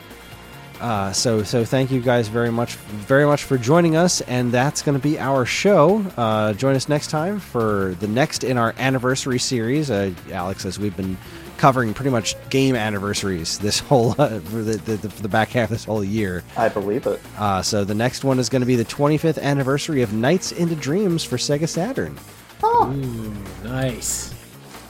Uh, 0.82 1.12
so 1.12 1.44
so 1.44 1.64
thank 1.64 1.92
you 1.92 2.00
guys 2.00 2.26
very 2.26 2.50
much 2.50 2.74
very 2.74 3.24
much 3.24 3.44
for 3.44 3.56
joining 3.56 3.94
us, 3.94 4.20
and 4.22 4.50
that's 4.50 4.82
going 4.82 4.98
to 4.98 5.02
be 5.02 5.16
our 5.16 5.46
show. 5.46 6.04
Uh, 6.16 6.52
join 6.54 6.74
us 6.74 6.88
next 6.88 7.08
time 7.08 7.38
for 7.38 7.94
the 8.00 8.08
next 8.08 8.42
in 8.42 8.58
our 8.58 8.74
anniversary 8.78 9.38
series, 9.38 9.92
uh, 9.92 10.12
Alex, 10.32 10.66
as 10.66 10.80
we've 10.80 10.96
been 10.96 11.16
covering 11.56 11.94
pretty 11.94 12.10
much 12.10 12.34
game 12.50 12.74
anniversaries 12.74 13.60
this 13.60 13.78
whole 13.78 14.16
uh, 14.18 14.40
for 14.40 14.62
the, 14.62 14.76
the, 14.78 14.96
the, 14.96 15.08
the 15.22 15.28
back 15.28 15.50
half 15.50 15.70
of 15.70 15.76
this 15.76 15.84
whole 15.84 16.02
year. 16.02 16.42
I 16.56 16.68
believe 16.68 17.06
it. 17.06 17.20
Uh, 17.38 17.62
so 17.62 17.84
the 17.84 17.94
next 17.94 18.24
one 18.24 18.40
is 18.40 18.48
going 18.48 18.62
to 18.62 18.66
be 18.66 18.74
the 18.74 18.84
25th 18.84 19.40
anniversary 19.40 20.02
of 20.02 20.12
Nights 20.12 20.50
into 20.50 20.74
Dreams 20.74 21.22
for 21.22 21.36
Sega 21.36 21.68
Saturn. 21.68 22.18
Ooh, 22.64 23.32
nice. 23.62 24.34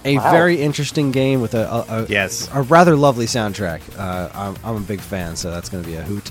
A 0.05 0.17
Wow. 0.19 0.31
very 0.33 0.61
interesting 0.61 1.13
game 1.13 1.41
with 1.41 1.55
a, 1.55 1.69
a, 1.71 2.03
a 2.03 2.07
Yes. 2.09 2.49
a 2.53 2.63
rather 2.63 2.97
lovely 2.97 3.27
soundtrack. 3.27 3.81
Uh, 3.99 4.29
I'm, 4.35 4.57
I'm 4.65 4.77
a 4.77 4.87
big 4.87 5.01
fan, 5.01 5.37
so 5.37 5.51
that's 5.51 5.69
going 5.69 5.83
to 5.85 5.89
be 5.89 5.97
a 5.97 6.03
hoot. 6.03 6.31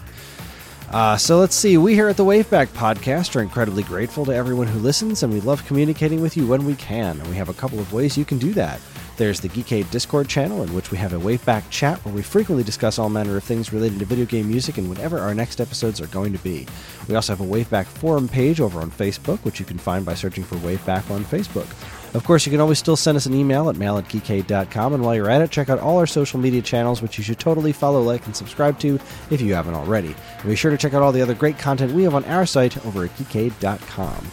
Uh, 0.91 1.15
so 1.15 1.37
let's 1.39 1.55
see. 1.55 1.77
We 1.77 1.93
here 1.93 2.09
at 2.09 2.17
the 2.17 2.25
Waveback 2.25 2.67
Podcast 2.67 3.33
are 3.37 3.41
incredibly 3.41 3.83
grateful 3.83 4.25
to 4.25 4.35
everyone 4.35 4.67
who 4.67 4.79
listens, 4.79 5.23
and 5.23 5.31
we 5.31 5.39
love 5.39 5.65
communicating 5.65 6.21
with 6.21 6.35
you 6.35 6.45
when 6.45 6.65
we 6.65 6.75
can. 6.75 7.17
And 7.17 7.29
we 7.29 7.35
have 7.37 7.47
a 7.47 7.53
couple 7.53 7.79
of 7.79 7.93
ways 7.93 8.17
you 8.17 8.25
can 8.25 8.37
do 8.39 8.51
that. 8.55 8.81
There's 9.15 9.39
the 9.39 9.47
Geekade 9.49 9.89
Discord 9.91 10.27
channel, 10.27 10.63
in 10.63 10.73
which 10.73 10.91
we 10.91 10.97
have 10.97 11.13
a 11.13 11.17
Waveback 11.19 11.69
chat 11.69 12.03
where 12.03 12.13
we 12.13 12.21
frequently 12.21 12.63
discuss 12.63 12.99
all 12.99 13.07
manner 13.07 13.37
of 13.37 13.43
things 13.43 13.71
related 13.71 13.99
to 13.99 14.05
video 14.05 14.25
game 14.25 14.49
music 14.49 14.77
and 14.79 14.89
whatever 14.89 15.19
our 15.19 15.33
next 15.33 15.61
episodes 15.61 16.01
are 16.01 16.07
going 16.07 16.33
to 16.33 16.39
be. 16.39 16.65
We 17.07 17.15
also 17.15 17.33
have 17.35 17.41
a 17.45 17.49
Waveback 17.49 17.85
forum 17.85 18.27
page 18.27 18.59
over 18.59 18.81
on 18.81 18.91
Facebook, 18.91 19.37
which 19.45 19.59
you 19.61 19.65
can 19.65 19.77
find 19.77 20.05
by 20.05 20.15
searching 20.15 20.43
for 20.43 20.55
Waveback 20.57 21.09
on 21.09 21.23
Facebook. 21.23 21.67
Of 22.13 22.25
course, 22.25 22.45
you 22.45 22.51
can 22.51 22.59
always 22.59 22.77
still 22.77 22.97
send 22.97 23.15
us 23.15 23.25
an 23.25 23.33
email 23.33 23.69
at 23.69 23.77
mail 23.77 23.97
at 23.97 24.05
geekade.com, 24.05 24.93
and 24.93 25.03
while 25.03 25.15
you're 25.15 25.29
at 25.29 25.41
it, 25.41 25.49
check 25.49 25.69
out 25.69 25.79
all 25.79 25.97
our 25.97 26.07
social 26.07 26.39
media 26.39 26.61
channels, 26.61 27.01
which 27.01 27.17
you 27.17 27.23
should 27.23 27.39
totally 27.39 27.71
follow, 27.71 28.01
like, 28.01 28.25
and 28.25 28.35
subscribe 28.35 28.77
to 28.79 28.99
if 29.29 29.39
you 29.39 29.53
haven't 29.53 29.75
already. 29.75 30.13
And 30.39 30.49
be 30.49 30.55
sure 30.55 30.71
to 30.71 30.77
check 30.77 30.93
out 30.93 31.01
all 31.01 31.13
the 31.13 31.21
other 31.21 31.33
great 31.33 31.57
content 31.57 31.93
we 31.93 32.03
have 32.03 32.13
on 32.13 32.25
our 32.25 32.45
site 32.45 32.85
over 32.85 33.05
at 33.05 33.15
geekade.com. 33.17 34.27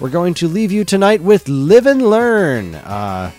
We're 0.00 0.08
going 0.10 0.34
to 0.34 0.48
leave 0.48 0.72
you 0.72 0.84
tonight 0.84 1.20
with 1.20 1.48
Live 1.48 1.86
and 1.86 2.08
Learn. 2.08 2.74
Uh, 2.76 3.30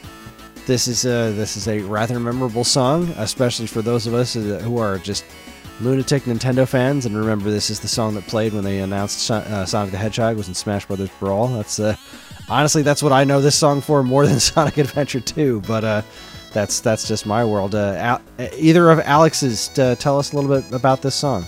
this 0.68 0.88
is 0.88 1.06
a 1.06 1.32
this 1.32 1.58
is 1.58 1.68
a 1.68 1.80
rather 1.80 2.20
memorable 2.20 2.64
song, 2.64 3.08
especially 3.18 3.66
for 3.66 3.82
those 3.82 4.06
of 4.06 4.14
us 4.14 4.36
who 4.36 4.78
are 4.78 5.00
just 5.00 5.26
lunatic 5.82 6.24
Nintendo 6.24 6.68
fans 6.68 7.06
and 7.06 7.16
remember 7.16 7.50
this 7.50 7.70
is 7.70 7.80
the 7.80 7.88
song 7.88 8.14
that 8.14 8.28
played 8.28 8.54
when 8.54 8.66
they 8.66 8.80
announced 8.80 9.32
uh, 9.32 9.66
Sonic 9.66 9.92
the 9.92 9.98
Hedgehog 9.98 10.36
was 10.36 10.50
in 10.50 10.54
Smash 10.54 10.86
Brothers 10.86 11.10
Brawl. 11.20 11.48
That's 11.48 11.80
uh, 11.80 11.96
honestly 12.50 12.82
that's 12.82 13.02
what 13.04 13.12
I 13.12 13.24
know 13.24 13.42
this 13.42 13.56
song 13.56 13.82
for 13.82 14.04
more 14.04 14.26
than 14.28 14.40
Sonic 14.40 14.78
Adventure 14.78 15.20
2, 15.20 15.62
but 15.68 15.84
uh, 15.84 16.02
that's 16.54 16.80
that's 16.80 17.08
just 17.08 17.26
my 17.26 17.46
world. 17.46 17.76
Uh, 17.76 17.94
Al- 17.98 18.22
uh, 18.40 18.48
either 18.58 18.90
of 18.90 19.00
Alex's 19.00 19.70
uh, 19.80 19.96
tell 20.00 20.18
us 20.18 20.34
a 20.34 20.36
little 20.36 20.62
bit 20.62 20.72
about 20.74 21.02
this 21.02 21.16
song. 21.16 21.46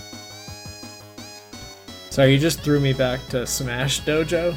So 2.10 2.24
you 2.24 2.38
just 2.38 2.60
threw 2.60 2.78
me 2.78 2.92
back 2.92 3.26
to 3.28 3.46
Smash 3.46 4.02
Dojo. 4.02 4.54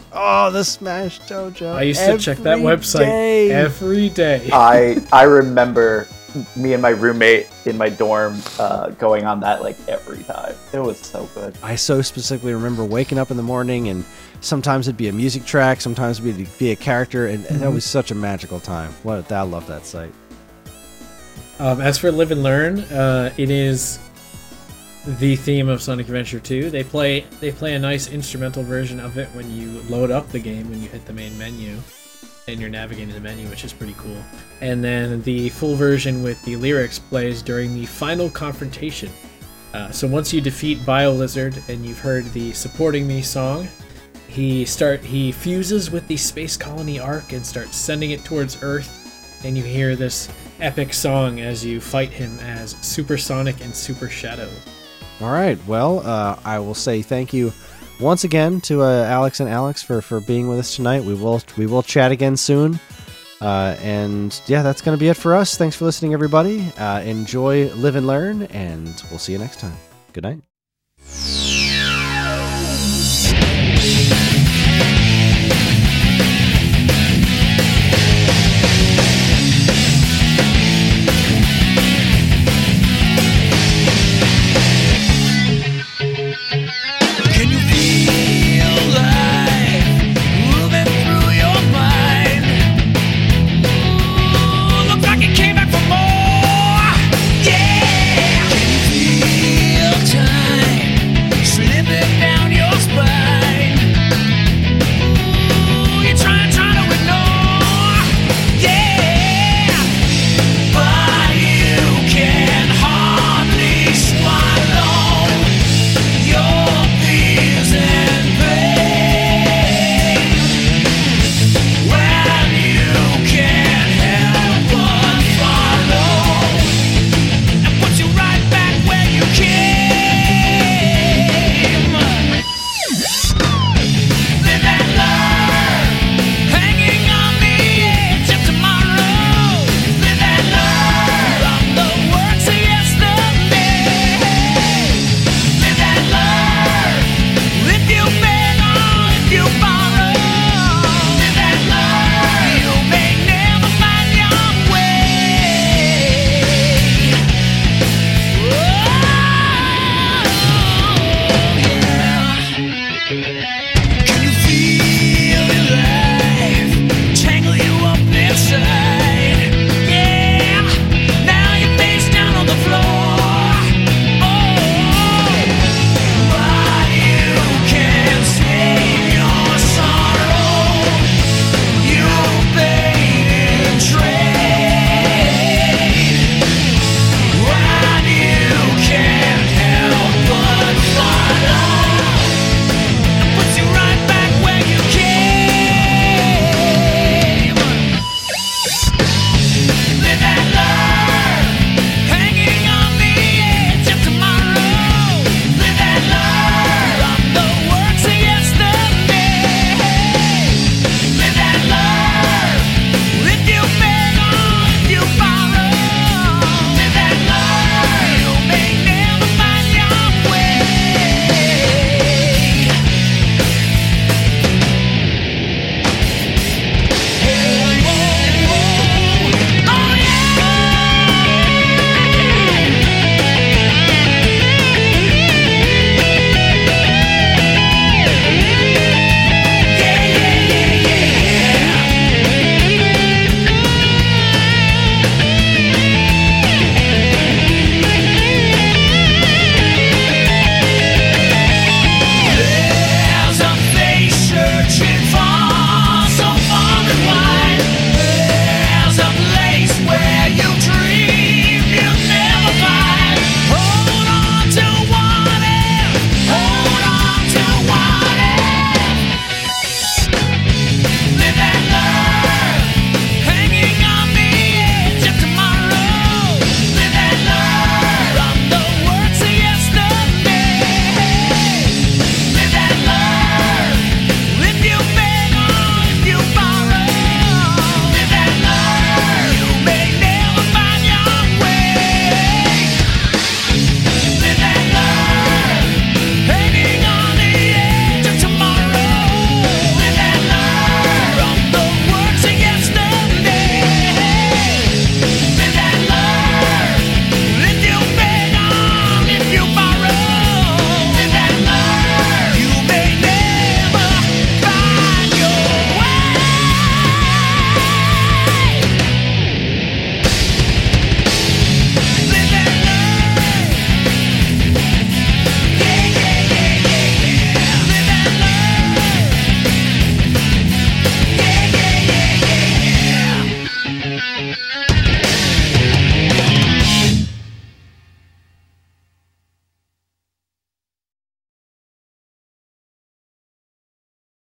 Oh, 0.18 0.50
the 0.50 0.64
Smash 0.64 1.20
Dojo! 1.20 1.74
I 1.74 1.82
used 1.82 2.00
to 2.02 2.16
check 2.16 2.38
that 2.38 2.56
website 2.56 3.00
day. 3.00 3.50
every 3.50 4.08
day. 4.08 4.48
I 4.52 4.96
I 5.12 5.24
remember 5.24 6.08
me 6.56 6.72
and 6.72 6.80
my 6.80 6.88
roommate 6.88 7.48
in 7.66 7.76
my 7.76 7.90
dorm 7.90 8.40
uh, 8.58 8.88
going 8.90 9.24
on 9.26 9.40
that 9.40 9.60
like 9.62 9.76
every 9.88 10.22
time. 10.24 10.54
It 10.72 10.78
was 10.78 10.98
so 10.98 11.28
good. 11.34 11.54
I 11.62 11.76
so 11.76 12.00
specifically 12.00 12.54
remember 12.54 12.82
waking 12.82 13.18
up 13.18 13.30
in 13.30 13.36
the 13.36 13.42
morning 13.42 13.88
and 13.88 14.06
sometimes 14.40 14.88
it'd 14.88 14.96
be 14.96 15.08
a 15.08 15.12
music 15.12 15.44
track, 15.44 15.80
sometimes 15.80 16.24
it'd 16.24 16.58
be 16.58 16.70
a 16.70 16.76
character, 16.76 17.26
and 17.26 17.44
that 17.44 17.72
was 17.72 17.84
such 17.84 18.10
a 18.10 18.14
magical 18.14 18.60
time. 18.60 18.92
What 19.02 19.30
I 19.32 19.42
love 19.42 19.66
that 19.66 19.86
site. 19.86 20.12
Um, 21.58 21.80
as 21.80 21.98
for 21.98 22.12
Live 22.12 22.32
and 22.32 22.42
Learn, 22.42 22.80
uh, 22.80 23.32
it 23.38 23.50
is 23.50 23.98
the 25.06 25.36
theme 25.36 25.68
of 25.68 25.80
Sonic 25.80 26.06
Adventure 26.06 26.40
2. 26.40 26.68
They 26.68 26.84
play 26.84 27.20
they 27.40 27.52
play 27.52 27.74
a 27.74 27.78
nice 27.78 28.08
instrumental 28.08 28.62
version 28.62 29.00
of 29.00 29.16
it 29.18 29.28
when 29.28 29.50
you 29.50 29.80
load 29.82 30.10
up 30.10 30.28
the 30.30 30.38
game 30.38 30.68
when 30.68 30.82
you 30.82 30.88
hit 30.88 31.06
the 31.06 31.12
main 31.12 31.36
menu 31.38 31.78
and 32.48 32.60
you're 32.60 32.70
navigating 32.70 33.14
the 33.14 33.20
menu, 33.20 33.48
which 33.48 33.64
is 33.64 33.72
pretty 33.72 33.94
cool. 33.98 34.16
And 34.60 34.82
then 34.84 35.22
the 35.22 35.48
full 35.50 35.74
version 35.74 36.22
with 36.22 36.42
the 36.44 36.56
lyrics 36.56 36.98
plays 36.98 37.42
during 37.42 37.74
the 37.74 37.86
final 37.86 38.30
confrontation. 38.30 39.10
Uh, 39.74 39.90
so 39.90 40.06
once 40.06 40.32
you 40.32 40.40
defeat 40.40 40.84
Bio 40.86 41.12
Lizard 41.12 41.60
and 41.68 41.84
you've 41.84 41.98
heard 41.98 42.24
the 42.32 42.52
"Supporting 42.52 43.06
Me" 43.06 43.22
song, 43.22 43.68
he 44.36 44.66
start 44.66 45.00
he 45.00 45.32
fuses 45.32 45.90
with 45.90 46.06
the 46.08 46.16
space 46.16 46.58
colony 46.58 47.00
Ark 47.00 47.32
and 47.32 47.44
starts 47.44 47.74
sending 47.74 48.10
it 48.10 48.22
towards 48.22 48.62
Earth, 48.62 49.40
and 49.44 49.56
you 49.56 49.64
hear 49.64 49.96
this 49.96 50.28
epic 50.60 50.92
song 50.92 51.40
as 51.40 51.64
you 51.64 51.80
fight 51.80 52.10
him 52.10 52.38
as 52.40 52.72
Supersonic 52.82 53.64
and 53.64 53.74
Super 53.74 54.10
Shadow. 54.10 54.50
All 55.22 55.32
right. 55.32 55.58
Well, 55.66 56.06
uh, 56.06 56.38
I 56.44 56.58
will 56.58 56.74
say 56.74 57.00
thank 57.00 57.32
you 57.32 57.50
once 57.98 58.24
again 58.24 58.60
to 58.62 58.82
uh, 58.82 59.04
Alex 59.04 59.40
and 59.40 59.48
Alex 59.48 59.82
for, 59.82 60.02
for 60.02 60.20
being 60.20 60.48
with 60.48 60.58
us 60.58 60.76
tonight. 60.76 61.02
We 61.02 61.14
will 61.14 61.40
we 61.56 61.66
will 61.66 61.82
chat 61.82 62.12
again 62.12 62.36
soon. 62.36 62.78
Uh, 63.40 63.74
and 63.80 64.38
yeah, 64.46 64.62
that's 64.62 64.82
going 64.82 64.96
to 64.96 65.00
be 65.00 65.08
it 65.08 65.16
for 65.16 65.34
us. 65.34 65.56
Thanks 65.56 65.76
for 65.76 65.86
listening, 65.86 66.12
everybody. 66.12 66.70
Uh, 66.76 67.00
enjoy, 67.00 67.72
live, 67.74 67.96
and 67.96 68.06
learn, 68.06 68.42
and 68.44 69.02
we'll 69.10 69.18
see 69.18 69.32
you 69.32 69.38
next 69.38 69.60
time. 69.60 69.76
Good 70.12 70.24
night. 70.24 71.45